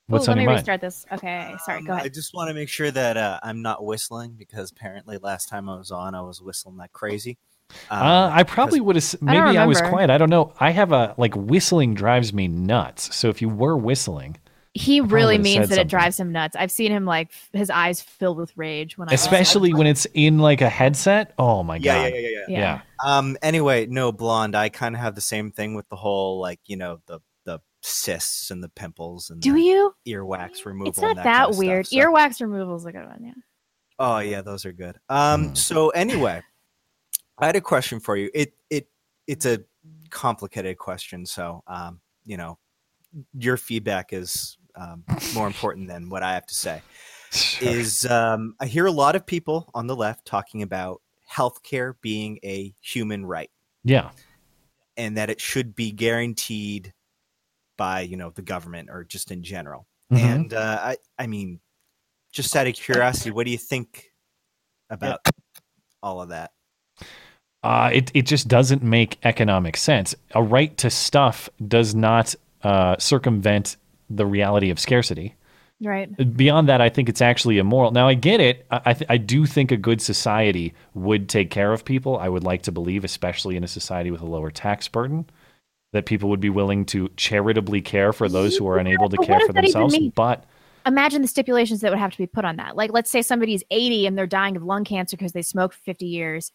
[0.08, 0.56] What's Ooh, on let me mind?
[0.58, 1.06] restart this.
[1.12, 1.82] Okay, sorry.
[1.82, 2.06] Go ahead.
[2.06, 5.68] I just want to make sure that uh, I'm not whistling because apparently last time
[5.68, 7.36] I was on, I was whistling like crazy.
[7.90, 9.16] Um, Uh, I probably would have.
[9.20, 10.08] Maybe I, was quiet.
[10.10, 10.54] I don't know.
[10.58, 13.14] I have a like whistling drives me nuts.
[13.14, 14.38] So if you were whistling,
[14.74, 15.86] He probably really means that something.
[15.86, 16.56] it drives him nuts.
[16.56, 20.38] I've seen him like his eyes filled with rage when I especially when it's in
[20.38, 21.34] like a headset.
[21.38, 22.12] Oh my yeah, god.
[22.14, 22.60] yeah, yeah, yeah, Yeah.
[22.60, 22.80] Yeah.
[23.04, 23.36] Um.
[23.42, 24.54] Anyway, no, blonde.
[24.56, 27.27] I kind of have the same thing with the whole like you know the the
[27.82, 29.94] cysts and the pimples and Do the you?
[30.06, 30.88] earwax removal.
[30.88, 31.86] It's not and that, that, kind of weird.
[31.86, 33.22] Stuff, so- Earwax removal is a good one.
[33.24, 33.32] Yeah.
[33.98, 34.96] Oh yeah, those are good.
[35.08, 36.40] Um, so anyway,
[37.38, 38.30] I had a question for you.
[38.34, 38.88] It it
[39.26, 39.60] it's a
[40.10, 42.58] complicated question, so um, you know,
[43.36, 46.82] your feedback is um, more important than what I have to say.
[47.60, 52.38] Is um, I hear a lot of people on the left talking about healthcare being
[52.42, 53.50] a human right
[53.84, 54.12] Yeah.
[54.96, 56.94] and that it should be guaranteed
[57.78, 59.86] by you know the government or just in general.
[60.12, 60.18] Mhm.
[60.18, 61.60] And uh, I I mean,
[62.30, 64.04] just out of curiosity, what do you think
[64.90, 65.20] about
[66.02, 66.50] all of that?
[67.62, 70.14] Uh, it it just doesn't make economic sense.
[70.34, 73.76] A right to stuff does not uh, circumvent
[74.10, 75.34] the reality of scarcity.
[75.80, 76.36] Right.
[76.36, 77.92] Beyond that, I think it's actually immoral.
[77.92, 78.66] Now, I get it.
[78.70, 82.18] I I, th- I do think a good society would take care of people.
[82.18, 85.26] I would like to believe, especially in a society with a lower tax burden,
[85.92, 89.26] that people would be willing to charitably care for those who are unable to but
[89.26, 90.12] care for does that even themselves.
[90.14, 90.44] But
[90.86, 92.76] Imagine the stipulations that would have to be put on that.
[92.76, 96.06] Like, let's say somebody's 80 and they're dying of lung cancer because they smoked 50
[96.06, 96.50] years.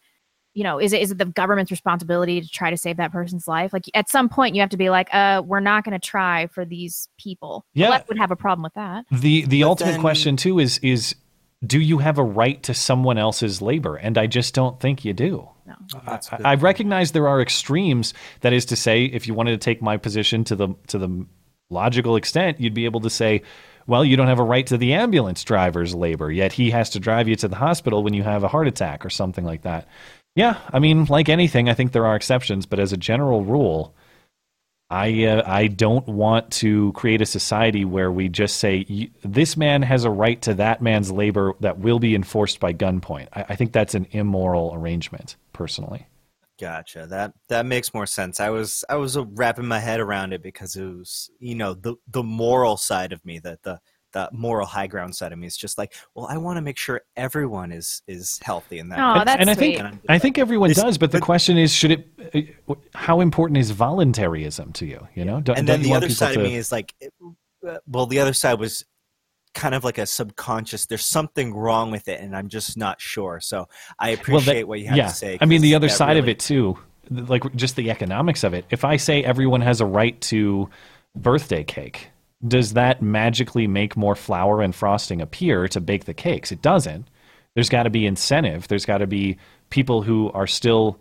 [0.54, 3.48] You know, is it is it the government's responsibility to try to save that person's
[3.48, 3.72] life?
[3.72, 6.46] Like, at some point, you have to be like, uh, we're not going to try
[6.48, 7.64] for these people.
[7.74, 7.90] Yeah.
[7.90, 9.04] left would have a problem with that.
[9.10, 11.16] The the ultimate then- question too is is
[11.64, 13.96] do you have a right to someone else's labor?
[13.96, 15.48] And I just don't think you do.
[15.66, 15.74] No.
[16.06, 18.12] I, I recognize there are extremes.
[18.40, 21.26] That is to say, if you wanted to take my position to the to the
[21.70, 23.42] logical extent, you'd be able to say,
[23.86, 27.00] well, you don't have a right to the ambulance driver's labor, yet he has to
[27.00, 29.88] drive you to the hospital when you have a heart attack or something like that.
[30.36, 33.94] Yeah, I mean, like anything, I think there are exceptions, but as a general rule,
[34.90, 39.56] I uh, I don't want to create a society where we just say "Y- this
[39.56, 43.28] man has a right to that man's labor that will be enforced by gunpoint.
[43.32, 46.06] I, I think that's an immoral arrangement, personally.
[46.60, 47.06] Gotcha.
[47.06, 48.38] That that makes more sense.
[48.38, 51.74] I was I was uh, wrapping my head around it because it was you know
[51.74, 53.80] the the moral side of me that the
[54.12, 56.78] the moral high ground side of me is just like, well, I want to make
[56.78, 59.00] sure everyone is is healthy in that.
[59.00, 60.00] Aw, and, that's and I think sweet.
[60.08, 62.54] I think everyone This- does, but the question is, should it?
[62.68, 65.08] uh, How important is voluntarism to you?
[65.16, 66.94] You know, don't, and don't then the other side to- of me is like
[67.66, 68.84] uh, well the other side was
[69.54, 73.40] kind of like a subconscious there's something wrong with it and i'm just not sure
[73.40, 73.68] so
[73.98, 75.08] i Well, appreciate that- what you have yeah.
[75.08, 76.78] to say I mean, the other side of it too,
[77.10, 78.64] like just the economics of it.
[78.70, 80.68] If I say everyone has a right to
[81.14, 82.08] birthday cake,
[82.46, 86.50] does that magically make more flour and frosting appear to bake the cakes?
[86.50, 87.06] It doesn't.
[87.54, 88.68] There's got to be incentive.
[88.68, 89.36] There's got to be
[89.70, 90.98] people who are still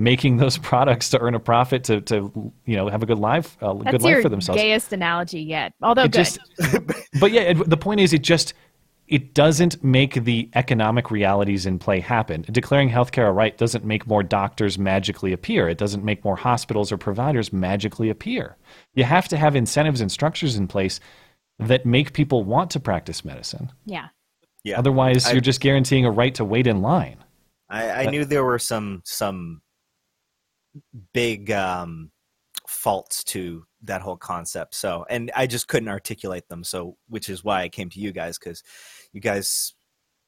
[0.00, 3.56] making those products to earn a profit to, to you know have a good life,
[3.60, 4.60] a That's good your life for themselves.
[4.60, 5.72] gayest analogy yet.
[5.82, 6.24] Although It good.
[6.24, 6.38] just-
[7.20, 8.54] but yeah, it, the point is, it just
[9.06, 12.42] it doesn't make the economic realities in play happen.
[12.50, 15.68] Declaring healthcare a right doesn't make more doctors magically appear.
[15.68, 18.56] It doesn't make more hospitals or providers magically appear.
[18.94, 21.00] You have to have incentives and structures in place
[21.58, 23.72] that make people want to practice medicine.
[23.84, 24.08] yeah.
[24.62, 27.16] yeah Otherwise, I- you're just guaranteeing a right to wait in line.
[27.68, 29.60] I, I But- knew there were some some
[31.12, 32.10] big um,
[32.68, 34.74] faults to that whole concept.
[34.74, 36.64] So, and I just couldn't articulate them.
[36.64, 38.62] So, which is why I came to you guys because
[39.12, 39.74] you guys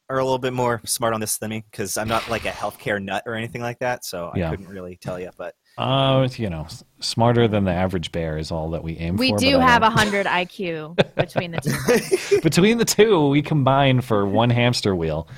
[0.09, 1.65] are a little bit more smart on this than me.
[1.71, 4.05] Because I'm not like a healthcare nut or anything like that.
[4.05, 4.51] So I Yeah.
[4.51, 5.31] couldn't really tell you.
[5.39, 6.67] But Uh, you know,
[7.01, 9.37] smarter than the average bear is all that we aim We for.
[9.37, 12.41] We do have a hundred IQ between the two.
[12.41, 15.29] Between the two, we combine for one hamster wheel.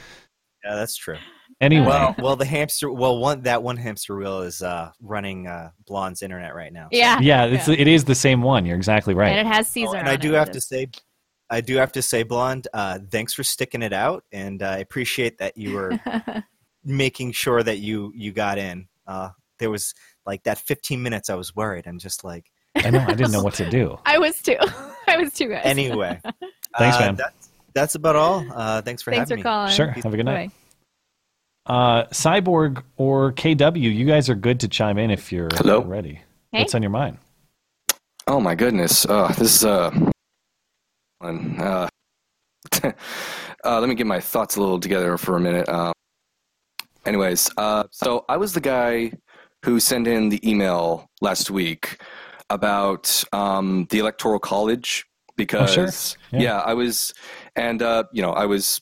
[0.64, 1.18] yeah, that's true.
[1.64, 1.86] Anyway.
[1.86, 6.22] well, well, the hamster, well, one that one hamster wheel is uh, running uh, Blonde's
[6.22, 6.84] internet right now.
[6.92, 7.18] so- Yeah.
[7.20, 8.64] Yeah, it's, it is the same one.
[8.66, 9.30] You're exactly right.
[9.30, 9.96] And it has Caesar.
[9.96, 10.88] Oh, and on I do it, have which to is- say,
[11.50, 15.38] I do have to say, Blonde, uh, thanks for sticking it out, and I appreciate
[15.38, 16.00] that you were
[16.84, 18.88] making sure that you you got in.
[19.06, 19.28] Uh,
[19.58, 19.94] there was
[20.26, 21.28] like that 15 minutes.
[21.30, 21.86] I was worried.
[21.86, 23.00] I'm just like, I know.
[23.06, 23.98] I didn't know what to do.
[24.06, 24.56] I was too.
[25.06, 25.48] I was too.
[25.50, 25.62] Guys.
[25.64, 26.18] anyway.
[26.78, 27.14] Thanks, uh, man.
[27.16, 28.44] That's, that's about all.
[28.52, 29.52] Uh, thanks for Thanks having for me.
[29.52, 29.72] calling.
[29.72, 29.90] Sure.
[29.90, 30.50] Have a good night.
[31.66, 35.82] Uh, Cyborg or KW, you guys are good to chime in if you're Hello.
[35.82, 36.20] ready.
[36.52, 36.60] Hey.
[36.60, 37.18] What's on your mind?
[38.26, 39.06] Oh my goodness.
[39.06, 39.90] Uh, this is uh,
[41.18, 41.58] one.
[41.58, 41.88] Uh,
[42.82, 42.92] uh,
[43.80, 45.68] let me get my thoughts a little together for a minute.
[45.68, 45.92] Um,
[47.06, 49.12] anyways, uh, so I was the guy
[49.64, 51.98] who sent in the email last week
[52.50, 55.04] about um, the electoral college
[55.36, 55.84] because Oh, sure.
[56.32, 56.40] yeah.
[56.42, 56.58] Yeah.
[56.60, 57.14] I was,
[57.56, 58.80] and uh, you know, I was,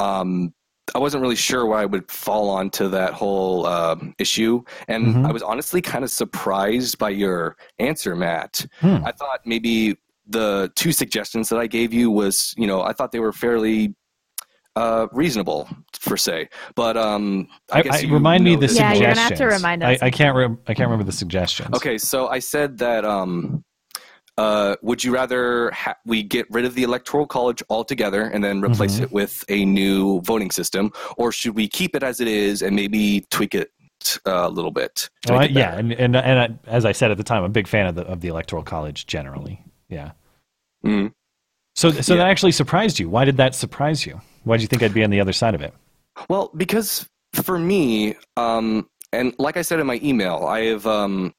[0.00, 0.54] um,
[0.94, 5.26] I wasn't really sure where I would fall onto that whole uh, issue, and Mhm.
[5.28, 8.66] I was honestly kind of surprised by your answer, Matt.
[8.80, 9.04] Hmm.
[9.04, 9.96] I thought maybe
[10.28, 13.94] the two suggestions that I gave you was, you know, I thought they were fairly
[14.76, 15.68] uh, reasonable
[16.06, 19.00] per se, but um, I, I, guess I- you remind me the this Yeah, suggestions.
[19.00, 19.98] you're gonna have to remind us.
[20.00, 20.36] I, I can't.
[20.36, 21.74] Re- I can't remember the suggestions.
[21.74, 23.64] Okay, so I said that um,
[24.40, 28.62] uh, would you rather ha- we get rid of the electoral college altogether and then
[28.62, 29.02] replace Mhm.
[29.04, 32.74] it with a new voting system, or should we keep it as it is and
[32.74, 33.70] maybe tweak it
[34.26, 35.10] uh, a little bit?
[35.28, 36.48] Well, yeah, and and, and I,
[36.78, 38.62] as I said at the time, I'm a big fan of the of the electoral
[38.62, 39.62] college generally.
[39.90, 40.12] Yeah.
[40.86, 41.12] Mhm.
[41.74, 42.20] So so Yeah.
[42.24, 43.10] that actually surprised you.
[43.10, 44.20] Why did that surprise you?
[44.44, 45.74] Why did you think I'd be on the other side of it?
[46.30, 51.34] Well, because for me, um, and like I said in my email, I have, um,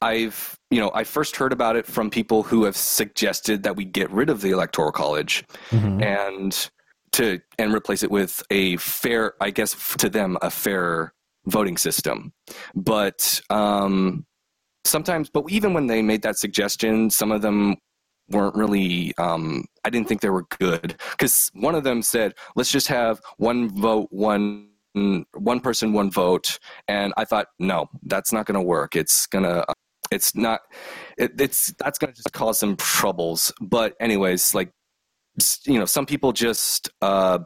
[0.00, 3.84] I've, you know, I first heard about it from people who have suggested that we
[3.84, 6.02] get rid of the electoral college Mhm.
[6.02, 6.70] and
[7.12, 11.14] to and replace it with a fair, I guess, to them, a fair
[11.46, 12.32] voting system.
[12.74, 14.26] But um,
[14.84, 17.76] sometimes, but even when they made that suggestion, some of them
[18.30, 22.70] weren't really um, i didn't think they were good because one of them said let's
[22.70, 26.58] just have one vote one one person one vote
[26.88, 29.64] and i thought no that's not going to work it's going to
[30.10, 30.60] it's not
[31.16, 34.70] it, it's that's going to just cause some troubles but anyways like
[35.66, 37.38] you know some people just uh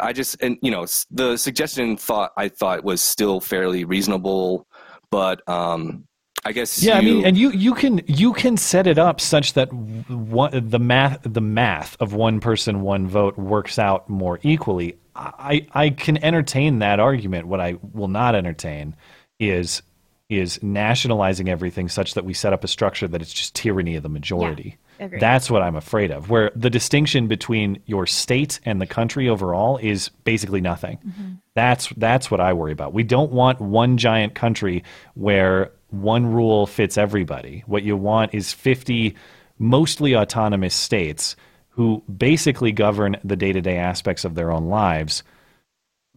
[0.00, 4.66] i just and you know the suggestion thought i thought was still fairly reasonable
[5.10, 6.04] but um
[6.44, 9.52] i guess Yeah, I mean, and you you can you can set it up such
[9.52, 14.96] that one, the math the math of one person one vote works out more equally.
[15.16, 17.46] I I can entertain that argument.
[17.46, 18.94] What I will not entertain
[19.38, 19.82] is
[20.28, 24.02] is nationalizing everything such that we set up a structure that it's just tyranny of
[24.02, 24.76] the majority.
[24.98, 25.20] agreed.
[25.20, 26.30] That's what I'm afraid of.
[26.30, 30.98] Where the distinction between your state and the country overall is basically nothing.
[31.06, 31.32] Mm-hmm.
[31.54, 32.92] That's that's what I worry about.
[32.92, 34.82] We don't want one giant country
[35.14, 37.62] where one rule fits everybody.
[37.66, 39.14] What you want is 50
[39.58, 41.36] mostly autonomous states
[41.76, 45.22] who basically govern the day-to-day aspects of their own lives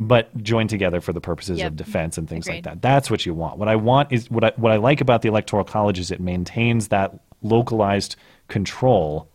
[0.01, 1.67] but join together for the purposes Yep.
[1.67, 2.81] of defense and things like that.
[2.81, 3.57] That's what you want.
[3.59, 6.21] What I want is what I what I like about the electoral college is it
[6.21, 8.15] maintains that localized
[8.47, 9.27] control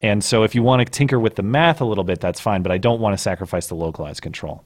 [0.00, 2.62] And so if you want to tinker with the math a little bit, that's fine,
[2.62, 4.64] but I don't want to sacrifice the localized control.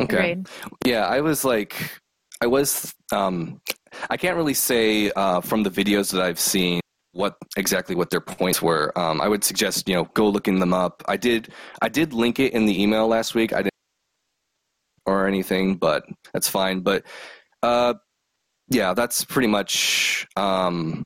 [0.00, 0.32] Okay.
[0.32, 0.48] Agreed.
[0.86, 1.74] Yeah, I was like,
[2.40, 2.94] I was.
[3.12, 3.60] Um,
[4.10, 6.80] I can't really say uh, from the videos that I've seen
[7.14, 8.96] what exactly what their points were.
[8.98, 11.02] Um, I would suggest you know go looking them up.
[11.08, 11.52] I did.
[11.80, 13.52] I did link it in the email last week.
[13.52, 13.70] I didn't
[15.06, 16.80] or anything, but that's fine.
[16.80, 17.04] But
[17.62, 17.94] uh,
[18.68, 20.26] yeah, that's pretty much.
[20.36, 21.04] Um,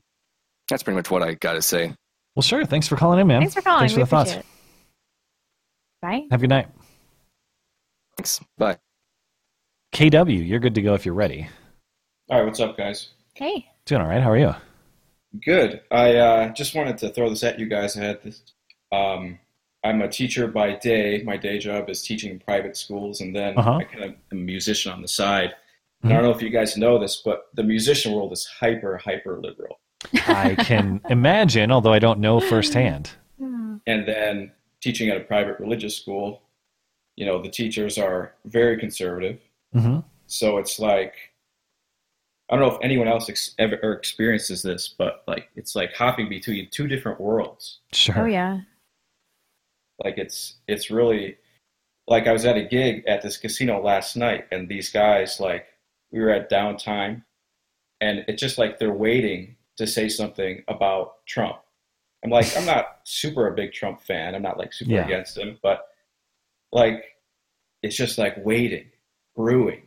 [0.69, 1.93] that's pretty much what I got to say.
[2.35, 2.65] Well, sure.
[2.65, 3.41] Thanks for calling in, man.
[3.41, 3.79] Thanks for calling.
[3.79, 4.31] Thanks for we the thoughts.
[4.31, 4.55] appreciate it.
[6.01, 6.27] Bye.
[6.31, 6.67] Have a good night.
[8.17, 8.39] Thanks.
[8.57, 8.77] Bye.
[9.93, 11.49] KW, you're good to go if you're ready.
[12.29, 13.09] All right, what's up, guys?
[13.33, 13.67] Hey.
[13.85, 14.21] Doing all right.
[14.21, 14.55] How are you?
[15.45, 15.81] Good.
[15.91, 17.95] I uh, just wanted to throw this at you guys.
[17.97, 18.41] I had this.
[18.91, 19.39] Um,
[19.83, 21.21] I'm a teacher by day.
[21.23, 23.77] My day job is teaching private schools, and then Uh-huh.
[23.77, 25.53] I kind of am a musician on the side.
[26.01, 28.97] And I don't know if you guys know this, but the musician world is hyper,
[28.97, 29.79] hyper liberal.
[30.27, 33.11] I can imagine, although I don't know firsthand.
[33.39, 34.51] And then
[34.81, 36.41] teaching at a private religious school,
[37.17, 39.39] you know, the teachers are very conservative.
[39.75, 39.99] Mm-hmm.
[40.27, 41.15] So it's like,
[42.49, 46.29] I don't know if anyone else ex- ever experiences this, but like it's like hopping
[46.29, 47.79] between two different worlds.
[47.93, 48.19] Sure.
[48.23, 48.61] Oh yeah.
[50.03, 51.37] Like it's it's really
[52.07, 55.65] like I was at a gig at this casino last night, and these guys like
[56.11, 57.23] we were at downtime,
[58.01, 61.57] and it's just like they're waiting to say something about Trump.
[62.23, 64.33] I'm like I'm not super a big Trump fan.
[64.35, 65.05] I'm not like super Yeah.
[65.05, 65.85] against him, but
[66.71, 67.03] like
[67.83, 68.85] it's just like waiting,
[69.35, 69.83] brewing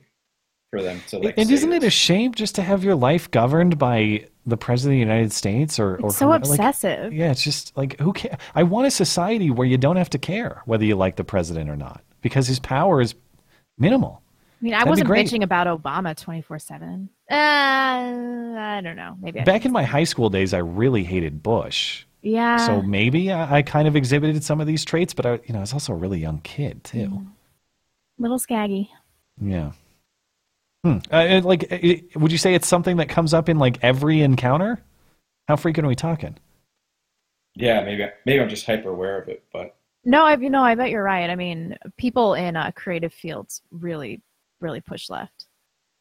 [0.72, 1.34] for them to like.
[1.36, 5.06] and isn't it a shame just to have your life governed by the president of
[5.06, 7.12] the United States or, or It's so who- like- obsessive.
[7.12, 8.38] yeah, it's just like who care?
[8.54, 11.68] I want a society where you don't have to care whether you like the president
[11.70, 13.14] or not because his power is
[13.78, 14.22] minimal.
[14.60, 17.08] I mean, I That'd wasn't bitching about Obama 24 7.
[17.30, 19.16] Uh, I don't know.
[19.20, 22.04] Maybe I Back in my high school days, I really hated Bush.
[22.22, 22.56] Yeah.
[22.66, 25.58] So maybe I, I kind of exhibited some of these traits, but I, you know,
[25.58, 27.26] I was also a really young kid too.
[28.18, 28.90] Little scaggy.
[29.40, 29.72] Yeah.
[30.84, 30.98] Hmm.
[31.12, 34.20] Uh, it- like, it, would you say it's something that comes up in like every
[34.22, 34.82] encounter?
[35.48, 36.36] How frequent are we talking?
[37.54, 40.74] Yeah, maybe maybe I'm just hyper aware of it, but No, I, you know, I
[40.74, 41.28] bet you're right.
[41.28, 44.22] I mean, people in uh, creative fields really,
[44.60, 45.46] really push left.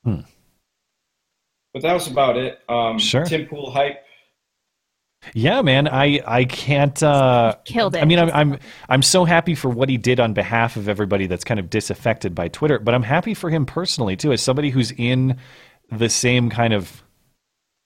[0.05, 0.21] Hmm.
[1.73, 2.59] but that was about it.
[2.69, 3.23] Um, Sure.
[3.25, 4.03] Tim Pool hype.
[5.33, 5.87] Yeah, man.
[5.87, 7.01] I I can't.
[7.01, 8.01] Uh, Killed it.
[8.01, 11.27] I mean, I'm I'm I'm so happy for what he did on behalf of everybody
[11.27, 14.69] that's kind of disaffected by Twitter, but I'm happy for him personally too, as somebody
[14.71, 15.37] who's in
[15.91, 17.03] the same kind of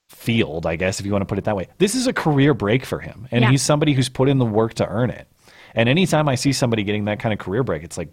[0.09, 1.67] field, I guess, if you want to put it that way.
[1.77, 3.51] This is a career break for him, and Yeah.
[3.51, 5.27] he's somebody who's put in the work to earn it.
[5.73, 8.09] And anytime I see somebody getting that kind of career break, it's like,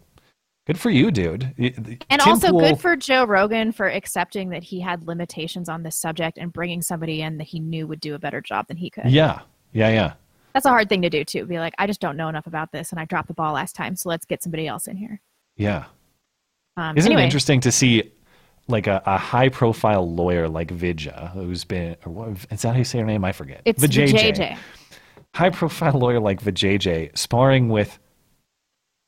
[0.67, 1.55] good for you, dude.
[1.59, 5.83] And Tim also Pool- good for Joe Rogan for accepting that he had limitations on
[5.83, 8.77] this subject and bringing somebody in that he knew would do a better job than
[8.77, 9.11] he could.
[9.11, 9.41] Yeah,
[9.73, 10.15] yeah, yeah.
[10.55, 11.47] That's a hard thing to do too.
[11.47, 13.75] Be like, I just don't know enough about this and I dropped the ball last
[13.75, 15.21] time, so let's get somebody else in here.
[15.57, 15.87] Yeah.
[16.77, 18.13] Um, Isn't anyway, it interesting to see
[18.69, 22.79] like a, a high profile lawyer like Vidya, who's been, or what, is that how
[22.79, 23.25] you say her name?
[23.25, 23.63] I forget.
[23.65, 24.59] It's Vijaya.
[25.35, 27.99] High profile lawyer like Vijaya sparring with,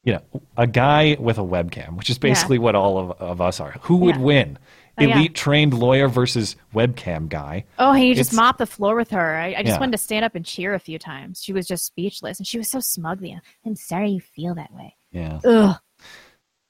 [0.05, 0.23] you know,
[0.57, 2.29] a guy with a webcam, which is Yeah.
[2.31, 3.73] basically what all of, of us are.
[3.83, 4.21] Who would Yeah.
[4.23, 4.59] win?
[4.97, 5.17] Oh, yeah.
[5.17, 7.65] Elite trained lawyer versus webcam guy.
[7.81, 9.35] Oh, he just It's- mopped the floor with her.
[9.37, 9.81] I, I just Yeah.
[9.81, 11.43] wanted to stand up and cheer a few times.
[11.43, 13.19] She was just speechless, and she was so smug.
[13.21, 13.35] The
[13.67, 14.95] I'm sorry you feel that way.
[15.11, 15.41] Yeah.
[15.45, 15.77] Ugh.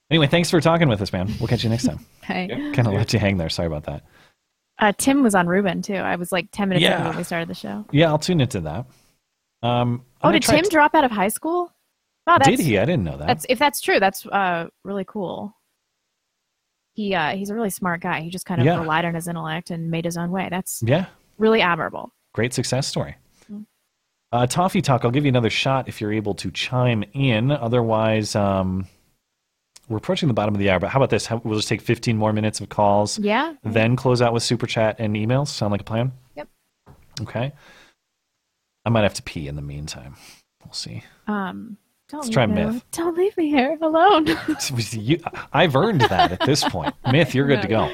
[0.09, 1.33] Anyway, thanks for talking with us, man.
[1.39, 1.99] We'll catch you next time.
[2.23, 2.47] Okay.
[2.73, 3.49] kind of let you hang there.
[3.49, 4.03] Sorry about that.
[4.79, 5.93] Uh, Tim was on Rubin too.
[5.95, 6.99] I was like ten minutes Yeah.
[6.99, 7.85] ago when we started the show.
[7.91, 8.85] Yeah, I'll tune into that.
[9.61, 11.71] Um, Oh, did Tim to- drop out of high school?
[12.27, 12.77] Wow, Did he?
[12.79, 13.27] I didn't know that.
[13.27, 13.99] That's if that's true.
[13.99, 15.55] That's uh, really cool.
[16.93, 18.21] He uh, he's a really smart guy.
[18.21, 18.79] He just kind of Yeah.
[18.79, 20.47] relied on his intellect and made his own way.
[20.49, 21.05] That's Yeah.
[21.37, 22.13] really admirable.
[22.33, 23.15] Great success story.
[23.51, 23.65] Mm.
[24.31, 27.51] Uh, Toffee Talk, I'll give you another shot if you're able to chime in.
[27.51, 28.87] Otherwise, um,
[29.87, 31.27] we're approaching the bottom of the hour, but how about this?
[31.27, 33.53] How, we'll just take 15 more minutes of calls, Yeah.
[33.63, 35.49] then close out with super chat and emails.
[35.49, 36.11] Sound like a plan?
[36.35, 36.47] Yep.
[37.21, 37.51] Okay.
[38.85, 40.15] I might have to pee in the meantime.
[40.63, 41.03] We'll see.
[41.27, 42.85] Um, don't Let's leave try me, myth.
[42.91, 44.27] Don't leave me here alone.
[44.91, 45.19] You,
[45.51, 46.93] I've earned that at this point.
[47.11, 47.87] Myth, you're good to go.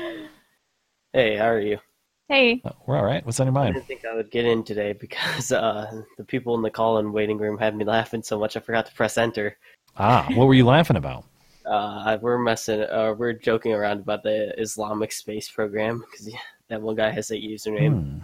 [1.14, 1.80] Hey, how are you?
[2.28, 2.62] hey.
[2.86, 3.26] We're all right.
[3.26, 3.70] What's on your mind?
[3.70, 7.12] I didn't think I would get in today because uh, the people in the call-in
[7.12, 9.58] waiting room had me laughing so much I forgot to press enter.
[9.98, 11.26] Ah, what were you laughing about?
[11.64, 16.34] Uh, we're messing, uh, we're joking around about the Islamic space program because
[16.70, 18.20] that one guy has that username.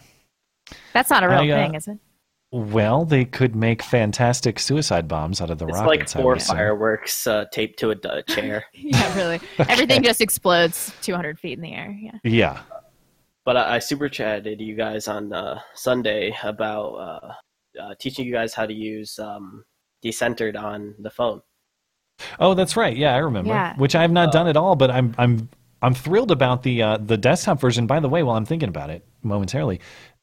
[0.91, 1.99] That's not a real I, uh, thing, is it?
[2.51, 6.03] Well, they could make fantastic suicide bombs out of the It's rockets.
[6.03, 8.63] It's like I four fireworks uh, taped to a d- chair.
[8.73, 9.41] Yeah, really.
[9.59, 11.97] Everything just explodes 200 feet in the air.
[11.99, 12.19] Yeah.
[12.23, 12.61] Yeah.
[13.43, 17.33] But I, I super chatted you guys on uh, Sunday about uh,
[17.81, 19.65] uh, teaching you guys how to use um,
[20.01, 21.41] Dissenter on the phone.
[22.39, 22.95] Oh, that's right.
[22.95, 23.49] Yeah, I remember.
[23.49, 23.75] Yeah.
[23.75, 25.49] Which I have not done at all, but I'm I'm
[25.81, 27.85] I'm thrilled about the uh, the desktop version.
[27.87, 29.79] By the way, while I'm thinking about it momentarily,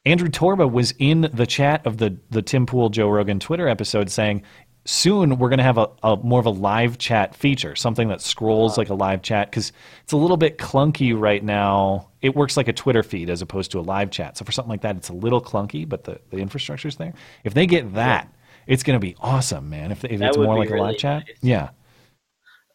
[0.06, 4.10] Andrew Torba was in the chat of the the Tim Pool Joe Rogan Twitter episode
[4.10, 4.43] saying
[4.86, 8.20] soon we're going to have a, a more of a live chat feature, something that
[8.20, 9.72] scrolls like a live chat because
[10.02, 12.10] it's a little bit clunky right now.
[12.20, 14.36] It works like a Twitter feed as opposed to a live chat.
[14.36, 17.14] So for something like that, it's a little clunky, but the the infrastructure's there.
[17.44, 18.31] If they get that,
[18.66, 19.90] it's going to be awesome, man.
[19.90, 21.70] If, if it's more be like a live really chat, yeah.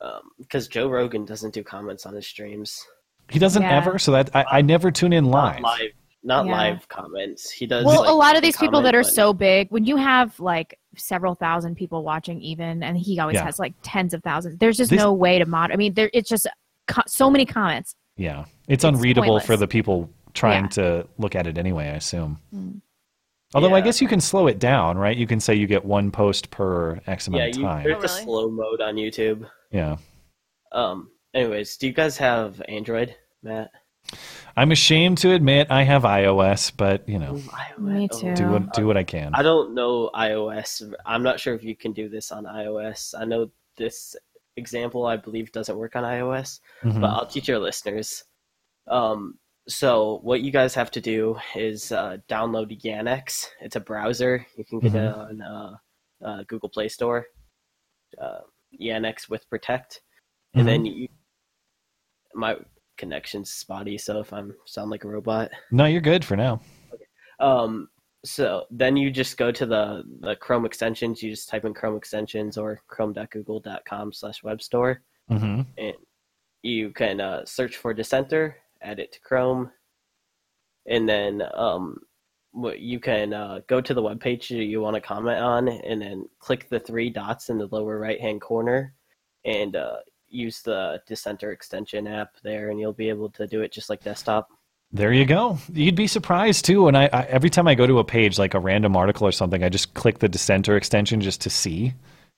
[0.01, 2.83] Um, because Joe Rogan doesn't do comments on his streams.
[3.29, 3.77] He doesn't Yeah.
[3.77, 5.61] ever, so that I, I uh, never tune in live.
[5.61, 5.91] Not live,
[6.23, 6.51] not Yeah.
[6.51, 7.49] live comments.
[7.49, 7.85] He does.
[7.85, 9.13] Well, like, a lot of these people that are button.
[9.15, 13.45] so big, when you have like several thousand people watching, even, and he always Yeah.
[13.45, 14.57] has like tens of thousands.
[14.57, 15.71] There's just This- no way to mod.
[15.71, 16.47] I mean, there it's just
[16.87, 17.95] co- so many comments.
[18.17, 20.69] Yeah, it's, It's unreadable for the people trying Yeah.
[20.69, 21.85] to look at it anyway.
[21.85, 22.37] I assume.
[22.53, 22.81] Mm.
[23.55, 25.15] Although I guess you can slow it down, right?
[25.17, 27.83] You can say you get one post per X amount Yeah, of you, time.
[27.83, 29.49] there's a slow mode on YouTube.
[29.71, 29.97] Yeah,
[30.71, 31.09] Um.
[31.33, 33.69] Anyways, do you guys have Android, Matt?
[34.57, 37.41] I'm ashamed to admit I have iOS, but you know,
[37.77, 38.33] Me too.
[38.35, 39.31] do what do what I can.
[39.33, 40.91] I don't know iOS.
[41.05, 43.13] I'm not sure if you can do this on iOS.
[43.17, 44.15] I know this
[44.57, 46.99] example, I believe, doesn't work on iOS, Mhm.
[47.01, 48.25] but I'll teach your listeners.
[48.87, 53.47] Um, so what you guys have to do is uh, download Yandex.
[53.61, 54.45] It's a browser.
[54.57, 55.17] You can get it Mhm.
[55.17, 55.77] on uh,
[56.25, 57.27] uh, Google Play Store.
[58.19, 58.39] Uh,
[58.81, 60.01] Yandex with Protect,
[60.55, 60.95] and then Mhm.
[60.95, 61.07] you.
[62.33, 62.57] My
[62.99, 65.49] connection's spotty, so if I'm sound like a robot.
[65.71, 66.61] No, you're good for now.
[67.39, 67.87] Um,
[68.23, 71.23] so then you just go to the, the Chrome extensions.
[71.23, 75.01] You just type in Chrome extensions or chrome.google.com slash web store.
[75.31, 75.65] Mhm.
[75.77, 75.93] And
[76.61, 79.71] you can uh, search for Dissenter, add it to Chrome.
[80.85, 81.99] And then um,
[82.51, 86.01] what you can uh, go to the web page you want to comment on and
[86.01, 88.93] then click the three dots in the lower right hand corner
[89.45, 89.97] and uh,
[90.29, 94.03] use the Dissenter extension app there, and you'll be able to do it just like
[94.03, 94.49] desktop.
[94.91, 95.59] There you go.
[95.71, 96.87] You'd be surprised too.
[96.87, 99.31] And I, I every time I go to a page like a random article or
[99.31, 101.93] something, I just click the dissenter extension just to see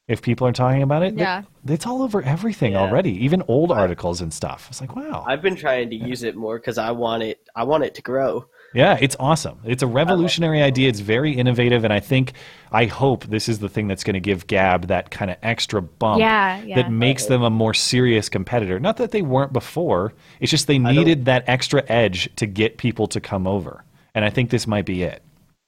[0.09, 1.13] if people are talking about it.
[1.15, 1.43] Yeah.
[1.65, 2.81] it's all over everything Yeah.
[2.81, 4.67] already, even old articles and stuff.
[4.69, 5.23] It's like wow.
[5.25, 7.47] I've been trying to use it more because I want it.
[7.55, 8.45] I want it to grow.
[8.73, 9.59] Yeah, it's awesome.
[9.65, 10.87] It's a revolutionary idea.
[10.87, 12.33] It's very innovative, and I think,
[12.71, 15.81] I hope this is the thing that's going to give Gab that kind of extra
[15.81, 16.75] bump Yeah, yeah.
[16.75, 18.79] that makes them a more serious competitor.
[18.79, 20.13] Not that they weren't before.
[20.39, 23.83] It's just they needed that extra edge to get people to come over,
[24.15, 25.21] and I think this might be it.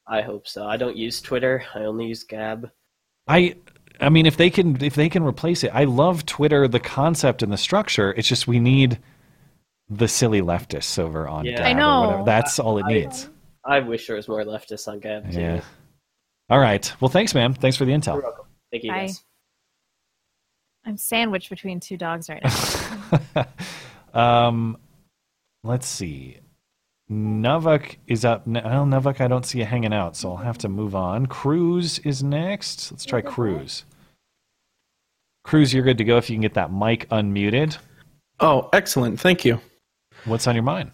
[0.08, 0.66] I hope so.
[0.66, 1.64] I don't use Twitter.
[1.76, 2.72] I only use Gab.
[3.28, 3.56] I,
[4.00, 7.44] I mean, if they can, if they can replace it, I love Twitter, the concept
[7.44, 8.14] and the structure.
[8.14, 9.00] It's just we need
[9.98, 11.57] the silly leftists over on Yeah.
[11.57, 12.02] Gab I or know.
[12.07, 12.24] whatever.
[12.26, 13.30] That's all it I- needs.
[13.65, 15.40] I wish there was more leftists on Gab too.
[15.40, 15.61] Yeah.
[16.49, 16.91] All right.
[16.99, 17.53] Well, thanks, ma'am.
[17.53, 18.15] Thanks for the intel.
[18.15, 18.45] You're welcome.
[18.72, 18.99] Thank you Bye.
[19.07, 19.24] guys.
[20.86, 23.45] I'm sandwiched between two dogs right now.
[24.14, 24.78] Um,
[25.64, 26.38] let's see.
[27.10, 28.44] Novak is up.
[28.45, 31.26] n- Well, Navak, I don't see you hanging out, so I'll have to move on.
[31.26, 32.91] Cruz is next.
[32.91, 33.86] Let's try Cruz.
[35.44, 37.78] Cruz, you're good to go if you can get that mic unmuted.
[38.40, 39.20] Oh, excellent.
[39.20, 39.60] Thank you.
[40.26, 40.91] What's on your mind?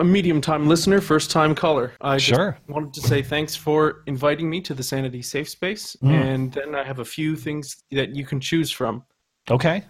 [0.00, 1.92] A medium time listener, first time caller.
[2.00, 2.58] I just Sure.
[2.68, 5.96] wanted to say thanks for inviting me to the Sanity Safe Space.
[6.02, 6.10] Mm.
[6.10, 9.04] And then I have a few things that you can choose from.
[9.50, 9.84] Okay.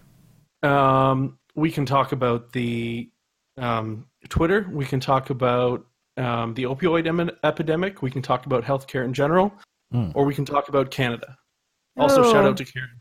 [0.63, 3.11] Um, we can talk about the
[3.57, 4.69] um, Twitter.
[4.71, 5.87] We can talk about
[6.19, 8.03] um, the opioid em- epidemic.
[8.03, 9.53] We can talk about healthcare in general,
[9.95, 10.13] Mm.
[10.15, 11.37] or we can talk about Canada.
[11.97, 12.49] Also, shout Oh.
[12.49, 13.01] out to Karen.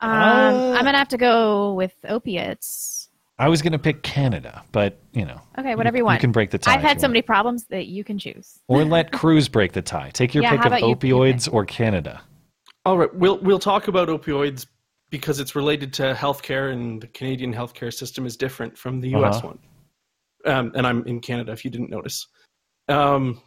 [0.00, 3.01] Um, Uh, I'm gonna have to go with opiates.
[3.38, 6.18] I was going to pick Canada, but you know, Okay, whatever you want.
[6.18, 6.74] You can break the tie.
[6.74, 7.12] I've had so want.
[7.12, 8.60] many problems that you can choose.
[8.68, 10.10] Or let Cruz break the tie.
[10.10, 12.20] Take your Yeah, pick of about you pick opioids or Canada.
[12.84, 14.66] All right, we'll we'll talk about opioids
[15.10, 19.36] because it's related to healthcare, and the Canadian healthcare system is different from the U.S.
[19.36, 19.48] Uh-huh.
[19.48, 19.58] one.
[20.44, 22.26] Um, and I'm in Canada, if you didn't notice.
[22.88, 23.40] Um,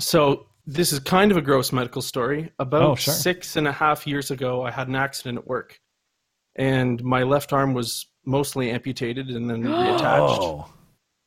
[0.00, 2.50] so this is kind of a gross medical story.
[2.58, 3.14] About Oh, sure.
[3.14, 5.78] six and a half years ago, I had an accident at work,
[6.56, 10.38] and my left arm was mostly amputated and then reattached.
[10.40, 10.68] Oh.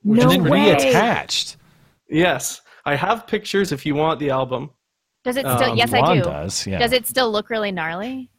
[0.04, 0.56] which and then pretty-
[0.86, 1.56] reattached.
[2.10, 4.72] Yes, I have pictures if you want the album.
[5.24, 5.72] Does it still?
[5.72, 6.22] Um, yes, I do.
[6.24, 6.80] does, yeah.
[6.80, 8.30] Does it still look really gnarly?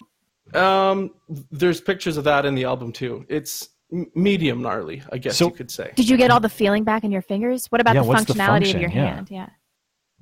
[0.54, 1.10] Um,
[1.50, 3.24] there's pictures of that in the album too.
[3.28, 3.68] It's
[4.14, 5.92] medium gnarly, I guess you could say.
[5.94, 7.66] Did you get all the feeling back in your fingers?
[7.66, 8.76] What about Yeah, the what's the functionality function?
[8.76, 9.14] of your Yeah.
[9.14, 9.28] hand?
[9.30, 9.48] Yeah.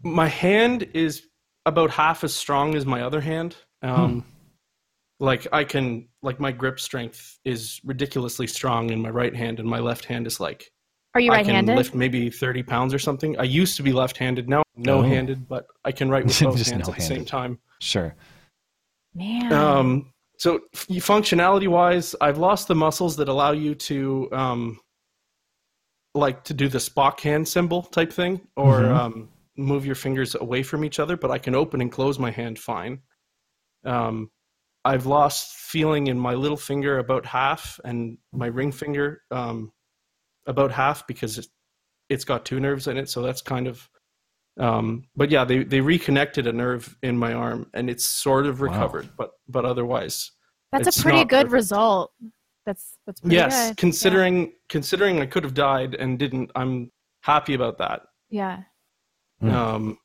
[0.02, 1.22] My hand is
[1.64, 3.56] about half as strong as my other hand.
[3.82, 4.24] Um,
[5.20, 9.68] like I can, like my grip strength is ridiculously strong in my right hand, and
[9.68, 10.70] my left hand is like.
[11.14, 11.70] Are you right-handed?
[11.72, 13.36] I can lift maybe 30 pounds or something.
[13.38, 14.48] I used to be left-handed.
[14.48, 15.00] Now I'm Oh.
[15.00, 17.58] no-handed, but I can write with both Just hands at the same time.
[17.80, 18.14] Sure.
[19.14, 19.52] Man.
[19.52, 24.80] Um, so f- functionality-wise, I've lost the muscles that allow you to um,
[26.14, 28.96] like to do the Spock hand symbol type thing, or Mhm.
[28.96, 31.16] um, move your fingers away from each other.
[31.16, 33.00] But I can open and close my hand fine.
[33.84, 34.30] Um,
[34.84, 39.72] I've lost feeling in my little finger about half, and my ring finger um,
[40.46, 41.46] about half because it,
[42.08, 43.08] it's got two nerves in it.
[43.08, 43.88] So that's kind of.
[44.58, 48.60] Um, but yeah, they, they reconnected a nerve in my arm, and it's sort of
[48.60, 48.66] Wow.
[48.68, 49.10] recovered.
[49.16, 50.32] But but otherwise,
[50.72, 51.52] That's it's a pretty good perfect.
[51.52, 52.12] result.
[52.66, 53.76] That's that's pretty Yes, good.
[53.76, 56.90] considering considering I could have died and didn't, I'm
[57.22, 58.02] happy about that.
[58.30, 58.62] Yeah.
[59.40, 59.50] Hmm.
[59.50, 59.98] Um,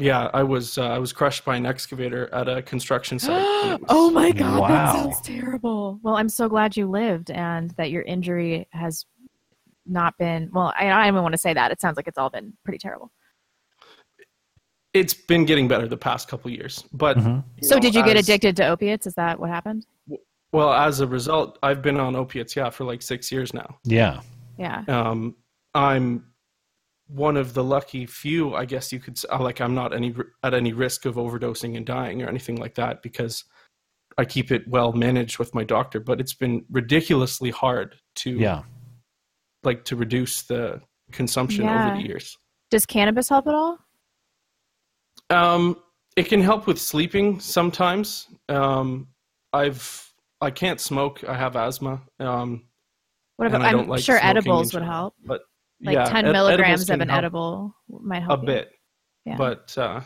[0.00, 3.42] yeah, I was uh, I was crushed by an excavator at a construction site.
[3.80, 4.92] was- oh my god, that Wow.
[4.94, 6.00] sounds terrible.
[6.02, 9.04] Well, I'm so glad you lived and that your injury has
[9.86, 10.50] not been.
[10.52, 11.70] Well, I, I don't even want to say that.
[11.70, 13.10] It sounds like it's all been pretty terrible.
[14.92, 17.40] It's been getting better the past couple years, but Mm-hmm.
[17.62, 19.06] So, know, did you get as- addicted to opiates?
[19.06, 19.86] Is that what happened?
[20.52, 23.76] Well, as a result, I've been on opiates, yeah, for like six years now.
[23.84, 24.20] Yeah.
[24.58, 24.82] Yeah.
[24.88, 25.36] um,
[25.74, 26.24] I'm
[27.12, 30.54] one of the lucky few, I guess you could say, like I'm not any at
[30.54, 33.44] any risk of overdosing and dying or anything like that because
[34.18, 36.00] I keep it well managed with my doctor.
[36.00, 38.62] But it's been ridiculously hard to Yeah.
[39.64, 40.80] like to reduce the
[41.12, 41.88] consumption Yeah.
[41.88, 42.38] over the years.
[42.70, 43.78] Does cannabis help at all?
[45.30, 45.76] Um,
[46.16, 48.28] it can help with sleeping sometimes.
[48.48, 49.08] Um,
[49.52, 50.06] I've
[50.40, 51.22] I can't smoke.
[51.28, 52.00] I have asthma.
[52.18, 52.66] Um,
[53.36, 53.62] What about?
[53.62, 55.14] I I'm like sure edibles would help.
[55.24, 55.42] But
[55.82, 58.40] Like yeah, 10 ed- milligrams of an help edible might a help.
[58.40, 58.46] you.
[58.46, 58.72] bit.
[59.24, 59.36] Yeah.
[59.36, 60.00] But uh,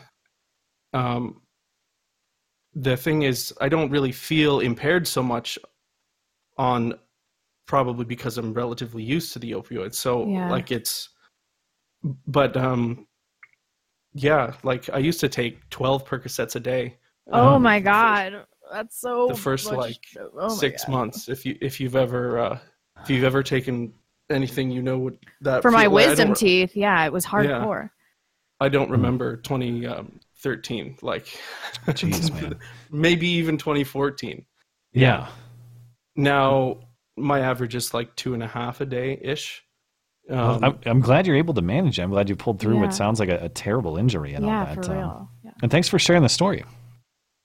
[0.93, 1.41] um,
[2.73, 5.57] the thing is, I don't really feel impaired so much
[6.57, 6.93] on
[7.67, 9.95] probably because I'm relatively used to the opioids.
[9.95, 10.49] So Yeah.
[10.49, 11.09] like it's,
[12.27, 13.07] but um,
[14.13, 16.97] yeah, like I used to take 12 Percocets a day.
[17.31, 19.27] Oh um, my god, that's so.
[19.27, 20.91] the first much- like oh six God.
[20.91, 21.27] months.
[21.27, 22.59] If you if you've ever uh,
[23.01, 23.93] if you've ever taken
[24.29, 27.29] anything, you know what that For my feel- like, wisdom teeth, yeah, it was Yeah.
[27.31, 27.89] hardcore.
[28.59, 28.73] I Hmm.
[28.73, 31.25] don't remember 2013, like
[31.87, 32.55] Jeez, man.
[32.91, 34.45] maybe even 2014.
[34.93, 35.27] Yeah.
[36.15, 36.79] Now
[37.17, 39.63] my average is like two and a half a day ish.
[40.29, 42.01] Um, I'm, I'm glad you're able to manage it.
[42.03, 42.81] I'm glad you pulled through Yeah.
[42.81, 44.85] what sounds like a, a terrible injury and Yeah, all that.
[44.85, 45.29] for um, real.
[45.43, 45.51] Yeah.
[45.61, 46.63] And thanks for sharing the story.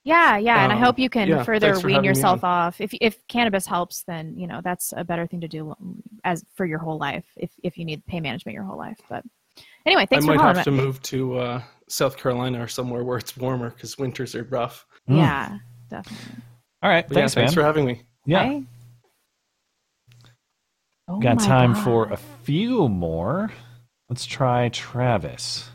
[0.02, 2.80] Yeah, yeah, and I Um, hope you can yeah, further wean yourself off.
[2.80, 5.76] If if cannabis helps, then you know that's a better thing to do
[6.24, 7.26] as for your whole life.
[7.36, 9.22] If if you need pain management your whole life, but
[9.84, 10.54] anyway, thanks I for might calling.
[10.56, 14.44] have to move to uh, South Carolina or somewhere where it's warmer because winters are
[14.44, 14.86] rough.
[15.06, 15.58] Yeah,
[15.90, 16.42] definitely.
[16.82, 17.06] All right.
[17.06, 17.62] But yeah, Thanks, thanks man.
[17.62, 18.02] for having me.
[18.24, 18.44] Yeah.
[18.48, 18.62] Bye.
[21.08, 21.84] Oh Got time God.
[21.84, 23.50] for a few more.
[24.08, 25.68] Let's try Travis.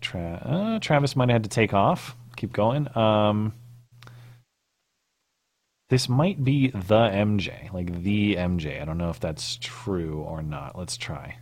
[0.00, 2.14] Tra- uh, Travis might have had to take off.
[2.36, 2.94] Keep going.
[2.96, 3.52] Um,
[5.88, 8.80] this might be the MJ, like the MJ.
[8.80, 10.76] I don't know if that's true or not.
[10.76, 11.38] Let's try.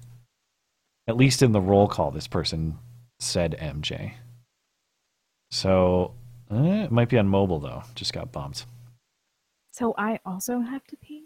[1.06, 2.78] At least in the roll call, this person
[3.18, 4.14] said MJ.
[5.50, 6.14] So
[6.50, 7.82] uh, it might be on mobile though.
[7.94, 8.66] Just got bumped.
[9.72, 11.24] So I also have to pee.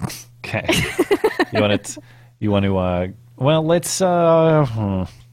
[0.46, 0.68] Okay.
[1.54, 2.02] you want to?
[2.38, 2.76] You want to?
[2.76, 4.02] Uh, well, let's.
[4.02, 5.23] Uh, hmm.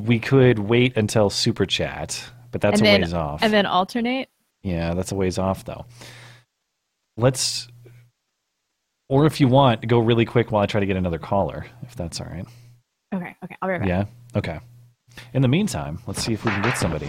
[0.00, 3.42] We could wait until super chat, but that's and a then, ways off.
[3.42, 4.28] And then alternate.
[4.62, 5.86] yeah, that's a ways off though.
[7.16, 7.68] Let's.
[9.08, 11.94] Or if you want, go really quick while I try to get another caller, if
[11.94, 12.46] that's all right.
[13.14, 13.88] Okay, okay, I'll be right back.
[13.88, 14.04] Yeah.
[14.34, 14.58] Okay.
[15.34, 17.08] In the meantime, let's see if we can get somebody.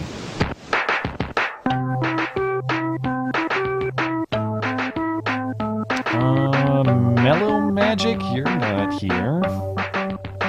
[6.16, 6.82] Uh,
[7.22, 9.40] Mellow Magic, you're not here.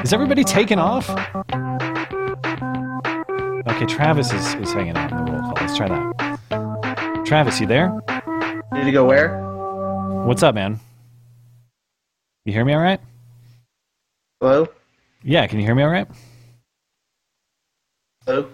[0.04, 1.08] Is everybody taking off?
[3.68, 5.54] Okay, Travis is, is hanging out in the roll call.
[5.56, 7.24] Let's try that.
[7.26, 7.90] Travis, you there?
[8.74, 9.42] Need to go where?
[10.26, 10.80] What's up, man?
[12.46, 13.02] You hear me all right?
[14.40, 14.68] Hello?
[15.24, 16.08] Yeah, can you hear me all right?
[18.28, 18.48] Hello?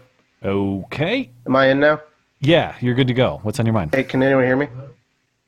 [0.44, 1.30] Okay.
[1.46, 2.02] Am I in now?
[2.40, 3.42] Yeah, you're good to go.
[3.44, 3.94] What's on your mind?
[3.94, 4.70] Hey, can anyone hear me?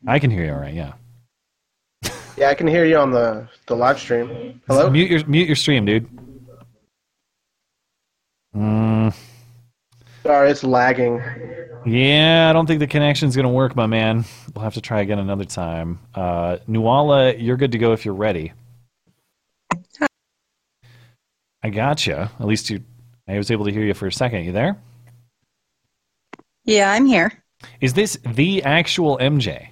[0.05, 0.93] I can hear you all right, yeah.
[2.35, 4.61] Yeah, I can hear you on the, the live stream.
[4.67, 4.89] Hello?
[4.89, 6.09] Mute your mute your stream, dude.
[8.55, 9.15] Mm,
[10.23, 11.21] Sorry, it's lagging.
[11.85, 14.23] yeah, I don't think the connection's gonna work, my man.
[14.55, 15.99] We'll have to try again another time.
[16.15, 18.53] Uh, Nuala, you're good to go if you're ready.
[21.61, 22.31] I gotcha.
[22.39, 22.83] At least you,
[23.27, 24.43] I was able to hear you for a second.
[24.43, 24.77] You there?
[26.65, 27.31] Yeah, I'm here.
[27.79, 29.69] Is this the actual MJ?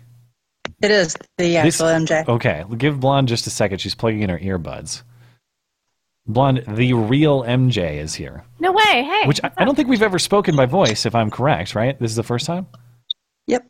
[0.81, 2.27] It is the This- actual MJ.
[2.27, 3.79] Okay, give Blonde just a second.
[3.79, 5.03] She's plugging in her earbuds.
[6.27, 8.43] Blonde, the real MJ is here.
[8.59, 8.83] No way.
[9.03, 9.23] Hey.
[9.27, 11.99] Which I, I don't think we've ever spoken by voice, if I'm correct, right?
[11.99, 12.67] This is the first time?
[13.47, 13.67] Yep.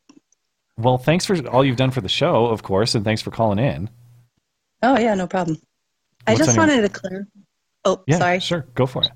[0.77, 3.59] Well, thanks for all you've done for the show, of course, and thanks for calling
[3.59, 3.89] in.
[4.83, 5.61] Oh yeah, no problem.
[6.27, 7.27] I just on your- wanted to clear.
[7.85, 8.39] Oh, Yeah, sorry.
[8.39, 8.65] sure.
[8.75, 9.09] Go for it.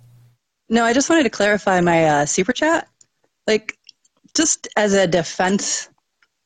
[0.70, 2.88] No, I just wanted to clarify my uh, super chat.
[3.46, 3.78] Like,
[4.36, 5.90] just as a defense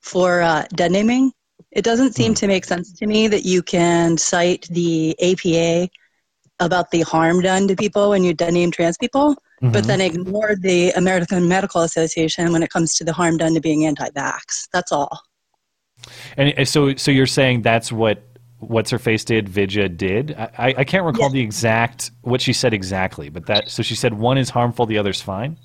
[0.01, 1.31] for uh, dead naming,
[1.71, 5.89] it doesn't seem to make sense to me that you can cite the APA
[6.60, 9.88] about the harm done to people when you dead name trans people, but Mhm.
[9.88, 13.86] then ignore the American Medical Association when it comes to the harm done to being
[13.86, 14.68] anti-vax.
[14.73, 15.22] That's all.
[16.38, 18.23] And so, so you're saying that's what
[18.61, 20.36] what's her face did, Vijaya did.
[20.38, 24.14] I, I- can't recall the exact what she said exactly, but that so she said
[24.14, 25.57] one is harmful, the other's fine.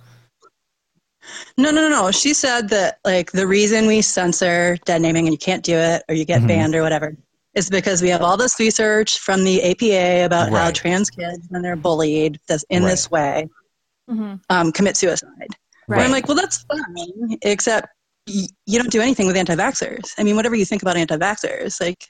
[1.56, 2.10] No, no, no, no.
[2.12, 6.02] She said that like the reason we censor dead naming and you can't do it
[6.08, 6.48] or you get Mhm.
[6.48, 7.16] banned or whatever
[7.54, 11.62] is because we have all this research from the APA about how trans kids when
[11.62, 13.46] they're bullied this, in this way
[14.10, 14.34] Mm-hmm.
[14.50, 15.30] um, commit suicide.
[15.40, 15.56] And
[15.88, 16.04] Right.
[16.04, 17.88] I'm like, well, that's fine, except
[18.28, 20.12] y- you don't do anything with anti-vaxxers.
[20.18, 22.04] I mean, whatever you think about anti-vaxxers, like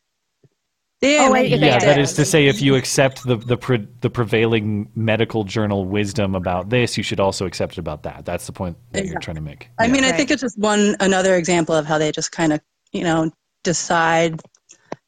[1.00, 1.98] they Oh, ain't wait, Yeah, it that dead.
[2.00, 6.70] is to say, if you accept the the pre, the prevailing medical journal wisdom about
[6.70, 8.24] this, you should also accept it about that.
[8.24, 9.68] That's the point that you're trying to make.
[9.78, 12.60] I mean, I think it's just one another example of how they just kind of,
[12.92, 13.30] you know,
[13.62, 14.40] decide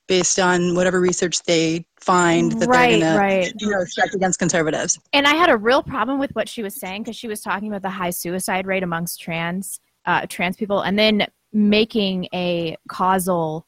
[0.07, 3.53] based on whatever research they find that Right, they're gonna, right.
[3.59, 4.99] you know, strike against conservatives.
[5.13, 7.69] And I had a real problem with what she was saying because she was talking
[7.69, 13.67] about the high suicide rate amongst trans uh, trans people, and then making a causal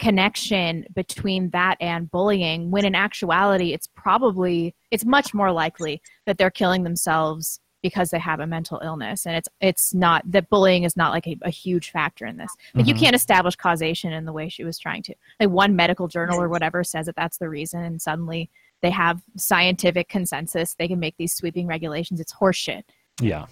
[0.00, 2.70] connection between that and bullying.
[2.70, 8.18] When in actuality, it's probably it's much more likely that they're killing themselves because they
[8.18, 11.50] have a mental illness, and it's it's not that bullying is not like a, a
[11.50, 12.50] huge factor in this.
[12.74, 13.00] Like you Mhm.
[13.00, 15.14] can't establish causation in the way she was trying to.
[15.38, 18.48] Like one medical journal or whatever says that that's the reason, and suddenly
[18.80, 20.74] they have scientific consensus.
[20.74, 22.20] They can make these sweeping regulations.
[22.20, 22.84] It's horseshit.
[23.20, 23.44] Yeah.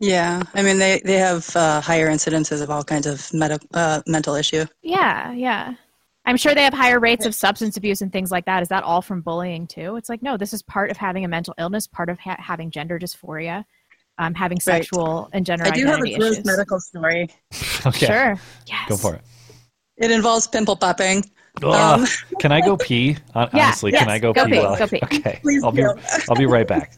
[0.00, 4.02] Yeah, I mean, they they have uh, higher incidences of all kinds of medi- uh,
[4.08, 4.64] mental issue.
[4.82, 5.74] Yeah, yeah.
[6.30, 8.62] I'm sure they have higher rates of substance abuse and things like that.
[8.62, 9.96] Is that all from bullying too?
[9.96, 12.70] It's like no, this is part of having a mental illness, part of ha- having
[12.70, 13.64] gender dysphoria,
[14.18, 14.62] um, having Right.
[14.84, 17.28] sexual and gender I do have a identity gross medical story.
[17.86, 18.06] Okay.
[18.06, 18.36] Sure.
[18.88, 19.22] Go for it.
[19.96, 21.24] It involves pimple popping.
[21.64, 22.06] Um,
[22.38, 23.16] can I go pee?
[23.34, 24.52] Hon- Yeah, Honestly, can yes, I go, go pee?
[24.52, 25.00] pee, while- go pee.
[25.02, 25.40] Okay.
[25.42, 25.82] Please I'll be.
[26.28, 26.92] I'll be right back.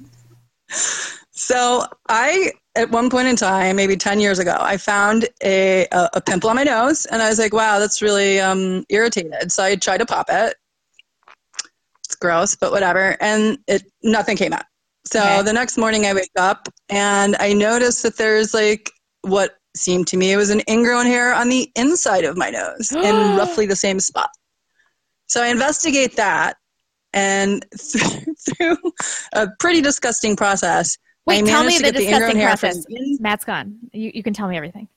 [1.34, 6.10] So I, at one point in time, maybe ten years ago, I found a a,
[6.14, 9.64] a pimple on my nose, and I was like, "Wow, that's really um, irritated." So
[9.64, 10.56] I tried to pop it.
[12.04, 14.64] It's gross, but whatever, and it nothing came out.
[15.04, 15.42] So Okay.
[15.42, 18.90] the next morning, I wake up and I notice that there's like
[19.22, 22.92] what seemed to me it was an ingrown hair on the inside of my nose
[23.04, 24.30] in roughly the same spot.
[25.28, 26.56] So I investigate that,
[27.12, 28.76] and through, through
[29.32, 32.84] a pretty disgusting process, Wait, tell me the get the disgusting process.
[33.20, 33.78] Matt's gone.
[33.92, 34.88] You you can tell me everything.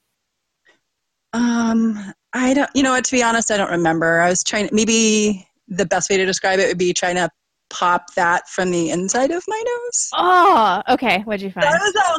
[1.33, 2.69] Um, I don't.
[2.73, 3.05] You know what?
[3.05, 4.21] To be honest, I don't remember.
[4.21, 4.69] I was trying.
[4.71, 7.29] Maybe the best way to describe it would be trying to
[7.69, 10.09] pop that from the inside of my nose.
[10.13, 11.21] Oh, okay.
[11.23, 11.65] What'd you find?
[11.65, 12.17] I was all,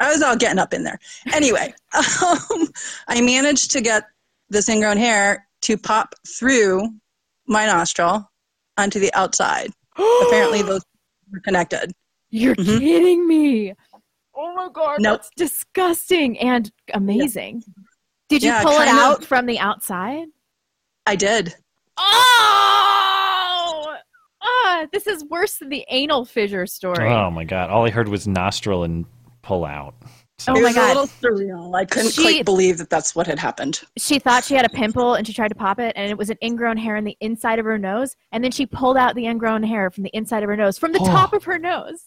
[0.00, 0.98] I was all getting up in there.
[1.32, 2.68] Anyway, um,
[3.08, 4.04] I managed to get
[4.48, 6.88] this ingrown hair to pop through
[7.46, 8.30] my nostril
[8.78, 9.70] onto the outside.
[10.26, 10.82] Apparently, those
[11.30, 11.92] were connected.
[12.36, 13.74] You're kidding me.
[14.36, 15.18] Oh my god, Nope.
[15.20, 17.62] that's disgusting and amazing.
[18.28, 18.96] Did you Yeah, pull it kind of.
[18.96, 20.26] out from the outside?
[21.06, 21.54] I did.
[21.96, 23.94] Oh!
[24.42, 27.08] Ah, this is worse than the anal fissure story.
[27.08, 27.70] Oh my god!
[27.70, 29.04] All I heard was nostril and
[29.42, 29.94] pull out.
[30.48, 30.96] Oh it my was God.
[30.96, 31.74] a little surreal.
[31.76, 33.80] I couldn't She- quite believe that that's what had happened.
[33.96, 36.30] She thought she had a pimple and she tried to pop it, and it was
[36.30, 38.16] an ingrown hair in the inside of her nose.
[38.32, 40.90] And then she pulled out the ingrown hair from the inside of her nose, from
[40.92, 41.06] the Oh.
[41.06, 42.06] top of her nose,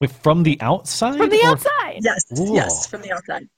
[0.00, 1.16] Wait, from the outside?
[1.16, 1.98] from the or- outside.
[2.02, 2.54] Yes, Whoa.
[2.54, 3.48] yes, from the outside.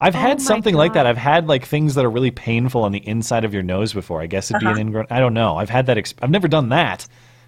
[0.00, 1.06] I've Oh had my something like that.
[1.06, 4.22] I've had like things that are really painful on the inside of your nose before.
[4.22, 4.74] I guess it'd be Uh-huh.
[4.76, 5.06] an ingrown.
[5.10, 5.56] I don't know.
[5.58, 5.96] I've had that.
[5.98, 7.06] Exp- I've never done that,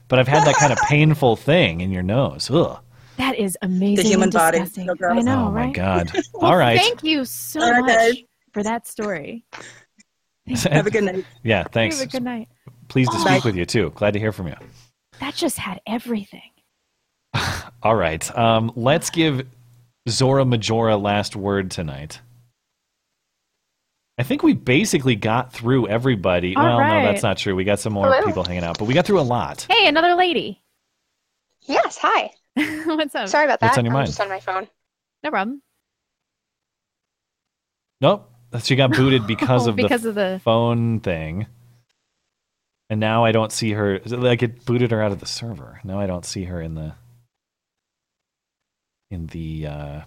[0.09, 2.51] but I've had that kind of painful thing in your nose.
[2.51, 2.79] Ugh.
[3.17, 4.03] That is amazing.
[4.05, 4.59] The human body.
[4.59, 4.89] disgusting.
[4.99, 5.07] So.
[5.09, 6.11] I know, oh my god.
[6.35, 6.79] Well, All right.
[6.79, 8.17] Thank you so All right, much guys.
[8.53, 9.45] for that story.
[10.49, 11.25] Have a good night.
[11.45, 11.63] yeah.
[11.65, 12.01] Thanks.
[12.01, 12.49] Have a good night.
[12.89, 13.35] Pleased to Bye.
[13.35, 13.93] speak with you too.
[13.95, 14.57] Glad to hear from you.
[15.21, 16.51] That just had everything.
[17.83, 18.37] All right.
[18.37, 19.47] Um, let's give
[20.09, 22.21] Zora Majora last word tonight.
[24.19, 26.55] I think we basically got through everybody.
[26.55, 27.57] All well, no, that's not true.
[27.57, 28.27] We got some more Hello.
[28.27, 29.67] people hanging out, but we got through a lot.
[29.71, 30.61] Hey, another lady.
[31.63, 32.31] Yes, hi.
[32.85, 33.29] What's up?
[33.29, 33.69] Sorry about that.
[33.69, 34.07] What's on your I'm mind?
[34.09, 34.69] just on my phone.
[35.25, 35.63] No problem.
[38.01, 38.29] Nope.
[38.63, 41.47] She got booted because of because the of the- phone thing.
[42.91, 44.01] And now I don't see her.
[44.05, 45.81] Like it booted her out of the server.
[45.85, 46.95] Now I don't see her in the
[49.13, 50.01] in the uh,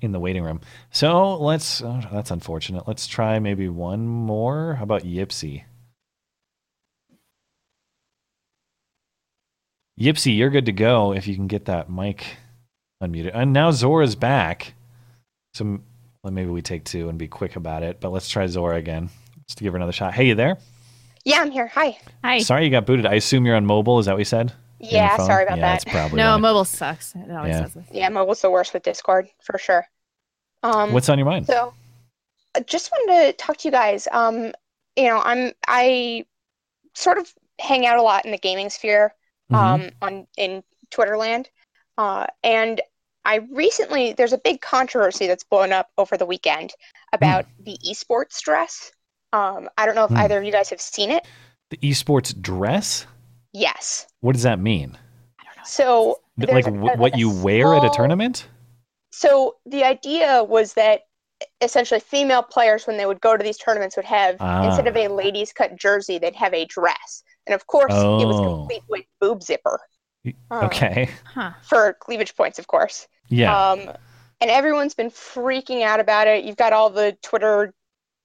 [0.00, 0.60] in the waiting room.
[0.90, 1.82] So let's.
[1.82, 2.86] Oh, that's unfortunate.
[2.86, 4.74] Let's try maybe one more.
[4.74, 5.64] How about Yipsy?
[10.00, 12.36] Yipsy, you're good to go if you can get that mic
[13.02, 13.32] unmuted.
[13.34, 14.74] And now Zora's back.
[15.52, 15.80] So
[16.22, 18.00] well, maybe we take two and be quick about it.
[18.00, 19.10] But let's try Zora again.
[19.46, 20.14] Just to give her another shot.
[20.14, 20.56] Hey, you there?
[21.24, 21.68] Yeah, I'm here.
[21.68, 21.98] Hi.
[22.22, 22.38] Hi.
[22.38, 23.06] Sorry you got booted.
[23.06, 23.98] I assume you're on mobile.
[23.98, 24.52] Is that what you said?
[24.84, 25.26] On your Yeah, phone?
[25.26, 25.72] sorry about yeah, that.
[25.72, 26.40] That's probably no, right.
[26.40, 27.14] mobile sucks.
[27.14, 27.62] It always Yeah.
[27.62, 27.86] says this.
[27.90, 29.86] Yeah, mobile's the worst with Discord for sure.
[30.62, 31.46] Um, What's on your mind?
[31.46, 31.74] So,
[32.54, 34.08] I just wanted to talk to you guys.
[34.12, 34.52] Um,
[34.96, 36.24] you know, I'm I
[36.94, 39.14] sort of hang out a lot in the gaming sphere,
[39.52, 41.46] um, on in Twitterland,
[41.98, 42.80] uh, and
[43.24, 46.72] I recently there's a big controversy that's blown up over the weekend
[47.12, 48.92] about the esports dress.
[49.32, 50.18] Um, I don't know if Hmm.
[50.18, 51.26] either of you guys have seen it.
[51.70, 53.06] The esports dress?
[53.52, 54.06] Yes.
[54.24, 54.96] What does that mean?
[55.64, 58.48] So Like a- a- what a you wear at a tournament?
[59.12, 61.02] So the idea was that
[61.60, 64.64] essentially female players, when they would go to these tournaments, would have Ah.
[64.66, 67.96] instead of a ladies' cut jersey, they'd have a dress, and of course, it
[68.26, 68.44] was Oh.
[68.60, 69.78] complete with boob zipper
[70.50, 71.10] Um, Okay.
[71.62, 73.06] for cleavage points, of course.
[73.28, 73.54] Yeah.
[73.54, 73.80] Um,
[74.40, 76.44] and everyone's been freaking out about it.
[76.44, 77.74] You've got all the Twitter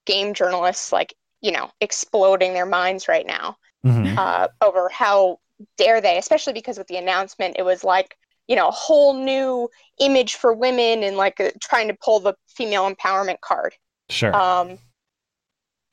[0.06, 4.18] game journalists, like you know, exploding their minds right now Mhm.
[4.18, 5.40] uh, over how
[5.78, 8.18] dare they, especially because with the announcement, it was like,
[8.48, 9.70] you know, a whole new
[10.00, 13.76] image for women and like uh, trying to pull the female empowerment card.
[14.10, 14.36] Sure.
[14.36, 14.80] Um,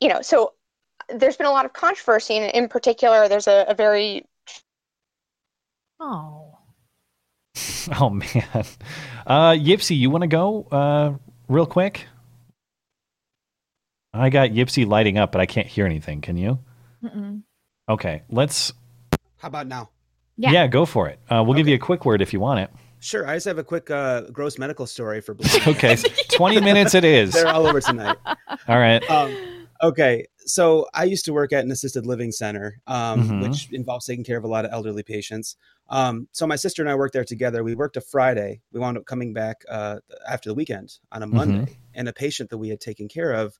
[0.01, 0.52] you know, so
[1.09, 4.24] there's been a lot of controversy, and in particular, there's a, a very
[6.01, 6.59] Oh.
[8.01, 8.64] Oh man.
[9.26, 11.14] Uh Yipsy, you want to go uh
[11.48, 12.06] real quick?
[14.12, 16.20] I got Yipsy lighting up, but I can't hear anything.
[16.20, 16.59] Can you?
[17.05, 17.43] Mm-mm.
[17.88, 18.72] Okay, let's
[19.38, 19.90] How about now?
[20.36, 21.18] Yeah, go for it.
[21.30, 22.70] Uh, we'll give you a quick word if you want it.
[23.00, 23.26] Sure.
[23.26, 25.36] I just have a quick uh, gross medical story for.
[25.66, 25.96] Okay,
[26.30, 27.32] 20 minutes it is.
[27.32, 28.16] They're all over tonight.
[28.68, 29.02] All right.
[29.10, 29.34] Um,
[29.82, 33.42] okay, so I used to work at an assisted living center, um, Mhm.
[33.48, 35.56] which involves taking care of a lot of elderly patients.
[35.88, 37.62] Um, so my sister and I worked there together.
[37.62, 38.60] We worked a Friday.
[38.72, 39.98] We wound up coming back uh,
[40.28, 41.76] after the weekend on a Monday, Mhm.
[41.94, 43.58] and a patient that we had taken care of,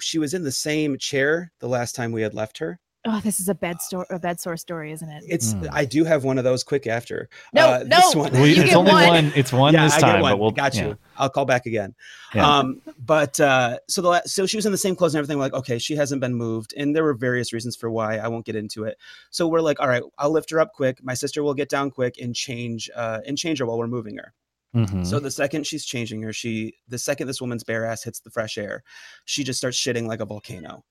[0.00, 2.80] she was in the same chair the last time we had left her.
[3.06, 5.24] Oh, this is a bed store, a bed sore story, isn't it?
[5.28, 7.28] It's I do have one of those quick after.
[7.52, 8.32] No, uh, no, this one.
[8.32, 9.08] We- You it's only one.
[9.08, 10.32] one- it's one this I get time, one.
[10.32, 10.86] but we'll- got you.
[10.88, 10.94] yeah.
[11.18, 11.94] I'll call back again.
[12.34, 12.48] Yeah.
[12.58, 15.36] Um, but uh, so the la- so she was in the same clothes and everything.
[15.36, 18.16] We're like, okay, she hasn't been moved, and there were various reasons for why.
[18.16, 18.96] I won't get into it.
[19.30, 21.04] So we're like, all right, I'll lift her up quick.
[21.04, 24.16] My sister will get down quick and change uh, and change her while we're moving
[24.16, 24.32] her.
[24.74, 25.06] Mhm.
[25.06, 28.30] So the second she's changing her, she the second this woman's bare ass hits the
[28.30, 28.82] fresh air,
[29.26, 30.84] she just starts shitting like a volcano.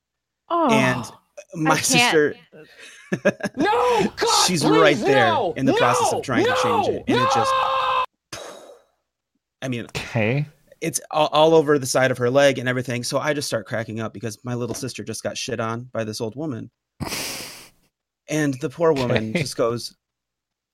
[0.50, 1.04] Oh, and
[1.56, 2.36] my sister,
[3.58, 4.02] No,
[4.48, 7.30] she's please, right there no, in the process of trying to change it, and it
[7.34, 7.54] just.
[9.62, 10.46] I mean, okay.
[10.82, 13.04] It's all, all over the side of her leg and everything.
[13.06, 16.04] So I just start cracking up because my little sister just got shit on by
[16.04, 16.70] this old woman.
[18.30, 19.42] And the poor woman Okay.
[19.42, 19.96] just goes,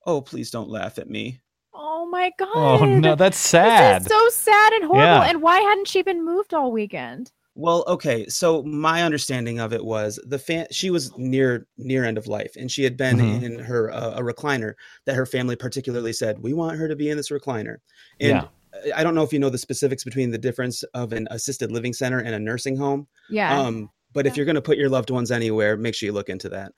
[0.05, 1.41] Oh, please don't laugh at me.
[1.73, 2.47] Oh my god.
[2.53, 4.03] Oh no, that's sad.
[4.03, 5.03] This is so sad and horrible.
[5.03, 5.23] Yeah.
[5.29, 7.31] And why hadn't she been moved all weekend?
[7.59, 8.25] Well, okay.
[8.27, 10.67] So my understanding of it was the fan.
[10.71, 13.43] She was near near end of life, and she had been Mhm.
[13.43, 14.75] in her uh, a recliner
[15.05, 17.77] that her family particularly said we want her to be in this recliner.
[18.21, 18.47] And Yeah.
[18.95, 21.91] I don't know if you know the specifics between the difference of an assisted living
[21.91, 23.07] center and a nursing home.
[23.29, 23.59] Yeah.
[23.59, 26.29] Um, but if you're going to put your loved ones anywhere, make sure you look
[26.29, 26.71] into that.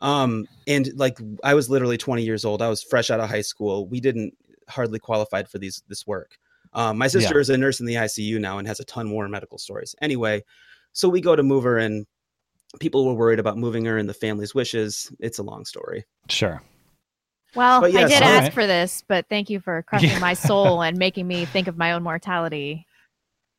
[0.00, 2.60] Um, and like I was literally 20 years old.
[2.60, 3.86] I was fresh out of high school.
[3.86, 4.36] We didn't
[4.68, 6.38] hardly qualified for these this work.
[6.74, 7.40] Um, my sister Yeah.
[7.40, 9.94] is a nurse in the ICU now and has a ton more medical stories.
[10.02, 10.42] Anyway,
[10.92, 12.06] so we go to move her, and
[12.80, 15.10] people were worried about moving her and the family's wishes.
[15.20, 16.04] It's a long story.
[16.28, 16.62] Sure.
[17.54, 18.52] Well, yes, I did all ask right.
[18.52, 20.18] for this, but thank you for crushing Yeah.
[20.18, 22.84] my soul and making me think of my own mortality.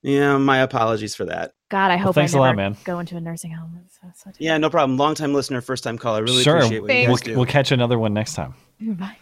[0.01, 1.53] Yeah, my apologies for that.
[1.71, 2.77] God, I Well, hope thanks a I lot, never man.
[2.83, 3.79] go into a nursing home.
[3.85, 4.97] It's so- so- Yeah, no problem.
[4.97, 6.21] Long time listener, first time caller.
[6.23, 6.57] Really sure.
[6.57, 7.35] appreciate what you we'll, guys do.
[7.37, 8.53] we'll catch another one next time.
[8.81, 9.17] Bye.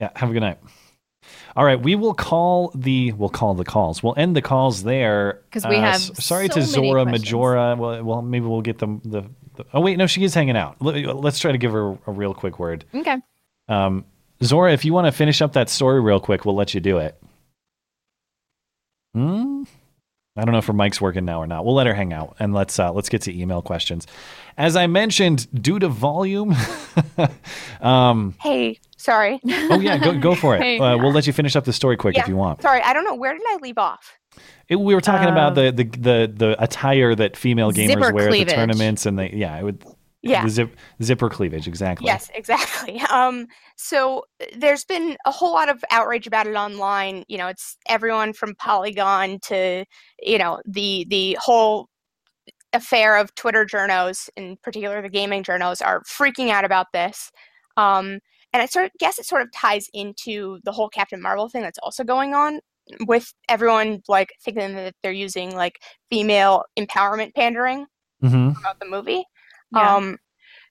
[0.00, 0.58] Yeah, have a good night.
[1.56, 4.02] All right, we will call the we'll call the calls.
[4.02, 7.24] We'll end the calls there 'Cause we Uh, have s- sorry so to Zora questions.
[7.24, 7.76] Majora.
[7.78, 9.22] Well, well, maybe we'll get them the,
[9.54, 9.64] the.
[9.72, 10.76] Oh wait, no, she is hanging out.
[10.80, 12.84] Let, us try to give her a real quick word.
[12.94, 13.16] Okay.
[13.68, 14.04] Um,
[14.42, 16.98] Zora, if you want to finish up that story real quick, we'll let you do
[16.98, 17.18] it.
[19.14, 19.62] Hmm.
[20.38, 21.64] I don't know if her mic's working now or not.
[21.64, 24.06] We'll let her hang out and let's uh, let's get to email questions.
[24.58, 26.54] As I mentioned, due to volume,
[27.80, 29.38] um, Hey, Sorry.
[29.70, 30.80] Oh yeah, go go for it.
[30.86, 32.60] Uh, we'll let you finish up the story quick if you want.
[32.60, 33.14] Sorry, I don't know.
[33.14, 34.18] Where did I leave off?
[34.68, 38.28] It, we were talking about Um, the, the the the attire that female gamers wear
[38.28, 39.84] at the tournaments, and they yeah, it would
[40.22, 40.42] Yeah.
[40.42, 42.06] the zip, zipper cleavage exactly.
[42.06, 43.00] Yes, exactly.
[43.10, 43.46] Um,
[43.76, 44.24] so
[44.56, 47.22] there's been a whole lot of outrage about it online.
[47.28, 49.84] You know, it's everyone from Polygon to
[50.20, 51.88] you know the the whole
[52.72, 57.30] affair of Twitter journos, in particular the gaming journos, are freaking out about this.
[57.76, 58.18] Um,
[58.56, 61.60] and I sort of guess it sort of ties into the whole Captain Marvel thing
[61.60, 62.60] that's also going on
[63.06, 67.86] with everyone like thinking that they're using like female empowerment pandering
[68.22, 68.58] Mm-hmm.
[68.58, 69.24] about the movie.
[69.74, 70.16] Um,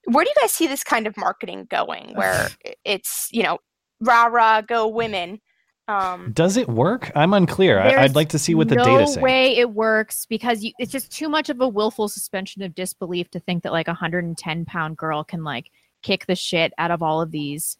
[0.06, 2.14] where do you guys see this kind of marketing going?
[2.16, 2.50] Where
[2.84, 3.60] it's you know,
[4.02, 5.40] rah rah, go women.
[5.88, 7.12] Um, Does it work?
[7.16, 7.80] I'm unclear.
[7.80, 9.20] I, I'd like to see what the no data say.
[9.20, 12.74] No way it works because you, it's just too much of a willful suspension of
[12.74, 15.70] disbelief to think that like a 110 pound girl can like
[16.06, 17.78] kick the shit out of all of these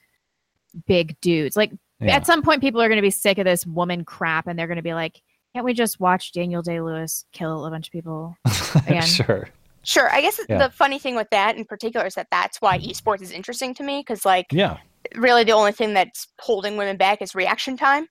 [0.88, 1.56] big dudes.
[1.56, 2.16] Like Yeah.
[2.16, 4.68] at some point, people are going to be sick of this woman crap, and they're
[4.68, 5.22] going to be like,
[5.54, 8.36] "Can't we just watch Daniel Day Lewis kill a bunch of people
[8.88, 9.50] again?" sure.
[9.84, 10.10] Sure.
[10.12, 10.68] I guess Yeah.
[10.68, 13.84] the funny thing with that in particular is that that's why esports is interesting to
[13.84, 14.78] me because, like, Yeah.
[15.16, 18.08] really the only thing that's holding women back is reaction time.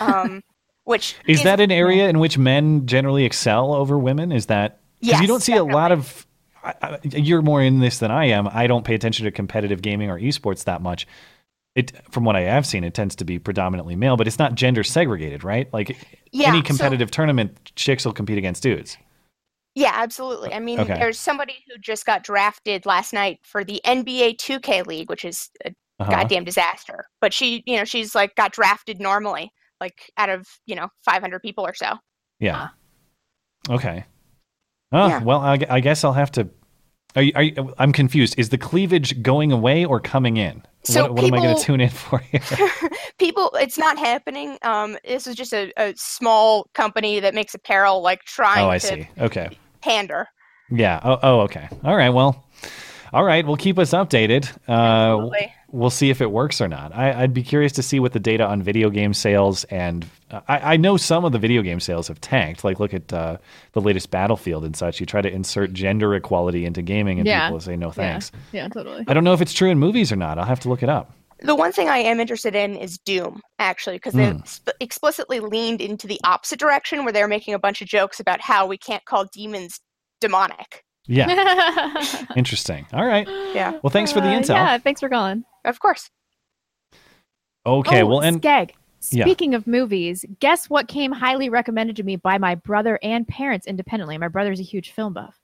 [0.00, 0.42] Um,
[0.84, 4.30] which Is that an area in which men generally excel over women?
[4.30, 6.25] Is that because you don't see a lot of.
[6.66, 8.48] I, I, you're more in this than I am.
[8.50, 11.06] I don't pay attention to competitive gaming or esports that much.
[11.74, 14.54] It, from what I have seen, it tends to be predominantly male, but it's not
[14.54, 15.72] gender segregated, right?
[15.72, 15.96] Like
[16.32, 18.96] Yeah, any so- competitive tournament, chicks will compete against dudes.
[19.74, 20.54] Yeah, absolutely.
[20.54, 20.94] I mean, Okay.
[20.94, 25.50] there's somebody who just got drafted last night for the NBA 2K League, which is
[25.66, 26.10] a Uh-huh.
[26.10, 27.04] goddamn disaster.
[27.20, 31.40] But she, you know, she's like got drafted normally, like out of you know 500
[31.42, 31.94] people or so.
[32.40, 32.68] Yeah.
[33.68, 34.04] Okay.
[34.92, 35.22] Oh Yeah.
[35.22, 36.48] well, I, I guess I'll have to.
[37.16, 38.34] Are you, are you, I'm confused.
[38.38, 40.62] Is the cleavage going away or coming in?
[40.84, 42.40] So what what am I going to tune in for here?
[43.18, 44.58] People, it's not happening.
[44.62, 48.78] Um, this is just a, a small company that makes apparel, like trying oh, I
[48.78, 49.08] to see.
[49.18, 49.58] Okay.
[49.80, 50.28] pander.
[50.70, 51.00] Yeah.
[51.02, 51.68] Oh, oh, okay.
[51.84, 52.10] All right.
[52.10, 52.44] Well,
[53.12, 53.46] all right.
[53.46, 54.52] Well, keep us updated.
[54.68, 55.54] Uh, Absolutely.
[55.76, 56.94] We'll see if it works or not.
[56.94, 60.40] I, I'd be curious to see what the data on video game sales and uh,
[60.48, 62.64] I, I know some of the video game sales have tanked.
[62.64, 63.36] Like, look at uh,
[63.72, 64.98] the latest Battlefield and such.
[65.00, 67.46] You try to insert gender equality into gaming, and Yeah.
[67.48, 68.32] people say no thanks.
[68.52, 69.04] Yeah, yeah totally.
[69.06, 70.38] I don't know if it's true in movies or not.
[70.38, 71.12] I'll have to look it up.
[71.40, 74.38] The one thing I am interested in is Doom, actually, because they Hmm.
[74.48, 78.40] sp- explicitly leaned into the opposite direction, where they're making a bunch of jokes about
[78.40, 79.78] how we can't call demons
[80.22, 80.82] demonic.
[81.08, 82.26] Yeah.
[82.36, 82.86] Interesting.
[82.92, 83.26] All right.
[83.54, 83.78] Yeah.
[83.82, 84.48] Well, thanks for the Uh, intel.
[84.56, 85.44] Yeah, thanks for calling.
[85.64, 86.10] Of course.
[87.64, 88.02] Okay.
[88.02, 88.70] oh, well, and Skeg.
[89.10, 89.24] Yeah.
[89.24, 93.66] Speaking of movies, guess what came highly recommended to me by my brother and parents
[93.66, 94.18] independently?
[94.18, 95.38] My brother's a huge film buff.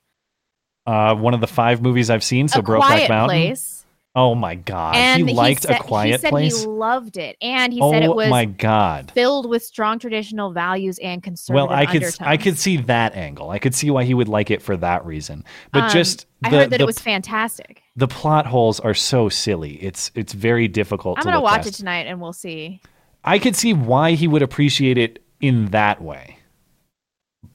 [0.85, 3.37] uh, one of the five movies I've seen, so A Brokeback Quiet Mountain.
[3.37, 3.82] Place.
[4.15, 6.61] Oh my god, and he liked said, a Quiet he said Place.
[6.61, 9.11] He loved it, and he oh said it was my god.
[9.15, 12.27] filled with strong traditional values and conservative Well, I could undertones.
[12.27, 13.49] I could see that angle.
[13.49, 15.43] I could see why he would like it for that reason.
[15.71, 17.81] But Um, just I heard that the, it was fantastic.
[17.95, 19.81] the plot holes are so silly.
[19.83, 21.69] It's it's very difficult I'm to gonna watch past.
[21.69, 22.81] it tonight, and we'll see.
[23.23, 26.37] I could see why he would appreciate it in that way.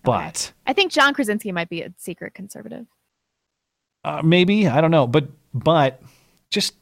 [0.03, 2.87] But I think John Krasinski might be a secret conservative.
[4.05, 6.01] Uh, maybe I don't know, but but
[6.51, 6.75] just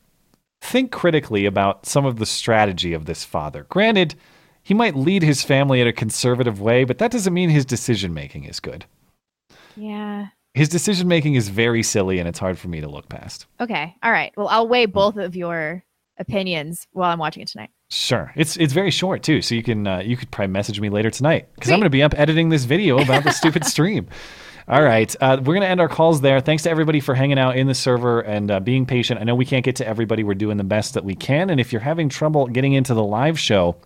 [0.61, 3.65] think critically about some of the strategy of this father.
[3.69, 4.15] Granted,
[4.63, 8.13] he might lead his family in a conservative way, but that doesn't mean his decision
[8.15, 8.85] making is good.
[9.77, 10.29] Yeah.
[10.55, 13.47] His decision making is very silly, and it's hard for me to look past.
[13.61, 13.95] Okay.
[14.03, 14.33] All right.
[14.37, 15.85] Well, I'll weigh both of your
[16.19, 17.71] opinions while I'm watching it tonight.
[17.89, 20.89] Sure, it's it's very short too, so you can uh, you could probably message me
[20.89, 24.09] later tonight because I'm going to be up editing this video about the stupid stream.
[24.69, 26.41] All right, uh, we're going to end our calls there.
[26.41, 29.21] Thanks to everybody for hanging out in the server and uh, being patient.
[29.21, 30.25] I know we can't get to everybody.
[30.25, 33.05] We're doing the best that we can, and if you're having trouble getting into the
[33.05, 33.77] live show.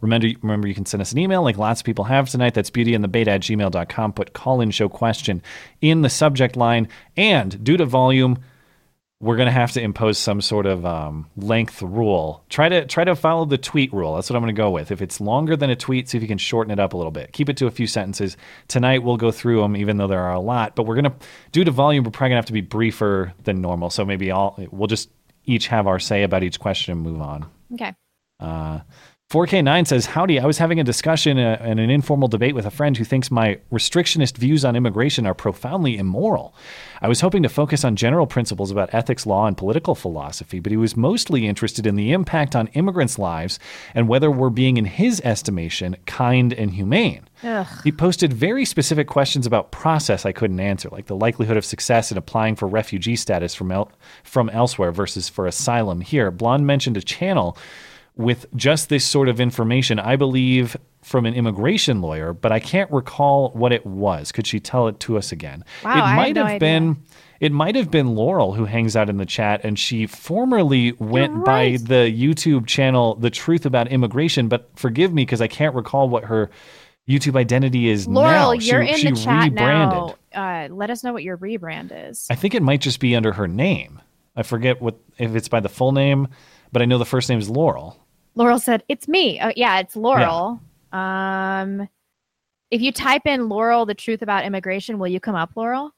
[0.00, 2.54] Remember, remember, you can send us an email like lots of people have tonight.
[2.54, 4.12] That's beautyandthebeta at gmail.com.
[4.14, 5.42] Put call in show question
[5.82, 6.88] in the subject line.
[7.16, 8.38] And due to volume,
[9.18, 12.44] we're going to have to impose some sort of um, length rule.
[12.50, 14.14] Try to try to follow the tweet rule.
[14.14, 14.90] That's what I'm going to go with.
[14.90, 17.10] If it's longer than a tweet, see if you can shorten it up a little
[17.10, 17.32] bit.
[17.32, 18.36] Keep it to a few sentences.
[18.68, 20.76] Tonight we'll go through them, even though there are a lot.
[20.76, 21.14] But we're going to,
[21.52, 23.88] due to volume, we're probably going to have to be briefer than normal.
[23.88, 25.08] So maybe all we'll just
[25.44, 27.46] each have our say about each question and move on.
[27.72, 27.94] Okay.
[28.38, 28.80] Uh,
[29.28, 32.70] 4K9 says, Howdy, I was having a discussion uh, and an informal debate with a
[32.70, 36.54] friend who thinks my restrictionist views on immigration are profoundly immoral.
[37.02, 40.70] I was hoping to focus on general principles about ethics, law, and political philosophy, but
[40.70, 43.58] he was mostly interested in the impact on immigrants' lives
[43.94, 47.28] and whether we're being, in his estimation, kind and humane.
[47.42, 47.66] Ugh.
[47.82, 52.12] He posted very specific questions about process I couldn't answer, like the likelihood of success
[52.12, 53.90] in applying for refugee status from el-
[54.22, 56.30] from elsewhere versus for asylum here.
[56.30, 57.58] Blonde mentioned a channel
[58.16, 62.90] with just this sort of information, I believe from an immigration lawyer, but I can't
[62.90, 64.32] recall what it was.
[64.32, 65.64] Could she tell it to us again?
[65.84, 66.96] Wow, it I might no have been
[67.38, 71.44] it might have been Laurel who hangs out in the chat and she formerly went
[71.44, 76.08] by the YouTube channel The Truth About Immigration, but forgive me because I can't recall
[76.08, 76.50] what her
[77.08, 78.20] YouTube identity is now.
[78.20, 78.52] Laurel, now.
[78.52, 79.98] you're she, in she the chat rebranded.
[79.98, 80.14] now.
[80.34, 82.26] Uh, let us know what your rebrand is.
[82.30, 84.00] I think it might just be under her name.
[84.34, 86.28] I forget what if it's by the full name,
[86.72, 88.05] but I know the first name is Laurel.
[88.36, 90.60] Laurel said, "It's me." Oh, yeah, it's Laurel.
[90.92, 91.88] Um,
[92.70, 95.92] if you type in Laurel, the truth about immigration, will you come up, Laurel?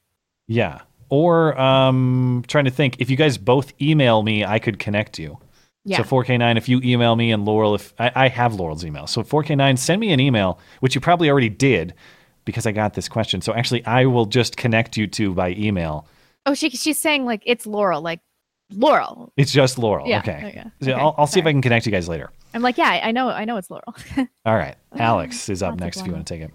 [0.47, 0.81] Yeah.
[1.11, 5.39] Or um trying to think if you guys both email me, I could connect you.
[5.85, 5.99] Yeah.
[5.99, 9.07] So 4K9, if you email me and Laurel, if I, I have Laurel's email.
[9.07, 11.95] So 4K9, send me an email, which you probably already did
[12.45, 13.41] because I got this question.
[13.41, 16.07] So actually, I will just connect you two by email.
[16.45, 18.21] Oh, she she's saying like it's Laurel, like
[18.71, 19.33] Laurel.
[19.37, 20.07] It's just Laurel.
[20.09, 20.43] Yeah, okay.
[20.45, 22.31] okay, So I'll, I'll see if I can connect you guys later.
[22.55, 23.95] I'm like, yeah, I know, I know it's Laurel.
[24.47, 24.77] All right.
[24.97, 26.51] Alex is up next if you want to take it.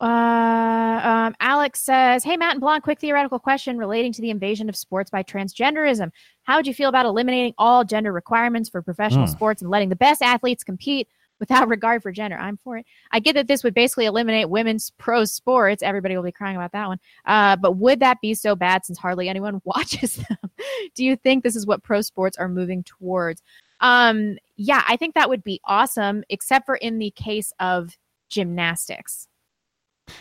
[0.00, 4.68] Uh, um, Alex says, "Hey, Matt and Blonde, quick theoretical question relating to the invasion
[4.68, 6.10] of sports by transgenderism.
[6.44, 9.32] How would you feel about eliminating all gender requirements for professional Hmm.
[9.32, 12.36] sports and letting the best athletes compete without regard for gender?
[12.36, 12.86] I'm for it.
[13.12, 15.82] I get that this would basically eliminate women's pro sports.
[15.82, 17.00] Everybody will be crying about that one.
[17.24, 20.50] Uh, but would that be so bad since hardly anyone watches them?
[20.94, 23.42] Do you think this is what pro sports are moving towards?
[23.80, 27.96] Um, yeah, I think that would be awesome, except for in the case of
[28.28, 29.28] gymnastics.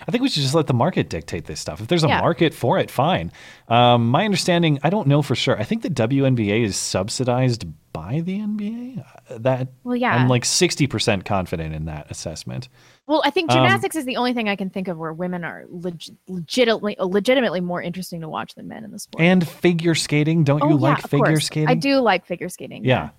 [0.07, 1.81] I think we should just let the market dictate this stuff.
[1.81, 2.21] If there's a Yeah.
[2.21, 3.31] market for it, fine.
[3.67, 5.59] Um, my understanding, I don't know for sure.
[5.59, 8.99] I think the WNBA is subsidized by the NBA.
[9.29, 10.13] Uh, That Well, yeah.
[10.15, 12.69] I'm like 60% confident in that assessment.
[13.07, 15.43] Well, I think Um, gymnastics is the only thing I can think of where women
[15.43, 19.21] are leg- legitimately legitimately more interesting to watch than men in the sport.
[19.23, 20.43] And figure skating.
[20.43, 21.45] Don't oh, you yeah, like figure course.
[21.45, 21.69] skating?
[21.69, 22.83] I do like figure skating.
[22.85, 22.89] Yeah.
[23.03, 23.09] Yeah.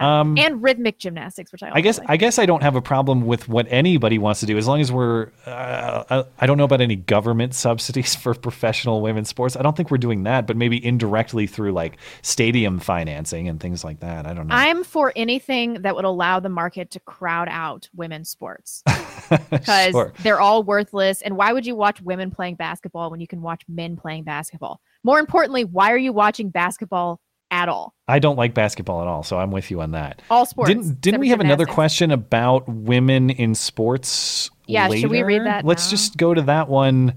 [0.00, 2.10] Um, and rhythmic gymnastics, which I I guess like.
[2.10, 4.80] I guess I don't have a problem with what anybody wants to do as long
[4.80, 5.30] as we're.
[5.44, 9.56] Uh, I, I don't know about any government subsidies for professional women's sports.
[9.56, 13.82] I don't think we're doing that, but maybe indirectly through like stadium financing and things
[13.84, 14.26] like that.
[14.26, 14.54] I don't know.
[14.54, 18.82] I'm for anything that would allow the market to crowd out women's sports
[19.50, 20.12] because Sure.
[20.22, 21.22] they're all worthless.
[21.22, 24.80] And why would you watch women playing basketball when you can watch men playing basketball?
[25.04, 27.20] More importantly, why are you watching basketball
[27.52, 27.94] at all?
[28.08, 30.20] I don't like basketball at all, so I'm with you on that.
[30.28, 34.50] All sports, Didn't didn't we have another question about women in sports?
[34.66, 35.90] Yeah, should we read that Let's now?
[35.90, 37.14] just go to that one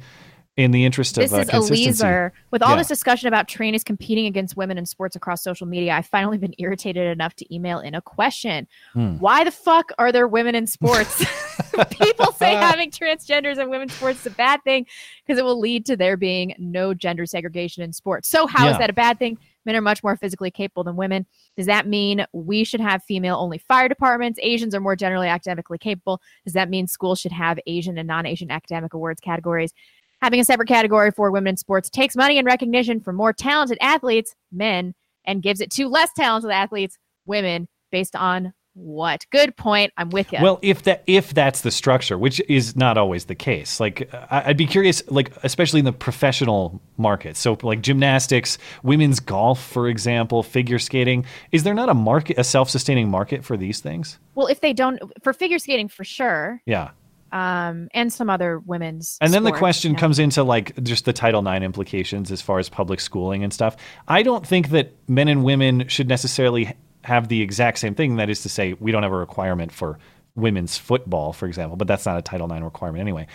[0.57, 1.83] in the interest This of uh, is consistency.
[1.83, 2.33] Eliezer.
[2.51, 2.77] With all Yeah.
[2.77, 6.53] this discussion about trainees competing against women in sports across social media, I've finally been
[6.59, 8.65] irritated enough to email in a question.
[8.93, 9.17] Hmm.
[9.17, 11.25] Why the fuck are there women in sports?
[11.89, 14.85] People say having transgenders in women's sports is a bad thing
[15.25, 18.29] because it will lead to there being no gender segregation in sports.
[18.29, 18.77] So, how is Yeah.
[18.79, 19.37] that a bad thing?
[19.65, 21.25] Men are much more physically capable than women.
[21.57, 24.39] Does that mean we should have female only fire departments?
[24.41, 26.21] Asians are more generally academically capable.
[26.43, 29.73] Does that mean schools should have Asian and non Asian academic awards categories?
[30.21, 33.77] Having a separate category for women in sports takes money and recognition from more talented
[33.81, 34.93] athletes, men,
[35.25, 39.25] and gives it to less talented athletes, women, based on what?
[39.31, 39.91] Good point.
[39.97, 40.39] I'm with you.
[40.41, 44.57] Well, if that if that's the structure, which is not always the case, like I'd
[44.57, 47.37] be curious, like especially in the professional market.
[47.37, 51.25] So, like gymnastics, women's golf, for example, figure skating.
[51.51, 54.19] Is there not a market, a self-sustaining market for these things?
[54.35, 56.89] well, if they don't, for figure skating, for sure, Yeah.
[57.31, 59.17] um, and some other women's.
[59.21, 62.67] And then the question comes into like just the Title IX implications as far as
[62.67, 63.77] public schooling and stuff.
[64.09, 66.73] I don't think that men and women should necessarily
[67.05, 68.17] have the exact same thing.
[68.17, 69.97] That is to say, we don't have a requirement for
[70.35, 73.27] women's football, for example, but that's not a Title IX requirement anyway.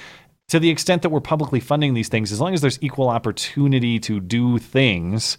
[0.48, 3.98] To the extent that we're publicly funding these things, as long as there's equal opportunity
[4.00, 5.38] to do things,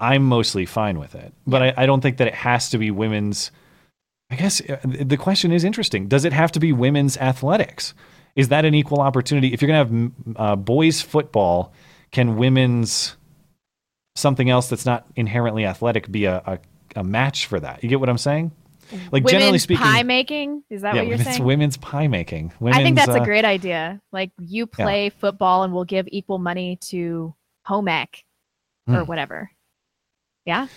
[0.00, 1.32] I'm mostly fine with it.
[1.46, 3.50] But I, I don't think that it has to be women's.
[4.28, 6.08] I guess uh, the question is interesting.
[6.08, 7.94] Does it have to be women's athletics?
[8.34, 9.54] Is that an equal opportunity?
[9.54, 11.72] If you're going to have uh, boys football,
[12.10, 13.16] can women's
[14.16, 16.58] something else that's not inherently athletic be a, a,
[16.96, 17.82] a match for that?
[17.82, 18.52] You get what I'm saying?
[19.10, 21.44] Like women's generally speaking, pie making is that yeah, what you're women's, saying?
[21.44, 22.52] women's pie making.
[22.64, 24.00] I think that's uh, a great idea.
[24.12, 24.84] Like you Yeah.
[24.84, 28.24] play football and we'll give equal money to home ec
[28.86, 29.06] or Hmm.
[29.06, 29.50] whatever.
[30.44, 30.68] Yeah.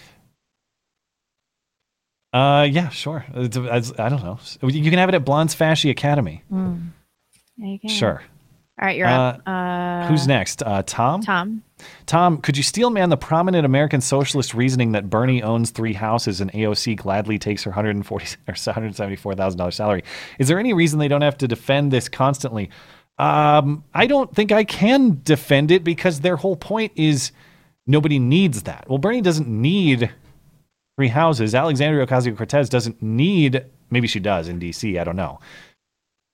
[2.34, 3.26] Uh, yeah, sure.
[3.34, 4.40] It's, it's- I don't know.
[4.68, 6.44] You can have it at Blonde's Fashy Academy.
[6.52, 6.90] Mm.
[7.58, 7.78] Yeah.
[7.92, 8.24] Sure.
[8.80, 9.42] All right, you're up.
[9.46, 10.64] Uh, Who's next?
[10.64, 11.22] Uh, Tom?
[11.22, 11.64] Tom.
[12.06, 16.40] Tom, could you steel man the prominent American socialist reasoning that Bernie owns three houses
[16.40, 20.04] and AOC gladly takes her 140 or 174 thousand dollars salary?
[20.38, 22.70] Is there any reason they don't have to defend this constantly?
[23.18, 27.34] Um, I don't think I can defend it because their whole point is
[27.86, 28.86] nobody needs that.
[28.88, 30.10] Well, Bernie doesn't need
[30.98, 31.54] three houses.
[31.54, 33.66] Alexandria Ocasio Cortez doesn't need.
[33.90, 34.98] Maybe she does in D.C.
[34.98, 35.40] I don't know.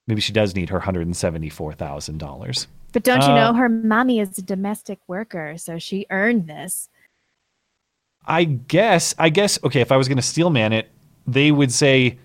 [0.07, 2.67] Maybe she does need her 174 thousand dollars.
[2.93, 6.89] But don't you Uh, know her mommy is a domestic worker, so she earned this.
[8.25, 10.89] I guess, I guess, okay, if I was going to steel man it,
[11.27, 12.17] they would say,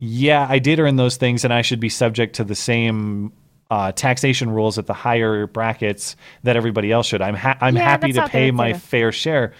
[0.00, 3.32] yeah, I did earn those things and I should be subject to the same
[3.70, 7.22] uh, taxation rules at the higher brackets that everybody else should.
[7.22, 9.54] I'm, ha- I'm Yeah, happy to pay my fair share.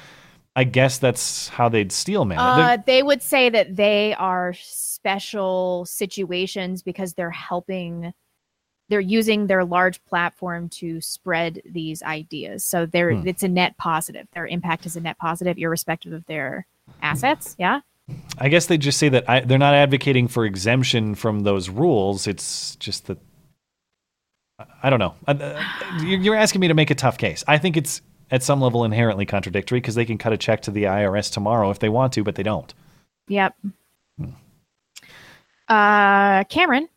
[0.56, 2.54] I guess that's how they'd steel man it.
[2.56, 4.52] Uh, they would say that they are
[5.02, 8.12] special situations because they're helping
[8.90, 13.28] they're using their large platform to spread these ideas so they're Hmm.
[13.28, 16.66] it's a net positive their impact is a net positive irrespective of their
[17.02, 17.80] assets yeah
[18.38, 22.26] I guess they just say that I, they're not advocating for exemption from those rules.
[22.26, 23.18] It's just that
[24.82, 25.14] I don't know.
[25.26, 25.62] Uh, uh,
[26.00, 27.44] You're you're asking me to make a tough case.
[27.46, 28.00] I think it's
[28.30, 31.70] at some level inherently contradictory because they can cut a check to the IRS tomorrow
[31.70, 32.72] if they want to, but they don't.
[33.28, 33.54] yep
[35.68, 36.88] uh cameron.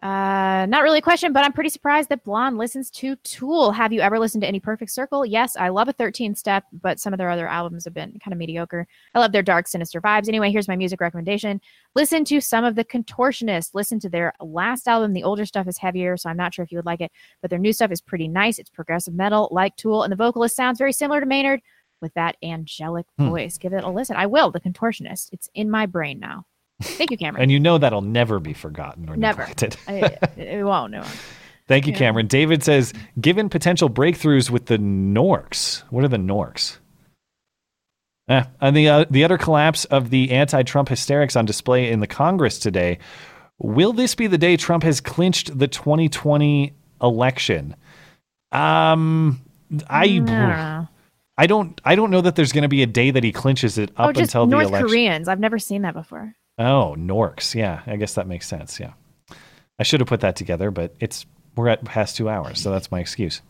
[0.00, 3.72] Uh not really a question but i'm pretty surprised that blonde listens to tool.
[3.72, 5.26] Have you ever listened to any perfect circle?
[5.26, 8.32] Yes i love a 13 step but some of their other albums have been kind
[8.32, 8.86] of mediocre.
[9.14, 10.28] I love their dark sinister vibes.
[10.28, 11.60] Anyway here's my music recommendation.
[11.96, 13.74] Listen to some of the contortionists.
[13.74, 15.14] Listen to their last album.
[15.14, 17.10] The older stuff is heavier so i'm not sure if you would like it
[17.42, 18.60] but their new stuff is pretty nice.
[18.60, 21.60] It's progressive metal like tool and the vocalist sounds very similar to maynard
[22.00, 23.30] with that angelic Hmm.
[23.30, 23.58] voice.
[23.58, 24.14] Give it a listen.
[24.14, 24.52] I will.
[24.52, 26.44] The contortionist it's in my brain now
[26.82, 29.76] thank you cameron And you know that'll never be forgotten or never neglected.
[29.86, 31.04] I, it won't no
[31.66, 31.98] Thank you, Yeah.
[31.98, 32.26] Cameron.
[32.28, 36.78] David says, given potential breakthroughs with the Norks, what are the Norks?
[38.30, 42.06] Eh, and the uh, the utter collapse of the anti-Trump hysterics on display in the
[42.06, 42.98] Congress today.
[43.58, 46.72] Will this be the day Trump has clinched the 2020
[47.02, 47.74] election?
[48.52, 49.40] Um,
[49.88, 50.88] I I don't know.
[51.36, 53.78] I don't I don't know that there's going to be a day that he clinches
[53.78, 54.88] it up oh just until the north election.
[54.88, 57.54] koreans i've never seen that before Oh, Norks.
[57.54, 58.80] Yeah, I guess that makes sense.
[58.80, 58.92] Yeah.
[59.78, 61.24] I should have put that together, but it's
[61.54, 63.42] we're at past 2 hours, so that's my excuse.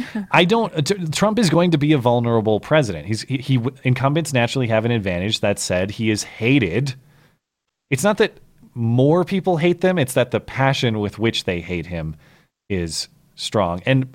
[0.30, 3.06] I don't Trump is going to be a vulnerable president.
[3.06, 5.40] He's he, he incumbents naturally have an advantage.
[5.40, 6.94] That said, he is hated.
[7.90, 8.38] It's not that
[8.74, 12.16] more people hate them, it's that the passion with which they hate him
[12.68, 13.82] is strong.
[13.84, 14.14] And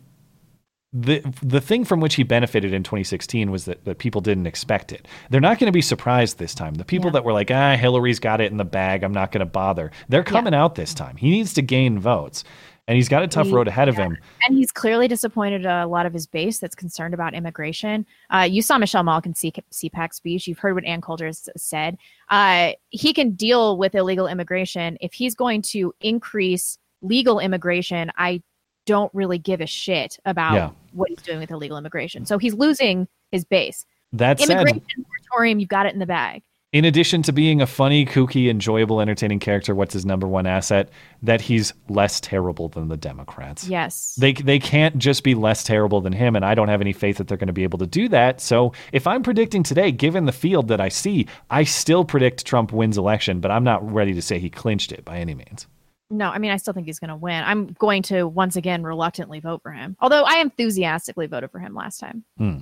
[0.94, 4.92] the the thing from which he benefited in 2016 was that, that people didn't expect
[4.94, 5.08] it.
[5.30, 6.76] They're not going to be surprised this time.
[6.76, 9.04] The people that were like, ah, Hillary's got it in the bag.
[9.04, 9.92] I'm not going to bother.
[10.08, 11.18] They're coming out this time.
[11.18, 12.46] He needs to gain votes,
[12.88, 14.18] and he's got a tough He- road ahead of him.
[14.48, 18.06] and he's clearly disappointed a lot of his base that's concerned about immigration.
[18.34, 20.48] Uh, you saw Michelle Malkin's C- CPAC speech.
[20.48, 21.98] You've heard what Ann Coulter said.
[22.30, 24.98] Uh, he can deal with illegal immigration.
[25.02, 28.42] If he's going to increase legal immigration, I
[28.88, 30.70] don't really give a shit about Yeah.
[30.94, 32.26] what he's doing with illegal immigration.
[32.26, 33.86] So he's losing his base.
[34.14, 36.42] That said, immigration moratorium, you've got it in the bag.
[36.74, 40.90] in addition to being a funny, kooky, enjoyable, entertaining character, what's his number one asset?
[41.24, 43.68] That he's less terrible than the Democrats.
[43.68, 44.16] Yes.
[44.20, 47.18] They they can't just be less terrible than him, and I don't have any faith
[47.18, 48.42] that they're going to be able to do that.
[48.42, 52.72] So if I'm predicting today, given the field that I see, I still predict Trump
[52.74, 55.68] wins election, but I'm not ready to say he clinched it by any means.
[56.10, 57.44] No, I mean, I still think he's going to win.
[57.44, 61.76] I'm going to once again reluctantly vote for him, although I enthusiastically voted for him
[61.76, 62.24] last time.
[62.38, 62.58] Hmm.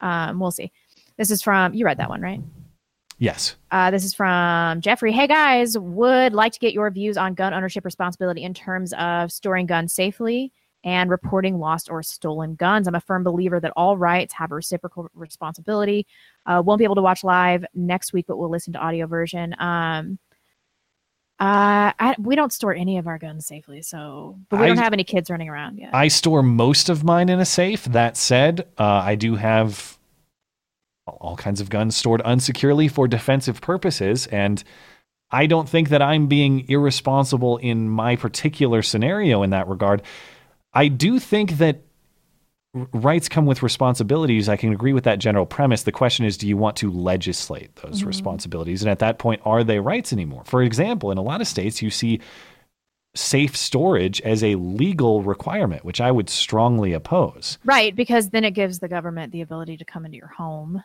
[0.00, 0.70] Um, we'll see.
[1.16, 2.40] This is from you read that one, right?
[3.18, 3.56] Yes.
[3.70, 5.12] Uh, this is from Jeffrey.
[5.12, 9.30] Hey guys, would like to get your views on gun ownership responsibility in terms of
[9.30, 10.52] storing guns safely
[10.84, 12.88] and reporting lost or stolen guns.
[12.88, 16.06] I'm a firm believer that all rights have a reciprocal responsibility.
[16.46, 19.54] Uh, won't be able to watch live next week, but we'll listen to audio version.
[19.58, 20.18] Um,
[21.40, 24.92] uh, I, we don't store any of our guns safely, so but we don't have
[24.92, 25.94] any kids running around yet.
[25.94, 27.84] I store most of mine in a safe.
[27.84, 29.98] That said, uh, I do have
[31.06, 34.62] all kinds of guns stored unsecurely for defensive purposes, and
[35.30, 40.02] I don't think that I'm being irresponsible in my particular scenario in that regard.
[40.74, 41.80] I do think that
[42.92, 44.48] rights come with responsibilities.
[44.48, 45.82] I can agree with that general premise.
[45.82, 48.06] The question is, do you want to legislate those Mhm.
[48.06, 48.82] responsibilities?
[48.82, 50.42] And at that point, are they rights anymore?
[50.44, 52.20] For example, in a lot of states, you see
[53.16, 57.58] safe storage as a legal requirement, which I would strongly oppose.
[57.64, 60.84] right, because then it gives the government the ability to come into your home.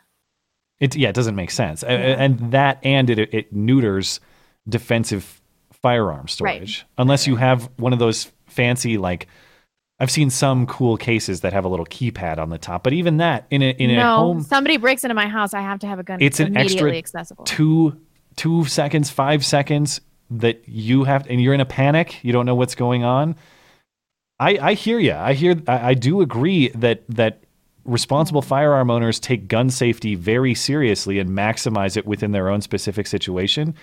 [0.79, 4.19] It yeah, it doesn't make sense, A- and that and it it neuters
[4.67, 5.39] defensive
[5.71, 9.27] firearm storage unless you have one of those fancy like.
[9.99, 13.17] I've seen some cool cases that have a little keypad on the top, but even
[13.17, 15.87] that in a in a no, home, somebody breaks into my house, I have to
[15.87, 16.21] have a gun.
[16.21, 17.45] it's an immediately extra accessible.
[17.45, 17.99] two
[18.35, 20.01] two seconds, five seconds
[20.31, 22.23] that you have, and you're in a panic.
[22.23, 23.35] You don't know what's going on.
[24.37, 25.13] I I hear you.
[25.13, 25.55] I hear.
[25.67, 27.43] I, I do agree that that
[27.85, 28.49] responsible mm-hmm.
[28.49, 33.75] firearm owners take gun safety very seriously and maximize it within their own specific situation.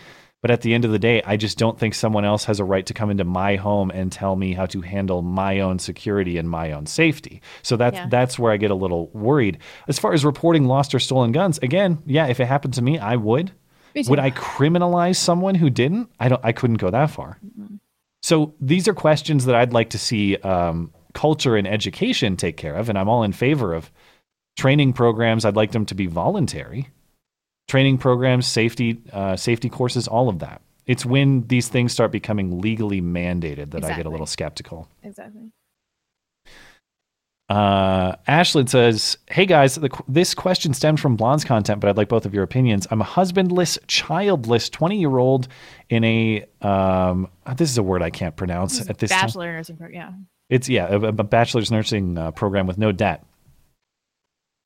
[0.43, 2.65] But at the end of the day, I just don't think someone else has a
[2.65, 6.37] right to come into my home and tell me how to handle my own security
[6.37, 7.41] and my own safety.
[7.63, 8.07] So that's Yeah.
[8.11, 9.59] that's where I get a little worried.
[9.87, 12.99] As far as reporting lost or stolen guns, again, yeah, if it happened to me,
[12.99, 13.53] I would.
[14.09, 16.09] Would I criminalize someone who didn't?
[16.19, 16.41] I don't.
[16.45, 17.39] I couldn't go that far.
[18.23, 22.75] So these are questions that I'd like to see um, culture and education take care
[22.75, 23.93] of, and I'm all in favor of
[24.57, 25.45] training programs.
[25.45, 26.89] I'd like them to be voluntary.
[27.69, 30.61] Training programs, safety, uh, safety courses, all of that.
[30.87, 34.89] It's when these things start becoming legally mandated that I get a little skeptical.
[35.03, 35.53] Exactly.
[37.49, 42.09] Uh, Ashlyn says, "Hey guys, the, this question stemmed from Blonde's content, but I'd like
[42.09, 42.87] both of your opinions.
[42.91, 45.49] I'm a husbandless, childless, 20 year old
[45.91, 49.21] in a um, this is a word I can't pronounce at this time.
[49.21, 50.01] Bachelor nursing program.
[50.49, 50.57] Yeah.
[50.57, 53.25] It's yeah, a, a bachelor's nursing uh, program with no debt.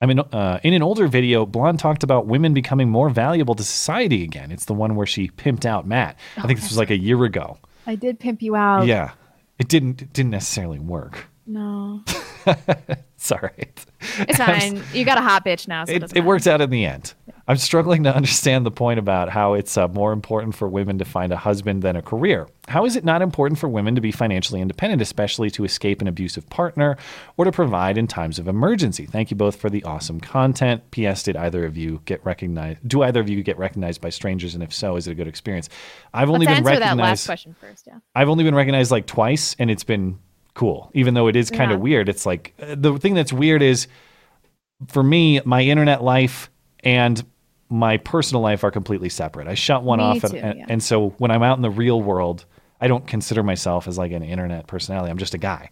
[0.00, 3.62] I mean, uh, in an older video, Blonde talked about women becoming more valuable to
[3.62, 4.50] society again.
[4.50, 6.18] It's the one where she pimped out Matt.
[6.36, 7.58] I think this was like a year ago.
[7.86, 8.86] I did pimp you out.
[8.86, 9.12] Yeah,
[9.58, 11.26] it didn't it didn't necessarily work.
[11.46, 12.02] No.
[12.46, 13.86] it's all right.
[14.18, 14.82] It's fine.
[14.92, 17.14] you got a hot bitch now, so it, it, it worked out in the end.
[17.48, 21.04] I'm struggling to understand the point about how it's uh, more important for women to
[21.04, 22.48] find a husband than a career.
[22.66, 26.08] How is it not important for women to be financially independent, especially to escape an
[26.08, 26.96] abusive partner
[27.36, 29.06] or to provide in times of emergency?
[29.06, 30.90] Thank you both for the awesome content.
[30.90, 31.22] P.S.
[31.22, 32.80] Did either of you get recognized?
[32.88, 34.54] Do either of you get recognized by strangers?
[34.54, 35.68] And if so, is it a good experience?
[36.12, 36.98] I've only Let's been answer recognized.
[36.98, 37.84] that last question first.
[37.86, 37.98] Yeah.
[38.14, 40.18] I've only been recognized like twice, and it's been
[40.54, 40.90] cool.
[40.94, 41.82] Even though it is kind of Yeah.
[41.84, 42.08] weird.
[42.08, 43.86] It's like uh, the thing that's weird is
[44.88, 46.50] for me, my internet life
[46.82, 47.24] and
[47.68, 49.48] my personal life are completely separate.
[49.48, 50.66] I shut one Me off, and, too, and, yeah.
[50.68, 52.44] and so when I'm out in the real world,
[52.80, 55.10] I don't consider myself as like an internet personality.
[55.10, 55.70] I'm just a guy.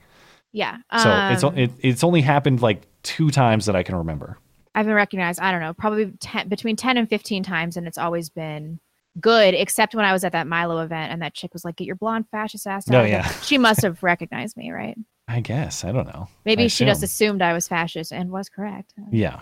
[0.53, 0.79] Yeah.
[1.03, 4.39] So it's um, o- it, it's only happened like two times that I can remember.
[4.75, 7.99] I've been recognized, I don't know, probably 10, between 10 and 15 times, and it's
[7.99, 8.81] always been
[9.21, 11.87] good, except when I was at that Milo event and that chick was like, get
[11.87, 12.97] your blonde fascist ass out.
[12.97, 13.29] Oh, of here." yeah.
[13.43, 14.97] She must have recognized me, right?
[15.29, 16.29] I guess I don't know.
[16.45, 18.93] Maybe I she just assumed I was fascist and was correct.
[19.11, 19.41] Yeah.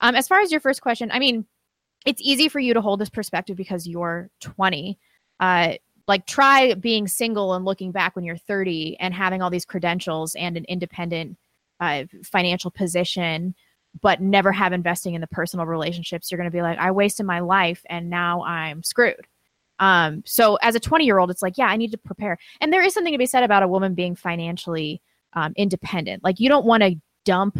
[0.00, 1.46] Um, as far as your first question, I mean,
[2.04, 4.98] it's easy for you to hold this perspective because you're 20.
[5.40, 5.74] Uh,
[6.08, 10.34] like try being single and looking back when you're 30 and having all these credentials
[10.34, 11.36] and an independent
[11.80, 13.54] uh, financial position,
[14.00, 16.30] but never have investing in the personal relationships.
[16.30, 19.26] You're going to be like, I wasted my life and now I'm screwed.
[19.78, 22.38] Um, so as a 20 year old, it's like, yeah, I need to prepare.
[22.60, 25.00] And there is something to be said about a woman being financially
[25.32, 26.22] um, independent.
[26.22, 27.58] Like you don't want to dump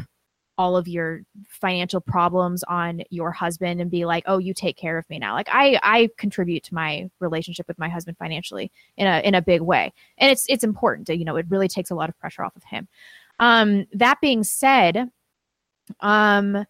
[0.62, 4.96] all of your financial problems on your husband and be like, "Oh, you take care
[4.96, 9.08] of me now." Like I I contribute to my relationship with my husband financially in
[9.08, 9.92] a in a big way.
[10.18, 12.54] And it's it's important to, you know, it really takes a lot of pressure off
[12.54, 12.86] of him.
[13.40, 15.10] Um that being said,
[16.00, 16.64] um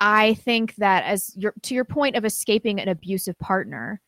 [0.00, 4.00] I think that as your to your point of escaping an abusive partner,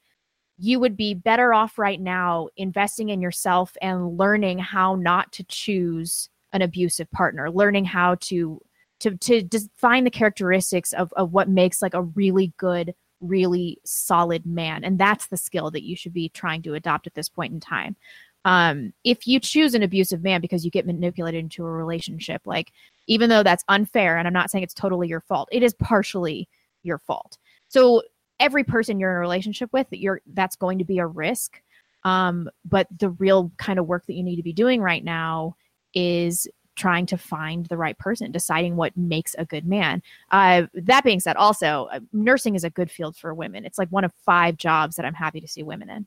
[0.58, 5.44] you would be better off right now investing in yourself and learning how not to
[5.44, 8.60] choose an abusive partner, learning how to
[9.00, 14.46] to to define the characteristics of, of what makes like a really good, really solid
[14.46, 14.84] man.
[14.84, 17.60] And that's the skill that you should be trying to adopt at this point in
[17.60, 17.96] time.
[18.44, 22.72] Um, if you choose an abusive man because you get manipulated into a relationship, like
[23.06, 26.48] even though that's unfair, and I'm not saying it's totally your fault, it is partially
[26.82, 27.36] your fault.
[27.68, 28.02] So
[28.40, 31.60] every person you're in a relationship with, you're that's going to be a risk.
[32.04, 35.56] Um, but the real kind of work that you need to be doing right now
[35.94, 36.46] is
[36.78, 40.02] trying to find the right person, deciding what makes a good man.
[40.30, 43.66] Uh, that being said, also uh, nursing is a good field for women.
[43.66, 46.06] It's like one of five jobs that I'm happy to see women in.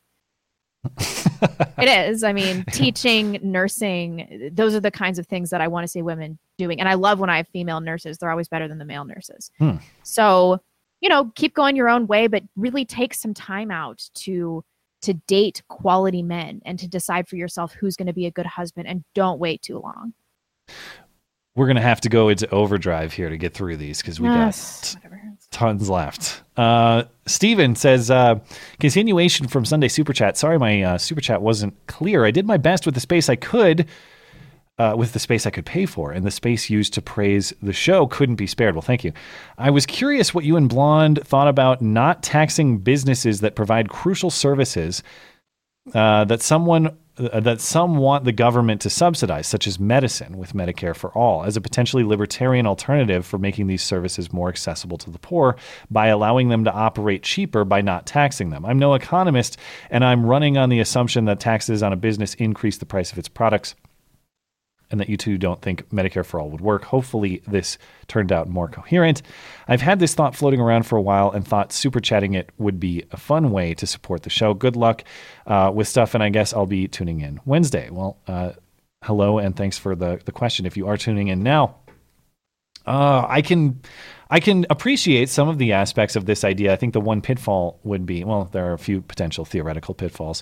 [1.77, 2.23] it is.
[2.23, 6.01] I mean, teaching, nursing, those are the kinds of things that I want to see
[6.01, 6.79] women doing.
[6.79, 8.17] And I love when I have female nurses.
[8.17, 9.51] They're always better than the male nurses.
[9.59, 9.75] Hmm.
[10.03, 10.61] So,
[11.01, 14.63] you know, keep going your own way, but really take some time out to
[15.01, 18.45] to date quality men and to decide for yourself who's going to be a good
[18.45, 20.13] husband and don't wait too long.
[21.55, 24.95] We're gonna have to go into overdrive here to get through these because we Yes,
[24.95, 25.17] got t-
[25.51, 26.43] tons left.
[26.55, 28.39] Uh, Steven says, uh,
[28.79, 30.37] continuation from Sunday Super Chat.
[30.37, 32.23] Sorry, my uh, Super Chat wasn't clear.
[32.25, 33.87] I did my best with the space I could.
[34.79, 37.73] uh, with the space I could pay for, and the space used to praise the
[37.73, 38.73] show couldn't be spared.
[38.73, 39.11] Well, thank you.
[39.59, 44.31] I was curious what you and Blonde thought about not taxing businesses that provide crucial
[44.31, 45.03] services
[45.93, 50.53] uh, that someone Uh, that some want the government to subsidize, such as medicine with
[50.53, 55.11] Medicare for all, as a potentially libertarian alternative for making these services more accessible to
[55.11, 55.55] the poor
[55.91, 58.65] by allowing them to operate cheaper by not taxing them.
[58.65, 59.57] I'm no economist,
[59.91, 63.19] and I'm running on the assumption that taxes on a business increase the price of
[63.19, 63.75] its products
[64.91, 66.83] and that you two don't think Medicare for all would work.
[66.83, 67.77] Hopefully, this
[68.07, 69.21] turned out more coherent.
[69.67, 72.79] I've had this thought floating around for a while and thought super chatting it would
[72.79, 74.53] be a fun way to support the show.
[74.53, 75.03] Good luck
[75.47, 77.89] uh, with stuff, and I guess I'll be tuning in Wednesday.
[77.89, 78.51] Well, uh,
[79.03, 80.65] hello, and thanks for the, the question.
[80.65, 81.77] If you are tuning in now,
[82.85, 83.81] uh, I can.
[84.33, 86.71] I can appreciate some of the aspects of this idea.
[86.71, 90.41] I think the one pitfall would be well, there are a few potential theoretical pitfalls.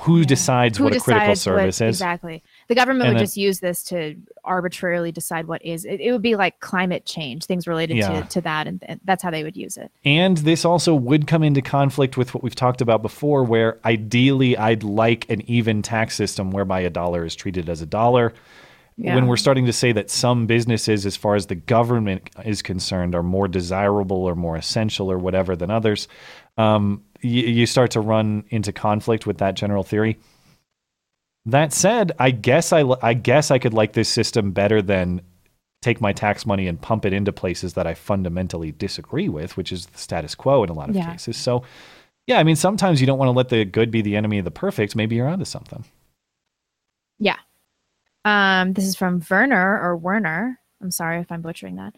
[0.00, 1.94] Who decides Who what a critical service is?
[1.94, 2.42] Exactly.
[2.68, 5.84] The government And would just use this to arbitrarily decide what is.
[5.84, 8.22] It, it would be like climate change, things related Yeah.
[8.22, 9.90] to, to that, and, and that's how they would use it.
[10.04, 14.56] And this also would come into conflict with what we've talked about before, where ideally
[14.56, 18.32] I'd like an even tax system whereby a dollar is treated as a dollar.
[18.96, 19.16] Yeah.
[19.16, 23.14] When we're starting to say that some businesses, as far as the government is concerned,
[23.16, 26.06] are more desirable or more essential or whatever than others,
[26.56, 30.16] um, you, you start to run into conflict with that general theory.
[31.46, 35.20] That said, I guess I, I guess I could like this system better than
[35.82, 39.70] take my tax money and pump it into places that I fundamentally disagree with, which
[39.70, 41.10] is the status quo in a lot of Yeah.
[41.10, 41.36] cases.
[41.36, 41.62] So,
[42.26, 44.46] yeah, I mean, sometimes you don't want to let the good be the enemy of
[44.46, 44.96] the perfect.
[44.96, 45.84] Maybe you're onto something.
[47.18, 47.36] Yeah.
[48.24, 50.58] Um, this is from Werner or Werner.
[50.80, 51.94] I'm sorry if I'm butchering that.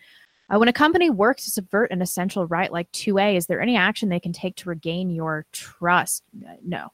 [0.53, 3.77] Uh, when a company works to subvert an essential right like 2A, is there any
[3.77, 6.25] action they can take to regain your trust?
[6.45, 6.91] Uh, No.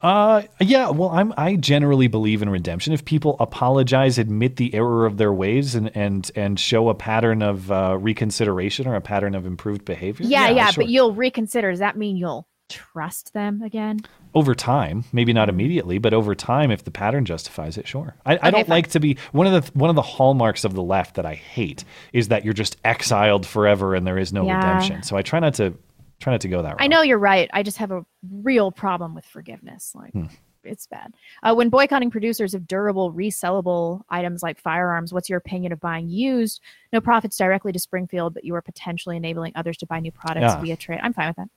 [0.00, 0.90] Uh, yeah.
[0.90, 1.34] Well, I'm.
[1.36, 2.92] I generally believe in redemption.
[2.92, 7.42] If people apologize, admit the error of their ways, and and and show a pattern
[7.42, 10.24] of uh, reconsideration or a pattern of improved behavior.
[10.26, 10.84] Yeah, yeah, sure.
[10.84, 11.70] but you'll reconsider.
[11.70, 14.00] Does that mean you'll trust them again?
[14.34, 18.14] over time, maybe not immediately, but over time, if the pattern justifies it, sure.
[18.26, 18.70] I, I don't fine.
[18.76, 21.34] like to be one of the one of the hallmarks of the left that I
[21.34, 24.56] hate is that you're just exiled forever and there is no Yeah.
[24.58, 25.02] redemption.
[25.02, 25.74] So I try not to
[26.20, 26.80] try not to go that route.
[26.82, 27.48] I know you're right.
[27.52, 29.92] I just have a real problem with forgiveness.
[29.94, 30.24] Like, Hmm.
[30.64, 31.14] it's bad.
[31.42, 36.08] Uh, when boycotting producers of durable, resellable items like firearms, what's your opinion of buying
[36.08, 36.60] used?
[36.92, 40.54] No profits directly to Springfield, but you are potentially enabling others to buy new products
[40.54, 40.60] Yeah.
[40.60, 41.00] via trade.
[41.02, 41.48] I'm fine with that.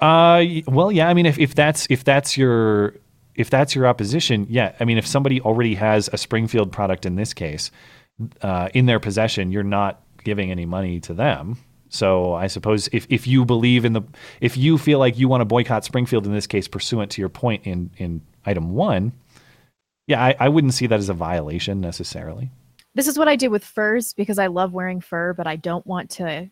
[0.00, 1.08] Uh, well, yeah.
[1.08, 2.94] I mean, if, if that's if that's your
[3.34, 4.74] if that's your opposition, yeah.
[4.80, 7.70] I mean, if somebody already has a Springfield product in this case
[8.42, 11.56] uh, in their possession, you're not giving any money to them.
[11.88, 14.02] So I suppose if, if you believe in the
[14.40, 17.28] if you feel like you want to boycott Springfield in this case, pursuant to your
[17.28, 19.12] point in in item one,
[20.06, 22.50] yeah, I, I wouldn't see that as a violation necessarily.
[22.94, 25.86] This is what I do with furs because I love wearing fur, but I don't
[25.86, 26.50] want to,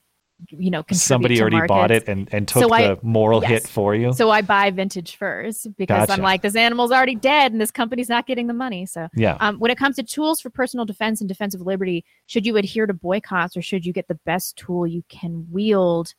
[0.48, 3.50] you know, Somebody already bought it and, and took So I- the moral yes.
[3.50, 4.12] hit for you.
[4.12, 6.12] So I buy vintage furs because Gotcha.
[6.12, 8.84] I'm like, this animal's already dead and this company's not getting the money.
[8.86, 9.36] So Yeah.
[9.40, 12.56] Um, when it comes to tools for personal defense and defense of liberty, should you
[12.56, 16.14] adhere to boycotts or should you get the best tool you can wield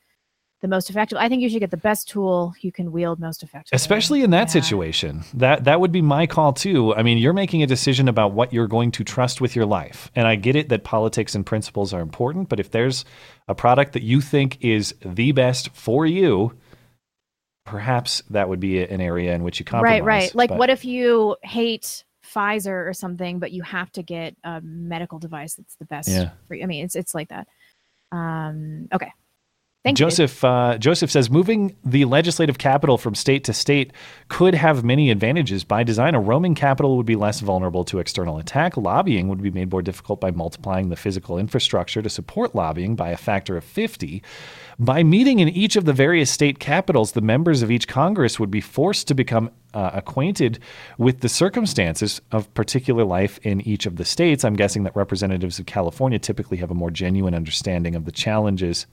[0.61, 1.17] the most effective?
[1.19, 3.75] I think you should get the best tool you can wield most effectively.
[3.75, 7.61] especially in that situation that that would be my call too i mean you're making
[7.61, 10.69] a decision about what you're going to trust with your life and i get it
[10.69, 13.05] that politics and principles are important but if there's
[13.47, 16.51] a product that you think is the best for you
[17.65, 20.35] perhaps that would be an area in which you compromise Right, right.
[20.35, 24.59] Like, But- what if you hate Pfizer or something, but you have to get a
[24.61, 26.31] medical device that's the best Yeah.
[26.47, 26.63] for you?
[26.63, 27.47] I mean, it's it's like that.
[28.11, 29.11] Um, okay.
[29.83, 29.97] Thank.
[29.97, 33.93] Joseph uh, Joseph says moving the legislative capital from state to state
[34.27, 35.63] could have many advantages.
[35.63, 38.75] By design, a roaming capital would be less vulnerable to external attack.
[38.75, 43.11] Lobbying would be made more difficult by multiplying the physical infrastructure to support lobbying by
[43.11, 44.21] a factor of 50.
[44.77, 48.51] By meeting in each of the various state capitals, the members of each Congress would
[48.51, 50.59] be forced to become uh, acquainted
[50.97, 54.43] with the circumstances of particular life in each of the states.
[54.43, 58.85] I'm guessing that representatives of California typically have a more genuine understanding of the challenges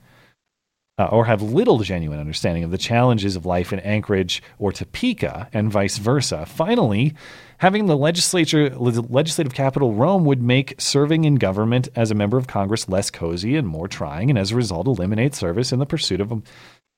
[0.97, 5.49] uh, or have little genuine understanding of the challenges of life in Anchorage or Topeka,
[5.51, 6.45] and vice versa.
[6.45, 7.13] Finally,
[7.57, 12.47] having the legislature, legislative capital Rome would make serving in government as a member of
[12.47, 16.21] Congress less cozy and more trying, and as a result, eliminate service in the pursuit
[16.21, 16.41] of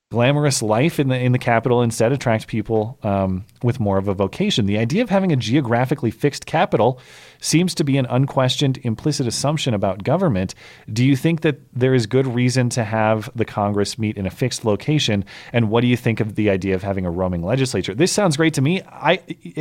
[0.10, 4.14] glamorous life in the in the capital instead attract people um, with more of a
[4.14, 4.66] vocation.
[4.66, 7.02] The idea of having a geographically fixed capital
[7.42, 10.56] seems to be an unquestioned implicit assumption about government.
[10.92, 14.30] Do you think that there is good reason to have the Congress meet in a
[14.30, 15.26] fixed location?
[15.52, 17.94] And what do you think of the idea of having a roaming legislature?
[17.94, 18.82] This sounds great to me.
[18.84, 19.20] I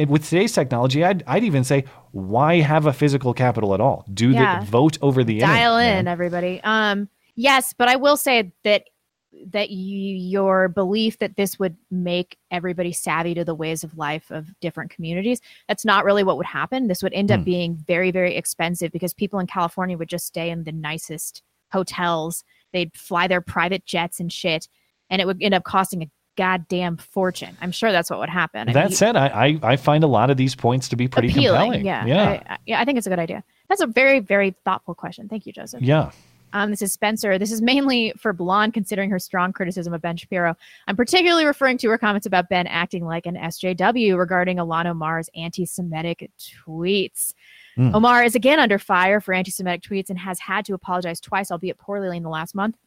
[0.08, 4.04] with today's technology, I'd, I'd even say why have a physical capital at all?
[4.14, 4.60] Do Yeah.
[4.60, 6.12] the vote over the dial internet, in man.
[6.12, 8.84] everybody um yes but i will say that
[9.46, 14.30] that y- your belief that this would make everybody savvy to the ways of life
[14.30, 16.88] of different communities that's not really what would happen.
[16.88, 17.44] This would end up Hmm.
[17.44, 21.42] being very very expensive because people in california would just stay in the nicest
[21.72, 22.44] hotels.
[22.72, 24.68] They'd fly their private jets and shit
[25.10, 27.56] and it would end up costing a goddamn fortune.
[27.62, 28.60] I'm sure that's what would happen.
[28.60, 30.96] I mean, That you- said, I, I I find a lot of these points to
[30.96, 31.86] be pretty appealing compelling.
[31.86, 32.04] yeah.
[32.06, 33.42] Yeah, I- yeah i think it's a good idea.
[33.68, 35.28] That's a very very thoughtful question.
[35.28, 35.82] Thank you joseph.
[35.82, 36.10] Yeah.
[36.56, 37.38] Um, this is Spencer.
[37.38, 40.56] This is mainly for Blonde, considering her strong criticism of Ben Shapiro.
[40.88, 45.28] I'm particularly referring to her comments about Ben acting like an SJW regarding Ilhan Omar's
[45.36, 47.34] anti Semitic tweets.
[47.74, 47.94] Hmm.
[47.94, 51.50] Omar is again under fire for anti Semitic tweets and has had to apologize twice,
[51.50, 52.78] albeit poorly in the last month.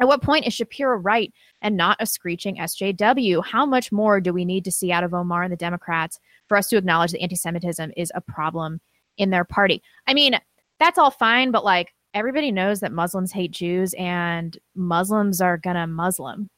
[0.00, 1.32] At what point is Shapiro right
[1.62, 3.44] and not a screeching SJW?
[3.44, 6.18] How much more do we need to see out of Omar and the Democrats
[6.48, 8.80] for us to acknowledge that anti Semitism is a problem
[9.18, 9.84] in their party?
[10.08, 10.36] I mean,
[10.80, 15.86] that's all fine, but like everybody knows that Muslims hate Jews and Muslims are gonna
[15.86, 16.48] Muslim.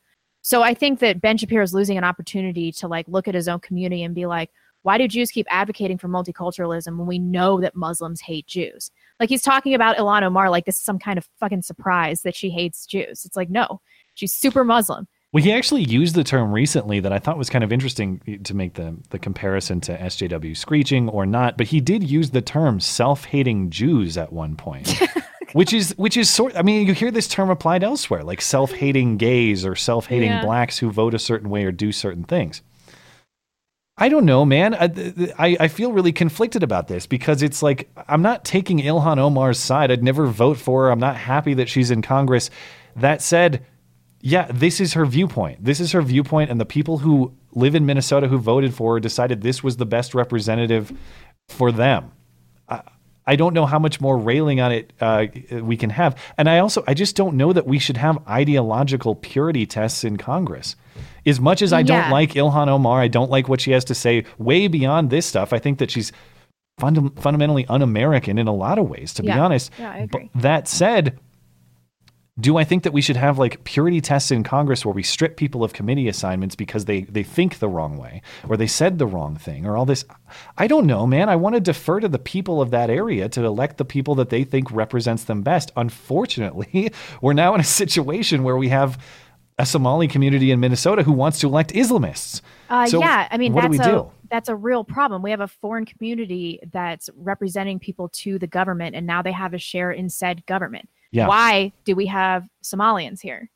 [0.42, 3.48] So I think that Ben Shapiro is losing an opportunity to like look at his
[3.48, 4.50] own community and be like,
[4.82, 8.92] why do Jews keep advocating for multiculturalism when we know that Muslims hate Jews?
[9.18, 12.36] Like he's talking about Ilhan Omar like this is some kind of fucking surprise that
[12.36, 13.24] she hates Jews.
[13.24, 13.80] It's like, no,
[14.14, 15.08] she's super Muslim.
[15.32, 18.36] Well, he actually used the term recently that I thought was kind of interesting eh,
[18.44, 21.58] to make the the comparison to SJW screeching or not.
[21.58, 24.98] But he did use the term self-hating Jews at one point,
[25.56, 26.54] which is which is sort.
[26.54, 30.42] I mean, you hear this term applied elsewhere, like self-hating gays or self-hating Yeah.
[30.44, 32.60] blacks who vote a certain way or do certain things.
[33.96, 34.74] I don't know, man.
[34.74, 34.90] I,
[35.38, 39.58] I I feel really conflicted about this because it's like I'm not taking Ilhan Omar's
[39.58, 39.90] side.
[39.90, 40.90] I'd never vote for her.
[40.90, 42.50] I'm not happy that she's in Congress.
[42.94, 43.64] That said,
[44.20, 45.64] yeah, this is her viewpoint.
[45.64, 49.00] This is her viewpoint, and the people who live in Minnesota who voted for her
[49.00, 50.92] decided this was the best representative
[51.48, 52.12] for them.
[53.26, 55.26] I, don't know how much more railing on it uh,
[55.62, 59.14] we can have, and I also I just don't know that we should have ideological
[59.14, 60.76] purity tests in Congress.
[61.26, 63.94] As much as I don't like Ilhan Omar, I don't like what she has to
[63.94, 64.24] say.
[64.38, 66.12] Way beyond this stuff, I think that she's
[66.78, 69.12] funda- fundamentally un-American in a lot of ways.
[69.14, 70.30] To be honest, Yeah, I But agree.
[70.36, 71.18] that said,
[72.38, 75.38] do I think that we should have like purity tests in Congress where we strip
[75.38, 79.06] people of committee assignments because they they think the wrong way or they said the
[79.06, 80.04] wrong thing or all this?
[80.58, 81.30] I don't know, man.
[81.30, 84.28] I want to defer to the people of that area to elect the people that
[84.28, 85.72] they think represents them best.
[85.76, 86.92] Unfortunately,
[87.22, 89.02] we're now in a situation where we have
[89.58, 92.42] a Somali community in Minnesota who wants to elect Islamists.
[92.68, 94.10] Uh, So yeah, I mean what do that's we a do?
[94.30, 95.22] that's a real problem.
[95.22, 99.54] We have a foreign community that's representing people to the government, and now they have
[99.54, 100.90] a share in said government.
[101.12, 101.28] Yeah.
[101.28, 103.50] Why do we have Somalians here?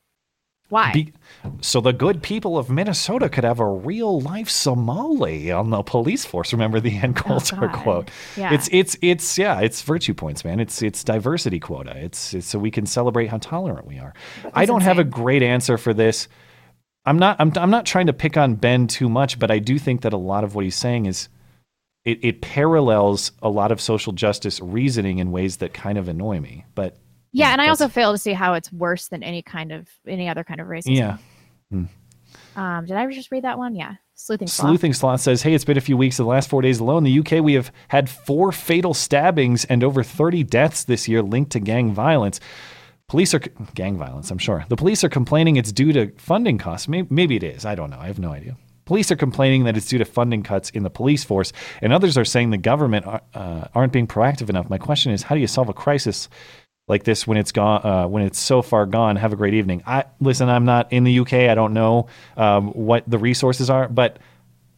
[0.69, 0.93] Why?
[0.93, 1.13] Be-
[1.61, 6.25] so the good people of Minnesota could have a real life Somali on the police
[6.25, 6.53] force.
[6.53, 8.11] Remember the Ann Coulter Oh, quote?
[8.37, 8.55] Yeah.
[8.55, 10.61] It's it's it's yeah, it's virtue points, man.
[10.61, 11.97] It's it's diversity quota.
[11.97, 14.15] It's, it's so we can celebrate how tolerant we are.
[14.55, 16.29] I don't have a great answer for this.
[17.05, 19.77] I'm not I'm I'm not trying to pick on Ben too much, but I do
[19.79, 21.29] think that a lot of what he's saying is
[22.05, 26.39] it, it parallels a lot of social justice reasoning in ways that kind of annoy
[26.39, 26.65] me.
[26.77, 26.97] But
[27.33, 30.29] yeah, and I also fail to see how it's worse than any kind of any
[30.29, 30.97] other kind of racism.
[30.97, 31.19] yeah.
[31.71, 31.85] Hmm.
[32.57, 33.75] Um, did I just read that one?
[33.75, 33.95] Yeah.
[34.15, 34.69] Sleuthing sloth.
[34.69, 36.19] Sleuthing Sloth says, Hey, it's been a few weeks.
[36.19, 39.65] In the last four days alone, in the UK, we have had four fatal stabbings
[39.65, 42.39] and over 30 deaths this year linked to gang violence.
[43.09, 43.41] Police are
[43.75, 44.65] gang violence, I'm sure.
[44.69, 46.87] The police are complaining it's due to funding costs.
[46.87, 47.65] Maybe, maybe it is.
[47.65, 47.99] I don't know.
[47.99, 48.57] I have no idea.
[48.85, 52.19] Police are complaining that it's due to funding cuts in the police force, and others
[52.19, 54.69] are saying the government are, uh, aren't being proactive enough.
[54.69, 56.29] My question is, how do you solve a crisis
[56.91, 59.83] like this when it's gone uh, when it's so far gone have a great evening
[59.87, 63.89] i listen i'm not in the uk i don't know um, what the resources are
[63.89, 64.19] but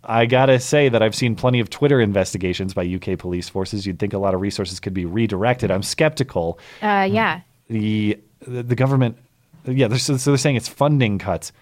[0.04, 3.98] i gotta say that i've seen plenty of twitter investigations by uk police forces you'd
[3.98, 7.40] think a lot of resources could be redirected i'm skeptical Uh, yeah.
[7.68, 9.16] the the government
[9.64, 11.52] yeah they're, so they're saying it's funding cuts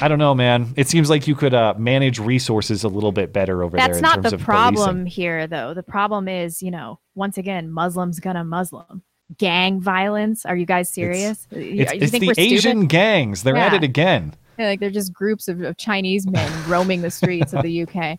[0.00, 3.32] i don't know man it seems like you could uh, manage resources a little bit
[3.32, 5.06] better over there That's not the problem policing.
[5.06, 5.74] here, though.
[5.74, 9.02] The problem is, you know, once again, Muslims gonna Muslim.
[9.38, 10.44] Gang violence.
[10.44, 11.46] Are you guys serious?
[11.50, 12.52] You- it's, it's think the we're stupid?
[12.52, 16.50] asian gangs they're at it again Yeah, like they're just groups of, of Chinese men
[16.68, 18.18] roaming the streets of the UK.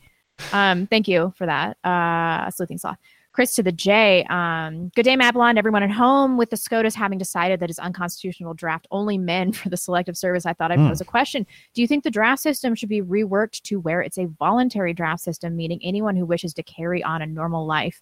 [0.53, 2.97] Um, thank you for that, uh, sleuthing sloth.
[3.33, 4.25] Chris to the J.
[4.29, 6.35] Um, good day, Matt Blonde, everyone at home.
[6.35, 10.45] With the SCOTUS having decided that it's unconstitutional draft only men for the selective service,
[10.45, 10.87] I thought I'd Hmm.
[10.89, 11.45] pose a question.
[11.73, 15.21] Do you think the draft system should be reworked to where it's a voluntary draft
[15.21, 18.01] system, meaning anyone who wishes to carry on a normal life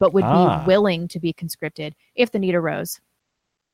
[0.00, 0.58] but would Ah.
[0.58, 3.00] be willing to be conscripted if the need arose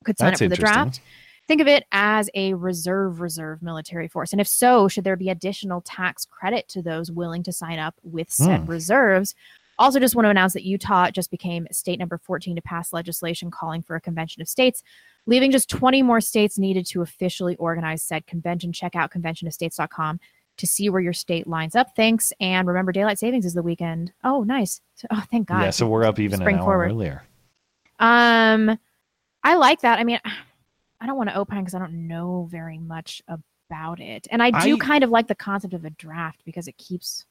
[0.05, 1.01] could sign That's up for the draft?
[1.49, 4.33] Think of it as a reserve reserve military force.
[4.33, 7.95] And if so, should there be additional tax credit to those willing to sign up
[8.03, 8.67] with said Hmm.
[8.67, 9.35] reserves?
[9.79, 13.51] Also, just want to announce that Utah just became state number 14 to pass legislation
[13.51, 14.83] calling for a convention of states,
[15.27, 18.73] leaving just 20 more states needed to officially organize said convention.
[18.73, 20.19] Check out conventionofstates.com
[20.59, 21.95] to see where your state lines up.
[21.97, 22.33] Thanks.
[22.41, 24.13] And remember, daylight savings is the weekend.
[24.25, 24.81] Oh, nice.
[24.95, 25.63] So, oh, thank God.
[25.63, 26.91] yeah, so we're up even an hour forward.
[26.91, 27.23] earlier.
[27.99, 28.79] Um,
[29.43, 29.99] I like that.
[29.99, 30.21] I mean,
[31.01, 34.65] I don't want to opine because I don't know very much about it, and I
[34.65, 37.25] do I- kind of like the concept of a draft because it keeps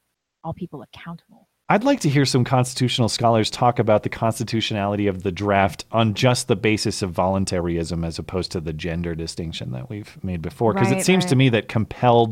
[0.44, 1.48] all people accountable.
[1.68, 6.14] I'd like to hear some constitutional scholars talk about the constitutionality of the draft on
[6.14, 10.74] just the basis of voluntarism as opposed to the gender distinction that we've made before.
[10.74, 12.32] Because Right, it seems to me that compelled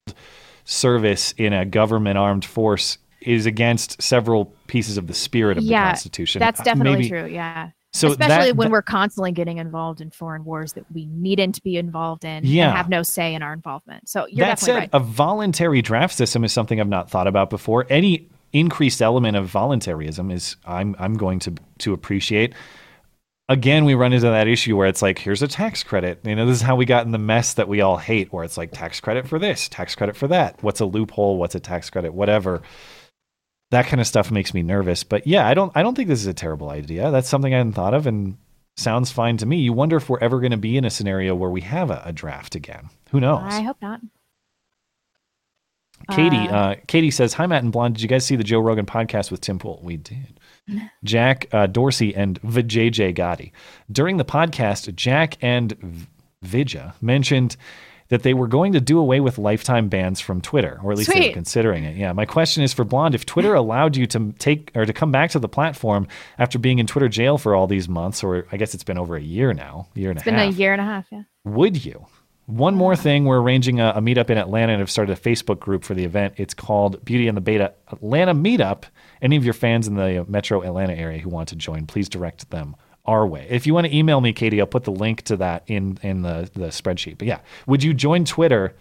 [0.65, 5.85] service in a government armed force is against several pieces of the spirit of yeah,
[5.85, 6.39] the Constitution.
[6.39, 7.25] that's Uh, definitely maybe- true.
[7.27, 7.69] Yeah.
[7.95, 11.61] So especially that- when that- we're constantly getting involved in foreign wars that we needn't
[11.63, 12.69] be involved in Yeah.
[12.69, 14.09] and have no say in our involvement.
[14.09, 14.89] So you're that definitely said, right.
[14.93, 17.85] a voluntary draft system is something I've not thought about before.
[17.89, 22.53] Any increased element of voluntarism is I'm I'm going to to appreciate.
[23.49, 26.19] Again, we run into that issue where it's like, here's a tax credit.
[26.23, 28.45] You know, this is how we got in the mess that we all hate, where
[28.45, 30.63] it's like tax credit for this, tax credit for that.
[30.63, 31.37] What's a loophole?
[31.37, 32.13] What's a tax credit?
[32.13, 32.61] Whatever.
[33.71, 35.03] That kind of stuff makes me nervous.
[35.03, 37.11] But yeah, I don't I don't think this is a terrible idea.
[37.11, 38.37] That's something I hadn't thought of and
[38.77, 39.57] sounds fine to me.
[39.57, 42.01] You wonder if we're ever going to be in a scenario where we have a,
[42.05, 42.89] a draft again.
[43.11, 43.41] Who knows?
[43.45, 43.99] I hope not.
[46.11, 47.95] Katie, Uh, uh, Katie says, "Hi Matt and Blonde.
[47.95, 49.79] Did you guys see the Joe Rogan podcast with Tim Pool?
[49.83, 50.39] We did.
[51.03, 53.51] Jack uh, Dorsey and Vijaya Gadde.
[53.91, 56.07] During the podcast, Jack and V-
[56.41, 57.55] Vijaya mentioned
[58.09, 61.11] that they were going to do away with lifetime bans from Twitter, or at least
[61.11, 61.95] they were considering it.
[61.97, 62.11] Yeah.
[62.13, 65.31] My question is for Blonde: If Twitter allowed you to take or to come back
[65.31, 68.73] to the platform after being in Twitter jail for all these months, or I guess
[68.73, 70.53] it's been over a year now, year and It's a been half.
[70.53, 71.05] a year and a half.
[71.11, 71.23] Yeah.
[71.45, 72.05] Would you?
[72.45, 75.59] One more thing, we're arranging a, a meetup in Atlanta and have started a Facebook
[75.61, 76.33] group for the event.
[76.35, 78.83] It's called Beauty and the Beta Atlanta Meetup.
[79.23, 82.51] Any of your fans in the metro Atlanta area who want to join, please direct
[82.51, 83.47] them our way.
[83.49, 86.23] If you want to email me, Katie, I'll put the link to that in in
[86.23, 87.17] the, the spreadsheet.
[87.17, 88.75] But yeah, would you join Twitter?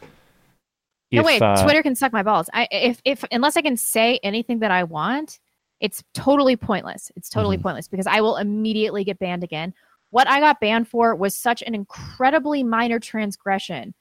[1.13, 1.41] No, if, wait.
[1.43, 2.51] uh, Twitter can suck my balls.
[2.53, 5.39] I if if unless I can say anything that I want,
[5.79, 7.13] it's totally pointless.
[7.15, 7.63] It's totally Mm-hmm.
[7.63, 9.73] pointless because I will immediately get banned again.
[10.11, 13.95] What I got banned for was such an incredibly minor transgression.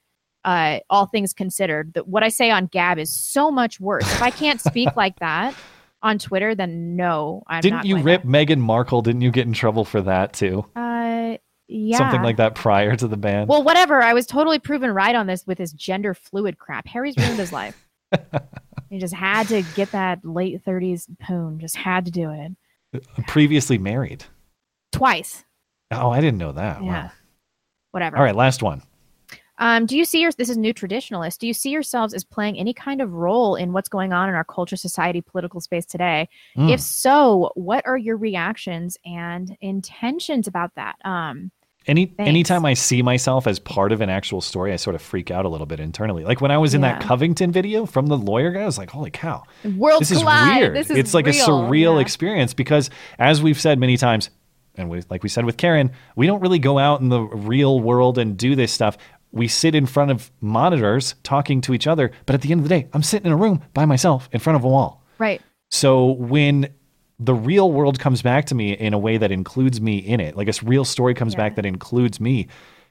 [0.44, 4.12] Uh, all things considered, that what I say on Gab is so much worse.
[4.12, 5.56] If I can't speak like that
[6.04, 9.02] on Twitter, then no, I'm Didn't you rip Meghan Markle?
[9.02, 10.66] Didn't you get in trouble for that too?
[10.76, 13.48] Uh, yeah, Something like that prior to the ban.
[13.48, 14.02] Well, whatever.
[14.02, 16.86] I was totally proven right on this with his gender fluid crap.
[16.88, 17.88] Harry's ruined his life.
[18.90, 21.60] he just had to get that late 30s poon.
[21.60, 22.52] Just had to do it
[23.28, 24.26] Previously married.
[24.92, 25.46] twice.
[25.92, 26.84] Oh, I didn't know that.
[26.84, 27.04] Yeah.
[27.06, 27.12] Wow.
[27.92, 28.18] Whatever.
[28.18, 28.82] All right, last one.
[29.62, 31.38] Um, do you see your this is new traditionalist?
[31.38, 34.36] Do you see yourselves as playing any kind of role in what's going on in
[34.36, 36.28] our culture, society, political space today?
[36.58, 36.72] Mm.
[36.74, 40.96] If so, what are your reactions and intentions about that?
[41.06, 41.52] Um,
[41.86, 42.28] Any Thanks.
[42.28, 45.46] anytime I see myself as part of an actual story, I sort of freak out
[45.46, 46.24] a little bit internally.
[46.24, 48.90] Like when I was in that Covington video from the lawyer guy, I was like,
[48.90, 49.44] "Holy cow,
[49.78, 52.02] Worlds this is weird!" This is it's like a surreal Yeah.
[52.02, 54.32] experience because, as we've said many times,
[54.76, 57.80] and we like we said with Karen, we don't really go out in the real
[57.80, 58.98] world and do this stuff.
[59.32, 62.64] We sit in front of monitors talking to each other, but at the end of
[62.64, 65.04] the day, I'm sitting in a room by myself in front of a wall.
[65.18, 65.42] right.
[65.74, 66.68] So when
[67.18, 70.36] the real world comes back to me in a way that includes me in it,
[70.36, 72.48] like a real story comes back that includes me,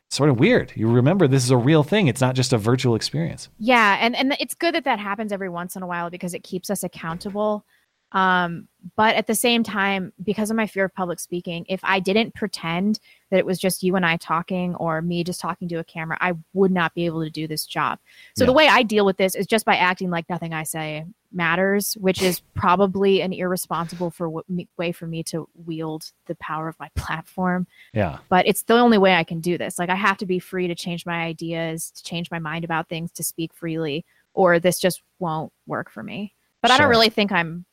[0.07, 0.73] it's sort of weird.
[0.75, 2.09] You remember this is a real thing.
[2.09, 3.49] It's not just a virtual experience.
[3.59, 6.43] Yeah, and and it's good that that happens every once in a while because it
[6.43, 7.65] keeps us accountable.
[8.12, 12.00] Um, but at the same time, because of my fear of public speaking, if I
[12.00, 12.98] didn't pretend
[13.30, 16.16] that it was just you and I talking or me just talking to a camera,
[16.20, 17.98] I would not be able to do this job.
[18.36, 21.05] So the way I deal with this is just by acting like nothing I say
[21.30, 26.66] matters, which is probably an irresponsible for w- way for me to wield the power
[26.66, 28.18] of my platform Yeah.
[28.28, 29.78] but it's the only way I can do this.
[29.78, 32.89] Like I have to be free to change my ideas, to change my mind about
[32.89, 36.34] things, to speak freely, or this just won't work for me.
[36.62, 37.64] But I don't really think I'm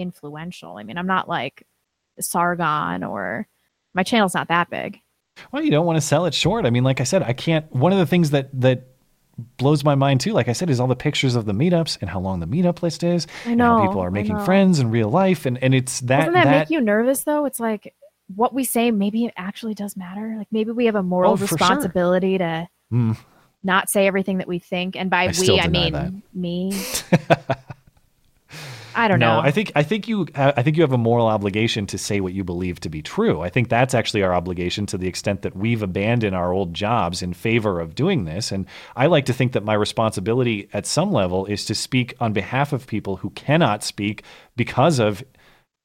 [0.00, 0.76] influential.
[0.76, 1.66] I mean, I'm not like
[2.18, 3.46] Sargon or
[3.94, 5.00] my channel's not that big.
[5.52, 6.66] Well, you don't want to sell it short.
[6.66, 7.70] I mean, like I said, I can't.
[7.74, 8.84] One of the things that that
[9.56, 12.10] blows my mind too, like I said, is all the pictures of the meetups and
[12.10, 13.26] how long the meetup list is.
[13.46, 16.34] I and how people are making friends in real life, and and it's that Doesn't
[16.34, 17.46] that, that make you nervous though?
[17.46, 17.94] It's like
[18.36, 20.34] what we say maybe it actually does matter.
[20.36, 21.56] Like maybe we have a moral Oh, for sure.
[21.56, 23.16] responsibility to Mm.
[23.62, 24.94] not say everything that we think.
[24.96, 26.12] And by I we, I mean that.
[26.34, 26.72] me.
[29.00, 29.40] I don't no, know.
[29.40, 32.34] I think I think you I think you have a moral obligation to say what
[32.34, 33.40] you believe to be true.
[33.40, 37.22] I think that's actually our obligation to the extent that we've abandoned our old jobs
[37.22, 38.52] in favor of doing this.
[38.52, 42.34] And I like to think that my responsibility at some level is to speak on
[42.34, 44.22] behalf of people who cannot speak
[44.54, 45.24] because of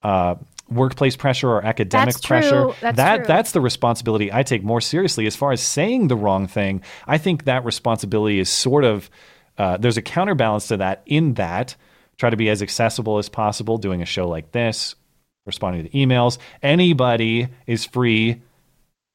[0.03, 0.35] uh,
[0.69, 2.67] workplace pressure or academic That's pressure.
[2.81, 3.25] That's that true.
[3.27, 5.25] that's the responsibility I take more seriously.
[5.25, 9.09] As far as saying the wrong thing, I think that responsibility is sort of
[9.57, 11.77] uh, there's a counterbalance to that in that
[12.17, 14.95] try to be as accessible as possible doing a show like this
[15.45, 18.41] responding to emails anybody is free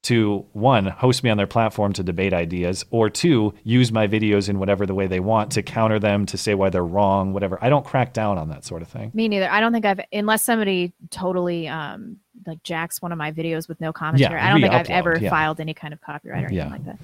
[0.02, 4.48] to one host me on their platform to debate ideas or two use my videos
[4.48, 7.58] in whatever the way they want to counter them to say why they're wrong whatever
[7.62, 9.50] i don't crack down on that sort of thing Me neither.
[9.50, 13.78] I don't think I've unless somebody totally um like jacks one of my videos with
[13.82, 14.34] no commentary.
[14.40, 15.28] yeah, I don't think I've ever yeah.
[15.28, 16.70] filed any kind of copyright or anything Yeah.
[16.72, 16.98] like that.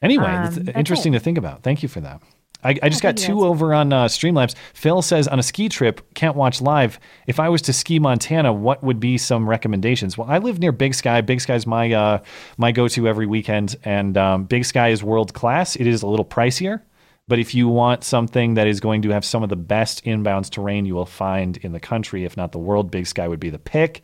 [0.00, 1.18] Anyway, Um, it's interesting it.
[1.18, 1.62] to think about.
[1.62, 2.22] Thank you for that.
[2.62, 4.54] I, I just got two over on uh, Streamlabs.
[4.74, 6.98] Phil says on a ski trip, can't watch live.
[7.26, 10.18] If I was to ski Montana, what would be some recommendations?
[10.18, 11.20] Well, I live near Big Sky.
[11.20, 12.22] Big Sky is my uh,
[12.58, 15.76] my go to every weekend, and um, Big Sky is world class.
[15.76, 16.82] It is a little pricier,
[17.28, 20.50] but if you want something that is going to have some of the best inbounds
[20.50, 23.50] terrain you will find in the country, if not the world, Big Sky would be
[23.50, 24.02] the pick.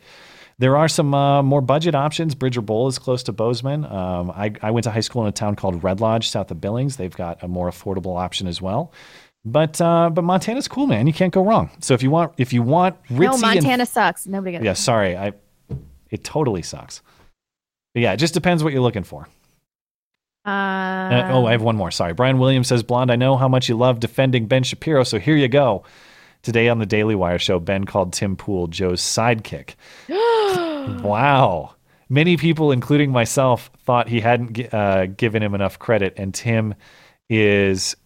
[0.59, 2.33] There are some uh, more budget options.
[2.33, 3.85] Bridger Bowl is close to Bozeman.
[3.85, 6.59] Um, I, I went to high school in a town called Red Lodge, south of
[6.59, 6.97] Billings.
[6.97, 8.91] They've got a more affordable option as well.
[9.45, 11.05] But uh, but Montana's cool, man.
[11.07, 11.69] You can't go wrong.
[11.79, 14.25] So if you want if you want ritzy No, and- Montana sucks.
[14.25, 14.75] Nobody gets yeah, it.
[14.77, 15.33] sorry, I
[16.09, 17.01] it totally sucks.
[17.93, 19.27] But yeah, it just depends what you're looking for.
[20.45, 21.91] Uh, Uh, oh, I have one more.
[21.91, 22.13] Sorry.
[22.13, 25.35] Brian Williams says, Blonde, I know how much you love defending Ben Shapiro, so here
[25.35, 25.83] you go.
[26.47, 29.75] Today on the Daily Wire show, Ben called Tim Pool Joe's sidekick.
[31.03, 31.75] wow.
[32.07, 36.73] Many people, including myself, thought he hadn't uh, given him enough credit, and Tim
[37.29, 37.97] is.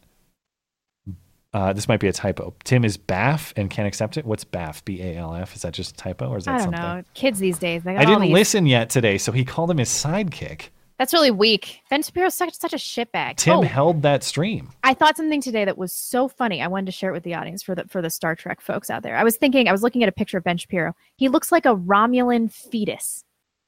[1.54, 2.56] Uh, this might be a typo.
[2.64, 4.26] Tim is BAF and can't accept it.
[4.26, 4.84] What's BAF?
[4.86, 5.56] B A L F.
[5.56, 6.82] Is that just a typo or is that I don't something?
[6.82, 7.04] know.
[7.14, 10.70] Kids these days, I didn't these- listen yet today, so he called him his sidekick.
[11.02, 11.82] That's really weak.
[11.90, 13.38] Ben Shapiro's such such a shitbag.
[13.38, 14.70] Tim oh, held that stream.
[14.84, 16.62] I thought something today that was so funny.
[16.62, 18.92] I wanted to share it with the audience for the for the Star Trek folks
[18.92, 19.18] out there.
[19.18, 20.94] I was thinking, I was looking at a picture of Ben Shapiro.
[21.16, 23.24] He looks like a Romulan fetus.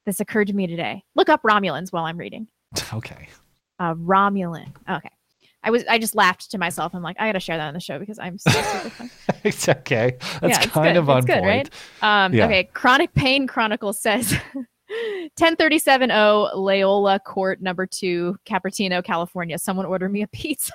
[0.06, 1.06] This occurred to me today.
[1.16, 2.50] Look up Romulans while I'm reading.
[2.94, 3.30] Okay.
[3.80, 4.72] Uh, Romulan.
[4.88, 5.10] Okay.
[5.64, 6.94] I was I just laughed to myself.
[6.94, 9.10] I'm like, I gotta share that on the show because I'm so super fun.
[9.44, 10.18] it's okay.
[10.40, 10.98] That's yeah, kind good.
[10.98, 11.72] of on it's good, point.
[12.04, 12.26] right?
[12.26, 12.46] Um, Yeah.
[12.46, 14.38] Okay, Chronic Pain Chronicle says
[15.38, 19.58] 1037O Loyola Court number two, Cupertino, California.
[19.58, 20.74] Someone order me a pizza.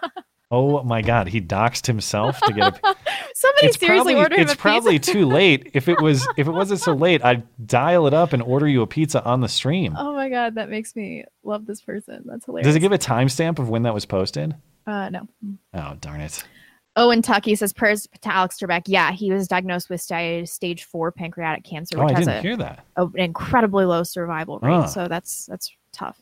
[0.50, 2.72] Oh my God, he doxed himself to get a.
[2.72, 2.96] Pizza.
[3.34, 5.70] Somebody it's seriously probably, order him it's probably too late.
[5.74, 8.82] If it was, if it wasn't so late, I'd dial it up and order you
[8.82, 9.94] a pizza on the stream.
[9.98, 12.22] Oh my god, that makes me love this person.
[12.24, 12.66] That's hilarious.
[12.66, 14.56] Does it give a timestamp of when that was posted?
[14.86, 15.28] Uh, no.
[15.74, 16.42] Oh darn it!
[16.98, 18.82] Owen Tucky says prayers to Alex Trebek.
[18.86, 22.42] Yeah, he was diagnosed with stage four pancreatic cancer, Oh, which I has didn't a,
[22.42, 22.84] hear that.
[22.96, 24.72] a- an incredibly low survival rate.
[24.72, 24.86] Ah.
[24.86, 26.20] So that's that's tough.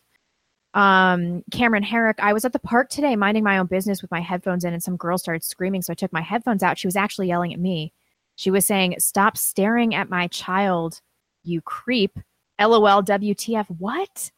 [0.75, 4.21] Um, Cameron Herrick, I was at the park today minding my own business with my
[4.21, 5.81] headphones in, and some girl started screaming.
[5.81, 6.77] So I took my headphones out.
[6.79, 7.93] She was actually yelling at me.
[8.37, 11.01] She was saying, "Stop staring at my child,
[11.43, 12.19] you creep."
[12.61, 13.03] LOL.
[13.03, 13.67] WTF?
[13.79, 14.31] What?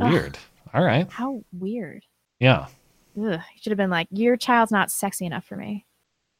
[0.00, 0.12] Ugh.
[0.12, 0.38] Weird.
[0.72, 1.10] All right.
[1.10, 2.04] How weird.
[2.40, 2.66] Yeah.
[3.22, 5.86] Ugh, should have been like, your child's not sexy enough for me.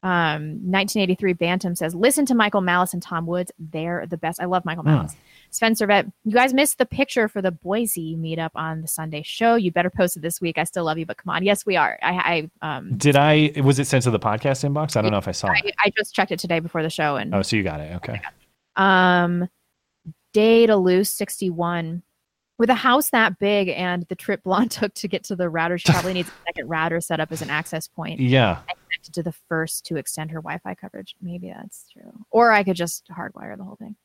[0.03, 3.51] Um, 1983 Bantam says, listen to Michael Malice and Tom Woods.
[3.57, 4.39] They're the best.
[4.39, 4.83] I love Michael.
[4.83, 5.15] Malice.
[5.49, 9.55] Sven Servet, you guys missed the picture for the Boise meetup on the Sunday show.
[9.55, 10.59] You better post it this week.
[10.59, 11.43] I still love you, but come on.
[11.43, 11.97] Yes, we are.
[12.03, 13.51] I, I, um, Did I?
[13.63, 14.95] Was it sent to the podcast inbox?
[14.95, 15.73] I don't know if I saw I, it.
[15.83, 17.95] I just checked it today before the show and Oh, so you got it.
[17.95, 18.21] Okay.
[18.75, 19.49] um,
[20.33, 22.03] Data Loose 61.
[22.57, 25.77] With a house that big and the trip Blonde took to get to the router,
[25.77, 28.19] she probably needs a second router set up as an access point.
[28.19, 28.59] Yeah.
[28.69, 31.15] And connected to the first to extend her Wi Fi coverage.
[31.21, 32.11] Maybe that's true.
[32.31, 33.95] Or I could just hardwire the whole thing.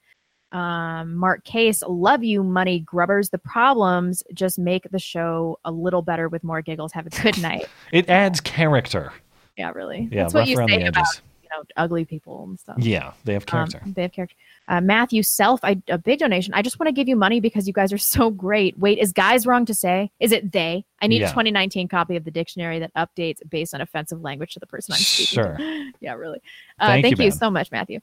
[0.53, 3.31] Um, Mark Case, love you, money grubbers.
[3.31, 6.93] The problems just make the show a little better with more giggles.
[6.93, 7.67] Have a good night.
[7.93, 9.13] It adds character.
[9.57, 10.09] Yeah, really.
[10.11, 11.21] Yeah, That's what you around say the about
[11.51, 12.77] know ugly people and stuff.
[12.79, 13.83] Yeah, they have Um, character.
[13.87, 14.37] they have character.
[14.69, 16.55] Uh, Matthew Self, I, a big donation.
[16.55, 18.79] I just want to give you money because you guys are so great.
[18.79, 20.11] Wait, is guys wrong to say?
[20.21, 20.85] Is it they?
[21.03, 21.27] I need Yeah.
[21.29, 24.93] a 2019 copy of the dictionary that updates based on offensive language to the person
[24.95, 25.57] I'm speaking Sure.
[25.57, 25.93] to.
[26.01, 26.41] yeah, really.
[26.79, 28.01] Uh, Thank thank you, you, so much, Matthew.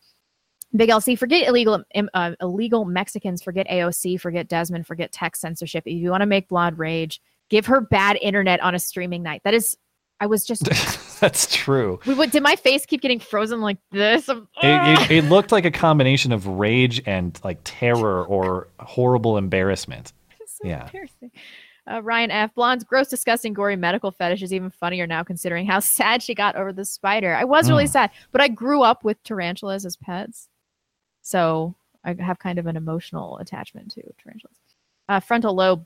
[0.75, 1.81] Big LC, forget illegal
[2.13, 5.83] uh, illegal Mexicans, forget AOC, forget Desmond, forget tech censorship.
[5.85, 9.41] If you want to make Blonde rage, give her bad internet on a streaming night.
[9.45, 9.77] That is
[10.19, 10.63] I was just.
[11.19, 11.99] That's true.
[12.05, 14.29] we would, did my face keep getting frozen like this?
[14.29, 20.13] It, it, it looked like a combination of rage and like terror or horrible embarrassment.
[20.63, 20.89] yeah.
[21.89, 22.53] Uh, Ryan F.
[22.53, 26.55] Blonde's gross, disgusting, gory medical fetish is even funnier now, considering how sad she got
[26.55, 27.33] over the spider.
[27.33, 27.89] I was really Mm.
[27.91, 30.49] sad, but I grew up with tarantulas as pets,
[31.21, 34.57] so I have kind of an emotional attachment to tarantulas.
[35.09, 35.85] Uh, frontal lobe.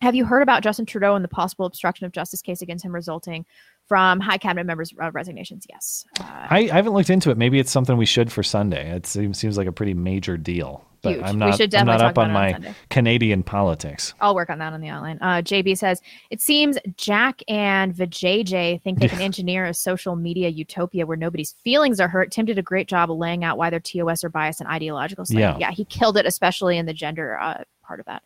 [0.00, 2.94] Have you heard about Justin Trudeau and the possible obstruction of justice case against him
[2.94, 3.44] resulting
[3.86, 5.66] from high cabinet members' uh, resignations?
[5.68, 6.06] Yes.
[6.18, 7.36] Uh, I, I haven't looked into it.
[7.36, 8.90] Maybe it's something we should for Sunday.
[8.90, 10.86] It seems, seems like a pretty major deal.
[11.02, 11.24] But Huge.
[11.24, 11.74] I'm not.
[11.74, 12.74] I'm not up on on my Sunday.
[12.90, 14.12] Canadian politics.
[14.20, 15.18] I'll work on that on the outline.
[15.22, 20.50] Uh, JB says it seems Jack and Vijaya think they can engineer a social media
[20.50, 22.30] utopia where nobody's feelings are hurt.
[22.30, 25.24] Tim did a great job of laying out why their TOS are biased and ideological.
[25.30, 25.56] Yeah.
[25.58, 28.22] yeah, he killed it, especially in the gender uh, part of that.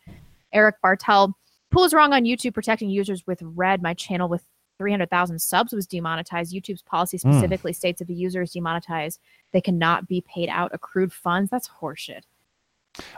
[0.51, 1.33] Eric Bartel,
[1.71, 3.81] Pool is wrong on YouTube protecting users with red.
[3.81, 4.43] My channel with
[4.77, 6.53] 300,000 subs was demonetized.
[6.53, 7.31] YouTube's policy Hmm.
[7.31, 9.19] specifically states if a user is demonetized,
[9.51, 11.49] they cannot be paid out accrued funds.
[11.49, 12.21] That's horseshit.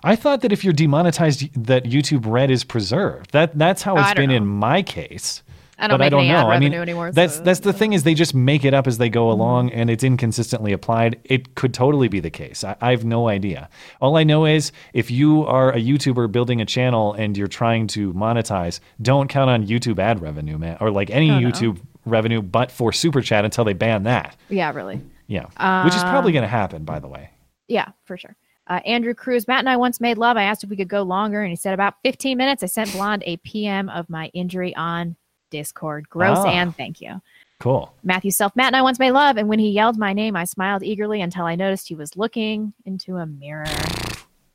[0.03, 3.32] I thought that if you're demonetized, that YouTube Red is preserved.
[3.32, 5.43] That that's how it's been in my case.
[5.80, 6.38] I don't but I don't any know.
[6.39, 8.88] ad I mean, anymore, that's so- that's the thing is they just make it up
[8.88, 11.19] as they go along, and it's inconsistently applied.
[11.23, 12.64] It could totally be the case.
[12.64, 13.69] I, I have no idea.
[14.01, 17.88] All I know is if you are a YouTuber building a channel and you're trying
[17.88, 21.39] to monetize, don't count on YouTube ad revenue, man, or like any Oh.
[21.39, 24.35] YouTube revenue, but for Super Chat until they ban that.
[24.49, 25.01] Yeah, really.
[25.27, 25.43] Yeah,
[25.83, 27.30] which is probably Um, going to happen, by the way.
[27.67, 28.35] Yeah, for sure.
[28.65, 30.38] Uh, Andrew Cruz, Matt and I once made love.
[30.38, 32.64] I asked if we could go longer, and he said about 15 minutes.
[32.64, 35.15] I sent Blonde a PM of my injury on
[35.50, 36.09] Discord.
[36.09, 36.48] Gross Ah.
[36.48, 37.22] and thank you.
[37.59, 37.93] Cool.
[38.03, 40.43] Matthew Self, Matt and I once made love, and when he yelled my name, I
[40.45, 43.66] smiled eagerly until I noticed he was looking into a mirror.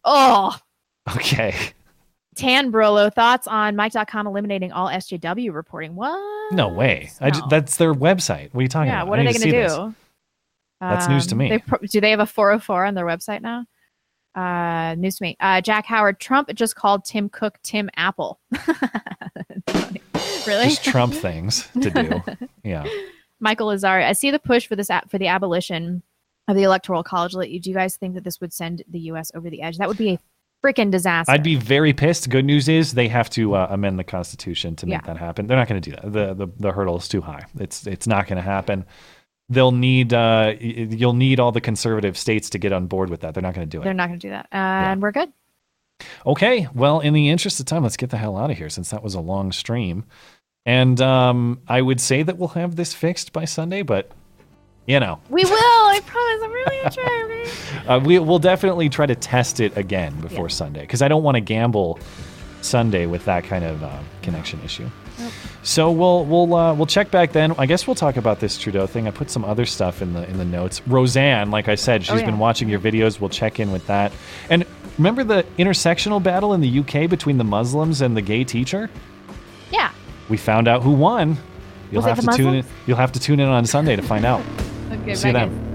[0.04, 0.56] Oh,
[1.16, 1.54] Okay.
[2.36, 5.94] Tan Brolo, thoughts on Mic.com eliminating all SJW reporting?
[5.96, 6.52] What?
[6.52, 7.10] No way.
[7.20, 8.54] I ju- that's their website.
[8.54, 9.08] What are you talking yeah, about?
[9.08, 9.52] what I are they going to do?
[9.52, 9.94] this.
[10.80, 11.48] That's news to Um, me.
[11.50, 13.64] they pro- do they have a 404 on their website now?
[14.34, 15.36] Uh, news to me.
[15.40, 18.40] Uh, Jack Howard, Trump just called Tim Cook Tim Apple.
[20.46, 20.64] really?
[20.68, 22.22] Just Trump things to do.
[22.64, 22.86] Yeah.
[23.40, 26.02] Michael Lazari, I see the push for this app for the abolition
[26.48, 27.32] of the electoral college.
[27.32, 29.32] Do you guys think that this would send the U.S.
[29.34, 29.78] over the edge?
[29.78, 30.18] That would be a
[30.64, 31.32] freaking disaster.
[31.32, 32.30] I'd be very pissed.
[32.30, 35.06] Good news is they have to uh, amend the Constitution to make Yeah.
[35.06, 35.48] that happen.
[35.48, 36.12] They're not going to do that.
[36.12, 37.44] The, the the hurdle is too high.
[37.58, 38.84] It's it's not going to happen.
[39.48, 43.34] They'll need uh, you'll need all the conservative states to get on board with that.
[43.34, 43.84] They're not going to do it.
[43.84, 45.32] They're not going to do that, and we're good.
[46.26, 46.68] Okay.
[46.74, 49.02] Well, in the interest of time, let's get the hell out of here since that
[49.02, 50.04] was a long stream.
[50.64, 54.10] And um, I would say that we'll have this fixed by Sunday, but
[54.86, 55.52] you know, We will.
[55.54, 56.42] I promise.
[56.42, 57.86] I'm really gonna try.
[57.94, 61.36] uh, we, we'll definitely try to test it again before Sunday because I don't want
[61.36, 61.98] to gamble
[62.62, 64.88] Sunday with that kind of uh, connection issue.
[65.62, 67.52] So we'll we'll uh, we'll check back then.
[67.58, 69.06] I guess we'll talk about this Trudeau thing.
[69.06, 70.82] I put some other stuff in the in the notes.
[70.86, 72.26] Roseanne, like I said, she's Oh, yeah.
[72.26, 73.20] been watching your videos.
[73.20, 74.12] We'll check in with that.
[74.50, 74.66] And
[74.98, 78.90] remember the intersectional battle in the UK between the Muslims and the gay teacher?
[79.70, 79.90] Yeah.
[80.28, 81.36] We found out who won.
[81.90, 82.64] You'll Was have to tune in.
[82.86, 84.42] You'll have to tune in on Sunday to find out.
[84.92, 85.14] Okay.
[85.14, 85.71] See you then.